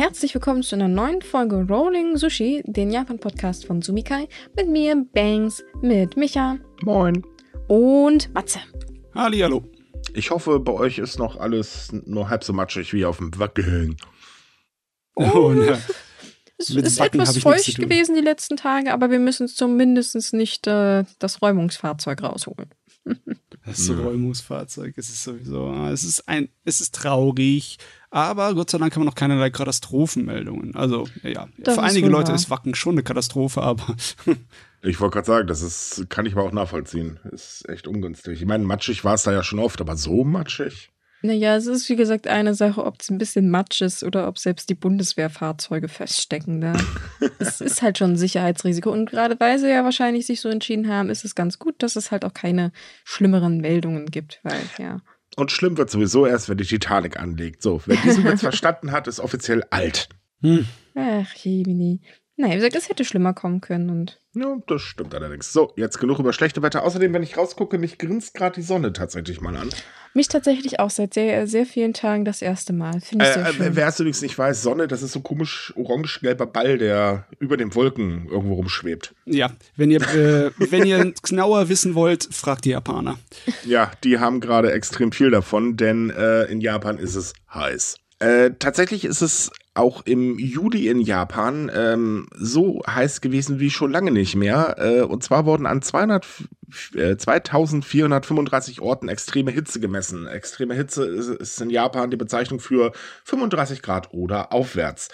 herzlich 0.00 0.32
willkommen 0.32 0.62
zu 0.62 0.76
einer 0.76 0.88
neuen 0.88 1.20
Folge 1.20 1.56
Rolling 1.68 2.16
Sushi, 2.16 2.62
den 2.64 2.90
Japan-Podcast 2.90 3.66
von 3.66 3.82
Sumikai. 3.82 4.30
Mit 4.56 4.66
mir, 4.66 4.96
Bangs, 5.12 5.62
mit 5.82 6.16
Micha. 6.16 6.56
Moin. 6.84 7.22
Und 7.68 8.32
Matze. 8.32 8.60
Hallo. 9.14 9.62
Ich 10.14 10.30
hoffe, 10.30 10.58
bei 10.58 10.72
euch 10.72 10.96
ist 10.96 11.18
noch 11.18 11.36
alles 11.36 11.92
nur 11.92 12.30
halb 12.30 12.44
so 12.44 12.54
matschig 12.54 12.94
wie 12.94 13.04
auf 13.04 13.18
dem 13.18 13.38
Wacken. 13.38 13.98
Oh, 15.16 15.30
oh 15.34 15.50
ne. 15.50 15.78
Es 16.56 16.70
ist 16.70 16.98
Backen 16.98 17.20
etwas 17.20 17.36
feucht 17.36 17.76
gewesen 17.76 18.14
die 18.14 18.22
letzten 18.22 18.56
Tage, 18.56 18.94
aber 18.94 19.10
wir 19.10 19.18
müssen 19.18 19.48
zumindest 19.48 20.32
nicht 20.32 20.66
äh, 20.66 21.04
das 21.18 21.42
Räumungsfahrzeug 21.42 22.22
rausholen. 22.22 22.70
Das 23.66 23.90
Räumungsfahrzeug, 23.90 24.94
es 24.96 25.10
ist 25.10 25.24
sowieso, 25.24 25.72
es 25.92 26.04
ist 26.04 26.26
ein, 26.28 26.48
es 26.64 26.80
ist 26.80 26.94
traurig, 26.94 27.76
aber 28.10 28.54
Gott 28.54 28.70
sei 28.70 28.78
Dank 28.78 28.94
haben 28.94 29.02
wir 29.02 29.06
noch 29.06 29.14
keinerlei 29.14 29.50
Katastrophenmeldungen. 29.50 30.74
Also, 30.74 31.06
ja, 31.22 31.48
das 31.58 31.74
für 31.74 31.82
einige 31.82 32.08
Leute 32.08 32.32
ist 32.32 32.50
Wacken 32.50 32.74
schon 32.74 32.94
eine 32.94 33.02
Katastrophe, 33.02 33.62
aber. 33.62 33.96
ich 34.82 35.00
wollte 35.00 35.14
gerade 35.14 35.26
sagen, 35.26 35.46
das 35.46 35.62
ist, 35.62 36.06
kann 36.08 36.26
ich 36.26 36.34
mal 36.34 36.42
auch 36.42 36.52
nachvollziehen. 36.52 37.20
Ist 37.30 37.68
echt 37.68 37.86
ungünstig. 37.86 38.40
Ich 38.40 38.46
meine, 38.46 38.64
matschig 38.64 39.04
war 39.04 39.14
es 39.14 39.22
da 39.22 39.32
ja 39.32 39.42
schon 39.42 39.60
oft, 39.60 39.80
aber 39.80 39.96
so 39.96 40.24
matschig? 40.24 40.90
Naja, 41.22 41.54
es 41.56 41.66
ist 41.66 41.88
wie 41.90 41.96
gesagt 41.96 42.26
eine 42.26 42.54
Sache, 42.54 42.84
ob 42.84 43.00
es 43.00 43.10
ein 43.10 43.18
bisschen 43.18 43.50
Matsch 43.50 43.82
ist 43.82 44.02
oder 44.02 44.26
ob 44.26 44.38
selbst 44.38 44.70
die 44.70 44.74
Bundeswehrfahrzeuge 44.74 45.88
feststecken. 45.88 46.62
Da. 46.62 46.72
es 47.38 47.60
ist 47.60 47.82
halt 47.82 47.98
schon 47.98 48.12
ein 48.12 48.16
Sicherheitsrisiko. 48.16 48.90
Und 48.90 49.10
gerade 49.10 49.38
weil 49.38 49.58
sie 49.58 49.68
ja 49.68 49.84
wahrscheinlich 49.84 50.26
sich 50.26 50.40
so 50.40 50.48
entschieden 50.48 50.88
haben, 50.88 51.10
ist 51.10 51.24
es 51.24 51.34
ganz 51.34 51.58
gut, 51.58 51.82
dass 51.82 51.96
es 51.96 52.10
halt 52.10 52.24
auch 52.24 52.32
keine 52.32 52.72
schlimmeren 53.04 53.58
Meldungen 53.58 54.06
gibt, 54.06 54.40
weil, 54.42 54.62
ja. 54.78 55.00
Und 55.36 55.52
schlimm 55.52 55.76
wird 55.76 55.90
sowieso 55.90 56.26
erst, 56.26 56.48
wenn 56.48 56.58
die 56.58 56.64
Titanic 56.64 57.18
anlegt. 57.18 57.62
So, 57.62 57.80
wer 57.86 57.96
diesen 57.96 58.24
jetzt 58.24 58.40
verstanden 58.40 58.92
hat, 58.92 59.06
ist 59.06 59.20
offiziell 59.20 59.64
alt. 59.70 60.08
Hm. 60.42 60.66
Ach, 60.94 61.32
Jemini. 61.34 62.00
Naja, 62.40 62.54
wie 62.54 62.56
gesagt, 62.56 62.76
es 62.76 62.88
hätte 62.88 63.04
schlimmer 63.04 63.34
kommen 63.34 63.60
können. 63.60 63.90
Und 63.90 64.18
ja, 64.32 64.56
das 64.66 64.80
stimmt 64.80 65.14
allerdings. 65.14 65.52
So, 65.52 65.74
jetzt 65.76 65.98
genug 65.98 66.18
über 66.18 66.32
schlechte 66.32 66.62
Wetter. 66.62 66.84
Außerdem, 66.84 67.12
wenn 67.12 67.22
ich 67.22 67.36
rausgucke, 67.36 67.76
mich 67.76 67.98
grinst 67.98 68.32
gerade 68.32 68.54
die 68.54 68.62
Sonne 68.62 68.94
tatsächlich 68.94 69.42
mal 69.42 69.54
an. 69.56 69.68
Mich 70.14 70.28
tatsächlich 70.28 70.80
auch 70.80 70.88
seit 70.88 71.12
sehr, 71.12 71.46
sehr 71.46 71.66
vielen 71.66 71.92
Tagen 71.92 72.24
das 72.24 72.40
erste 72.40 72.72
Mal. 72.72 73.02
Finde 73.02 73.26
ich 73.26 73.30
äh, 73.30 73.34
sehr 73.34 73.46
äh, 73.46 73.52
schön. 73.52 73.76
Wer 73.76 73.88
es 73.88 74.00
übrigens 74.00 74.22
nicht 74.22 74.38
weiß, 74.38 74.62
Sonne, 74.62 74.88
das 74.88 75.02
ist 75.02 75.12
so 75.12 75.20
komisch 75.20 75.74
orange-gelber 75.76 76.46
Ball, 76.46 76.78
der 76.78 77.26
über 77.40 77.58
den 77.58 77.74
Wolken 77.74 78.26
irgendwo 78.30 78.54
rumschwebt. 78.54 79.14
Ja, 79.26 79.50
wenn 79.76 79.90
ihr, 79.90 80.00
äh, 80.00 80.50
wenn 80.70 80.86
ihr 80.86 81.12
genauer 81.22 81.68
wissen 81.68 81.94
wollt, 81.94 82.26
fragt 82.32 82.64
die 82.64 82.70
Japaner. 82.70 83.18
Ja, 83.66 83.90
die 84.02 84.18
haben 84.18 84.40
gerade 84.40 84.72
extrem 84.72 85.12
viel 85.12 85.30
davon, 85.30 85.76
denn 85.76 86.08
äh, 86.08 86.44
in 86.44 86.62
Japan 86.62 86.96
ist 86.96 87.16
es 87.16 87.34
heiß. 87.52 87.99
Äh, 88.20 88.50
tatsächlich 88.58 89.06
ist 89.06 89.22
es 89.22 89.50
auch 89.72 90.02
im 90.04 90.38
Juli 90.38 90.88
in 90.88 91.00
Japan 91.00 91.70
ähm, 91.74 92.28
so 92.36 92.82
heiß 92.86 93.22
gewesen 93.22 93.60
wie 93.60 93.70
schon 93.70 93.92
lange 93.92 94.10
nicht 94.10 94.36
mehr. 94.36 94.76
Äh, 94.78 95.00
und 95.00 95.24
zwar 95.24 95.46
wurden 95.46 95.64
an 95.64 95.80
200, 95.80 96.26
äh, 96.96 97.16
2435 97.16 98.82
Orten 98.82 99.08
extreme 99.08 99.50
Hitze 99.50 99.80
gemessen. 99.80 100.26
Extreme 100.26 100.74
Hitze 100.74 101.06
ist, 101.06 101.28
ist, 101.28 101.60
in 101.62 101.70
Japan 101.70 102.10
die 102.10 102.18
Bezeichnung 102.18 102.60
für 102.60 102.92
35 103.24 103.80
Grad 103.80 104.12
oder 104.12 104.52
aufwärts. 104.52 105.08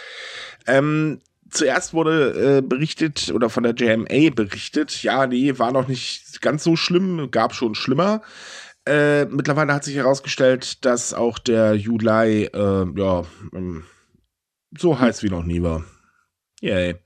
Ähm, 0.67 1.21
zuerst 1.49 1.95
wurde 1.95 2.59
äh, 2.59 2.61
berichtet 2.61 3.31
oder 3.33 3.51
von 3.51 3.63
der 3.63 3.75
JMA 3.75 4.35
berichtet, 4.35 5.05
ja, 5.05 5.29
nee, 5.29 5.57
war 5.59 5.71
noch 5.71 5.87
nicht 5.87 6.43
ganz 6.43 6.65
so 6.65 6.75
schlimm, 6.75 7.31
gab 7.31 7.55
schon 7.55 7.77
schlimmer. 7.77 8.23
Äh, 8.87 9.25
mittlerweile 9.27 9.75
hat 9.75 9.85
sich 9.85 9.97
herausgestellt, 9.97 10.85
dass 10.85 11.13
auch 11.13 11.39
der 11.39 11.75
Juli 11.75 12.45
äh, 12.45 12.87
ja, 12.97 13.25
ähm, 13.53 13.85
so 14.77 14.99
heiß 14.99 15.23
wie 15.23 15.29
noch 15.29 15.45
nie 15.45 15.63
war. 15.63 15.85
Yay. 16.61 16.97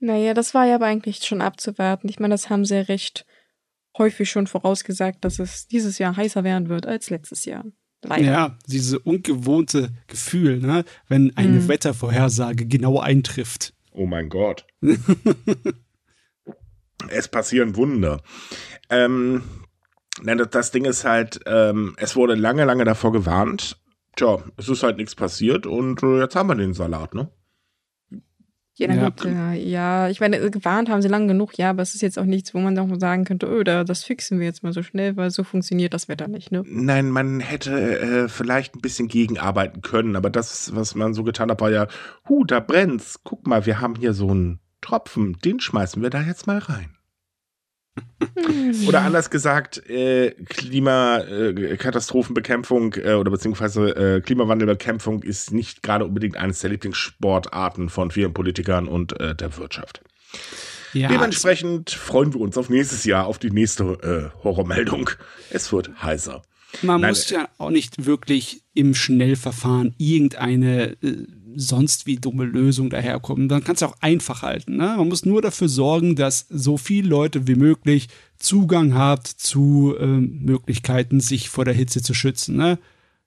Naja, 0.00 0.34
das 0.34 0.54
war 0.54 0.66
ja 0.66 0.76
aber 0.76 0.86
eigentlich 0.86 1.24
schon 1.24 1.42
abzuwarten. 1.42 2.08
Ich 2.08 2.20
meine, 2.20 2.34
das 2.34 2.48
haben 2.48 2.64
sie 2.64 2.76
ja 2.76 2.82
recht 2.82 3.26
häufig 3.96 4.30
schon 4.30 4.46
vorausgesagt, 4.46 5.24
dass 5.24 5.40
es 5.40 5.66
dieses 5.66 5.98
Jahr 5.98 6.16
heißer 6.16 6.44
werden 6.44 6.68
wird 6.68 6.86
als 6.86 7.10
letztes 7.10 7.44
Jahr. 7.44 7.64
Leider. 8.02 8.24
Ja, 8.24 8.58
diese 8.68 9.00
ungewohnte 9.00 9.90
Gefühl, 10.06 10.60
ne? 10.60 10.84
wenn 11.08 11.36
eine 11.36 11.58
hm. 11.60 11.68
Wettervorhersage 11.68 12.66
genau 12.66 13.00
eintrifft. 13.00 13.74
Oh 13.90 14.06
mein 14.06 14.28
Gott. 14.28 14.64
es 17.08 17.26
passieren 17.26 17.74
Wunder. 17.74 18.22
Ähm, 18.88 19.42
Nein, 20.22 20.42
das 20.50 20.70
Ding 20.70 20.84
ist 20.84 21.04
halt, 21.04 21.40
ähm, 21.46 21.94
es 21.98 22.16
wurde 22.16 22.34
lange, 22.34 22.64
lange 22.64 22.84
davor 22.84 23.12
gewarnt. 23.12 23.78
Tja, 24.16 24.38
es 24.56 24.68
ist 24.68 24.82
halt 24.82 24.96
nichts 24.96 25.14
passiert 25.14 25.66
und 25.66 26.02
äh, 26.02 26.20
jetzt 26.20 26.34
haben 26.34 26.48
wir 26.48 26.56
den 26.56 26.74
Salat, 26.74 27.14
ne? 27.14 27.28
Ja, 28.78 28.92
ja. 28.94 29.08
Gut, 29.08 29.24
äh, 29.24 29.54
ja, 29.54 30.08
ich 30.08 30.20
meine, 30.20 30.38
gewarnt 30.50 30.88
haben 30.88 31.02
sie 31.02 31.08
lange 31.08 31.26
genug, 31.26 31.58
ja, 31.58 31.70
aber 31.70 31.82
es 31.82 31.96
ist 31.96 32.00
jetzt 32.00 32.16
auch 32.16 32.24
nichts, 32.24 32.54
wo 32.54 32.58
man 32.60 32.76
doch 32.76 32.86
mal 32.86 33.00
sagen 33.00 33.24
könnte, 33.24 33.48
oh, 33.48 33.64
da, 33.64 33.82
das 33.82 34.04
fixen 34.04 34.38
wir 34.38 34.46
jetzt 34.46 34.62
mal 34.62 34.72
so 34.72 34.84
schnell, 34.84 35.16
weil 35.16 35.30
so 35.30 35.42
funktioniert 35.42 35.94
das 35.94 36.08
Wetter 36.08 36.28
nicht, 36.28 36.52
ne? 36.52 36.62
Nein, 36.64 37.10
man 37.10 37.40
hätte 37.40 37.98
äh, 37.98 38.28
vielleicht 38.28 38.76
ein 38.76 38.80
bisschen 38.80 39.08
gegenarbeiten 39.08 39.82
können, 39.82 40.14
aber 40.14 40.30
das, 40.30 40.76
was 40.76 40.94
man 40.94 41.12
so 41.12 41.24
getan 41.24 41.50
hat, 41.50 41.60
war 41.60 41.70
ja, 41.70 41.88
hu, 42.28 42.44
da 42.44 42.60
brennt's. 42.60 43.20
Guck 43.24 43.48
mal, 43.48 43.66
wir 43.66 43.80
haben 43.80 43.96
hier 43.96 44.12
so 44.12 44.30
einen 44.30 44.60
Tropfen, 44.80 45.36
den 45.44 45.58
schmeißen 45.58 46.00
wir 46.00 46.10
da 46.10 46.22
jetzt 46.22 46.46
mal 46.46 46.58
rein. 46.58 46.97
Oder 48.86 49.00
anders 49.02 49.30
gesagt, 49.30 49.88
äh, 49.88 50.30
Klimakatastrophenbekämpfung 50.30 52.94
äh, 52.94 53.14
oder 53.14 53.30
beziehungsweise 53.30 54.16
äh, 54.16 54.20
Klimawandelbekämpfung 54.20 55.22
ist 55.22 55.52
nicht 55.52 55.82
gerade 55.82 56.04
unbedingt 56.04 56.36
eines 56.36 56.58
der 56.60 56.68
Lieblingssportarten 56.70 57.88
von 57.88 58.10
vielen 58.10 58.34
Politikern 58.34 58.88
und 58.88 59.18
äh, 59.20 59.34
der 59.34 59.56
Wirtschaft. 59.56 60.02
Ja, 60.92 61.08
Dementsprechend 61.08 61.90
freuen 61.90 62.34
wir 62.34 62.40
uns 62.40 62.56
auf 62.56 62.70
nächstes 62.70 63.04
Jahr, 63.04 63.26
auf 63.26 63.38
die 63.38 63.50
nächste 63.50 63.84
äh, 63.84 64.30
Horrormeldung. 64.42 65.10
Es 65.50 65.70
wird 65.72 65.90
heißer. 66.02 66.42
Man 66.82 67.00
Nein, 67.00 67.10
muss 67.10 67.30
ja 67.30 67.48
auch 67.58 67.70
nicht 67.70 68.04
wirklich 68.04 68.62
im 68.74 68.94
Schnellverfahren 68.94 69.94
irgendeine 69.96 70.96
äh, 71.02 71.26
sonst 71.58 72.06
wie 72.06 72.16
dumme 72.16 72.44
Lösung 72.44 72.88
daherkommen. 72.88 73.48
Dann 73.48 73.64
kannst 73.64 73.82
du 73.82 73.86
auch 73.86 73.96
einfach 74.00 74.42
halten. 74.42 74.76
Ne? 74.76 74.94
Man 74.96 75.08
muss 75.08 75.24
nur 75.24 75.42
dafür 75.42 75.68
sorgen, 75.68 76.14
dass 76.14 76.46
so 76.48 76.76
viele 76.76 77.08
Leute 77.08 77.46
wie 77.46 77.56
möglich 77.56 78.08
Zugang 78.38 78.94
hat 78.94 79.26
zu 79.26 79.94
ähm, 79.98 80.40
Möglichkeiten, 80.42 81.20
sich 81.20 81.48
vor 81.48 81.64
der 81.64 81.74
Hitze 81.74 82.00
zu 82.00 82.14
schützen. 82.14 82.56
Ne? 82.56 82.78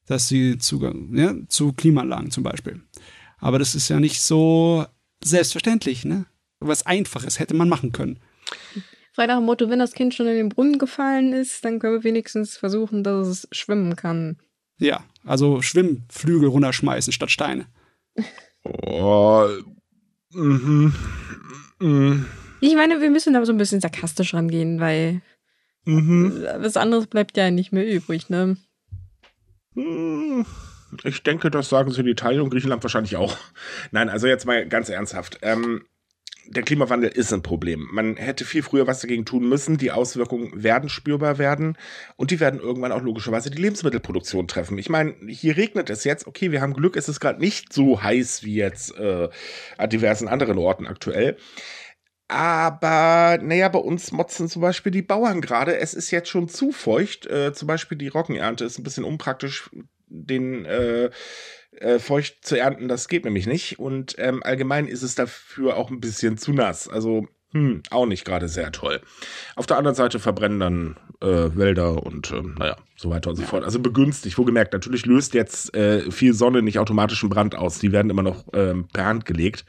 Dass 0.06 0.28
sie 0.28 0.58
Zugang 0.58 1.16
ja, 1.16 1.36
zu 1.48 1.74
Klimaanlagen 1.74 2.32
zum 2.32 2.44
Beispiel. 2.44 2.82
Aber 3.40 3.60
das 3.60 3.76
ist 3.76 3.90
ja 3.90 4.00
nicht 4.00 4.22
so 4.22 4.86
selbstverständlich. 5.24 6.06
Ne? 6.06 6.26
Was 6.60 6.86
Einfaches 6.86 7.40
hätte 7.40 7.54
man 7.54 7.68
machen 7.70 7.92
können. 7.92 8.20
Frei 9.14 9.28
nach 9.28 9.38
dem 9.38 9.46
Motto, 9.46 9.70
wenn 9.70 9.80
das 9.80 9.92
Kind 9.92 10.14
schon 10.14 10.28
in 10.28 10.38
den 10.38 10.50
Brunnen 10.50 10.80
gefallen 10.80 11.34
ist, 11.34 11.66
dann 11.66 11.80
können 11.80 11.96
wir 11.96 12.04
wenigstens 12.06 12.56
versuchen, 12.56 13.04
dass 13.04 13.28
es 13.28 13.48
schwimmen 13.52 13.98
kann. 13.98 14.38
Ja, 14.78 15.04
also 15.26 15.62
Schwimmflügel 15.62 16.48
runterschmeißen 16.48 17.12
statt 17.12 17.30
Steine. 17.30 17.66
Oh, 18.64 19.48
mhm. 20.34 20.94
Mhm. 21.80 22.26
Ich 22.60 22.76
meine, 22.76 23.02
wir 23.02 23.10
müssen 23.10 23.34
da 23.34 23.44
so 23.46 23.52
ein 23.52 23.58
bisschen 23.58 23.82
sarkastisch 23.82 24.34
rangehen, 24.34 24.80
weil 24.80 25.22
mhm. 25.86 26.46
was 26.60 26.78
anderes 26.78 27.08
bleibt 27.08 27.38
ja 27.38 27.50
nicht 27.50 27.72
mehr 27.72 27.88
übrig, 27.88 28.30
ne? 28.30 28.58
Hm. 29.76 30.46
Ich 31.04 31.24
denke, 31.24 31.50
das 31.50 31.70
sagen 31.70 31.92
sie 31.92 32.02
in 32.02 32.08
Italien 32.08 32.42
und 32.42 32.50
Griechenland 32.50 32.84
wahrscheinlich 32.84 33.16
auch. 33.16 33.38
Nein, 33.92 34.10
also 34.10 34.28
jetzt 34.28 34.46
mal 34.46 34.68
ganz 34.68 34.90
ernsthaft. 34.90 35.40
Ähm, 35.42 35.86
der 36.48 36.64
Klimawandel 36.64 37.10
ist 37.10 37.32
ein 37.34 37.44
Problem. 37.44 37.88
Man 37.92 38.18
hätte 38.18 38.46
viel 38.46 38.64
früher 38.64 38.88
was 38.88 39.00
dagegen 39.00 39.26
tun 39.26 39.48
müssen. 39.48 39.78
Die 39.78 39.92
Auswirkungen 39.92 40.64
werden 40.64 40.90
spürbar 40.90 41.38
werden 41.38 41.78
und 42.16 42.32
die 42.32 42.40
werden 42.40 42.60
irgendwann 42.60 42.92
auch 42.92 43.02
logischerweise 43.02 43.52
die 43.52 43.62
Lebensmittelproduktion 43.62 44.48
treffen. 44.48 44.78
Ich 44.78 44.90
meine, 44.90 45.16
hier 45.28 45.58
regnet 45.58 45.90
es 45.90 46.04
jetzt. 46.04 46.28
Okay, 46.28 46.52
wir 46.52 46.62
haben 46.62 46.74
Glück, 46.74 46.96
es 46.96 47.10
ist 47.10 47.20
gerade 47.20 47.40
nicht 47.40 47.72
so 47.72 48.02
heiß 48.02 48.44
wie 48.44 48.56
jetzt 48.56 48.98
äh, 48.98 49.30
an 49.78 49.90
diversen 49.90 50.28
anderen 50.28 50.58
Orten 50.58 50.88
aktuell. 50.88 51.38
Aber, 52.28 53.40
naja, 53.44 53.68
bei 53.68 53.80
uns 53.80 54.14
motzen 54.14 54.48
zum 54.48 54.62
Beispiel 54.62 54.94
die 54.94 55.02
Bauern 55.02 55.42
gerade. 55.42 55.78
Es 55.78 55.94
ist 55.94 56.12
jetzt 56.12 56.30
schon 56.30 56.48
zu 56.48 56.72
feucht. 56.72 57.26
Äh, 57.26 57.52
zum 57.54 57.68
Beispiel 57.68 57.98
die 57.98 58.08
Roggenernte 58.08 58.64
ist 58.64 58.80
ein 58.80 58.84
bisschen 58.84 59.04
unpraktisch. 59.04 59.70
Den 60.08 60.66
äh, 60.66 61.10
äh, 61.78 62.00
feucht 62.00 62.46
zu 62.46 62.58
ernten, 62.58 62.88
das 62.88 63.08
geht 63.08 63.26
nämlich 63.26 63.48
nicht. 63.48 63.80
Und 63.80 64.16
ähm, 64.18 64.44
allgemein 64.44 64.88
ist 64.88 65.04
es 65.04 65.16
dafür 65.16 65.78
auch 65.78 65.90
ein 65.90 66.00
bisschen 66.00 66.38
zu 66.38 66.54
nass. 66.54 66.88
Also, 66.88 67.28
hm, 67.54 67.84
auch 67.90 68.06
nicht 68.06 68.24
gerade 68.24 68.48
sehr 68.48 68.72
toll. 68.72 69.02
Auf 69.56 69.68
der 69.68 69.78
anderen 69.78 69.96
Seite 69.96 70.20
verbrennen 70.20 70.60
dann 70.60 70.96
äh, 71.22 71.56
Wälder 71.56 72.04
und 72.04 72.32
äh, 72.32 72.42
naja, 72.42 72.78
so 72.96 73.10
weiter 73.10 73.30
und 73.30 73.36
so 73.36 73.44
fort. 73.44 73.64
Also 73.64 73.80
begünstigt, 73.80 74.38
wohlgemerkt. 74.38 74.74
Natürlich 74.74 75.06
löst 75.06 75.34
jetzt 75.34 75.76
äh, 75.76 76.10
viel 76.12 76.34
Sonne 76.34 76.62
nicht 76.62 76.80
automatisch 76.80 77.24
einen 77.24 77.30
Brand 77.30 77.56
aus. 77.56 77.80
Die 77.80 77.92
werden 77.92 78.10
immer 78.10 78.24
noch 78.24 78.46
ähm, 78.54 78.88
per 78.94 79.06
Hand 79.06 79.26
gelegt. 79.26 79.66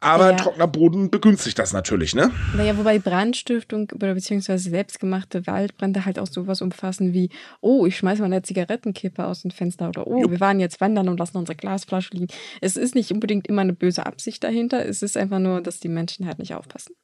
Aber 0.00 0.30
Ja. 0.30 0.36
trockener 0.36 0.66
Boden 0.66 1.10
begünstigt 1.10 1.58
das 1.58 1.72
natürlich, 1.72 2.14
ne? 2.14 2.30
Naja, 2.56 2.76
wobei 2.76 2.98
Brandstiftung 2.98 3.90
oder 3.94 4.14
beziehungsweise 4.14 4.70
selbstgemachte 4.70 5.46
Waldbrände 5.46 6.04
halt 6.04 6.18
auch 6.18 6.26
sowas 6.26 6.60
umfassen 6.62 7.12
wie, 7.12 7.30
oh, 7.60 7.86
ich 7.86 7.96
schmeiß 7.96 8.18
mal 8.18 8.26
eine 8.26 8.42
Zigarettenkippe 8.42 9.24
aus 9.24 9.42
dem 9.42 9.50
Fenster 9.50 9.88
oder 9.88 10.06
oh, 10.06 10.22
Jupp. 10.22 10.30
wir 10.30 10.40
waren 10.40 10.60
jetzt 10.60 10.80
wandern 10.80 11.08
und 11.08 11.18
lassen 11.18 11.38
unsere 11.38 11.56
Glasflasche 11.56 12.10
liegen. 12.12 12.28
Es 12.60 12.76
ist 12.76 12.94
nicht 12.94 13.10
unbedingt 13.10 13.46
immer 13.46 13.62
eine 13.62 13.72
böse 13.72 14.06
Absicht 14.06 14.44
dahinter, 14.44 14.84
es 14.86 15.02
ist 15.02 15.16
einfach 15.16 15.38
nur, 15.38 15.60
dass 15.60 15.80
die 15.80 15.88
Menschen 15.88 16.26
halt 16.26 16.38
nicht 16.38 16.54
aufpassen. 16.54 16.94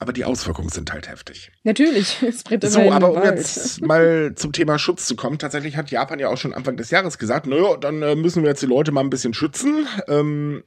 Aber 0.00 0.12
die 0.12 0.24
Auswirkungen 0.24 0.68
sind 0.68 0.92
halt 0.92 1.08
heftig. 1.08 1.50
Natürlich, 1.64 2.22
es 2.26 2.44
brennt 2.44 2.62
immer 2.64 2.72
So, 2.72 2.92
aber 2.92 3.10
um 3.10 3.16
Wald. 3.16 3.36
jetzt 3.36 3.82
mal 3.82 4.32
zum 4.36 4.52
Thema 4.52 4.78
Schutz 4.78 5.06
zu 5.06 5.16
kommen, 5.16 5.38
tatsächlich 5.38 5.76
hat 5.76 5.90
Japan 5.90 6.18
ja 6.20 6.28
auch 6.28 6.36
schon 6.36 6.54
Anfang 6.54 6.76
des 6.76 6.90
Jahres 6.90 7.18
gesagt, 7.18 7.46
naja, 7.46 7.76
dann 7.76 8.02
äh, 8.02 8.14
müssen 8.14 8.42
wir 8.42 8.50
jetzt 8.50 8.62
die 8.62 8.66
Leute 8.66 8.92
mal 8.92 9.00
ein 9.00 9.10
bisschen 9.10 9.34
schützen, 9.34 9.86
ähm, 10.06 10.62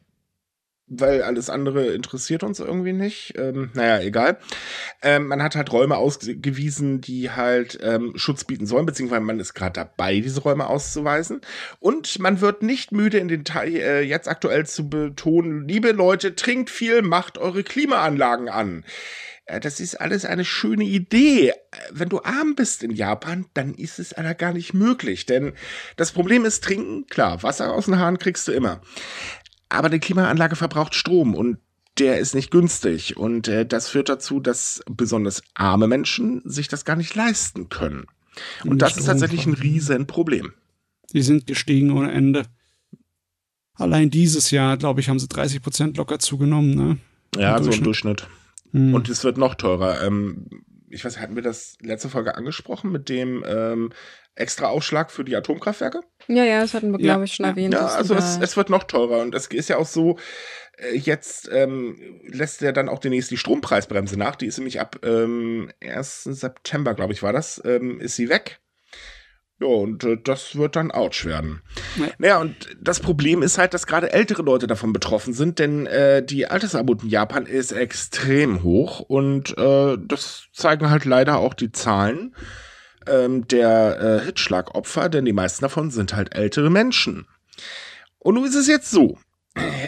weil 0.93 1.23
alles 1.23 1.49
andere 1.49 1.87
interessiert 1.87 2.43
uns 2.43 2.59
irgendwie 2.59 2.91
nicht. 2.93 3.33
Ähm, 3.37 3.71
naja, 3.73 4.01
egal. 4.01 4.37
Ähm, 5.01 5.27
man 5.27 5.41
hat 5.41 5.55
halt 5.55 5.71
Räume 5.71 5.95
ausgewiesen, 5.95 6.99
die 6.99 7.31
halt 7.31 7.79
ähm, 7.81 8.11
Schutz 8.15 8.43
bieten 8.43 8.65
sollen, 8.65 8.85
beziehungsweise 8.85 9.21
man 9.21 9.39
ist 9.39 9.53
gerade 9.53 9.73
dabei, 9.73 10.19
diese 10.19 10.41
Räume 10.41 10.67
auszuweisen. 10.67 11.41
Und 11.79 12.19
man 12.19 12.41
wird 12.41 12.61
nicht 12.61 12.91
müde, 12.91 13.17
in 13.19 13.29
den 13.29 13.45
Teil 13.45 13.75
äh, 13.75 14.01
jetzt 14.01 14.27
aktuell 14.27 14.65
zu 14.65 14.89
betonen, 14.89 15.67
liebe 15.67 15.91
Leute, 15.91 16.35
trinkt 16.35 16.69
viel, 16.69 17.01
macht 17.01 17.37
eure 17.37 17.63
Klimaanlagen 17.63 18.49
an. 18.49 18.83
Äh, 19.45 19.59
Das 19.59 19.79
ist 19.79 19.95
alles 19.95 20.25
eine 20.25 20.45
schöne 20.45 20.83
Idee. 20.83 21.49
Äh, 21.49 21.53
Wenn 21.91 22.09
du 22.09 22.21
arm 22.21 22.55
bist 22.55 22.83
in 22.83 22.91
Japan, 22.91 23.45
dann 23.53 23.73
ist 23.73 23.99
es 23.99 24.13
aber 24.13 24.33
gar 24.33 24.53
nicht 24.53 24.73
möglich. 24.73 25.25
Denn 25.25 25.53
das 25.95 26.11
Problem 26.11 26.45
ist 26.45 26.63
trinken. 26.63 27.07
Klar, 27.07 27.43
Wasser 27.43 27.73
aus 27.73 27.85
den 27.85 27.97
Haaren 27.99 28.19
kriegst 28.19 28.47
du 28.47 28.51
immer. 28.51 28.81
Aber 29.71 29.87
eine 29.87 29.99
Klimaanlage 30.01 30.57
verbraucht 30.57 30.95
Strom 30.95 31.33
und 31.33 31.57
der 31.97 32.19
ist 32.19 32.35
nicht 32.35 32.51
günstig. 32.51 33.15
Und 33.15 33.47
äh, 33.47 33.65
das 33.65 33.87
führt 33.87 34.09
dazu, 34.09 34.41
dass 34.41 34.83
besonders 34.89 35.43
arme 35.53 35.87
Menschen 35.87 36.41
sich 36.43 36.67
das 36.67 36.83
gar 36.83 36.97
nicht 36.97 37.15
leisten 37.15 37.69
können. 37.69 38.05
Und 38.65 38.81
das 38.81 38.97
ist 38.97 39.05
tatsächlich 39.05 39.45
ein. 39.45 39.53
Riesenproblem. 39.53 40.53
Die 41.13 41.21
sind 41.21 41.47
gestiegen 41.47 41.91
ohne 41.91 42.11
Ende. 42.11 42.43
Allein 43.75 44.09
dieses 44.09 44.51
Jahr, 44.51 44.77
glaube 44.77 44.99
ich, 44.99 45.07
haben 45.07 45.19
sie 45.19 45.27
30 45.27 45.61
Prozent 45.61 45.97
locker 45.97 46.19
zugenommen. 46.19 46.75
Ne? 46.75 46.97
Ja, 47.37 47.57
Im 47.57 47.63
so 47.63 47.71
im 47.71 47.83
Durchschnitt. 47.83 48.27
Hm. 48.71 48.93
Und 48.93 49.07
es 49.07 49.23
wird 49.23 49.37
noch 49.37 49.55
teurer. 49.55 50.03
Ähm, 50.03 50.47
ich 50.89 51.05
weiß, 51.05 51.17
hatten 51.17 51.35
wir 51.35 51.43
das 51.43 51.77
letzte 51.81 52.09
Folge 52.09 52.35
angesprochen 52.35 52.91
mit 52.91 53.07
dem 53.07 53.43
ähm, 53.47 53.93
extra 54.35 54.67
Aufschlag 54.67 55.11
für 55.11 55.23
die 55.23 55.35
Atomkraftwerke? 55.35 56.01
Ja, 56.31 56.43
ja, 56.43 56.61
das 56.61 56.73
hatten 56.73 56.91
wir, 56.91 56.99
Ja, 56.99 57.13
glaube 57.13 57.25
ich, 57.25 57.33
schon 57.33 57.45
ja. 57.45 57.51
erwähnt. 57.51 57.73
Ja, 57.73 57.87
also 57.87 58.15
es, 58.15 58.39
es 58.41 58.57
wird 58.57 58.69
noch 58.69 58.83
teurer 58.83 59.21
und 59.21 59.35
es 59.35 59.47
ist 59.47 59.69
ja 59.69 59.77
auch 59.77 59.85
so, 59.85 60.17
äh, 60.77 60.97
jetzt 60.97 61.49
ähm, 61.51 61.97
lässt 62.25 62.61
er 62.61 62.73
dann 62.73 62.89
auch 62.89 62.99
demnächst 62.99 63.31
die 63.31 63.37
Strompreisbremse 63.37 64.17
nach. 64.17 64.35
Die 64.35 64.47
ist 64.47 64.57
nämlich 64.57 64.79
ab 64.79 64.99
ähm, 65.03 65.71
1. 65.83 66.23
September, 66.23 66.93
glaube 66.93 67.13
ich, 67.13 67.23
war 67.23 67.33
das, 67.33 67.61
ähm, 67.65 67.99
ist 67.99 68.15
sie 68.15 68.29
weg. 68.29 68.59
Ja, 69.59 69.67
und 69.67 70.03
äh, 70.03 70.17
das 70.21 70.55
wird 70.55 70.75
dann 70.75 70.91
ouch 70.91 71.23
werden. 71.23 71.61
Ja. 71.95 72.07
Naja, 72.17 72.37
und 72.39 72.55
das 72.81 72.99
Problem 72.99 73.43
ist 73.43 73.59
halt, 73.59 73.75
dass 73.75 73.85
gerade 73.85 74.11
ältere 74.11 74.41
Leute 74.41 74.65
davon 74.65 74.91
betroffen 74.91 75.33
sind, 75.33 75.59
denn 75.59 75.85
äh, 75.85 76.23
die 76.25 76.47
Altersarmut 76.47 77.03
in 77.03 77.09
Japan 77.09 77.45
ist 77.45 77.71
extrem 77.71 78.63
hoch 78.63 79.01
und 79.01 79.55
äh, 79.59 79.97
das 79.99 80.47
zeigen 80.51 80.89
halt 80.89 81.05
leider 81.05 81.37
auch 81.37 81.53
die 81.53 81.71
Zahlen 81.71 82.35
ähm, 83.07 83.47
der 83.47 83.99
äh, 84.21 84.25
Hitzschlagopfer, 84.25 85.09
denn 85.09 85.25
die 85.25 85.33
meisten 85.33 85.63
davon 85.63 85.91
sind 85.91 86.13
halt 86.15 86.35
ältere 86.35 86.69
Menschen. 86.69 87.27
Und 88.19 88.35
nun 88.35 88.45
ist 88.45 88.55
es 88.55 88.67
jetzt 88.67 88.91
so. 88.91 89.17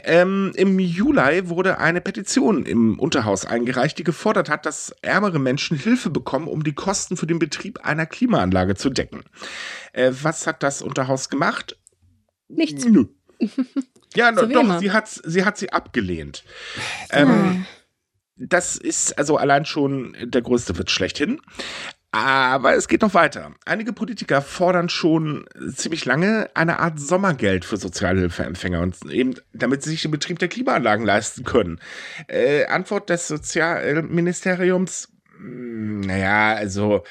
Ähm, 0.03 0.51
Im 0.55 0.77
Juli 0.77 1.47
wurde 1.47 1.77
eine 1.77 2.01
Petition 2.01 2.65
im 2.65 2.99
Unterhaus 2.99 3.45
eingereicht, 3.45 3.97
die 3.97 4.03
gefordert 4.03 4.49
hat, 4.49 4.65
dass 4.65 4.93
ärmere 5.01 5.39
Menschen 5.39 5.77
Hilfe 5.77 6.09
bekommen, 6.09 6.49
um 6.49 6.63
die 6.65 6.73
Kosten 6.73 7.15
für 7.15 7.27
den 7.27 7.39
Betrieb 7.39 7.79
einer 7.85 8.05
Klimaanlage 8.05 8.75
zu 8.75 8.89
decken. 8.89 9.23
Äh, 9.93 10.11
was 10.21 10.47
hat 10.47 10.63
das 10.63 10.81
Unterhaus 10.81 11.29
gemacht? 11.29 11.77
Nichts. 12.49 12.85
Nö. 12.85 13.05
Ja, 14.15 14.31
So 14.35 14.45
doch, 14.45 14.79
sie 14.79 14.91
hat, 14.91 15.09
sie 15.09 15.43
hat 15.43 15.57
sie 15.57 15.71
abgelehnt. 15.73 16.43
Ähm, 17.09 17.29
Ah. 17.29 17.55
das 18.35 18.75
ist 18.77 19.17
also 19.17 19.37
allein 19.37 19.65
schon 19.65 20.15
der 20.23 20.43
größte 20.43 20.77
Witz 20.77 20.91
schlechthin. 20.91 21.41
Aber 22.15 22.75
es 22.75 22.87
geht 22.87 23.01
noch 23.01 23.15
weiter. 23.15 23.55
Einige 23.65 23.91
Politiker 23.91 24.43
fordern 24.43 24.87
schon 24.87 25.47
ziemlich 25.75 26.05
lange 26.05 26.47
eine 26.53 26.77
Art 26.77 26.99
Sommergeld 26.99 27.65
für 27.65 27.77
Sozialhilfeempfänger 27.77 28.81
und 28.81 29.03
eben 29.09 29.33
damit 29.51 29.81
sie 29.81 29.89
sich 29.89 30.03
den 30.03 30.11
Betrieb 30.11 30.37
der 30.37 30.47
Klimaanlagen 30.47 31.07
leisten 31.07 31.43
können. 31.43 31.79
Äh, 32.27 32.65
Antwort 32.67 33.09
des 33.09 33.27
Sozialministeriums, 33.27 35.11
mh, 35.39 36.05
naja, 36.05 36.53
also 36.53 37.03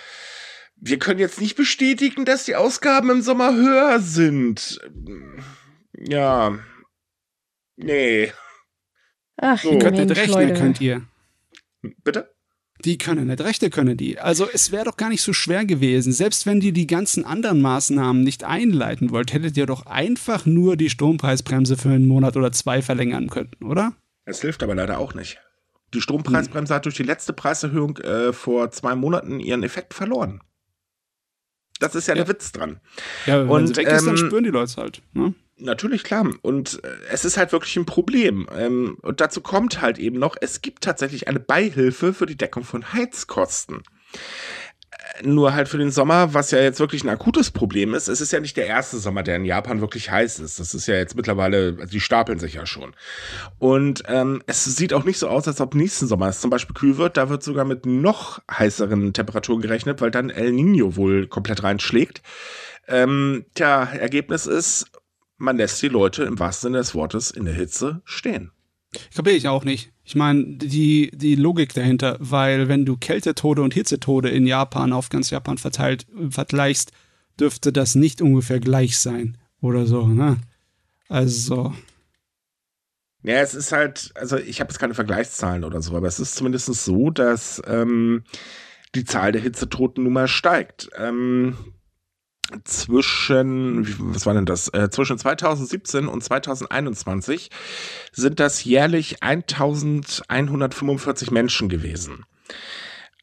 wir 0.77 1.01
können 1.01 1.19
jetzt 1.19 1.41
nicht 1.41 1.57
bestätigen, 1.57 2.25
dass 2.25 2.45
die 2.45 2.55
Ausgaben 2.55 3.11
im 3.11 3.23
Sommer 3.23 3.57
höher 3.57 3.99
sind. 3.99 4.81
Ja. 5.99 6.57
Nee. 7.75 8.33
Ach, 9.37 9.61
So. 9.61 9.73
Ihr 9.73 9.79
könnt 9.81 9.97
nicht 9.97 10.07
Mensch, 10.07 10.21
rechnen, 10.21 10.49
Leute. 10.49 10.61
könnt 10.61 10.81
ihr. 10.81 11.03
Bitte? 12.05 12.33
Die 12.85 12.99
können 12.99 13.29
nicht 13.29 13.41
rechnen, 13.41 13.71
können 13.71 13.97
die. 13.97 14.19
Also 14.19 14.49
es 14.53 14.73
wäre 14.73 14.85
doch 14.85 14.97
gar 14.97 15.09
nicht 15.09 15.23
so 15.23 15.33
schwer 15.33 15.65
gewesen. 15.65 16.13
Selbst 16.13 16.47
wenn 16.47 16.61
ihr 16.61 16.73
die 16.73 16.87
ganzen 16.87 17.25
anderen 17.25 17.61
Maßnahmen 17.63 18.23
nicht 18.25 18.45
einleiten 18.45 19.11
wollt, 19.11 19.33
hättet 19.33 19.57
ihr 19.57 19.67
doch 19.67 19.87
einfach 19.87 20.47
nur 20.47 20.77
die 20.77 20.91
Strompreisbremse 20.91 21.77
für 21.77 21.91
einen 21.91 22.09
Monat 22.09 22.37
oder 22.37 22.51
zwei 22.53 22.83
verlängern 22.83 23.31
können, 23.31 23.53
oder? 23.65 23.95
Es 24.25 24.41
hilft 24.41 24.63
aber 24.63 24.75
leider 24.75 24.99
auch 24.99 25.15
nicht. 25.15 25.39
Die 25.95 26.01
Strompreisbremse 26.01 26.75
hat 26.75 26.85
durch 26.87 26.97
die 26.97 27.03
letzte 27.03 27.33
Preiserhöhung 27.33 27.99
äh, 27.99 28.33
vor 28.33 28.71
zwei 28.71 28.95
Monaten 28.95 29.41
ihren 29.41 29.63
Effekt 29.63 29.95
verloren. 29.95 30.41
Das 31.81 31.95
ist 31.95 32.07
ja, 32.09 32.15
Ja. 32.15 32.25
der 32.25 32.33
Witz 32.35 32.53
dran. 32.53 32.81
Ja, 33.27 33.41
wenn 33.43 33.49
Und, 33.49 33.67
sie 33.69 33.77
weg 33.77 33.89
ist, 33.89 34.07
dann 34.07 34.17
ähm, 34.17 34.27
spüren 34.27 34.45
die 34.45 34.51
Leute 34.51 34.77
halt. 34.77 35.03
Ne? 35.13 35.35
Natürlich, 35.63 36.03
klar. 36.03 36.29
Und 36.43 36.83
äh, 36.83 36.89
es 37.11 37.25
ist 37.25 37.37
halt 37.37 37.53
wirklich 37.53 37.77
ein 37.77 37.87
Problem. 37.87 38.49
Ähm, 38.57 38.99
und 39.03 39.21
dazu 39.21 39.41
kommt 39.41 39.81
halt 39.81 39.99
eben 39.99 40.19
noch, 40.19 40.37
es 40.41 40.61
gibt 40.61 40.83
tatsächlich 40.83 41.29
eine 41.29 41.41
Beihilfe 41.41 42.13
für 42.13 42.27
die 42.27 42.37
Deckung 42.37 42.65
von 42.65 42.93
Heizkosten. 42.93 43.83
Äh, 45.21 45.27
Nur 45.27 45.55
halt 45.55 45.69
für 45.69 45.79
den 45.79 45.93
Sommer, 45.93 46.35
was 46.35 46.51
ja 46.51 46.59
jetzt 46.59 46.81
wirklich 46.81 47.05
ein 47.05 47.09
akutes 47.11 47.53
Problem 47.53 47.95
ist. 47.95 48.09
Es 48.09 48.21
ist 48.21 48.33
ja 48.33 48.41
nicht 48.41 48.57
der 48.57 48.67
erste 48.67 48.99
Sommer, 48.99 49.23
der 49.23 49.37
in 49.37 49.45
Japan 49.45 49.81
wirklich 49.81 50.11
heiß 50.11 50.41
ist. 50.41 50.59
Das 50.59 50.75
ist 50.75 50.89
ja 50.89 50.97
jetzt 50.97 51.15
mittlerweile, 51.15 51.77
also 51.79 51.93
die 51.93 52.01
stapeln 52.01 52.41
sich 52.41 52.55
ja 52.55 52.67
schon. 52.67 52.93
Und 53.61 54.03
ähm, 54.09 54.43
es 54.47 54.65
sieht 54.65 54.93
auch 54.93 55.05
nicht 55.05 55.19
so 55.19 55.29
aus, 55.29 55.47
als 55.47 55.61
ob 55.61 55.77
nächsten 55.77 56.09
Sommer 56.09 56.29
es 56.29 56.41
zum 56.41 56.51
Beispiel 56.51 56.75
kühl 56.75 56.97
wird. 56.97 57.17
Da 57.17 57.29
wird 57.29 57.45
sogar 57.45 57.65
mit 57.65 57.87
noch 57.87 58.41
heißeren 58.51 59.13
Temperaturen 59.13 59.63
gerechnet, 59.63 60.01
weil 60.01 60.11
dann 60.11 60.29
El 60.31 60.51
Nino 60.51 60.97
wohl 60.97 61.29
komplett 61.29 61.63
reinschlägt. 61.63 62.21
Ähm, 62.89 63.45
tja, 63.55 63.85
Ergebnis 63.85 64.47
ist, 64.47 64.91
man 65.37 65.57
lässt 65.57 65.83
die 65.83 65.89
Leute 65.89 66.25
im 66.25 66.39
wahrsten 66.39 66.69
Sinne 66.69 66.79
des 66.79 66.95
Wortes 66.95 67.31
in 67.31 67.45
der 67.45 67.55
Hitze 67.55 68.03
stehen. 68.05 68.53
Kapiere 69.15 69.37
ich 69.37 69.49
auch 69.49 69.65
nicht. 69.65 69.93
Ich 70.05 70.15
meine, 70.15 70.45
die, 70.59 71.11
die 71.15 71.35
Logik 71.35 71.73
dahinter, 71.75 72.17
weil 72.21 72.69
wenn 72.69 72.85
du 72.85 72.97
Kältetode 72.97 73.63
und 73.63 73.73
Hitzetode 73.73 74.29
in 74.29 74.47
Japan 74.47 74.93
auf 74.93 75.09
ganz 75.09 75.31
Japan 75.31 75.59
verteilt 75.59 76.07
vergleichst, 76.29 76.93
dürfte 77.41 77.73
das 77.73 77.95
nicht 77.95 78.21
ungefähr 78.21 78.61
gleich 78.61 78.99
sein 78.99 79.39
oder 79.61 79.87
so, 79.87 80.07
ne? 80.07 80.39
Also, 81.09 81.73
Ja, 83.23 83.37
es 83.37 83.55
ist 83.55 83.73
halt, 83.73 84.13
also 84.15 84.37
ich 84.37 84.61
habe 84.61 84.71
jetzt 84.71 84.79
keine 84.79 84.95
Vergleichszahlen 84.95 85.65
oder 85.65 85.81
so, 85.81 85.97
aber 85.97 86.09
es 86.09 86.21
ist 86.21 86.35
zumindest 86.35 86.67
so, 86.67 87.11
dass 87.11 87.63
ähm, 87.67 88.25
die 88.95 89.05
Zahl 89.05 89.33
der 89.33 89.43
Hitzetoten 89.43 90.05
nun 90.05 90.13
mal 90.13 90.29
steigt. 90.29 90.91
Ähm, 90.99 91.57
zwischen, 92.65 94.15
was 94.15 94.27
war 94.27 94.35
denn 94.35 94.47
das? 94.47 94.69
Äh, 94.69 94.91
zwischen 94.91 95.19
2017 95.19 96.07
und 96.07 96.23
2021 96.23 97.51
sind 98.13 98.41
das 98.41 98.65
jährlich 98.65 99.23
1145 99.23 101.31
Menschen 101.31 101.69
gewesen. 101.69 102.25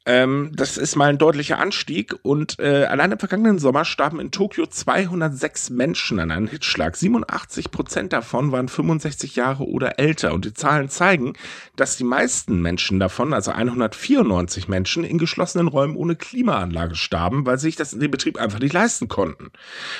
Ähm, 0.06 0.52
das 0.54 0.78
ist 0.78 0.96
mal 0.96 1.10
ein 1.10 1.18
deutlicher 1.18 1.58
Anstieg 1.58 2.14
und 2.22 2.58
äh, 2.58 2.84
allein 2.86 3.12
im 3.12 3.18
vergangenen 3.18 3.58
Sommer 3.58 3.84
starben 3.84 4.18
in 4.18 4.30
Tokio 4.30 4.66
206 4.66 5.68
Menschen 5.68 6.18
an 6.18 6.30
einem 6.30 6.46
Hitzschlag. 6.48 6.96
87 6.96 7.70
Prozent 7.70 8.14
davon 8.14 8.50
waren 8.50 8.68
65 8.68 9.36
Jahre 9.36 9.68
oder 9.68 9.98
älter 9.98 10.32
und 10.32 10.46
die 10.46 10.54
Zahlen 10.54 10.88
zeigen, 10.88 11.34
dass 11.76 11.98
die 11.98 12.04
meisten 12.04 12.62
Menschen 12.62 12.98
davon, 12.98 13.34
also 13.34 13.50
194 13.50 14.68
Menschen, 14.68 15.04
in 15.04 15.18
geschlossenen 15.18 15.68
Räumen 15.68 15.96
ohne 15.96 16.16
Klimaanlage 16.16 16.94
starben, 16.94 17.44
weil 17.44 17.58
sie 17.58 17.68
sich 17.68 17.76
das 17.76 17.92
in 17.92 18.00
dem 18.00 18.10
Betrieb 18.10 18.38
einfach 18.38 18.58
nicht 18.58 18.72
leisten 18.72 19.08
konnten. 19.08 19.50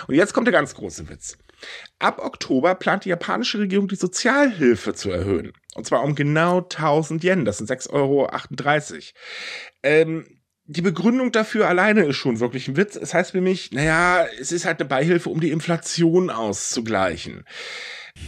Und 0.09 0.15
jetzt 0.15 0.33
kommt 0.33 0.47
der 0.47 0.53
ganz 0.53 0.75
große 0.75 1.11
Witz. 1.11 1.37
Ab 1.99 2.21
Oktober 2.25 2.75
plant 2.75 3.05
die 3.05 3.11
japanische 3.11 3.59
Regierung 3.59 3.87
die 3.87 3.97
Sozialhilfe 3.97 4.95
zu 4.95 5.11
erhöhen. 5.11 5.53
Und 5.75 5.87
zwar 5.87 6.03
um 6.03 6.15
genau 6.15 6.59
1000 6.59 7.23
Yen, 7.25 7.45
das 7.45 7.59
sind 7.59 7.71
6,38 7.71 7.93
Euro. 7.93 8.29
Ähm, 9.83 10.27
die 10.65 10.83
Begründung 10.83 11.33
dafür 11.33 11.69
alleine 11.69 12.05
ist 12.05 12.17
schon 12.17 12.39
wirklich 12.39 12.69
ein 12.69 12.77
Witz. 12.77 12.95
Es 12.97 13.13
heißt 13.13 13.33
für 13.33 13.41
mich, 13.41 13.73
naja, 13.73 14.27
es 14.41 14.53
ist 14.53 14.65
halt 14.65 14.81
eine 14.81 14.89
Beihilfe, 14.89 15.29
um 15.29 15.41
die 15.41 15.51
Inflation 15.51 16.31
auszugleichen. 16.31 17.45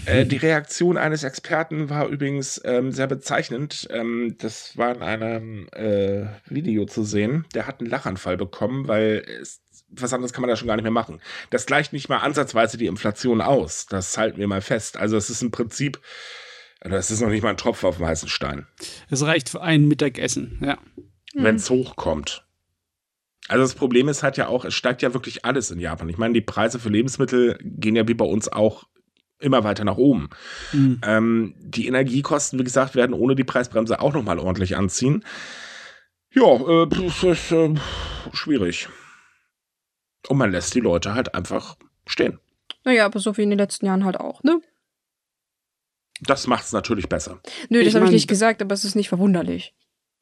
Äh, 0.07 0.27
die 0.27 0.37
Reaktion 0.37 0.97
eines 0.97 1.23
Experten 1.23 1.89
war 1.89 2.09
übrigens 2.09 2.61
ähm, 2.65 2.93
sehr 2.93 3.07
bezeichnend. 3.07 3.87
Ähm, 3.91 4.37
das 4.39 4.77
war 4.77 4.95
in 4.95 5.03
einem 5.03 5.69
äh, 5.69 6.27
Video 6.47 6.87
zu 6.87 7.05
sehen. 7.05 7.47
Der 7.55 7.67
hat 7.67 7.81
einen 7.81 7.91
Lachanfall 7.91 8.37
bekommen, 8.37 8.89
weil 8.89 9.25
es, 9.41 9.61
was 9.89 10.13
anderes 10.13 10.33
kann 10.33 10.43
man 10.43 10.51
da 10.51 10.57
schon 10.57 10.69
gar 10.69 10.77
nicht 10.77 10.85
mehr 10.85 10.91
machen. 10.91 11.21
Das 11.51 11.67
gleicht 11.67 11.93
nicht 11.93 12.09
mal 12.09 12.19
ansatzweise 12.19 12.77
die 12.77 12.87
Inflation 12.87 13.41
aus. 13.41 13.87
Das 13.87 14.17
halten 14.19 14.39
wir 14.39 14.49
mal 14.49 14.63
fest. 14.63 14.97
Also 14.97 15.17
es 15.17 15.31
ist 15.31 15.43
im 15.43 15.51
Prinzip, 15.51 16.01
das 16.85 17.11
ist 17.11 17.21
noch 17.21 17.29
nicht 17.29 17.43
mal 17.43 17.51
ein 17.51 17.57
Tropfen 17.57 17.89
auf 17.89 17.97
dem 17.99 18.07
heißen 18.07 18.29
Stein. 18.29 18.67
Es 19.11 19.25
reicht 19.25 19.49
für 19.49 19.63
ein 19.63 19.87
Mittagessen, 19.87 20.59
ja. 20.63 20.79
Wenn 21.35 21.57
es 21.57 21.71
hochkommt. 21.71 22.45
Also 23.49 23.63
das 23.63 23.75
Problem 23.75 24.09
ist 24.09 24.23
halt 24.23 24.37
ja 24.37 24.49
auch, 24.49 24.65
es 24.65 24.75
steigt 24.75 25.03
ja 25.03 25.15
wirklich 25.15 25.45
alles 25.45 25.71
in 25.71 25.81
Japan. 25.81 26.09
Ich 26.09 26.19
meine, 26.19 26.35
die 26.35 26.41
Preise 26.41 26.79
für 26.79 26.89
Lebensmittel 26.89 27.59
gehen 27.63 27.97
ja 27.97 28.07
wie 28.07 28.15
bei 28.15 28.25
uns 28.25 28.49
auch 28.49 28.85
immer 29.39 29.65
weiter 29.65 29.85
nach 29.85 29.97
oben. 29.97 30.31
Mhm. 30.73 31.01
Ähm, 31.05 31.55
die 31.59 31.87
Energiekosten, 31.87 32.59
wie 32.59 32.65
gesagt, 32.65 32.95
werden 32.95 33.15
ohne 33.15 33.35
die 33.35 33.45
Preisbremse 33.45 34.01
auch 34.01 34.15
nochmal 34.15 34.39
ordentlich 34.39 34.77
anziehen. 34.77 35.25
Ja, 36.31 36.83
äh, 36.83 36.87
das 36.87 37.23
ist 37.23 37.53
äh, 37.53 37.75
schwierig. 38.33 38.89
Und 40.29 40.39
man 40.39 40.53
lässt 40.53 40.75
die 40.75 40.81
Leute 40.81 41.15
halt 41.15 41.35
einfach 41.35 41.77
stehen. 42.07 42.39
Naja, 42.85 43.05
aber 43.05 43.19
so 43.19 43.37
wie 43.37 43.43
in 43.43 43.51
den 43.51 43.59
letzten 43.59 43.87
Jahren 43.87 44.05
halt 44.05 44.19
auch, 44.19 44.43
ne? 44.43 44.61
Das 46.27 46.47
macht 46.47 46.65
es 46.65 46.73
natürlich 46.73 47.09
besser. 47.09 47.41
Nö, 47.69 47.85
das 47.85 47.95
habe 47.95 48.07
ich 48.07 48.13
nicht 48.13 48.29
gesagt, 48.29 48.63
aber 48.63 48.75
es 48.75 48.85
ist 48.85 48.95
nicht 48.95 49.09
verwunderlich. 49.09 49.75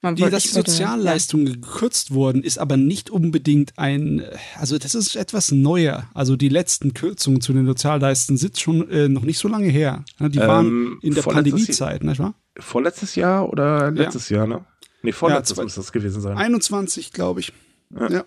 Man 0.03 0.17
die, 0.17 0.23
dass 0.31 0.45
die 0.45 0.49
Sozialleistungen 0.49 1.47
ja. 1.47 1.53
gekürzt 1.53 2.13
wurden, 2.13 2.43
ist 2.43 2.59
aber 2.59 2.79
nicht 2.79 3.11
unbedingt 3.11 3.79
ein, 3.79 4.25
also 4.59 4.79
das 4.79 4.95
ist 4.95 5.15
etwas 5.15 5.53
neuer. 5.53 6.09
Also 6.15 6.37
die 6.37 6.49
letzten 6.49 6.95
Kürzungen 6.95 7.43
zu 7.43 7.53
den 7.53 7.67
Sozialleistungen 7.67 8.39
sind 8.39 8.59
schon 8.59 8.89
äh, 8.89 9.09
noch 9.09 9.25
nicht 9.25 9.39
so 9.39 9.47
lange 9.47 9.69
her. 9.69 10.05
Die 10.19 10.39
ähm, 10.39 10.49
waren 10.49 10.99
in 11.03 11.15
der 11.15 11.21
Pandemiezeit, 11.23 12.03
nicht 12.03 12.19
wahr? 12.19 12.35
Vorletztes 12.59 13.15
Jahr 13.15 13.51
oder 13.51 13.91
letztes 13.91 14.31
ja. 14.31 14.39
Jahr, 14.39 14.47
ne? 14.47 14.65
Nee, 15.03 15.13
vorletztes 15.13 15.59
ja, 15.59 15.65
muss 15.65 15.75
das 15.75 15.93
gewesen 15.93 16.23
sein. 16.23 16.37
21, 16.37 17.13
glaube 17.13 17.41
ich. 17.41 17.53
Ja. 17.91 18.25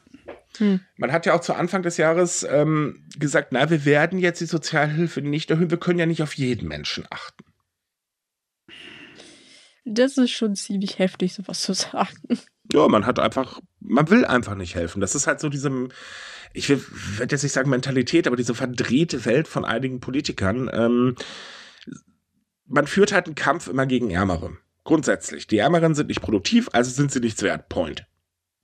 Hm. 0.58 0.80
Man 0.98 1.12
hat 1.12 1.26
ja 1.26 1.34
auch 1.34 1.42
zu 1.42 1.56
Anfang 1.56 1.82
des 1.82 1.98
Jahres 1.98 2.46
ähm, 2.48 3.04
gesagt, 3.18 3.48
na, 3.52 3.72
wir 3.72 3.86
werden 3.86 4.20
jetzt 4.20 4.42
die 4.42 4.46
Sozialhilfe 4.46 5.22
nicht 5.22 5.50
erhöhen, 5.50 5.72
wir 5.72 5.80
können 5.80 5.98
ja 5.98 6.06
nicht 6.06 6.22
auf 6.22 6.36
jeden 6.36 6.68
Menschen 6.68 7.06
achten. 7.10 7.44
Das 9.86 10.18
ist 10.18 10.32
schon 10.32 10.56
ziemlich 10.56 11.00
heftig, 11.00 11.34
sowas 11.34 11.62
zu 11.62 11.74
sagen. 11.74 12.40
Ja, 12.72 12.88
man 12.88 13.06
hat 13.06 13.20
einfach, 13.20 13.60
man 13.80 14.10
will 14.10 14.26
einfach 14.26 14.56
nicht 14.56 14.76
helfen. 14.76 15.02
Das 15.02 15.16
ist 15.16 15.28
halt 15.28 15.40
so 15.40 15.50
diese, 15.50 15.90
ich 16.54 16.70
will, 16.70 16.84
werde 17.18 17.36
jetzt 17.36 17.44
nicht 17.44 17.52
sagen 17.52 17.70
Mentalität, 17.70 18.28
aber 18.28 18.38
diese 18.38 18.56
verdrehte 18.56 19.26
Welt 19.26 19.48
von 19.48 19.66
einigen 19.66 20.00
Politikern. 20.00 20.70
Ähm, 20.72 21.16
man 22.66 22.88
führt 22.88 23.12
halt 23.12 23.26
einen 23.26 23.36
Kampf 23.36 23.68
immer 23.68 23.86
gegen 23.86 24.10
Ärmere. 24.12 24.58
Grundsätzlich. 24.86 25.48
Die 25.48 25.58
Ärmeren 25.58 25.96
sind 25.96 26.08
nicht 26.08 26.22
produktiv, 26.22 26.70
also 26.74 26.92
sind 26.92 27.12
sie 27.12 27.20
nichts 27.20 27.42
wert. 27.42 27.70
Point. 27.70 28.06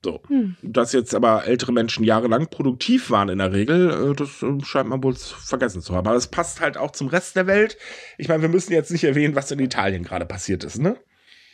So. 0.02 0.22
Hm. 0.28 0.56
Dass 0.62 0.92
jetzt 0.92 1.14
aber 1.14 1.46
ältere 1.46 1.72
Menschen 1.72 2.04
jahrelang 2.04 2.48
produktiv 2.48 3.10
waren 3.10 3.28
in 3.28 3.38
der 3.38 3.52
Regel, 3.52 4.12
äh, 4.12 4.14
das 4.14 4.42
äh, 4.42 4.64
scheint 4.64 4.88
man 4.88 5.02
wohl 5.02 5.14
vergessen 5.14 5.82
zu 5.82 5.94
haben. 5.94 6.08
Aber 6.08 6.16
es 6.16 6.28
passt 6.28 6.60
halt 6.60 6.78
auch 6.78 6.92
zum 6.92 7.08
Rest 7.08 7.36
der 7.36 7.46
Welt. 7.46 7.76
Ich 8.16 8.28
meine, 8.28 8.42
wir 8.42 8.48
müssen 8.48 8.72
jetzt 8.72 8.90
nicht 8.90 9.04
erwähnen, 9.04 9.34
was 9.34 9.50
in 9.50 9.58
Italien 9.58 10.02
gerade 10.02 10.24
passiert 10.24 10.64
ist, 10.64 10.78
ne? 10.78 10.96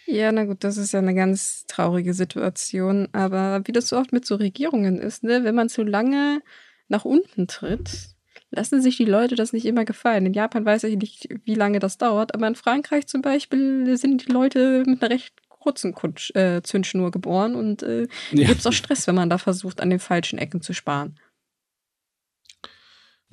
Ja, 0.07 0.31
na 0.31 0.45
gut, 0.45 0.63
das 0.63 0.77
ist 0.77 0.93
ja 0.93 1.01
eine 1.01 1.15
ganz 1.15 1.65
traurige 1.67 2.15
Situation. 2.15 3.09
Aber 3.13 3.63
wie 3.65 3.73
das 3.73 3.89
so 3.89 3.97
oft 3.97 4.13
mit 4.13 4.25
so 4.25 4.37
Regierungen 4.37 4.99
ist, 4.99 5.25
ne, 5.25 5.45
wenn 5.45 5.55
man 5.55 5.69
zu 5.69 5.83
lange 5.83 6.43
nach 6.89 7.05
unten 7.05 7.49
tritt, 7.49 8.11
lassen 8.51 8.81
sich 8.81 8.97
die 8.97 9.05
Leute 9.05 9.35
das 9.35 9.53
nicht 9.53 9.67
immer 9.67 9.85
gefallen. 9.85 10.27
In 10.27 10.33
Japan 10.33 10.65
weiß 10.65 10.85
ich 10.85 10.97
nicht, 10.97 11.29
wie 11.45 11.55
lange 11.55 11.81
das 11.81 11.99
dauert, 11.99 12.35
aber 12.35 12.47
in 12.47 12.55
Frankreich 12.55 13.07
zum 13.07 13.23
Beispiel 13.23 13.97
sind 13.97 14.27
die 14.27 14.33
Leute 14.33 14.85
mit 14.87 15.03
einer 15.03 15.11
recht 15.11 15.35
kurzen 15.49 15.95
Kutsch, 15.95 16.31
äh, 16.37 16.63
Zündschnur 16.63 17.11
geboren 17.11 17.57
und 17.57 17.83
äh, 17.83 18.07
ja. 18.31 18.47
gibt 18.47 18.61
es 18.61 18.67
auch 18.67 18.73
Stress, 18.73 19.09
wenn 19.09 19.17
man 19.17 19.29
da 19.29 19.39
versucht, 19.39 19.81
an 19.81 19.91
den 19.91 19.99
falschen 19.99 20.39
Ecken 20.39 20.63
zu 20.63 20.73
sparen. 20.73 21.19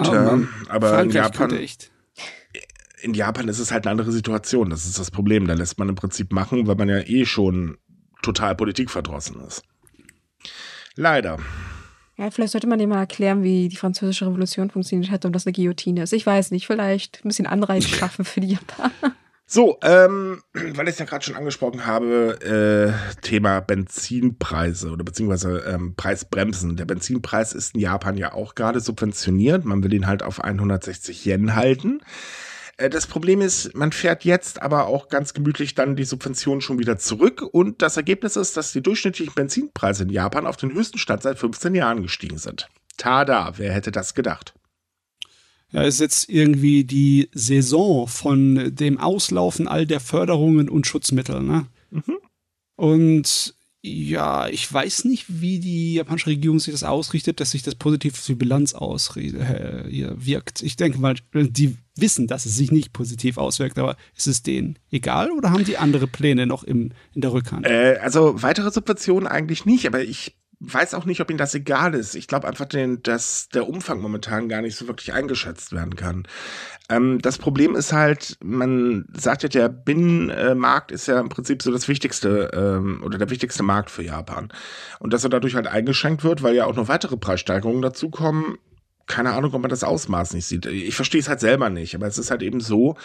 Tja, 0.01 0.39
oh 0.39 0.47
aber 0.69 0.89
Frankreich 0.89 1.05
in 1.05 1.11
Japan, 1.11 1.53
echt 1.53 1.91
in 3.03 3.13
Japan 3.13 3.49
ist 3.49 3.59
es 3.59 3.71
halt 3.71 3.85
eine 3.85 3.91
andere 3.91 4.11
Situation. 4.11 4.69
Das 4.69 4.85
ist 4.85 4.97
das 4.97 5.11
Problem. 5.11 5.47
Da 5.47 5.53
lässt 5.53 5.77
man 5.77 5.89
im 5.89 5.95
Prinzip 5.95 6.31
machen, 6.31 6.67
weil 6.67 6.75
man 6.75 6.89
ja 6.89 6.99
eh 6.99 7.25
schon 7.25 7.77
total 8.21 8.55
politikverdrossen 8.55 9.41
ist. 9.41 9.63
Leider. 10.95 11.37
Ja, 12.17 12.31
vielleicht 12.31 12.51
sollte 12.51 12.67
man 12.67 12.79
dir 12.79 12.87
mal 12.87 12.99
erklären, 12.99 13.43
wie 13.43 13.67
die 13.67 13.75
französische 13.75 14.27
Revolution 14.27 14.69
funktioniert 14.69 15.11
hat 15.11 15.25
und 15.25 15.35
was 15.35 15.45
eine 15.45 15.53
Guillotine 15.53 16.03
ist. 16.03 16.13
Ich 16.13 16.25
weiß 16.25 16.51
nicht, 16.51 16.67
vielleicht 16.67 17.21
ein 17.23 17.27
bisschen 17.27 17.47
Anreiz 17.47 17.85
schaffen 17.87 18.23
für 18.23 18.39
die 18.39 18.51
Japaner. 18.53 19.15
So, 19.45 19.77
ähm, 19.83 20.41
weil 20.53 20.87
ich 20.87 20.93
es 20.93 20.99
ja 20.99 21.05
gerade 21.05 21.25
schon 21.25 21.35
angesprochen 21.35 21.85
habe, 21.85 22.39
äh, 22.41 23.21
Thema 23.21 23.59
Benzinpreise 23.59 24.91
oder 24.91 25.03
beziehungsweise 25.03 25.65
ähm, 25.67 25.95
Preisbremsen. 25.95 26.77
Der 26.77 26.85
Benzinpreis 26.85 27.53
ist 27.53 27.75
in 27.75 27.81
Japan 27.81 28.17
ja 28.17 28.33
auch 28.33 28.55
gerade 28.55 28.79
subventioniert. 28.79 29.65
Man 29.65 29.83
will 29.83 29.93
ihn 29.93 30.07
halt 30.07 30.23
auf 30.23 30.43
160 30.43 31.25
Yen 31.25 31.55
halten. 31.55 32.01
Äh, 32.77 32.89
das 32.89 33.07
Problem 33.07 33.41
ist, 33.41 33.75
man 33.75 33.91
fährt 33.91 34.25
jetzt 34.25 34.61
aber 34.61 34.87
auch 34.87 35.09
ganz 35.09 35.33
gemütlich 35.33 35.75
dann 35.75 35.95
die 35.95 36.03
Subventionen 36.03 36.61
schon 36.61 36.79
wieder 36.79 36.97
zurück 36.97 37.41
und 37.41 37.81
das 37.81 37.97
Ergebnis 37.97 38.35
ist, 38.35 38.57
dass 38.57 38.71
die 38.71 38.81
durchschnittlichen 38.81 39.33
Benzinpreise 39.33 40.03
in 40.03 40.09
Japan 40.09 40.47
auf 40.47 40.57
den 40.57 40.73
höchsten 40.73 40.97
Stand 40.97 41.23
seit 41.23 41.39
15 41.39 41.75
Jahren 41.75 42.01
gestiegen 42.01 42.37
sind. 42.37 42.67
Tada, 42.97 43.53
wer 43.57 43.73
hätte 43.73 43.91
das 43.91 44.13
gedacht? 44.13 44.53
Ja, 45.71 45.81
ist 45.81 45.99
jetzt 45.99 46.29
irgendwie 46.29 46.83
die 46.83 47.29
Saison 47.33 48.07
von 48.07 48.75
dem 48.75 48.99
Auslaufen 48.99 49.67
all 49.67 49.87
der 49.87 49.99
Förderungen 49.99 50.69
und 50.69 50.85
Schutzmittel, 50.85 51.41
ne? 51.41 51.65
Mhm. 51.89 52.17
Und 52.75 53.55
ja, 53.81 54.47
ich 54.47 54.71
weiß 54.71 55.05
nicht, 55.05 55.25
wie 55.41 55.59
die 55.59 55.95
japanische 55.95 56.27
Regierung 56.27 56.59
sich 56.59 56.73
das 56.73 56.83
ausrichtet, 56.83 57.39
dass 57.39 57.51
sich 57.51 57.63
das 57.63 57.75
positiv 57.75 58.13
auf 58.13 58.25
die 58.25 58.35
Bilanz 58.35 58.73
auswirkt. 58.73 60.61
Äh, 60.61 60.65
ich 60.65 60.75
denke 60.77 60.99
mal, 60.99 61.15
die 61.33 61.77
wissen, 61.95 62.27
dass 62.27 62.45
es 62.45 62.55
sich 62.55 62.71
nicht 62.71 62.93
positiv 62.93 63.37
auswirkt, 63.37 63.77
aber 63.77 63.95
ist 64.15 64.27
es 64.27 64.43
denen 64.43 64.79
egal 64.91 65.31
oder 65.31 65.51
haben 65.51 65.63
die 65.63 65.77
andere 65.77 66.07
Pläne 66.07 66.47
noch 66.47 66.63
im, 66.63 66.91
in 67.13 67.21
der 67.21 67.33
Rückhand? 67.33 67.65
Äh, 67.65 67.97
also 68.01 68.41
weitere 68.41 68.71
Subventionen 68.71 69.27
eigentlich 69.27 69.65
nicht, 69.65 69.85
aber 69.85 70.01
ich 70.01 70.35
weiß 70.65 70.93
auch 70.93 71.05
nicht, 71.05 71.19
ob 71.19 71.29
ihnen 71.29 71.37
das 71.37 71.53
egal 71.53 71.93
ist. 71.93 72.15
Ich 72.15 72.27
glaube 72.27 72.47
einfach, 72.47 72.65
den, 72.65 73.03
dass 73.03 73.49
der 73.49 73.67
Umfang 73.67 73.99
momentan 73.99 74.47
gar 74.47 74.61
nicht 74.61 74.75
so 74.75 74.87
wirklich 74.87 75.13
eingeschätzt 75.13 75.73
werden 75.73 75.95
kann. 75.95 76.25
Ähm, 76.89 77.19
das 77.21 77.37
Problem 77.37 77.75
ist 77.75 77.91
halt, 77.91 78.37
man 78.41 79.05
sagt 79.13 79.43
ja, 79.43 79.49
der 79.49 79.69
Binnenmarkt 79.69 80.91
ist 80.91 81.07
ja 81.07 81.19
im 81.19 81.29
Prinzip 81.29 81.61
so 81.61 81.71
das 81.71 81.87
wichtigste 81.87 82.51
ähm, 82.53 83.01
oder 83.03 83.17
der 83.17 83.29
wichtigste 83.29 83.63
Markt 83.63 83.91
für 83.91 84.03
Japan. 84.03 84.49
Und 84.99 85.13
dass 85.13 85.23
er 85.23 85.29
dadurch 85.29 85.55
halt 85.55 85.67
eingeschränkt 85.67 86.23
wird, 86.23 86.43
weil 86.43 86.55
ja 86.55 86.65
auch 86.65 86.75
noch 86.75 86.87
weitere 86.87 87.17
Preissteigerungen 87.17 87.81
dazukommen. 87.81 88.57
Keine 89.05 89.33
Ahnung, 89.33 89.53
ob 89.53 89.61
man 89.61 89.69
das 89.69 89.83
Ausmaß 89.83 90.33
nicht 90.33 90.45
sieht. 90.45 90.65
Ich 90.65 90.95
verstehe 90.95 91.21
es 91.21 91.29
halt 91.29 91.39
selber 91.39 91.69
nicht, 91.69 91.95
aber 91.95 92.07
es 92.07 92.17
ist 92.17 92.31
halt 92.31 92.41
eben 92.41 92.59
so, 92.59 92.95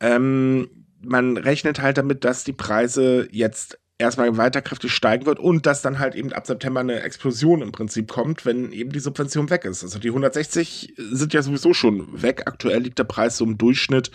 ähm, 0.00 0.68
man 1.02 1.36
rechnet 1.36 1.80
halt 1.80 1.98
damit, 1.98 2.24
dass 2.24 2.44
die 2.44 2.52
Preise 2.52 3.28
jetzt 3.30 3.78
erstmal 4.00 4.36
weiter 4.36 4.62
kräftig 4.62 4.92
steigen 4.92 5.26
wird 5.26 5.38
und 5.38 5.66
dass 5.66 5.82
dann 5.82 5.98
halt 5.98 6.14
eben 6.14 6.32
ab 6.32 6.46
September 6.46 6.80
eine 6.80 7.02
Explosion 7.02 7.62
im 7.62 7.70
Prinzip 7.70 8.08
kommt, 8.08 8.46
wenn 8.46 8.72
eben 8.72 8.90
die 8.90 9.00
Subvention 9.00 9.50
weg 9.50 9.64
ist. 9.64 9.82
Also 9.82 9.98
die 9.98 10.08
160 10.08 10.94
sind 10.96 11.34
ja 11.34 11.42
sowieso 11.42 11.74
schon 11.74 12.22
weg. 12.22 12.44
Aktuell 12.46 12.80
liegt 12.80 12.98
der 12.98 13.04
Preis 13.04 13.36
so 13.36 13.44
im 13.44 13.58
Durchschnitt 13.58 14.10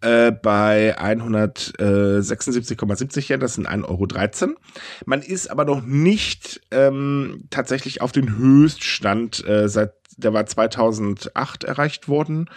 äh, 0.00 0.32
bei 0.32 0.98
176,70 0.98 3.30
Yen, 3.30 3.40
das 3.40 3.54
sind 3.54 3.68
1,13 3.68 3.88
Euro. 3.88 4.06
Man 5.06 5.22
ist 5.22 5.50
aber 5.50 5.64
noch 5.64 5.82
nicht 5.82 6.60
ähm, 6.70 7.44
tatsächlich 7.50 8.02
auf 8.02 8.12
den 8.12 8.36
Höchststand 8.36 9.44
äh, 9.46 9.68
seit, 9.68 9.94
der 10.16 10.32
war 10.32 10.46
2008 10.46 11.64
erreicht 11.64 12.08
worden. 12.08 12.48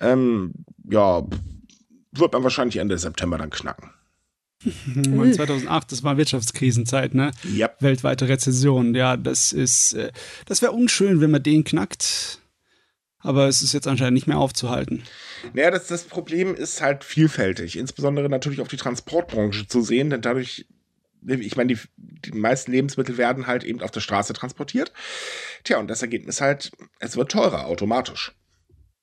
Ähm, 0.00 0.52
ja, 0.90 1.24
wird 2.12 2.32
man 2.32 2.42
wahrscheinlich 2.42 2.76
Ende 2.76 2.98
September 2.98 3.38
dann 3.38 3.50
knacken. 3.50 3.90
2008, 4.62 5.90
das 5.90 6.04
war 6.04 6.16
Wirtschaftskrisenzeit, 6.16 7.14
ne? 7.14 7.32
Yep. 7.44 7.76
Weltweite 7.80 8.28
Rezession. 8.28 8.94
Ja, 8.94 9.16
das 9.16 9.52
ist, 9.52 9.94
äh, 9.94 10.12
das 10.46 10.62
wäre 10.62 10.72
unschön, 10.72 11.20
wenn 11.20 11.32
man 11.32 11.42
den 11.42 11.64
knackt. 11.64 12.38
Aber 13.18 13.46
es 13.46 13.62
ist 13.62 13.72
jetzt 13.72 13.86
anscheinend 13.86 14.14
nicht 14.14 14.26
mehr 14.26 14.38
aufzuhalten. 14.38 15.04
Naja, 15.52 15.70
das, 15.70 15.86
das 15.86 16.04
Problem 16.04 16.54
ist 16.54 16.80
halt 16.80 17.04
vielfältig. 17.04 17.76
Insbesondere 17.76 18.28
natürlich 18.28 18.60
auf 18.60 18.68
die 18.68 18.76
Transportbranche 18.76 19.68
zu 19.68 19.80
sehen, 19.80 20.10
denn 20.10 20.22
dadurch 20.22 20.66
ich 21.24 21.56
meine, 21.56 21.74
die, 21.74 21.80
die 21.96 22.32
meisten 22.32 22.72
Lebensmittel 22.72 23.16
werden 23.16 23.46
halt 23.46 23.64
eben 23.64 23.80
auf 23.80 23.90
der 23.90 24.00
Straße 24.00 24.32
transportiert. 24.32 24.92
Tja, 25.64 25.78
und 25.78 25.88
das 25.88 26.02
Ergebnis 26.02 26.40
halt, 26.40 26.72
es 26.98 27.16
wird 27.16 27.30
teurer 27.30 27.66
automatisch. 27.66 28.34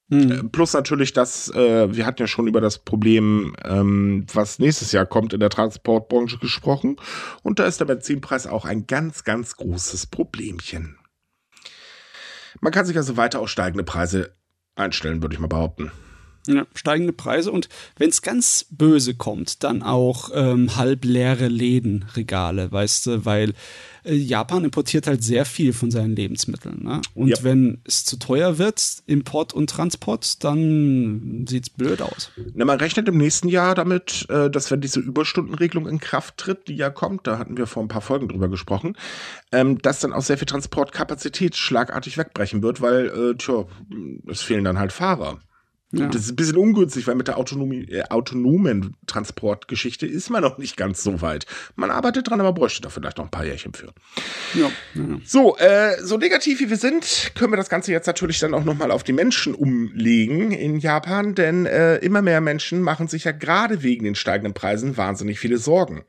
Mhm. 0.09 0.49
Plus 0.51 0.73
natürlich, 0.73 1.13
dass 1.13 1.49
äh, 1.53 1.95
wir 1.95 2.05
hatten 2.05 2.21
ja 2.21 2.27
schon 2.27 2.47
über 2.47 2.61
das 2.61 2.79
Problem, 2.79 3.55
ähm, 3.63 4.25
was 4.33 4.57
nächstes 4.57 4.91
Jahr 4.91 5.05
kommt 5.05 5.33
in 5.33 5.39
der 5.39 5.49
Transportbranche 5.49 6.39
gesprochen. 6.39 6.97
Und 7.43 7.59
da 7.59 7.65
ist 7.65 7.79
der 7.79 7.85
Benzinpreis 7.85 8.47
auch 8.47 8.65
ein 8.65 8.87
ganz, 8.87 9.23
ganz 9.23 9.55
großes 9.55 10.07
Problemchen. 10.07 10.97
Man 12.59 12.73
kann 12.73 12.85
sich 12.85 12.97
also 12.97 13.17
weiter 13.17 13.39
auf 13.39 13.49
steigende 13.49 13.83
Preise 13.83 14.35
einstellen, 14.75 15.21
würde 15.21 15.35
ich 15.35 15.39
mal 15.39 15.47
behaupten. 15.47 15.91
Ja, 16.47 16.65
steigende 16.73 17.13
Preise 17.13 17.51
und 17.51 17.69
wenn 17.97 18.09
es 18.09 18.21
ganz 18.21 18.65
böse 18.69 19.13
kommt, 19.13 19.63
dann 19.63 19.83
auch 19.83 20.31
ähm, 20.33 20.75
halb 20.77 21.05
leere 21.05 21.47
Lädenregale, 21.47 22.71
weißt 22.71 23.05
du, 23.05 23.25
weil 23.25 23.53
äh, 24.03 24.15
Japan 24.15 24.63
importiert 24.63 25.07
halt 25.07 25.23
sehr 25.23 25.45
viel 25.45 25.73
von 25.73 25.91
seinen 25.91 26.15
Lebensmitteln. 26.15 26.83
Ne? 26.83 27.01
Und 27.13 27.27
ja. 27.27 27.37
wenn 27.41 27.81
es 27.85 28.05
zu 28.05 28.17
teuer 28.17 28.57
wird, 28.57 29.03
Import 29.05 29.53
und 29.53 29.69
Transport, 29.69 30.43
dann 30.43 31.45
sieht 31.47 31.63
es 31.63 31.69
blöd 31.69 32.01
aus. 32.01 32.31
Na, 32.53 32.65
man 32.65 32.79
rechnet 32.79 33.07
im 33.07 33.17
nächsten 33.17 33.49
Jahr 33.49 33.75
damit, 33.75 34.25
äh, 34.29 34.49
dass 34.49 34.71
wenn 34.71 34.81
diese 34.81 34.99
Überstundenregelung 34.99 35.87
in 35.87 35.99
Kraft 35.99 36.37
tritt, 36.37 36.67
die 36.67 36.75
ja 36.75 36.89
kommt, 36.89 37.27
da 37.27 37.37
hatten 37.37 37.57
wir 37.57 37.67
vor 37.67 37.83
ein 37.83 37.89
paar 37.89 38.01
Folgen 38.01 38.27
drüber 38.27 38.49
gesprochen, 38.49 38.97
ähm, 39.51 39.77
dass 39.79 39.99
dann 39.99 40.13
auch 40.13 40.21
sehr 40.21 40.37
viel 40.37 40.47
Transportkapazität 40.47 41.55
schlagartig 41.55 42.17
wegbrechen 42.17 42.61
wird, 42.61 42.81
weil, 42.81 43.07
äh, 43.07 43.35
tja, 43.37 43.65
es 44.27 44.41
fehlen 44.41 44.63
dann 44.63 44.79
halt 44.79 44.93
Fahrer. 44.93 45.39
Ja. 45.91 46.05
Das 46.07 46.21
ist 46.21 46.31
ein 46.31 46.35
bisschen 46.35 46.57
ungünstig, 46.57 47.07
weil 47.07 47.15
mit 47.15 47.27
der 47.27 47.37
Autonomie, 47.37 47.83
äh, 47.89 48.03
autonomen 48.09 48.95
Transportgeschichte 49.07 50.05
ist 50.05 50.29
man 50.29 50.43
noch 50.43 50.59
nicht 50.59 50.77
ganz 50.77 51.01
so 51.01 51.21
weit. 51.21 51.47
Man 51.75 51.89
arbeitet 51.89 52.29
dran, 52.29 52.39
aber 52.39 52.53
bräuchte 52.53 52.83
da 52.83 52.89
vielleicht 52.89 53.17
noch 53.17 53.25
ein 53.25 53.31
paar 53.31 53.45
Jährchen 53.45 53.73
für. 53.73 53.91
Ja. 54.53 54.69
So, 55.25 55.57
äh, 55.57 55.99
so 56.03 56.17
negativ 56.17 56.59
wie 56.59 56.69
wir 56.69 56.77
sind, 56.77 57.31
können 57.33 57.51
wir 57.51 57.57
das 57.57 57.69
Ganze 57.69 57.91
jetzt 57.91 58.05
natürlich 58.05 58.37
dann 58.37 58.53
auch 58.53 58.63
nochmal 58.63 58.91
auf 58.91 59.03
die 59.03 59.13
Menschen 59.13 59.55
umlegen 59.55 60.51
in 60.51 60.77
Japan, 60.77 61.33
denn 61.33 61.65
äh, 61.65 61.95
immer 61.97 62.21
mehr 62.21 62.41
Menschen 62.41 62.81
machen 62.81 63.07
sich 63.07 63.23
ja 63.23 63.31
gerade 63.31 63.81
wegen 63.81 64.05
den 64.05 64.15
steigenden 64.15 64.53
Preisen 64.53 64.95
wahnsinnig 64.95 65.39
viele 65.39 65.57
Sorgen. 65.57 66.03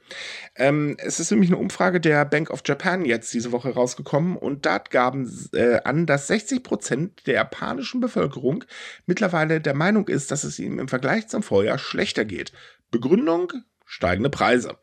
Ähm, 0.56 0.96
es 0.98 1.20
ist 1.20 1.30
nämlich 1.30 1.48
eine 1.48 1.56
Umfrage 1.56 2.00
der 2.00 2.26
Bank 2.26 2.50
of 2.50 2.60
Japan 2.66 3.06
jetzt 3.06 3.32
diese 3.32 3.50
Woche 3.50 3.70
rausgekommen 3.70 4.36
und 4.36 4.66
dort 4.66 4.90
gaben 4.90 5.30
äh, 5.54 5.80
an, 5.84 6.04
dass 6.04 6.26
60 6.26 6.62
Prozent 6.62 7.26
der 7.26 7.34
japanischen 7.34 8.00
Bevölkerung 8.00 8.64
mittlerweile 9.06 9.60
der 9.60 9.69
Meinung 9.74 10.08
ist, 10.08 10.30
dass 10.30 10.44
es 10.44 10.58
ihm 10.58 10.78
im 10.78 10.88
Vergleich 10.88 11.28
zum 11.28 11.42
Vorjahr 11.42 11.78
schlechter 11.78 12.24
geht. 12.24 12.52
Begründung? 12.90 13.52
Steigende 13.84 14.30
Preise. 14.30 14.76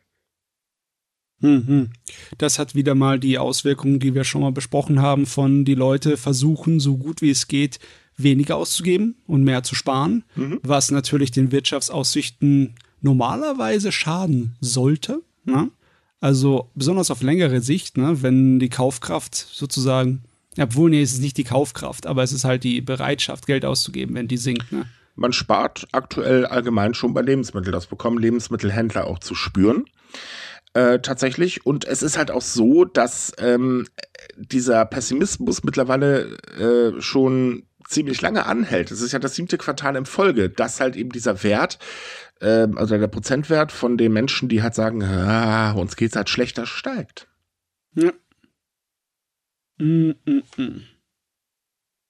Mhm. 1.39 1.91
Das 2.37 2.57
hat 2.59 2.75
wieder 2.75 2.95
mal 2.95 3.19
die 3.19 3.37
Auswirkungen, 3.37 3.99
die 3.99 4.15
wir 4.15 4.23
schon 4.23 4.41
mal 4.41 4.51
besprochen 4.51 5.01
haben, 5.01 5.25
von 5.25 5.65
die 5.65 5.75
Leute 5.75 6.17
versuchen, 6.17 6.79
so 6.79 6.97
gut 6.97 7.21
wie 7.21 7.29
es 7.29 7.47
geht, 7.47 7.79
weniger 8.17 8.55
auszugeben 8.55 9.15
und 9.27 9.43
mehr 9.43 9.63
zu 9.63 9.75
sparen, 9.75 10.23
mhm. 10.35 10.59
was 10.63 10.89
natürlich 10.89 11.31
den 11.31 11.51
Wirtschaftsaussichten 11.51 12.75
normalerweise 13.01 13.91
schaden 13.91 14.55
sollte. 14.59 15.21
Ne? 15.45 15.69
Also 16.19 16.71
besonders 16.73 17.11
auf 17.11 17.21
längere 17.21 17.61
Sicht, 17.61 17.97
ne? 17.97 18.23
wenn 18.23 18.57
die 18.57 18.69
Kaufkraft 18.69 19.35
sozusagen, 19.35 20.23
obwohl 20.59 20.89
nee, 20.89 21.01
es 21.01 21.13
ist 21.13 21.21
nicht 21.21 21.37
die 21.37 21.43
Kaufkraft, 21.43 22.07
aber 22.07 22.23
es 22.23 22.31
ist 22.31 22.43
halt 22.43 22.63
die 22.63 22.81
Bereitschaft, 22.81 23.47
Geld 23.47 23.65
auszugeben, 23.65 24.15
wenn 24.15 24.27
die 24.27 24.37
sinkt. 24.37 24.71
Ne? 24.71 24.85
Man 25.15 25.33
spart 25.33 25.87
aktuell 25.91 26.45
allgemein 26.45 26.93
schon 26.93 27.13
bei 27.13 27.21
Lebensmitteln. 27.21 27.71
Das 27.71 27.87
bekommen 27.87 28.19
Lebensmittelhändler 28.19 29.07
auch 29.07 29.19
zu 29.19 29.33
spüren. 29.33 29.85
Äh, 30.73 30.99
tatsächlich. 30.99 31.65
Und 31.65 31.85
es 31.85 32.03
ist 32.03 32.17
halt 32.17 32.29
auch 32.29 32.41
so, 32.41 32.85
dass 32.85 33.33
ähm, 33.39 33.87
dieser 34.35 34.85
Pessimismus 34.85 35.63
mittlerweile 35.63 36.37
äh, 36.59 37.01
schon 37.01 37.63
ziemlich 37.87 38.21
lange 38.21 38.45
anhält. 38.45 38.91
Es 38.91 39.01
ist 39.01 39.11
ja 39.11 39.19
das 39.19 39.35
siebte 39.35 39.57
Quartal 39.57 39.95
in 39.95 40.05
Folge, 40.05 40.49
dass 40.49 40.79
halt 40.79 40.95
eben 40.95 41.09
dieser 41.09 41.41
Wert 41.43 41.79
ähm, 42.41 42.77
also 42.77 42.97
der 42.97 43.07
Prozentwert 43.07 43.71
von 43.71 43.97
den 43.97 44.13
Menschen, 44.13 44.49
die 44.49 44.61
halt 44.61 44.75
sagen, 44.75 45.03
ah, 45.03 45.71
uns 45.71 45.95
geht's 45.95 46.15
halt 46.15 46.29
schlechter, 46.29 46.65
steigt. 46.65 47.27
Ja. 47.95 48.11
Mm, 49.77 50.11
mm, 50.25 50.43
mm. 50.57 50.81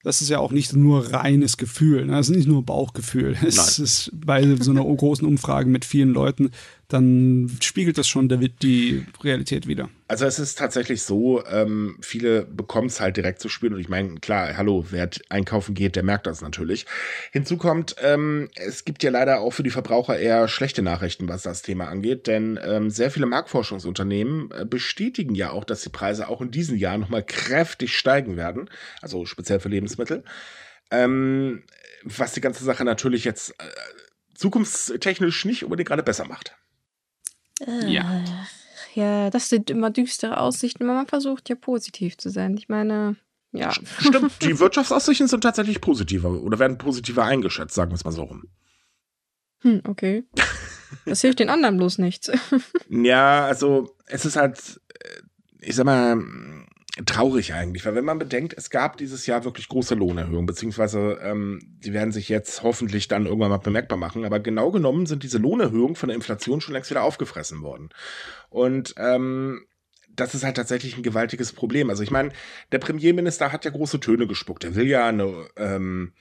Das 0.04 0.22
ist 0.22 0.30
ja 0.30 0.40
auch 0.40 0.52
nicht 0.52 0.74
nur 0.74 1.12
reines 1.12 1.58
Gefühl, 1.58 2.06
ne? 2.06 2.14
das 2.14 2.30
ist 2.30 2.36
nicht 2.36 2.48
nur 2.48 2.64
Bauchgefühl. 2.64 3.36
Es 3.46 3.58
Nein. 3.58 3.84
ist 3.84 4.12
bei 4.14 4.56
so 4.56 4.72
einer 4.72 4.86
großen 4.86 5.28
Umfrage 5.28 5.70
mit 5.70 5.86
vielen 5.86 6.10
Leuten 6.10 6.52
dann 6.88 7.51
spiegelt 7.62 7.98
das 7.98 8.08
schon 8.08 8.29
die 8.29 9.06
Realität 9.22 9.67
wieder. 9.67 9.89
Also 10.08 10.25
es 10.25 10.39
ist 10.39 10.58
tatsächlich 10.58 11.03
so, 11.03 11.46
ähm, 11.46 11.98
viele 12.00 12.46
bekommen 12.46 12.88
es 12.88 13.01
halt 13.01 13.17
direkt 13.17 13.41
zu 13.41 13.50
spüren. 13.50 13.74
Und 13.74 13.82
ich 13.82 13.89
meine, 13.89 14.15
klar, 14.22 14.56
hallo, 14.56 14.86
wer 14.89 15.10
einkaufen 15.27 15.75
geht, 15.75 15.98
der 15.98 16.03
merkt 16.03 16.27
das 16.27 16.41
natürlich. 16.41 16.85
Hinzu 17.33 17.57
kommt, 17.57 17.98
ähm, 18.01 18.50
es 18.55 18.85
gibt 18.85 19.03
ja 19.03 19.12
leider 19.12 19.42
auch 19.42 19.51
für 19.51 19.64
die 19.64 19.70
Verbraucher 19.70 20.18
eher 20.18 20.48
schlechte 20.48 20.81
Nachrichten, 20.81 21.27
was 21.27 21.44
das 21.44 21.62
Thema 21.62 21.90
angeht. 21.90 22.25
Denn 22.25 22.57
ähm, 22.64 22.90
sehr 22.90 23.12
viele 23.12 23.25
Marktforschungsunternehmen 23.25 24.51
äh, 24.51 24.66
bestätigen 24.66 25.35
ja 25.35 25.51
auch, 25.51 25.66
dass 25.66 25.81
die 25.81 25.90
Preise 25.90 26.29
auch 26.29 26.40
in 26.40 26.51
diesem 26.51 26.77
Jahr 26.77 26.98
nochmal 26.98 27.24
kräftig 27.24 27.98
steigen 27.98 28.38
werden. 28.38 28.70
Also 29.01 29.25
speziell 29.25 29.59
für 29.59 29.70
Lebensmittel. 29.70 30.24
Ähm, 30.90 31.64
was 32.03 32.31
die 32.31 32.42
ganze 32.42 32.64
Sache 32.64 32.85
natürlich 32.85 33.25
jetzt 33.25 33.50
äh, 33.59 33.64
zukunftstechnisch 34.35 35.44
nicht 35.44 35.66
unbedingt 35.66 35.90
gerade 35.90 36.03
besser 36.03 36.25
macht. 36.25 36.55
Äh, 37.65 37.91
ja. 37.91 38.24
Ja, 38.93 39.29
das 39.29 39.50
sind 39.50 39.70
immer 39.70 39.91
düstere 39.91 40.39
Aussichten, 40.39 40.83
aber 40.83 40.93
man 40.93 41.07
versucht 41.07 41.50
ja 41.50 41.55
positiv 41.55 42.17
zu 42.17 42.29
sein. 42.29 42.57
Ich 42.57 42.67
meine, 42.67 43.15
ja. 43.51 43.72
Stimmt, 43.72 44.41
die 44.41 44.59
Wirtschaftsaussichten 44.59 45.27
sind 45.27 45.41
tatsächlich 45.41 45.81
positiver 45.81 46.29
oder 46.29 46.59
werden 46.59 46.77
positiver 46.77 47.24
eingeschätzt, 47.24 47.75
sagen 47.75 47.91
wir 47.91 47.96
es 47.96 48.05
mal 48.05 48.11
so 48.11 48.24
rum. 48.24 48.48
Hm, 49.61 49.81
okay. 49.87 50.24
Das 51.05 51.22
hilft 51.22 51.39
den 51.39 51.50
anderen 51.50 51.77
bloß 51.77 51.98
nichts. 51.98 52.31
ja, 52.89 53.46
also 53.46 53.96
es 54.05 54.25
ist 54.25 54.35
halt, 54.35 54.81
äh, 55.00 55.22
ich 55.61 55.75
sag 55.75 55.85
mal, 55.85 56.17
traurig 57.05 57.53
eigentlich, 57.53 57.86
weil 57.86 57.96
wenn 57.96 58.05
man 58.05 58.20
bedenkt, 58.20 58.53
es 58.57 58.70
gab 58.70 58.98
dieses 58.98 59.25
Jahr 59.27 59.44
wirklich 59.44 59.68
große 59.68 59.96
Lohnerhöhungen, 59.96 60.46
beziehungsweise 60.46 61.20
ähm, 61.22 61.60
die 61.64 61.94
werden 61.94 62.12
sich 62.12 62.29
jetzt 62.29 62.64
hoffentlich 62.64 63.07
dann 63.07 63.25
irgendwann 63.25 63.50
mal 63.50 63.57
bemerkbar 63.57 63.98
machen, 63.98 64.25
aber 64.25 64.40
genau 64.40 64.72
genommen 64.72 65.05
sind 65.05 65.24
diese 65.24 65.38
Lohnerhöhungen 65.38 65.96
von 65.96 66.10
der 66.10 66.16
Inflation 66.16 66.62
schon 66.62 66.74
längst 66.74 66.90
wieder 66.90 67.03
aufgefressen 67.03 67.62
worden. 67.62 67.90
Und 68.50 68.96
ähm, 68.98 69.66
das 70.10 70.33
ist 70.33 70.44
halt 70.44 70.57
tatsächlich 70.57 70.98
ein 70.98 71.03
gewaltiges 71.03 71.53
Problem. 71.53 71.90
Also 71.90 72.03
ich 72.03 72.12
meine, 72.12 72.31
der 72.72 72.79
Premierminister 72.79 73.51
hat 73.51 73.66
ja 73.66 73.72
große 73.72 74.00
Töne 74.00 74.27
gespuckt. 74.27 74.64
Er 74.64 74.75
will 74.75 74.88
ja 74.88 75.07
eine 75.07 75.48
ähm, 75.55 76.14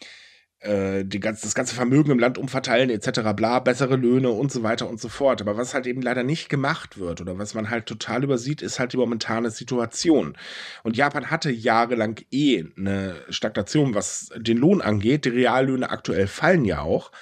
äh, 0.67 1.05
die 1.05 1.21
ganz, 1.21 1.41
das 1.41 1.55
ganze 1.55 1.75
Vermögen 1.75 2.11
im 2.11 2.19
Land 2.19 2.39
umverteilen 2.39 2.91
etc. 2.91 3.21
bla, 3.35 3.61
bessere 3.61 3.97
Löhne 3.97 4.31
und 4.31 4.53
so 4.53 4.63
weiter 4.63 4.89
und 4.89 5.01
so 5.01 5.09
fort. 5.09 5.41
Aber 5.41 5.57
was 5.57 5.75
halt 5.75 5.87
eben 5.87 6.03
leider 6.03 6.23
nicht 6.23 6.49
gemacht 6.49 6.99
wird 6.99 7.21
oder 7.21 7.39
was 7.39 7.55
man 7.55 7.71
halt 7.71 7.87
total 7.87 8.25
übersieht, 8.25 8.63
ist 8.63 8.79
halt 8.79 8.93
die 8.93 8.97
momentane 8.97 9.51
Situation. 9.51 10.37
Und 10.83 10.97
Japan 10.97 11.31
hatte 11.31 11.51
jahrelang 11.51 12.21
eh 12.31 12.65
eine 12.77 13.17
Stagnation, 13.29 13.95
was 13.95 14.31
den 14.37 14.59
Lohn 14.59 14.83
angeht. 14.83 15.25
Die 15.25 15.31
Reallöhne 15.31 15.91
aktuell 15.91 16.27
fallen 16.27 16.65
ja 16.65 16.81
auch. 16.81 17.13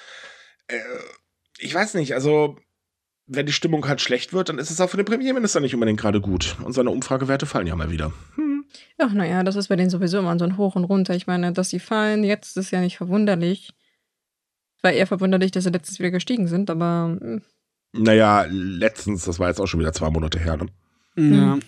Äh, 0.67 0.79
ich 1.57 1.73
weiß 1.73 1.93
nicht, 1.93 2.13
also 2.13 2.57
wenn 3.27 3.45
die 3.45 3.53
Stimmung 3.53 3.87
halt 3.87 4.01
schlecht 4.01 4.33
wird, 4.33 4.49
dann 4.49 4.59
ist 4.59 4.71
es 4.71 4.79
auch 4.81 4.89
für 4.89 4.97
den 4.97 5.05
Premierminister 5.05 5.59
nicht 5.59 5.73
unbedingt 5.73 5.99
gerade 5.99 6.21
gut. 6.21 6.57
Und 6.63 6.73
seine 6.73 6.91
Umfragewerte 6.91 7.45
fallen 7.45 7.67
ja 7.67 7.75
mal 7.75 7.91
wieder. 7.91 8.13
Hm. 8.35 8.54
Ach, 8.97 9.11
naja, 9.11 9.43
das 9.43 9.55
ist 9.55 9.67
bei 9.67 9.75
denen 9.75 9.89
sowieso 9.89 10.19
immer 10.19 10.37
so 10.37 10.45
ein 10.45 10.57
Hoch 10.57 10.75
und 10.75 10.85
Runter. 10.85 11.15
Ich 11.15 11.27
meine, 11.27 11.51
dass 11.51 11.69
sie 11.69 11.79
fallen, 11.79 12.23
jetzt 12.23 12.57
ist 12.57 12.71
ja 12.71 12.81
nicht 12.81 12.97
verwunderlich. 12.97 13.73
War 14.81 14.91
eher 14.91 15.07
verwunderlich, 15.07 15.51
dass 15.51 15.63
sie 15.63 15.71
letztens 15.71 15.99
wieder 15.99 16.11
gestiegen 16.11 16.47
sind, 16.47 16.69
aber. 16.69 17.17
Hm. 17.19 17.41
Naja, 17.93 18.45
letztens, 18.49 19.25
das 19.25 19.39
war 19.39 19.47
jetzt 19.47 19.59
auch 19.59 19.67
schon 19.67 19.79
wieder 19.79 19.93
zwei 19.93 20.09
Monate 20.09 20.39
her, 20.39 20.57
ne? 20.57 20.67
Ja. 21.15 21.53
Hm. 21.53 21.59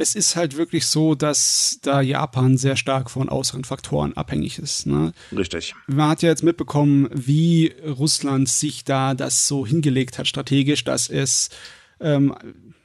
Es 0.00 0.14
ist 0.14 0.34
halt 0.34 0.56
wirklich 0.56 0.86
so, 0.86 1.14
dass 1.14 1.78
da 1.82 2.00
Japan 2.00 2.56
sehr 2.56 2.76
stark 2.76 3.10
von 3.10 3.28
äußeren 3.28 3.64
Faktoren 3.64 4.16
abhängig 4.16 4.58
ist. 4.58 4.86
Ne? 4.86 5.12
Richtig. 5.30 5.74
Man 5.88 6.08
hat 6.08 6.22
ja 6.22 6.30
jetzt 6.30 6.42
mitbekommen, 6.42 7.10
wie 7.12 7.74
Russland 7.86 8.48
sich 8.48 8.84
da 8.84 9.12
das 9.12 9.46
so 9.46 9.66
hingelegt 9.66 10.18
hat, 10.18 10.26
strategisch, 10.26 10.84
dass 10.84 11.10
es 11.10 11.50
ähm, 12.00 12.34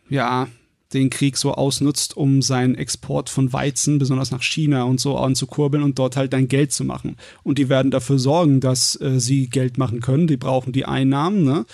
ja 0.09 0.49
den 0.95 1.09
Krieg 1.09 1.37
so 1.37 1.53
ausnutzt, 1.53 2.17
um 2.17 2.41
seinen 2.41 2.75
Export 2.75 3.29
von 3.29 3.53
Weizen, 3.53 3.99
besonders 3.99 4.31
nach 4.31 4.41
China 4.41 4.83
und 4.83 4.99
so 4.99 5.17
anzukurbeln 5.17 5.83
und 5.83 5.99
dort 5.99 6.17
halt 6.17 6.33
dann 6.33 6.47
Geld 6.47 6.71
zu 6.71 6.83
machen. 6.83 7.17
Und 7.43 7.57
die 7.57 7.69
werden 7.69 7.91
dafür 7.91 8.17
sorgen, 8.17 8.59
dass 8.59 8.99
äh, 8.99 9.19
sie 9.19 9.47
Geld 9.47 9.77
machen 9.77 10.01
können. 10.01 10.27
Die 10.27 10.37
brauchen 10.37 10.73
die 10.73 10.85
Einnahmen, 10.85 11.43
ne? 11.43 11.65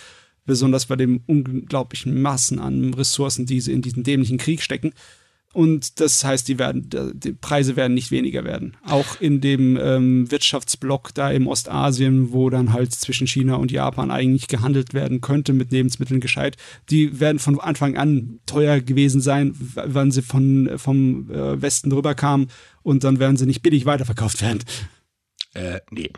Besonders 0.46 0.88
bei 0.88 0.96
den 0.96 1.22
unglaublichen 1.28 2.22
Massen 2.22 2.60
an 2.60 2.94
Ressourcen, 2.94 3.46
die 3.46 3.62
sie 3.62 3.72
in 3.72 3.84
diesen 3.84 4.04
dämlichen 4.04 4.38
Krieg 4.38 4.62
stecken. 4.62 4.92
Und 5.54 6.00
das 6.00 6.24
heißt, 6.24 6.48
die 6.48 6.60
werden, 6.60 6.90
die 7.14 7.34
Preise 7.34 7.76
werden 7.76 7.94
nicht 7.94 8.12
weniger 8.12 8.44
werden. 8.46 8.78
Auch 8.86 9.20
in 9.20 9.42
dem 9.42 9.78
ähm, 9.82 10.32
Wirtschaftsblock 10.32 11.14
da 11.14 11.30
im 11.30 11.48
Ostasien, 11.48 12.32
wo 12.32 12.50
dann 12.50 12.72
halt 12.72 12.94
zwischen 12.94 13.28
China 13.28 13.56
und 13.56 13.72
Japan 13.72 14.12
eigentlich 14.12 14.48
gehandelt 14.48 14.94
werden 14.94 15.20
könnte 15.20 15.52
mit 15.54 15.72
Lebensmitteln 15.72 16.22
gescheit, 16.22 16.56
die 16.90 17.20
werden 17.20 17.40
von 17.40 17.60
Anfang 17.60 17.98
an 17.98 18.40
teuer 18.46 18.80
gewesen 18.80 19.20
sein, 19.20 19.54
wann 19.58 20.12
sie 20.12 20.22
von, 20.22 20.70
vom 20.78 21.30
äh, 21.30 21.62
Westen 21.62 21.90
drüber 21.90 22.16
kamen 22.16 22.48
und 22.82 23.04
dann 23.04 23.20
werden 23.20 23.36
sie 23.36 23.46
nicht 23.46 23.62
billig 23.62 23.86
weiterverkauft 23.86 24.42
werden. 24.42 24.60
Äh, 25.54 25.82
nee. 25.90 26.10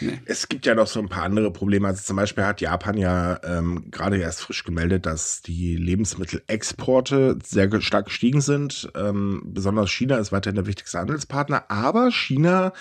nee. 0.00 0.20
Es 0.26 0.48
gibt 0.48 0.64
ja 0.64 0.74
noch 0.74 0.86
so 0.86 1.00
ein 1.00 1.08
paar 1.08 1.24
andere 1.24 1.50
Probleme. 1.50 1.88
Also 1.88 2.02
zum 2.02 2.16
Beispiel 2.16 2.44
hat 2.44 2.60
Japan 2.60 2.96
ja 2.96 3.40
ähm, 3.42 3.90
gerade 3.90 4.18
erst 4.18 4.42
frisch 4.42 4.62
gemeldet, 4.62 5.06
dass 5.06 5.42
die 5.42 5.76
Lebensmittelexporte 5.76 7.38
sehr 7.44 7.80
stark 7.80 8.06
gestiegen 8.06 8.40
sind. 8.40 8.88
Ähm, 8.94 9.42
besonders 9.46 9.90
China 9.90 10.18
ist 10.18 10.30
weiterhin 10.30 10.54
der 10.54 10.66
wichtigste 10.66 10.98
Handelspartner. 10.98 11.64
Aber 11.68 12.12
China 12.12 12.72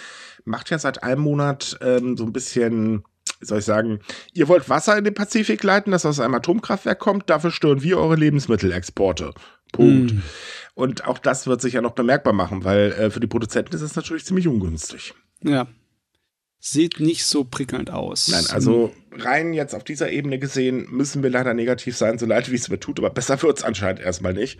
macht 0.43 0.69
ja 0.69 0.77
seit 0.77 1.01
einem 1.01 1.21
Monat 1.21 1.77
ähm, 1.81 2.17
so 2.17 2.25
ein 2.25 2.33
bisschen 2.33 3.03
wie 3.39 3.47
soll 3.47 3.59
ich 3.59 3.65
sagen, 3.65 3.99
ihr 4.33 4.47
wollt 4.47 4.69
Wasser 4.69 4.97
in 4.97 5.03
den 5.03 5.13
Pazifik 5.13 5.61
leiten, 5.61 5.91
das 5.91 6.05
aus 6.05 6.21
einem 6.21 6.35
Atomkraftwerk 6.35 6.99
kommt, 6.99 7.29
dafür 7.29 7.51
stören 7.51 7.83
wir 7.83 7.97
eure 7.97 8.15
Lebensmittelexporte. 8.15 9.33
Punkt. 9.73 10.13
Mm. 10.13 10.21
Und 10.73 11.05
auch 11.05 11.17
das 11.17 11.45
wird 11.45 11.59
sich 11.59 11.73
ja 11.73 11.81
noch 11.81 11.91
bemerkbar 11.91 12.33
machen, 12.33 12.63
weil 12.63 12.93
äh, 12.93 13.09
für 13.09 13.19
die 13.19 13.27
Produzenten 13.27 13.75
ist 13.75 13.81
es 13.81 13.95
natürlich 13.95 14.25
ziemlich 14.25 14.47
ungünstig. 14.47 15.13
Ja. 15.43 15.67
Sieht 16.67 16.99
nicht 16.99 17.27
so 17.27 17.43
prickelnd 17.43 17.91
aus. 17.91 18.27
Nein, 18.29 18.47
also 18.49 18.91
rein 19.17 19.53
jetzt 19.53 19.75
auf 19.75 19.83
dieser 19.83 20.11
Ebene 20.11 20.39
gesehen, 20.39 20.87
müssen 20.89 21.23
wir 21.23 21.29
leider 21.29 21.53
negativ 21.53 21.95
sein, 21.97 22.17
so 22.17 22.25
leid 22.25 22.51
wie 22.51 22.55
es 22.55 22.69
mir 22.69 22.79
tut, 22.79 22.99
aber 22.99 23.09
besser 23.09 23.41
wird 23.41 23.57
es 23.57 23.63
anscheinend 23.63 24.01
erstmal 24.01 24.33
nicht. 24.33 24.59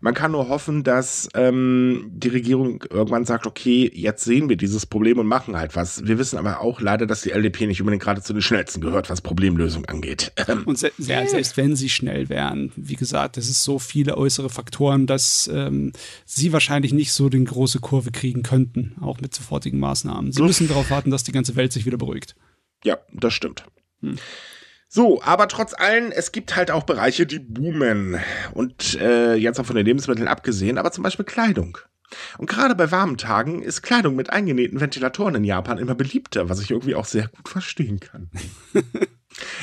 Man 0.00 0.14
kann 0.14 0.32
nur 0.32 0.48
hoffen, 0.48 0.84
dass 0.84 1.28
ähm, 1.34 2.10
die 2.12 2.28
Regierung 2.28 2.84
irgendwann 2.90 3.24
sagt, 3.24 3.46
okay, 3.46 3.90
jetzt 3.94 4.24
sehen 4.24 4.48
wir 4.48 4.56
dieses 4.56 4.86
Problem 4.86 5.18
und 5.18 5.26
machen 5.26 5.56
halt 5.56 5.76
was. 5.76 6.06
Wir 6.06 6.18
wissen 6.18 6.38
aber 6.38 6.60
auch 6.60 6.80
leider, 6.80 7.06
dass 7.06 7.22
die 7.22 7.30
LDP 7.30 7.66
nicht 7.66 7.80
unbedingt 7.80 8.02
gerade 8.02 8.22
zu 8.22 8.32
den 8.32 8.42
schnellsten 8.42 8.80
gehört, 8.80 9.10
was 9.10 9.20
Problemlösung 9.20 9.84
angeht. 9.86 10.32
Und 10.64 10.78
se 10.78 10.90
ja, 10.98 11.26
selbst 11.26 11.56
wenn 11.56 11.76
sie 11.76 11.88
schnell 11.88 12.28
wären, 12.28 12.72
wie 12.76 12.96
gesagt, 12.96 13.36
es 13.36 13.48
ist 13.48 13.62
so 13.62 13.78
viele 13.78 14.16
äußere 14.16 14.50
Faktoren, 14.50 15.06
dass 15.06 15.50
ähm, 15.52 15.92
sie 16.24 16.52
wahrscheinlich 16.52 16.92
nicht 16.92 17.12
so 17.12 17.28
den 17.28 17.44
große 17.44 17.80
Kurve 17.80 18.10
kriegen 18.10 18.42
könnten, 18.42 18.96
auch 19.00 19.20
mit 19.20 19.34
sofortigen 19.34 19.78
Maßnahmen. 19.78 20.32
Sie 20.32 20.42
müssen 20.42 20.68
darauf 20.68 20.90
warten, 20.90 21.10
dass 21.10 21.24
die 21.24 21.32
ganze 21.32 21.56
Welt 21.56 21.72
sich 21.72 21.86
wieder 21.86 21.98
beruhigt. 21.98 22.34
Ja, 22.84 22.98
das 23.12 23.34
stimmt. 23.34 23.64
Hm. 24.00 24.16
So, 24.88 25.20
aber 25.22 25.48
trotz 25.48 25.74
allem, 25.74 26.12
es 26.12 26.32
gibt 26.32 26.56
halt 26.56 26.70
auch 26.70 26.84
Bereiche, 26.84 27.26
die 27.26 27.38
boomen. 27.38 28.18
Und 28.52 28.98
äh, 29.00 29.34
jetzt 29.34 29.58
auch 29.60 29.66
von 29.66 29.76
den 29.76 29.84
Lebensmitteln 29.84 30.28
abgesehen, 30.28 30.78
aber 30.78 30.92
zum 30.92 31.04
Beispiel 31.04 31.24
Kleidung. 31.24 31.78
Und 32.38 32.48
gerade 32.48 32.74
bei 32.74 32.90
warmen 32.92 33.18
Tagen 33.18 33.62
ist 33.62 33.82
Kleidung 33.82 34.14
mit 34.14 34.30
eingenähten 34.30 34.80
Ventilatoren 34.80 35.34
in 35.34 35.44
Japan 35.44 35.78
immer 35.78 35.94
beliebter, 35.94 36.48
was 36.48 36.60
ich 36.60 36.70
irgendwie 36.70 36.94
auch 36.94 37.04
sehr 37.04 37.28
gut 37.28 37.48
verstehen 37.48 38.00
kann. 38.00 38.30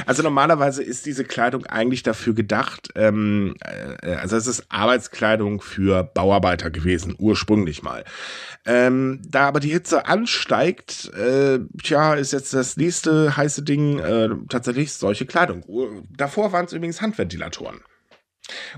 Also 0.06 0.24
normalerweise 0.24 0.84
ist 0.84 1.06
diese 1.06 1.24
Kleidung 1.24 1.66
eigentlich 1.66 2.04
dafür 2.04 2.34
gedacht, 2.34 2.90
ähm, 2.96 3.56
äh, 3.62 4.16
also 4.16 4.36
es 4.38 4.48
ist 4.48 4.66
Arbeitskleidung 4.70 5.62
für 5.62 6.04
Bauarbeiter 6.04 6.70
gewesen, 6.70 7.16
ursprünglich 7.18 7.84
mal. 7.84 8.04
Ähm, 8.66 9.22
da 9.28 9.48
aber 9.48 9.60
die 9.60 9.72
Hitze 9.72 10.06
ansteigt, 10.06 11.12
äh, 11.14 11.60
tja, 11.82 12.14
ist 12.14 12.34
jetzt 12.34 12.54
das 12.54 12.78
nächste 12.78 13.36
heiße 13.36 13.64
Ding 13.64 14.00
äh, 14.00 14.30
tatsächlich 14.50 14.94
solche 14.94 15.26
Kleidung. 15.26 15.64
Davor 16.16 16.52
waren 16.52 16.66
es 16.66 16.74
übrigens 16.74 17.02
Handventilatoren. 17.02 17.82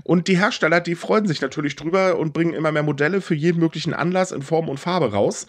Und 0.04 0.28
die 0.28 0.38
Hersteller, 0.38 0.80
die 0.80 0.94
freuen 0.94 1.26
sich 1.26 1.40
natürlich 1.40 1.74
drüber 1.76 2.18
und 2.18 2.32
bringen 2.32 2.54
immer 2.54 2.72
mehr 2.72 2.84
Modelle 2.84 3.20
für 3.20 3.34
jeden 3.34 3.58
möglichen 3.58 3.94
Anlass 3.94 4.32
in 4.32 4.42
Form 4.42 4.68
und 4.68 4.78
Farbe 4.78 5.12
raus. 5.12 5.46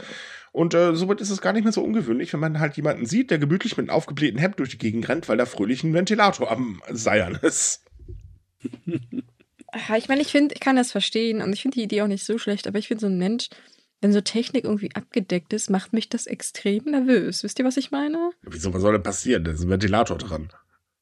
Und 0.57 0.73
äh, 0.73 0.95
somit 0.95 1.21
ist 1.21 1.29
es 1.29 1.39
gar 1.39 1.53
nicht 1.53 1.65
mehr 1.65 1.71
so 1.71 1.83
ungewöhnlich, 1.83 2.33
wenn 2.33 2.39
man 2.39 2.59
halt 2.59 2.77
jemanden 2.77 3.05
sieht, 3.05 3.29
der 3.29 3.37
gemütlich 3.37 3.77
mit 3.77 3.87
einem 3.87 3.95
aufgeblähten 3.95 4.39
Hemd 4.39 4.57
durch 4.57 4.69
die 4.71 4.79
Gegend 4.79 5.07
rennt, 5.07 5.29
weil 5.29 5.37
da 5.37 5.45
fröhlich 5.45 5.83
ein 5.83 5.93
Ventilator 5.93 6.49
am 6.49 6.81
Seiern 6.89 7.35
ist. 7.43 7.85
Ich 9.95 10.07
meine, 10.09 10.21
ich 10.21 10.31
finde, 10.31 10.55
ich 10.55 10.59
kann 10.59 10.75
das 10.75 10.91
verstehen 10.91 11.43
und 11.43 11.53
ich 11.53 11.61
finde 11.61 11.75
die 11.75 11.83
Idee 11.83 12.01
auch 12.01 12.07
nicht 12.07 12.25
so 12.25 12.39
schlecht, 12.39 12.65
aber 12.65 12.79
ich 12.79 12.87
finde 12.87 13.01
so 13.01 13.07
ein 13.07 13.19
Mensch, 13.19 13.49
wenn 14.01 14.11
so 14.11 14.21
Technik 14.21 14.63
irgendwie 14.63 14.95
abgedeckt 14.95 15.53
ist, 15.53 15.69
macht 15.69 15.93
mich 15.93 16.09
das 16.09 16.25
extrem 16.25 16.85
nervös. 16.85 17.43
Wisst 17.43 17.59
ihr, 17.59 17.65
was 17.65 17.77
ich 17.77 17.91
meine? 17.91 18.31
Wieso, 18.41 18.73
was 18.73 18.81
soll 18.81 18.93
denn 18.93 19.03
passieren? 19.03 19.43
Da 19.43 19.51
ist 19.51 19.61
ein 19.61 19.69
Ventilator 19.69 20.17
dran. 20.17 20.49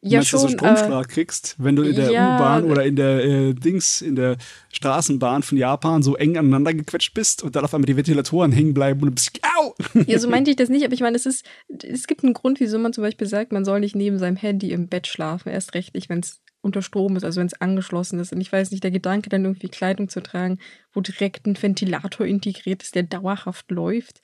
Ja, 0.08 0.20
Meinst, 0.20 0.30
schon, 0.30 0.42
dass 0.44 0.52
du 0.52 0.58
Stromschlag 0.58 1.06
äh, 1.06 1.14
kriegst, 1.14 1.56
wenn 1.58 1.76
du 1.76 1.82
in 1.82 1.96
der 1.96 2.12
ja, 2.12 2.36
U-Bahn 2.36 2.66
oder 2.66 2.86
in 2.86 2.96
der 2.96 3.26
äh, 3.26 3.54
Dings, 3.56 4.04
in 4.04 4.16
der 4.16 4.38
Straßenbahn 4.72 5.42
von 5.42 5.58
Japan 5.58 6.04
so 6.04 6.16
eng 6.16 6.38
aneinander 6.38 6.76
gequetscht 6.76 7.16
bist 7.16 7.42
und 7.42 7.56
dann 7.56 7.64
auf 7.64 7.74
einmal 7.74 7.88
die 7.88 7.98
Ventilatoren 7.98 8.52
hängen 8.52 8.76
bleiben 8.76 9.02
und 9.02 9.08
du 9.08 9.16
bist 9.16 9.40
au! 9.58 9.74
Ja, 10.06 10.20
so 10.20 10.30
meinte 10.30 10.52
ich 10.52 10.58
das 10.58 10.70
nicht, 10.70 10.86
aber 10.86 10.94
ich 10.94 11.02
meine, 11.02 11.16
es 11.16 11.26
ist, 11.26 11.44
es 11.82 12.06
gibt 12.06 12.24
einen 12.24 12.34
Grund, 12.34 12.60
wieso 12.60 12.78
man 12.78 12.94
zum 12.94 13.04
Beispiel 13.04 13.26
sagt, 13.26 13.52
man 13.52 13.66
soll 13.66 13.80
nicht 13.80 13.96
neben 13.96 14.20
seinem 14.20 14.36
Handy 14.36 14.72
im 14.72 14.90
Bett 14.90 15.08
schlafen, 15.08 15.50
erst 15.50 15.74
recht 15.74 15.96
nicht, 15.96 16.08
wenn 16.08 16.20
es 16.20 16.44
unter 16.62 16.84
Strom 16.84 17.16
ist, 17.16 17.24
also 17.24 17.40
wenn 17.40 17.48
es 17.48 17.60
angeschlossen 17.60 18.20
ist. 18.20 18.32
Und 18.32 18.42
ich 18.42 18.52
weiß 18.52 18.72
nicht, 18.72 18.84
der 18.84 18.92
Gedanke, 18.92 19.30
dann 19.30 19.46
irgendwie 19.46 19.70
Kleidung 19.70 20.10
zu 20.10 20.22
tragen, 20.22 20.60
wo 20.94 21.02
direkt 21.02 21.48
ein 21.48 21.62
Ventilator 21.62 22.28
integriert 22.28 22.84
ist, 22.84 22.94
der 22.94 23.04
dauerhaft 23.04 23.72
läuft. 23.72 24.22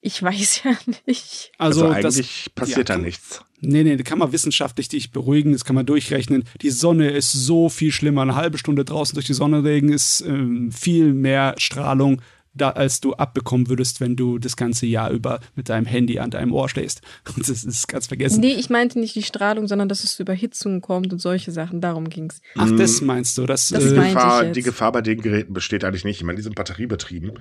Ich 0.00 0.22
weiß 0.22 0.62
ja 0.64 0.76
nicht. 1.06 1.50
Also, 1.58 1.86
also 1.86 1.94
eigentlich 1.94 2.44
das, 2.44 2.54
passiert 2.54 2.88
ja, 2.88 2.96
da 2.96 2.98
nichts. 2.98 3.42
Nee, 3.60 3.82
nee, 3.82 3.96
da 3.96 4.04
kann 4.04 4.18
man 4.18 4.30
wissenschaftlich 4.30 4.88
dich 4.88 5.10
beruhigen, 5.10 5.52
das 5.52 5.64
kann 5.64 5.74
man 5.74 5.86
durchrechnen. 5.86 6.44
Die 6.62 6.70
Sonne 6.70 7.10
ist 7.10 7.32
so 7.32 7.68
viel 7.68 7.90
schlimmer. 7.90 8.22
Eine 8.22 8.36
halbe 8.36 8.58
Stunde 8.58 8.84
draußen 8.84 9.14
durch 9.14 9.26
die 9.26 9.34
Sonne 9.34 9.64
regen 9.64 9.92
ist 9.92 10.20
ähm, 10.20 10.70
viel 10.70 11.12
mehr 11.12 11.54
Strahlung, 11.58 12.22
da, 12.54 12.70
als 12.70 13.00
du 13.00 13.14
abbekommen 13.14 13.68
würdest, 13.68 14.00
wenn 14.00 14.16
du 14.16 14.38
das 14.38 14.56
ganze 14.56 14.86
Jahr 14.86 15.10
über 15.10 15.40
mit 15.54 15.68
deinem 15.68 15.86
Handy 15.86 16.18
an 16.18 16.30
deinem 16.30 16.52
Ohr 16.52 16.68
stehst. 16.68 17.02
Das 17.36 17.48
ist 17.48 17.88
ganz 17.88 18.08
vergessen. 18.08 18.40
Nee, 18.40 18.54
ich 18.54 18.68
meinte 18.68 18.98
nicht 18.98 19.14
die 19.14 19.22
Strahlung, 19.22 19.68
sondern 19.68 19.88
dass 19.88 20.04
es 20.04 20.16
zu 20.16 20.22
Überhitzungen 20.22 20.80
kommt 20.80 21.12
und 21.12 21.18
solche 21.20 21.52
Sachen. 21.52 21.80
Darum 21.80 22.08
ging 22.08 22.30
es. 22.30 22.40
Ach, 22.56 22.70
das 22.76 23.00
meinst 23.00 23.38
du? 23.38 23.46
Das, 23.46 23.68
das 23.68 23.84
äh, 23.84 23.88
die, 23.88 23.94
Gefahr, 23.94 24.44
die 24.46 24.62
Gefahr 24.62 24.92
bei 24.92 25.02
den 25.02 25.20
Geräten 25.20 25.52
besteht 25.52 25.84
eigentlich 25.84 26.04
nicht. 26.04 26.18
Ich 26.18 26.24
meine, 26.24 26.36
die 26.36 26.42
sind 26.42 26.56
batteriebetrieben. 26.56 27.38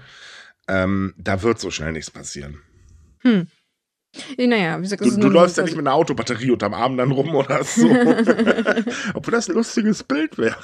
Ähm, 0.67 1.13
da 1.17 1.41
wird 1.41 1.59
so 1.59 1.71
schnell 1.71 1.93
nichts 1.93 2.11
passieren. 2.11 2.61
Hm. 3.19 3.47
Naja, 4.37 4.77
wie 4.79 4.83
gesagt, 4.83 5.05
du, 5.05 5.17
du 5.17 5.29
läufst 5.29 5.57
ja 5.57 5.63
nicht 5.63 5.75
mit 5.75 5.85
einer 5.85 5.93
Autobatterie 5.93 6.51
unterm 6.51 6.73
Arm 6.73 6.97
dann 6.97 7.11
rum 7.11 7.35
oder 7.35 7.63
so. 7.63 7.87
Obwohl 9.13 9.31
das 9.31 9.49
ein 9.49 9.55
lustiges 9.55 10.03
Bild 10.03 10.37
wäre. 10.37 10.57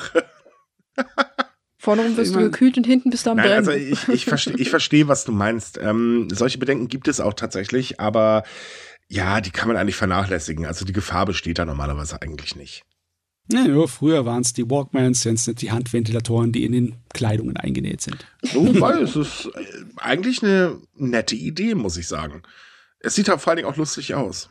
Vorne 1.78 2.16
wirst 2.16 2.34
du 2.34 2.40
gekühlt 2.40 2.78
und 2.78 2.86
hinten 2.86 3.10
bist 3.10 3.26
du 3.26 3.32
am 3.32 3.38
Nein, 3.38 3.46
Brennen. 3.46 3.68
Also 3.68 3.72
ich, 3.72 4.08
ich 4.08 4.26
verstehe, 4.26 4.56
ich 4.56 4.70
versteh, 4.70 5.08
was 5.08 5.26
du 5.26 5.34
meinst. 5.34 5.78
Ähm, 5.78 6.30
solche 6.32 6.58
Bedenken 6.58 6.88
gibt 6.88 7.08
es 7.08 7.20
auch 7.20 7.34
tatsächlich, 7.34 8.00
aber 8.00 8.44
ja, 9.10 9.42
die 9.42 9.52
kann 9.52 9.68
man 9.68 9.78
eigentlich 9.78 9.98
vernachlässigen. 9.98 10.66
Also 10.66 10.86
die 10.86 10.94
Gefahr 10.94 11.26
besteht 11.26 11.60
da 11.60 11.66
normalerweise 11.66 12.22
eigentlich 12.22 12.56
nicht. 12.56 12.84
Ja, 13.52 13.66
ja 13.66 13.88
früher 13.88 14.26
waren 14.26 14.42
es 14.42 14.54
die 14.54 14.70
Walkmans, 14.70 15.24
jetzt 15.24 15.48
die 15.62 15.72
Handventilatoren, 15.72 16.52
die 16.52 16.64
in 16.64 16.72
den 16.72 16.96
Kleidungen 17.14 17.58
eingenäht 17.58 18.02
sind. 18.02 18.26
Wobei, 18.54 19.02
es 19.02 19.16
ist 19.16 19.50
äh, 19.54 19.86
eigentlich 19.98 20.44
eine 20.44 20.80
nette 20.96 21.36
Idee, 21.36 21.76
muss 21.76 21.98
ich 21.98 22.08
sagen. 22.08 22.44
Es 23.00 23.16
sieht 23.16 23.28
halt 23.28 23.42
vor 23.42 23.52
allen 23.52 23.58
Dingen 23.58 23.70
auch 23.70 23.78
lustig 23.78 24.16
aus. 24.16 24.50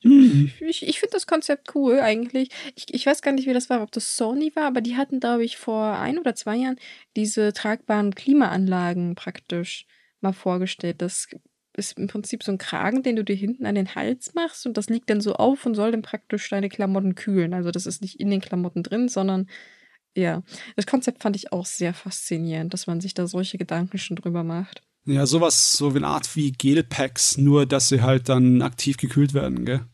Ich, 0.00 0.86
ich 0.86 1.00
finde 1.00 1.12
das 1.12 1.26
Konzept 1.26 1.74
cool 1.74 1.98
eigentlich. 1.98 2.50
Ich, 2.76 2.92
ich 2.94 3.04
weiß 3.04 3.20
gar 3.20 3.32
nicht, 3.32 3.48
wie 3.48 3.52
das 3.52 3.68
war, 3.68 3.82
ob 3.82 3.90
das 3.90 4.16
Sony 4.16 4.52
war, 4.54 4.66
aber 4.66 4.80
die 4.80 4.96
hatten, 4.96 5.18
glaube 5.18 5.44
ich, 5.44 5.56
vor 5.56 5.98
ein 5.98 6.18
oder 6.18 6.36
zwei 6.36 6.56
Jahren 6.56 6.78
diese 7.16 7.52
tragbaren 7.52 8.14
Klimaanlagen 8.14 9.16
praktisch 9.16 9.86
mal 10.20 10.32
vorgestellt. 10.32 11.02
Das 11.02 11.28
ist 11.78 11.98
im 11.98 12.08
Prinzip 12.08 12.42
so 12.42 12.52
ein 12.52 12.58
Kragen, 12.58 13.02
den 13.02 13.16
du 13.16 13.24
dir 13.24 13.36
hinten 13.36 13.66
an 13.66 13.74
den 13.74 13.94
Hals 13.94 14.34
machst 14.34 14.66
und 14.66 14.76
das 14.76 14.88
liegt 14.88 15.08
dann 15.10 15.20
so 15.20 15.34
auf 15.34 15.64
und 15.64 15.74
soll 15.74 15.92
dann 15.92 16.02
praktisch 16.02 16.48
deine 16.48 16.68
Klamotten 16.68 17.14
kühlen. 17.14 17.54
Also 17.54 17.70
das 17.70 17.86
ist 17.86 18.02
nicht 18.02 18.20
in 18.20 18.30
den 18.30 18.40
Klamotten 18.40 18.82
drin, 18.82 19.08
sondern 19.08 19.48
ja. 20.14 20.42
Das 20.76 20.86
Konzept 20.86 21.22
fand 21.22 21.36
ich 21.36 21.52
auch 21.52 21.66
sehr 21.66 21.94
faszinierend, 21.94 22.74
dass 22.74 22.86
man 22.86 23.00
sich 23.00 23.14
da 23.14 23.26
solche 23.26 23.58
Gedanken 23.58 23.98
schon 23.98 24.16
drüber 24.16 24.42
macht. 24.42 24.82
Ja, 25.04 25.24
sowas, 25.26 25.72
so 25.72 25.94
wie 25.94 25.98
eine 25.98 26.08
Art 26.08 26.34
wie 26.36 26.52
Gelpacks, 26.52 27.38
nur 27.38 27.64
dass 27.64 27.88
sie 27.88 28.02
halt 28.02 28.28
dann 28.28 28.60
aktiv 28.60 28.96
gekühlt 28.96 29.32
werden, 29.32 29.64
gell? 29.64 29.86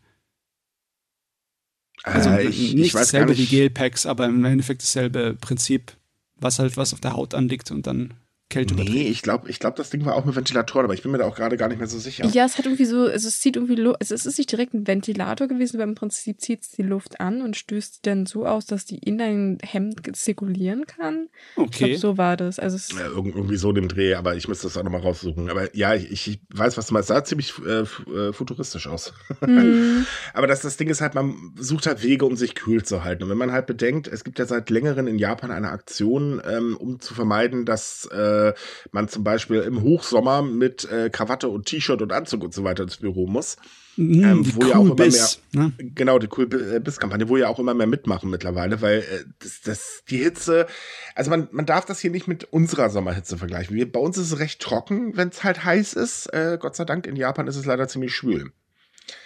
Also 2.03 2.31
äh, 2.31 2.49
ich, 2.49 2.75
nicht 2.75 2.87
ich 2.87 2.93
dasselbe 2.93 3.31
nicht. 3.31 3.39
wie 3.39 3.57
Gelpacks, 3.57 4.07
aber 4.07 4.27
im 4.27 4.45
Endeffekt 4.45 4.83
dasselbe 4.83 5.37
Prinzip, 5.41 5.93
was 6.37 6.59
halt 6.59 6.77
was 6.77 6.93
auf 6.93 7.01
der 7.01 7.13
Haut 7.13 7.35
anliegt 7.35 7.71
und 7.71 7.87
dann 7.87 8.15
Kälte 8.55 8.75
Nee, 8.75 9.09
ich 9.09 9.23
glaube, 9.23 9.51
ich 9.51 9.59
glaub, 9.59 9.75
das 9.75 9.91
Ding 9.91 10.05
war 10.05 10.15
auch 10.15 10.25
mit 10.25 10.37
Ventilatoren, 10.37 10.85
aber 10.85 10.95
ich 10.95 11.03
bin 11.03 11.11
mir 11.11 11.19
da 11.19 11.25
auch 11.25 11.35
gerade 11.35 11.57
gar 11.57 11.69
nicht 11.69 11.79
mehr 11.79 11.89
so 11.89 11.99
sicher. 11.99 12.25
Ja, 12.27 12.45
es 12.45 12.57
hat 12.57 12.67
irgendwie 12.67 12.85
so, 12.85 13.03
also 13.03 13.27
es 13.27 13.41
zieht 13.41 13.57
irgendwie, 13.57 13.81
also 13.85 14.15
es 14.15 14.27
ist 14.27 14.39
nicht 14.39 14.53
direkt 14.53 14.75
ein 14.75 14.87
Ventilator 14.87 15.49
gewesen, 15.49 15.77
aber 15.77 15.85
im 15.85 15.97
Prinzip 15.97 16.41
zieht 16.41 16.63
es 16.63 16.71
die 16.71 16.83
Luft 16.83 17.21
an 17.21 17.43
und 17.43 17.57
stößt 17.57 18.07
dann 18.07 18.27
so 18.27 18.47
aus, 18.47 18.67
dass 18.67 18.85
die 18.85 18.99
in 18.99 19.19
dein 19.19 19.59
Hemd 19.63 20.17
zirkulieren 20.17 20.87
kann. 20.87 21.29
Okay. 21.57 21.69
Ich 21.71 21.79
glaube, 21.79 21.99
so 21.99 22.19
war 22.19 22.37
das. 22.37 22.61
Also 22.61 22.97
ja, 22.97 23.07
irgendwie 23.07 23.57
so 23.57 23.73
dem 23.73 23.89
Dreh, 23.89 24.15
aber 24.15 24.37
ich 24.37 24.47
müsste 24.47 24.69
das 24.69 24.77
auch 24.77 24.85
nochmal 24.85 25.01
raussuchen. 25.01 25.51
Aber 25.51 25.75
ja, 25.75 25.95
ich, 25.95 26.29
ich 26.29 26.41
weiß, 26.55 26.77
was 26.77 26.87
du 26.87 26.95
meinst. 26.95 27.09
Sah 27.09 27.25
ziemlich 27.25 27.55
äh, 27.67 27.81
äh 27.81 28.33
futuristisch 28.33 28.87
aus. 28.87 29.15
Mhm. 29.45 30.07
aber 30.33 30.47
das, 30.47 30.61
das 30.61 30.77
Ding 30.77 30.89
ist 30.89 31.01
halt, 31.01 31.15
man 31.15 31.55
sucht 31.57 31.87
halt 31.87 32.05
Wege, 32.05 32.25
um 32.25 32.37
sich 32.37 32.55
kühl 32.55 32.85
zu 32.85 33.03
halten. 33.03 33.25
Und 33.25 33.31
wenn 33.31 33.39
man 33.39 33.51
halt 33.51 33.67
bedenkt, 33.67 34.07
es 34.07 34.23
gibt 34.23 34.39
ja 34.39 34.47
seit 34.47 34.71
längerem 34.71 35.09
in 35.09 35.19
Japan 35.19 35.51
eine 35.51 35.71
Aktion, 35.71 36.41
ähm, 36.47 36.77
um 36.77 37.01
zu 37.01 37.15
vermeiden, 37.15 37.65
dass 37.65 38.07
äh, 38.13 38.44
äh, 38.49 38.55
man 38.93 39.09
zum 39.09 39.25
Beispiel 39.25 39.61
im 39.61 39.83
Hochsommer 39.83 40.43
mit 40.43 40.91
äh, 40.91 41.11
Krawatte 41.11 41.49
und 41.49 41.67
T-Shirt 41.67 42.03
und 42.03 42.13
Anzug 42.13 42.45
und 42.45 42.55
so 42.55 42.65
weiter 42.65 42.83
ins 42.83 42.97
Büro 42.97 43.27
muss. 43.27 43.57
Mm, 43.97 44.25
ähm, 44.25 44.55
wo 44.57 44.63
cool 44.63 44.69
ja 44.69 44.77
auch 44.77 44.85
immer 44.87 44.95
Biss, 44.97 45.41
mehr, 45.53 45.65
ne? 45.65 45.73
genau, 45.79 46.19
die 46.19 46.29
cool 46.37 46.49
äh, 46.53 46.81
Biss-Kampagne, 46.81 47.29
wo 47.29 47.37
ja 47.37 47.49
auch 47.49 47.59
immer 47.59 47.75
mehr 47.75 47.87
mitmachen 47.87 48.29
mittlerweile, 48.29 48.83
weil 48.83 48.99
äh, 48.99 49.25
das, 49.39 49.61
das, 49.63 50.03
die 50.09 50.19
Hitze, 50.19 50.67
also 51.15 51.31
man, 51.31 51.49
man 51.53 51.67
darf 51.67 51.85
das 51.85 52.01
hier 52.01 52.11
nicht 52.11 52.27
mit 52.27 52.45
unserer 52.45 52.91
Sommerhitze 52.91 53.39
vergleichen. 53.39 53.77
Wir, 53.77 53.91
bei 53.91 54.01
uns 54.01 54.19
ist 54.19 54.33
es 54.33 54.39
recht 54.41 54.61
trocken, 54.61 55.17
wenn 55.17 55.29
es 55.29 55.45
halt 55.45 55.65
heiß 55.65 55.93
ist. 55.95 56.27
Äh, 56.33 56.59
Gott 56.61 56.75
sei 56.75 56.85
Dank, 56.85 57.07
in 57.07 57.17
Japan 57.17 57.47
ist 57.47 57.57
es 57.57 57.67
leider 57.67 57.87
ziemlich 57.87 58.15
schwül. 58.15 58.51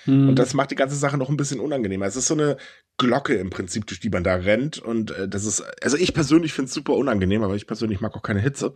Hm. 0.05 0.31
Und 0.31 0.39
das 0.39 0.55
macht 0.55 0.71
die 0.71 0.77
ganze 0.77 0.97
Sache 0.97 1.19
noch 1.19 1.29
ein 1.29 1.37
bisschen 1.37 1.61
unangenehmer. 1.61 2.07
Es 2.07 2.17
ist 2.17 2.27
so 2.27 2.35
eine 2.35 2.57
Glocke 2.97 3.35
im 3.35 3.51
Prinzip, 3.51 3.87
durch 3.87 4.01
die 4.01 4.11
man 4.11 4.25
da 4.25 4.35
rennt. 4.35 4.79
Und 4.79 5.11
äh, 5.13 5.29
das 5.29 5.45
ist, 5.45 5.63
also 5.83 5.97
ich 5.97 6.15
persönlich 6.15 6.53
finde 6.53 6.69
es 6.69 6.75
super 6.75 6.95
unangenehm, 6.95 7.43
aber 7.43 7.55
ich 7.55 7.67
persönlich 7.67 8.01
mag 8.01 8.15
auch 8.17 8.23
keine 8.23 8.41
Hitze. 8.41 8.75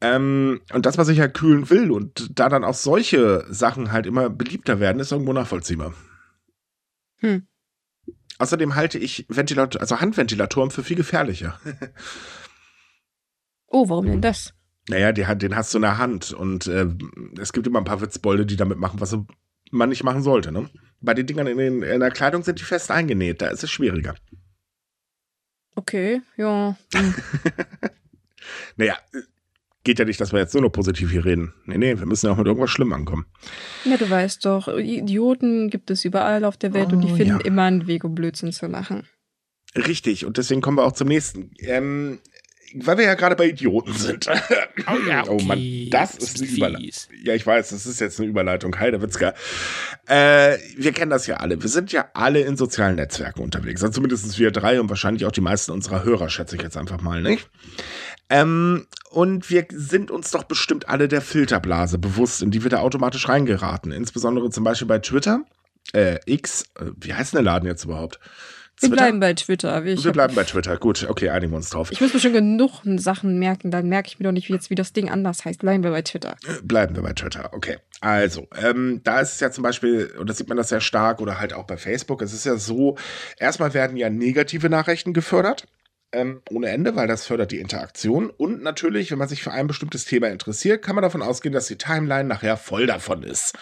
Ähm, 0.00 0.60
und 0.72 0.86
das, 0.86 0.98
was 0.98 1.08
ich 1.08 1.18
ja 1.18 1.28
kühlen 1.28 1.70
will 1.70 1.90
und 1.90 2.38
da 2.38 2.48
dann 2.48 2.64
auch 2.64 2.74
solche 2.74 3.46
Sachen 3.48 3.92
halt 3.92 4.06
immer 4.06 4.28
beliebter 4.28 4.78
werden, 4.80 5.00
ist 5.00 5.12
irgendwo 5.12 5.32
nachvollziehbar. 5.32 5.94
Hm. 7.18 7.46
Außerdem 8.38 8.74
halte 8.74 8.98
ich 8.98 9.24
Ventilator, 9.28 9.80
also 9.80 10.00
Handventilatoren 10.00 10.70
für 10.70 10.82
viel 10.82 10.96
gefährlicher. 10.96 11.58
oh, 13.68 13.88
warum 13.88 14.06
denn 14.06 14.20
das? 14.20 14.52
Naja, 14.88 15.12
die, 15.12 15.24
den 15.38 15.56
hast 15.56 15.72
du 15.72 15.78
in 15.78 15.82
der 15.82 15.98
Hand 15.98 16.32
und 16.32 16.66
äh, 16.66 16.86
es 17.40 17.52
gibt 17.52 17.66
immer 17.66 17.80
ein 17.80 17.84
paar 17.84 18.00
Witzbolde, 18.00 18.46
die 18.46 18.56
damit 18.56 18.78
machen, 18.78 19.00
was 19.00 19.16
man 19.70 19.88
nicht 19.88 20.04
machen 20.04 20.22
sollte. 20.22 20.52
Ne? 20.52 20.68
Bei 21.00 21.14
den 21.14 21.26
Dingern 21.26 21.46
in, 21.46 21.58
den, 21.58 21.82
in 21.82 22.00
der 22.00 22.10
Kleidung 22.10 22.42
sind 22.42 22.58
die 22.58 22.64
fest 22.64 22.90
eingenäht, 22.90 23.42
da 23.42 23.48
ist 23.48 23.62
es 23.62 23.70
schwieriger. 23.70 24.14
Okay, 25.74 26.22
ja. 26.36 26.76
Hm. 26.94 27.14
naja, 28.76 28.96
geht 29.84 29.98
ja 29.98 30.04
nicht, 30.04 30.20
dass 30.20 30.32
wir 30.32 30.40
jetzt 30.40 30.54
nur 30.54 30.62
noch 30.62 30.70
positiv 30.70 31.10
hier 31.10 31.24
reden. 31.24 31.54
Nee, 31.64 31.78
nee, 31.78 31.98
wir 31.98 32.06
müssen 32.06 32.26
ja 32.26 32.32
auch 32.32 32.36
mit 32.38 32.46
irgendwas 32.46 32.70
Schlimm 32.70 32.92
ankommen. 32.92 33.26
Ja, 33.84 33.96
du 33.96 34.08
weißt 34.08 34.44
doch, 34.44 34.68
Idioten 34.68 35.70
gibt 35.70 35.90
es 35.90 36.04
überall 36.04 36.44
auf 36.44 36.56
der 36.56 36.72
Welt 36.74 36.88
oh, 36.90 36.96
und 36.96 37.02
die 37.02 37.12
oh, 37.12 37.16
finden 37.16 37.40
ja. 37.40 37.46
immer 37.46 37.64
einen 37.64 37.86
Weg, 37.86 38.04
um 38.04 38.14
Blödsinn 38.14 38.52
zu 38.52 38.68
machen. 38.68 39.06
Richtig, 39.76 40.24
und 40.24 40.38
deswegen 40.38 40.62
kommen 40.62 40.78
wir 40.78 40.84
auch 40.84 40.92
zum 40.92 41.08
nächsten. 41.08 41.50
Ähm, 41.58 42.18
weil 42.74 42.98
wir 42.98 43.04
ja 43.04 43.14
gerade 43.14 43.36
bei 43.36 43.46
Idioten 43.48 43.92
sind. 43.92 44.28
Oh, 44.88 45.08
ja, 45.08 45.22
okay. 45.22 45.30
oh 45.30 45.42
Mann, 45.42 45.60
das 45.90 46.14
ist 46.14 46.40
eine 46.40 46.48
Überleitung. 46.48 47.16
Ja, 47.24 47.34
ich 47.34 47.44
weiß, 47.44 47.70
das 47.70 47.86
ist 47.86 48.00
jetzt 48.00 48.20
eine 48.20 48.28
Überleitung. 48.28 48.78
Heidewitzka. 48.78 49.34
Äh, 50.06 50.58
wir 50.76 50.92
kennen 50.92 51.10
das 51.10 51.26
ja 51.26 51.38
alle. 51.38 51.60
Wir 51.60 51.68
sind 51.68 51.90
ja 51.90 52.08
alle 52.14 52.40
in 52.42 52.56
sozialen 52.56 52.96
Netzwerken 52.96 53.42
unterwegs. 53.42 53.82
Also 53.82 53.94
zumindest 53.94 54.38
wir 54.38 54.52
drei 54.52 54.80
und 54.80 54.88
wahrscheinlich 54.88 55.24
auch 55.26 55.32
die 55.32 55.40
meisten 55.40 55.72
unserer 55.72 56.04
Hörer, 56.04 56.28
schätze 56.28 56.54
ich 56.54 56.62
jetzt 56.62 56.76
einfach 56.76 57.00
mal, 57.00 57.20
nicht? 57.20 57.48
Ähm, 58.28 58.86
und 59.10 59.50
wir 59.50 59.66
sind 59.72 60.10
uns 60.10 60.30
doch 60.30 60.44
bestimmt 60.44 60.88
alle 60.88 61.08
der 61.08 61.20
Filterblase 61.20 61.98
bewusst, 61.98 62.42
in 62.42 62.50
die 62.50 62.62
wir 62.62 62.70
da 62.70 62.78
automatisch 62.78 63.28
reingeraten. 63.28 63.90
Insbesondere 63.90 64.50
zum 64.50 64.62
Beispiel 64.62 64.88
bei 64.88 64.98
Twitter. 64.98 65.42
Äh, 65.92 66.18
X, 66.26 66.64
äh, 66.78 66.86
wie 67.00 67.14
heißt 67.14 67.32
denn 67.32 67.44
der 67.44 67.52
Laden 67.52 67.66
jetzt 67.66 67.84
überhaupt? 67.84 68.20
Wir 68.80 68.90
bleiben 68.90 69.20
bei 69.20 69.32
Twitter. 69.32 69.84
Ich 69.84 70.04
wir 70.04 70.12
bleiben 70.12 70.34
bei 70.34 70.44
Twitter. 70.44 70.76
Gut, 70.76 71.06
okay, 71.08 71.30
einigen 71.30 71.52
wir 71.52 71.56
uns 71.56 71.70
drauf. 71.70 71.90
Ich 71.90 72.00
muss 72.00 72.12
mir 72.12 72.20
schon 72.20 72.32
genug 72.32 72.82
Sachen 72.96 73.38
merken, 73.38 73.70
dann 73.70 73.88
merke 73.88 74.08
ich 74.08 74.18
mir 74.18 74.24
doch 74.24 74.32
nicht, 74.32 74.48
wie 74.48 74.52
jetzt 74.52 74.70
wie 74.70 74.74
das 74.74 74.92
Ding 74.92 75.08
anders 75.08 75.44
heißt. 75.44 75.60
Bleiben 75.60 75.82
wir 75.82 75.90
bei 75.90 76.02
Twitter. 76.02 76.36
Bleiben 76.62 76.94
wir 76.94 77.02
bei 77.02 77.12
Twitter, 77.12 77.50
okay. 77.52 77.78
Also, 78.00 78.46
ähm, 78.62 79.00
da 79.04 79.20
ist 79.20 79.34
es 79.34 79.40
ja 79.40 79.50
zum 79.50 79.62
Beispiel, 79.62 80.12
und 80.18 80.28
da 80.28 80.34
sieht 80.34 80.48
man 80.48 80.58
das 80.58 80.68
sehr 80.68 80.82
stark, 80.82 81.20
oder 81.20 81.40
halt 81.40 81.54
auch 81.54 81.64
bei 81.64 81.78
Facebook, 81.78 82.20
es 82.20 82.34
ist 82.34 82.44
ja 82.44 82.56
so, 82.56 82.96
erstmal 83.38 83.72
werden 83.72 83.96
ja 83.96 84.10
negative 84.10 84.68
Nachrichten 84.68 85.14
gefördert. 85.14 85.66
Ähm, 86.12 86.40
ohne 86.50 86.68
Ende, 86.68 86.94
weil 86.94 87.08
das 87.08 87.26
fördert 87.26 87.50
die 87.50 87.58
Interaktion. 87.58 88.30
Und 88.30 88.62
natürlich, 88.62 89.10
wenn 89.10 89.18
man 89.18 89.28
sich 89.28 89.42
für 89.42 89.50
ein 89.50 89.66
bestimmtes 89.66 90.04
Thema 90.04 90.28
interessiert, 90.28 90.82
kann 90.82 90.94
man 90.94 91.02
davon 91.02 91.20
ausgehen, 91.20 91.52
dass 91.52 91.66
die 91.66 91.76
Timeline 91.76 92.28
nachher 92.28 92.56
voll 92.56 92.86
davon 92.86 93.22
ist. 93.22 93.54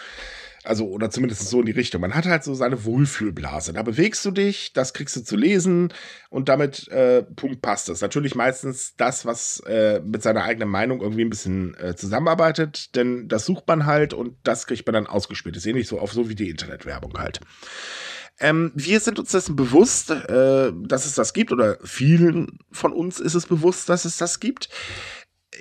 Also, 0.65 0.87
oder 0.87 1.09
zumindest 1.09 1.47
so 1.47 1.59
in 1.59 1.65
die 1.65 1.71
Richtung. 1.71 2.01
Man 2.01 2.15
hat 2.15 2.25
halt 2.25 2.43
so 2.43 2.53
seine 2.53 2.85
Wohlfühlblase. 2.85 3.73
Da 3.73 3.83
bewegst 3.83 4.25
du 4.25 4.31
dich, 4.31 4.73
das 4.73 4.93
kriegst 4.93 5.15
du 5.15 5.23
zu 5.23 5.35
lesen 5.35 5.93
und 6.29 6.49
damit, 6.49 6.87
äh, 6.89 7.23
Punkt, 7.23 7.61
passt 7.61 7.89
es. 7.89 8.01
Natürlich 8.01 8.35
meistens 8.35 8.95
das, 8.97 9.25
was 9.25 9.59
äh, 9.67 10.01
mit 10.03 10.23
seiner 10.23 10.43
eigenen 10.43 10.69
Meinung 10.69 11.01
irgendwie 11.01 11.23
ein 11.23 11.29
bisschen 11.29 11.75
äh, 11.75 11.95
zusammenarbeitet, 11.95 12.95
denn 12.95 13.27
das 13.27 13.45
sucht 13.45 13.67
man 13.67 13.85
halt 13.85 14.13
und 14.13 14.35
das 14.43 14.67
kriegt 14.67 14.85
man 14.87 14.93
dann 14.93 15.07
ausgespielt. 15.07 15.55
Ist 15.55 15.65
ähnlich 15.65 15.87
so 15.87 15.99
auf 15.99 16.11
so 16.11 16.29
wie 16.29 16.35
die 16.35 16.49
Internetwerbung 16.49 17.13
halt. 17.17 17.39
Ähm, 18.39 18.71
wir 18.75 18.99
sind 18.99 19.17
uns 19.17 19.31
dessen 19.31 19.55
bewusst, 19.55 20.09
äh, 20.09 20.71
dass 20.83 21.05
es 21.05 21.15
das 21.15 21.33
gibt, 21.33 21.51
oder 21.51 21.77
vielen 21.83 22.59
von 22.71 22.91
uns 22.91 23.19
ist 23.19 23.33
es 23.33 23.45
bewusst, 23.45 23.87
dass 23.87 24.03
es 24.03 24.17
das 24.17 24.39
gibt. 24.39 24.69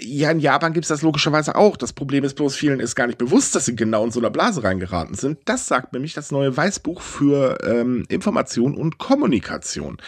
Ja, 0.00 0.30
in 0.30 0.40
Japan 0.40 0.72
gibt 0.72 0.84
es 0.84 0.88
das 0.88 1.02
logischerweise 1.02 1.54
auch. 1.54 1.76
Das 1.76 1.92
Problem 1.92 2.24
ist 2.24 2.34
bloß, 2.34 2.56
vielen 2.56 2.80
ist 2.80 2.94
gar 2.94 3.06
nicht 3.06 3.18
bewusst, 3.18 3.54
dass 3.54 3.66
sie 3.66 3.76
genau 3.76 4.04
in 4.04 4.10
so 4.10 4.20
einer 4.20 4.30
Blase 4.30 4.62
reingeraten 4.64 5.14
sind. 5.14 5.38
Das 5.44 5.66
sagt 5.66 5.92
nämlich 5.92 6.14
das 6.14 6.30
neue 6.30 6.56
Weißbuch 6.56 7.00
für 7.00 7.58
ähm, 7.64 8.04
Information 8.08 8.76
und 8.76 8.98
Kommunikation. 8.98 9.98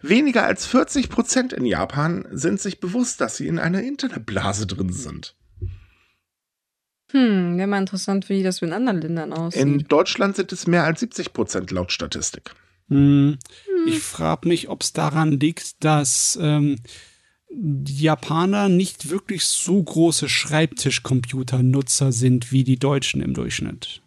Weniger 0.00 0.44
als 0.44 0.66
40 0.66 1.08
Prozent 1.08 1.52
in 1.52 1.64
Japan 1.64 2.26
sind 2.30 2.60
sich 2.60 2.80
bewusst, 2.80 3.20
dass 3.20 3.36
sie 3.36 3.48
in 3.48 3.58
einer 3.58 3.82
Internetblase 3.82 4.66
drin 4.66 4.92
sind. 4.92 5.34
Hm, 7.10 7.56
wäre 7.56 7.66
mal 7.66 7.78
interessant, 7.78 8.28
wie 8.28 8.42
das 8.42 8.60
in 8.60 8.72
anderen 8.72 9.00
Ländern 9.00 9.32
aussieht. 9.32 9.62
In 9.62 9.78
Deutschland 9.88 10.36
sind 10.36 10.52
es 10.52 10.66
mehr 10.66 10.84
als 10.84 11.00
70 11.00 11.32
Prozent 11.32 11.70
laut 11.70 11.90
Statistik. 11.90 12.54
Hm. 12.88 13.38
Ich 13.86 14.00
frage 14.00 14.48
mich, 14.48 14.68
ob 14.68 14.82
es 14.82 14.92
daran 14.92 15.32
liegt, 15.32 15.82
dass 15.84 16.38
ähm, 16.40 16.76
die 17.50 18.02
Japaner 18.02 18.68
nicht 18.68 19.10
wirklich 19.10 19.44
so 19.44 19.82
große 19.82 20.28
Schreibtischcomputernutzer 20.28 22.12
sind 22.12 22.52
wie 22.52 22.64
die 22.64 22.78
Deutschen 22.78 23.22
im 23.22 23.34
Durchschnitt. 23.34 24.02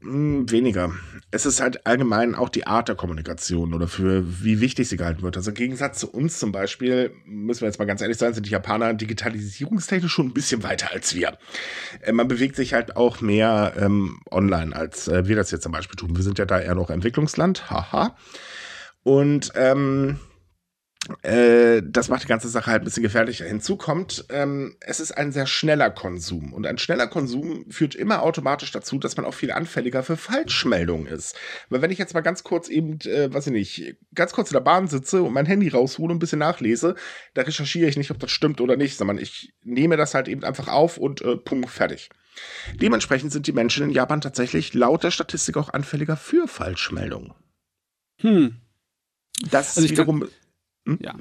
Hm, 0.00 0.50
weniger. 0.50 0.92
Es 1.30 1.46
ist 1.46 1.60
halt 1.60 1.86
allgemein 1.86 2.34
auch 2.34 2.48
die 2.48 2.66
Art 2.66 2.88
der 2.88 2.96
Kommunikation 2.96 3.72
oder 3.72 3.86
für 3.86 4.42
wie 4.42 4.60
wichtig 4.60 4.88
sie 4.88 4.96
gehalten 4.96 5.22
wird. 5.22 5.36
Also 5.36 5.50
im 5.50 5.54
Gegensatz 5.54 5.98
zu 5.98 6.10
uns 6.10 6.38
zum 6.38 6.50
Beispiel, 6.50 7.12
müssen 7.24 7.60
wir 7.60 7.68
jetzt 7.68 7.78
mal 7.78 7.84
ganz 7.84 8.00
ehrlich 8.00 8.18
sein, 8.18 8.34
sind 8.34 8.46
die 8.46 8.50
Japaner 8.50 8.94
digitalisierungstechnisch 8.94 10.12
schon 10.12 10.26
ein 10.26 10.34
bisschen 10.34 10.62
weiter 10.62 10.90
als 10.92 11.14
wir. 11.14 11.38
Äh, 12.00 12.12
man 12.12 12.26
bewegt 12.28 12.56
sich 12.56 12.74
halt 12.74 12.96
auch 12.96 13.20
mehr 13.20 13.74
ähm, 13.76 14.20
online, 14.30 14.74
als 14.74 15.08
äh, 15.08 15.28
wir 15.28 15.36
das 15.36 15.50
jetzt 15.50 15.62
zum 15.62 15.72
Beispiel 15.72 15.96
tun. 15.96 16.16
Wir 16.16 16.24
sind 16.24 16.38
ja 16.38 16.46
da 16.46 16.58
eher 16.58 16.74
noch 16.74 16.90
Entwicklungsland, 16.90 17.70
haha. 17.70 18.16
Und 19.04 19.52
ähm, 19.54 20.18
äh, 21.22 21.82
das 21.84 22.08
macht 22.08 22.22
die 22.22 22.28
ganze 22.28 22.48
Sache 22.48 22.70
halt 22.70 22.82
ein 22.82 22.84
bisschen 22.84 23.02
gefährlicher. 23.02 23.44
Hinzu 23.44 23.76
kommt, 23.76 24.24
ähm, 24.28 24.76
es 24.80 25.00
ist 25.00 25.10
ein 25.12 25.32
sehr 25.32 25.46
schneller 25.46 25.90
Konsum. 25.90 26.52
Und 26.52 26.64
ein 26.64 26.78
schneller 26.78 27.08
Konsum 27.08 27.64
führt 27.70 27.96
immer 27.96 28.22
automatisch 28.22 28.70
dazu, 28.70 28.98
dass 28.98 29.16
man 29.16 29.26
auch 29.26 29.34
viel 29.34 29.50
anfälliger 29.50 30.04
für 30.04 30.16
Falschmeldungen 30.16 31.06
ist. 31.06 31.34
Weil 31.70 31.82
wenn 31.82 31.90
ich 31.90 31.98
jetzt 31.98 32.14
mal 32.14 32.20
ganz 32.20 32.44
kurz 32.44 32.68
eben, 32.68 33.00
äh, 33.00 33.32
weiß 33.32 33.48
ich 33.48 33.52
nicht, 33.52 33.96
ganz 34.14 34.32
kurz 34.32 34.50
in 34.50 34.54
der 34.54 34.60
Bahn 34.60 34.86
sitze 34.86 35.22
und 35.22 35.32
mein 35.32 35.46
Handy 35.46 35.68
raushole 35.68 36.10
und 36.12 36.16
ein 36.16 36.20
bisschen 36.20 36.38
nachlese, 36.38 36.94
da 37.34 37.42
recherchiere 37.42 37.88
ich 37.88 37.96
nicht, 37.96 38.12
ob 38.12 38.20
das 38.20 38.30
stimmt 38.30 38.60
oder 38.60 38.76
nicht, 38.76 38.96
sondern 38.96 39.18
ich 39.18 39.54
nehme 39.64 39.96
das 39.96 40.14
halt 40.14 40.28
eben 40.28 40.44
einfach 40.44 40.68
auf 40.68 40.98
und 40.98 41.20
äh, 41.22 41.36
Punkt, 41.36 41.68
fertig. 41.70 42.10
Dementsprechend 42.80 43.32
sind 43.32 43.48
die 43.48 43.52
Menschen 43.52 43.86
in 43.86 43.90
Japan 43.90 44.20
tatsächlich 44.20 44.72
laut 44.72 45.02
der 45.02 45.10
Statistik 45.10 45.56
auch 45.56 45.68
anfälliger 45.68 46.16
für 46.16 46.46
Falschmeldungen. 46.46 47.34
Hm. 48.20 48.56
Das 49.50 49.76
also 49.76 49.90
wiederum. 49.90 50.28
Hm? 50.86 50.98
Ja. 51.02 51.16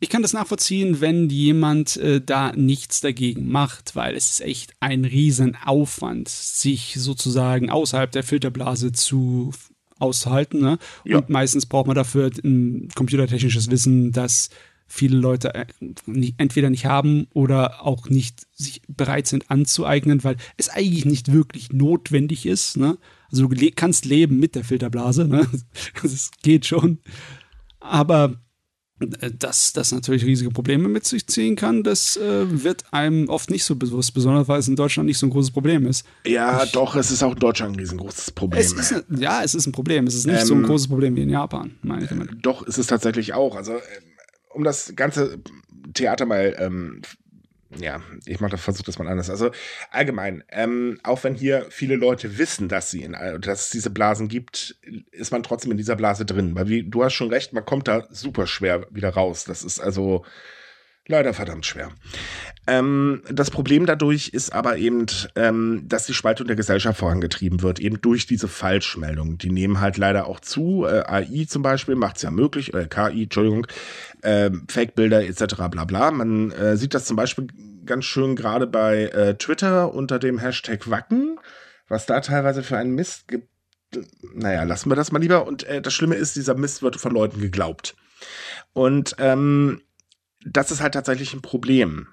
Ich 0.00 0.10
kann 0.10 0.22
das 0.22 0.32
nachvollziehen, 0.34 1.00
wenn 1.00 1.30
jemand 1.30 1.96
äh, 1.96 2.20
da 2.20 2.52
nichts 2.52 3.00
dagegen 3.00 3.50
macht, 3.50 3.96
weil 3.96 4.16
es 4.16 4.32
ist 4.32 4.40
echt 4.42 4.74
ein 4.80 5.04
Riesenaufwand, 5.04 6.28
sich 6.28 6.96
sozusagen 6.98 7.70
außerhalb 7.70 8.10
der 8.10 8.22
Filterblase 8.22 8.92
zu 8.92 9.52
aushalten. 9.98 10.60
Ne? 10.60 10.78
Ja. 11.04 11.18
Und 11.18 11.30
meistens 11.30 11.66
braucht 11.66 11.86
man 11.86 11.96
dafür 11.96 12.30
ein 12.44 12.88
computertechnisches 12.94 13.70
Wissen, 13.70 14.12
das 14.12 14.50
viele 14.86 15.16
Leute 15.16 15.54
äh, 15.54 15.66
entweder 16.36 16.70
nicht 16.70 16.84
haben 16.84 17.26
oder 17.32 17.84
auch 17.86 18.08
nicht 18.10 18.46
sich 18.52 18.82
bereit 18.88 19.26
sind 19.26 19.50
anzueignen, 19.50 20.22
weil 20.24 20.36
es 20.56 20.68
eigentlich 20.68 21.06
nicht 21.06 21.32
wirklich 21.32 21.72
notwendig 21.72 22.46
ist. 22.46 22.76
Ne? 22.76 22.98
Also 23.30 23.46
du 23.46 23.70
kannst 23.74 24.04
leben 24.04 24.38
mit 24.38 24.54
der 24.54 24.64
Filterblase, 24.64 25.26
ne? 25.26 25.48
das 26.02 26.30
geht 26.42 26.66
schon. 26.66 26.98
Aber 27.80 28.43
dass 29.38 29.72
das 29.72 29.92
natürlich 29.92 30.24
riesige 30.24 30.50
Probleme 30.50 30.88
mit 30.88 31.06
sich 31.06 31.26
ziehen 31.26 31.56
kann, 31.56 31.82
das 31.82 32.16
äh, 32.16 32.44
wird 32.64 32.84
einem 32.92 33.28
oft 33.28 33.50
nicht 33.50 33.64
so 33.64 33.76
bewusst, 33.76 34.14
besonders 34.14 34.48
weil 34.48 34.60
es 34.60 34.68
in 34.68 34.76
Deutschland 34.76 35.06
nicht 35.06 35.18
so 35.18 35.26
ein 35.26 35.30
großes 35.30 35.50
Problem 35.50 35.86
ist. 35.86 36.06
Ja, 36.26 36.64
ich, 36.64 36.72
doch, 36.72 36.96
es 36.96 37.10
ist 37.10 37.22
auch 37.22 37.32
in 37.32 37.38
Deutschland 37.38 37.76
ein 37.76 37.80
riesengroßes 37.80 38.30
Problem. 38.32 38.60
Es 38.60 38.72
ist, 38.72 39.04
ja, 39.16 39.42
es 39.42 39.54
ist 39.54 39.66
ein 39.66 39.72
Problem. 39.72 40.06
Es 40.06 40.14
ist 40.14 40.26
nicht 40.26 40.40
ähm, 40.40 40.46
so 40.46 40.54
ein 40.54 40.60
ähm, 40.60 40.66
großes 40.66 40.88
Problem 40.88 41.16
wie 41.16 41.22
in 41.22 41.30
Japan, 41.30 41.74
meine 41.82 42.04
ich 42.04 42.08
damit. 42.08 42.30
Doch, 42.42 42.62
ist 42.66 42.78
es 42.78 42.86
tatsächlich 42.86 43.34
auch. 43.34 43.56
Also, 43.56 43.74
um 44.50 44.64
das 44.64 44.94
ganze 44.96 45.38
Theater 45.92 46.26
mal 46.26 46.56
ähm, 46.58 47.02
ja, 47.78 48.00
ich 48.26 48.40
mache 48.40 48.58
versuche 48.58 48.86
das 48.86 48.98
mal 48.98 49.08
anders. 49.08 49.30
Also 49.30 49.50
allgemein, 49.90 50.44
ähm, 50.50 50.98
auch 51.02 51.24
wenn 51.24 51.34
hier 51.34 51.66
viele 51.70 51.96
Leute 51.96 52.38
wissen, 52.38 52.68
dass 52.68 52.90
sie 52.90 53.02
in, 53.02 53.12
dass 53.40 53.64
es 53.64 53.70
diese 53.70 53.90
Blasen 53.90 54.28
gibt, 54.28 54.76
ist 55.10 55.32
man 55.32 55.42
trotzdem 55.42 55.72
in 55.72 55.76
dieser 55.76 55.96
Blase 55.96 56.24
drin. 56.24 56.54
Weil 56.54 56.68
wie, 56.68 56.82
du 56.82 57.04
hast 57.04 57.14
schon 57.14 57.30
recht, 57.30 57.52
man 57.52 57.64
kommt 57.64 57.88
da 57.88 58.06
super 58.10 58.46
schwer 58.46 58.86
wieder 58.90 59.10
raus. 59.10 59.44
Das 59.44 59.62
ist 59.62 59.80
also 59.80 60.24
leider 61.06 61.34
verdammt 61.34 61.66
schwer. 61.66 61.90
Ähm, 62.66 63.22
das 63.30 63.50
Problem 63.50 63.86
dadurch 63.86 64.28
ist 64.28 64.52
aber 64.52 64.78
eben, 64.78 65.06
ähm, 65.36 65.84
dass 65.86 66.06
die 66.06 66.14
Spaltung 66.14 66.46
der 66.46 66.56
Gesellschaft 66.56 66.98
vorangetrieben 66.98 67.62
wird, 67.62 67.78
eben 67.78 68.00
durch 68.00 68.26
diese 68.26 68.48
Falschmeldungen. 68.48 69.38
Die 69.38 69.50
nehmen 69.50 69.80
halt 69.80 69.98
leider 69.98 70.26
auch 70.26 70.40
zu. 70.40 70.86
Äh, 70.86 71.04
AI 71.06 71.44
zum 71.46 71.62
Beispiel 71.62 71.94
macht 71.94 72.16
es 72.16 72.22
ja 72.22 72.30
möglich, 72.30 72.72
äh, 72.72 72.86
KI, 72.88 73.24
Entschuldigung, 73.24 73.66
äh, 74.22 74.50
Fake-Bilder 74.68 75.24
etc. 75.24 75.56
bla 75.70 75.84
bla. 75.84 76.10
Man 76.10 76.50
äh, 76.52 76.76
sieht 76.76 76.94
das 76.94 77.04
zum 77.04 77.16
Beispiel 77.16 77.48
ganz 77.84 78.06
schön 78.06 78.34
gerade 78.34 78.66
bei 78.66 79.04
äh, 79.06 79.34
Twitter 79.34 79.92
unter 79.92 80.18
dem 80.18 80.38
Hashtag 80.38 80.90
Wacken, 80.90 81.38
was 81.88 82.06
da 82.06 82.20
teilweise 82.20 82.62
für 82.62 82.78
einen 82.78 82.94
Mist 82.94 83.28
gibt. 83.28 83.48
Naja, 84.34 84.64
lassen 84.64 84.90
wir 84.90 84.96
das 84.96 85.12
mal 85.12 85.20
lieber. 85.20 85.46
Und 85.46 85.64
äh, 85.64 85.82
das 85.82 85.92
Schlimme 85.92 86.14
ist, 86.14 86.34
dieser 86.34 86.54
Mist 86.54 86.82
wird 86.82 86.96
von 86.96 87.12
Leuten 87.12 87.40
geglaubt. 87.40 87.94
Und 88.72 89.16
ähm, 89.18 89.82
das 90.44 90.70
ist 90.70 90.80
halt 90.80 90.94
tatsächlich 90.94 91.34
ein 91.34 91.42
Problem. 91.42 92.08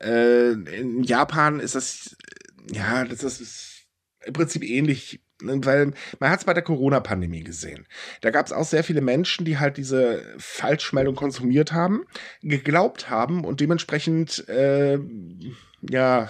Äh, 0.00 0.52
in 0.52 1.02
Japan 1.02 1.60
ist 1.60 1.74
das, 1.74 2.16
ja, 2.70 3.04
das 3.04 3.22
ist 3.22 3.86
im 4.24 4.32
Prinzip 4.32 4.62
ähnlich 4.62 5.20
weil 5.40 5.92
man 6.18 6.30
hat 6.30 6.40
es 6.40 6.44
bei 6.44 6.54
der 6.54 6.64
Corona-Pandemie 6.64 7.44
gesehen. 7.44 7.86
Da 8.22 8.30
gab 8.30 8.46
es 8.46 8.52
auch 8.52 8.64
sehr 8.64 8.84
viele 8.84 9.00
Menschen, 9.00 9.44
die 9.44 9.58
halt 9.58 9.76
diese 9.76 10.22
Falschmeldung 10.38 11.14
konsumiert 11.14 11.72
haben, 11.72 12.04
geglaubt 12.42 13.08
haben 13.08 13.44
und 13.44 13.60
dementsprechend, 13.60 14.48
äh, 14.48 14.98
ja, 15.88 16.28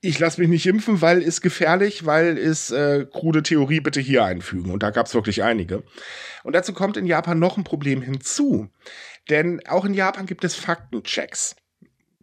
ich 0.00 0.18
lasse 0.18 0.40
mich 0.40 0.48
nicht 0.48 0.66
impfen, 0.66 1.00
weil 1.00 1.22
ist 1.22 1.40
gefährlich, 1.42 2.06
weil 2.06 2.38
ist 2.38 2.70
äh, 2.70 3.06
krude 3.10 3.42
Theorie 3.42 3.80
bitte 3.80 4.00
hier 4.00 4.24
einfügen. 4.24 4.70
Und 4.70 4.82
da 4.82 4.90
gab 4.90 5.06
es 5.06 5.14
wirklich 5.14 5.42
einige. 5.42 5.82
Und 6.42 6.54
dazu 6.54 6.72
kommt 6.72 6.96
in 6.96 7.06
Japan 7.06 7.38
noch 7.38 7.56
ein 7.56 7.64
Problem 7.64 8.00
hinzu. 8.00 8.68
Denn 9.28 9.60
auch 9.66 9.84
in 9.84 9.94
Japan 9.94 10.26
gibt 10.26 10.44
es 10.44 10.54
Faktenchecks 10.54 11.56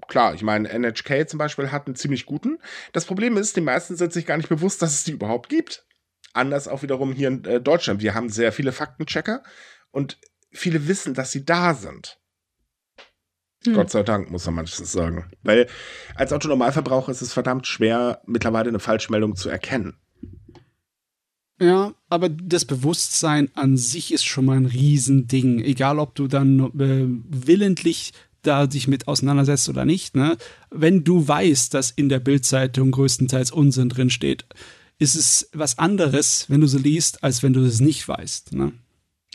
klar, 0.07 0.33
ich 0.33 0.41
meine, 0.41 0.69
NHK 0.69 1.27
zum 1.27 1.37
Beispiel 1.37 1.71
hat 1.71 1.87
einen 1.87 1.95
ziemlich 1.95 2.25
guten. 2.25 2.59
Das 2.93 3.05
Problem 3.05 3.37
ist, 3.37 3.55
die 3.55 3.61
meisten 3.61 3.95
sind 3.95 4.13
sich 4.13 4.25
gar 4.25 4.37
nicht 4.37 4.49
bewusst, 4.49 4.81
dass 4.81 4.93
es 4.93 5.03
die 5.03 5.11
überhaupt 5.11 5.49
gibt. 5.49 5.85
Anders 6.33 6.67
auch 6.67 6.83
wiederum 6.83 7.13
hier 7.13 7.27
in 7.27 7.43
äh, 7.45 7.61
Deutschland. 7.61 8.01
Wir 8.01 8.13
haben 8.13 8.29
sehr 8.29 8.51
viele 8.51 8.71
Faktenchecker 8.71 9.43
und 9.91 10.19
viele 10.51 10.87
wissen, 10.87 11.13
dass 11.13 11.31
sie 11.31 11.45
da 11.45 11.73
sind. 11.73 12.19
Hm. 13.65 13.73
Gott 13.73 13.89
sei 13.89 14.03
Dank, 14.03 14.31
muss 14.31 14.45
man 14.45 14.55
manches 14.55 14.91
sagen. 14.91 15.25
Weil 15.43 15.67
als 16.15 16.33
Autonormalverbraucher 16.33 17.11
ist 17.11 17.21
es 17.21 17.33
verdammt 17.33 17.67
schwer, 17.67 18.21
mittlerweile 18.25 18.69
eine 18.69 18.79
Falschmeldung 18.79 19.35
zu 19.35 19.49
erkennen. 19.49 19.97
Ja, 21.59 21.93
aber 22.09 22.29
das 22.29 22.65
Bewusstsein 22.65 23.49
an 23.55 23.77
sich 23.77 24.13
ist 24.13 24.25
schon 24.25 24.45
mal 24.45 24.57
ein 24.57 24.67
Riesending. 24.67 25.59
Egal, 25.59 25.97
ob 25.97 26.13
du 26.13 26.27
dann 26.27 26.59
äh, 26.79 27.05
willentlich 27.29 28.13
da 28.43 28.69
sich 28.69 28.87
mit 28.87 29.07
auseinandersetzt 29.07 29.67
oder 29.67 29.83
nicht, 29.83 30.15
ne? 30.15 30.37
Wenn 30.69 31.03
du 31.03 31.27
weißt, 31.27 31.73
dass 31.73 31.91
in 31.91 32.09
der 32.09 32.19
Bildzeitung 32.19 32.91
größtenteils 32.91 33.51
Unsinn 33.51 33.89
drin 33.89 34.11
steht, 34.11 34.45
ist 34.99 35.15
es 35.15 35.49
was 35.53 35.79
anderes, 35.79 36.45
wenn 36.47 36.61
du 36.61 36.67
sie 36.67 36.79
liest, 36.79 37.23
als 37.23 37.43
wenn 37.43 37.53
du 37.53 37.63
es 37.63 37.79
nicht 37.79 38.07
weißt, 38.07 38.53
ne? 38.53 38.73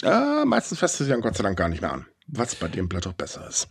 Ja, 0.01 0.45
meistens 0.47 0.79
fasst 0.79 0.99
du 0.99 1.05
sie 1.05 1.11
dann 1.11 1.21
Gott 1.21 1.37
sei 1.37 1.43
Dank 1.43 1.59
gar 1.59 1.69
nicht 1.69 1.83
mehr 1.83 1.93
an. 1.93 2.07
Was 2.29 2.55
bei 2.55 2.69
dem 2.69 2.89
Blatt 2.89 3.07
auch 3.07 3.13
besser 3.13 3.47
ist. 3.49 3.69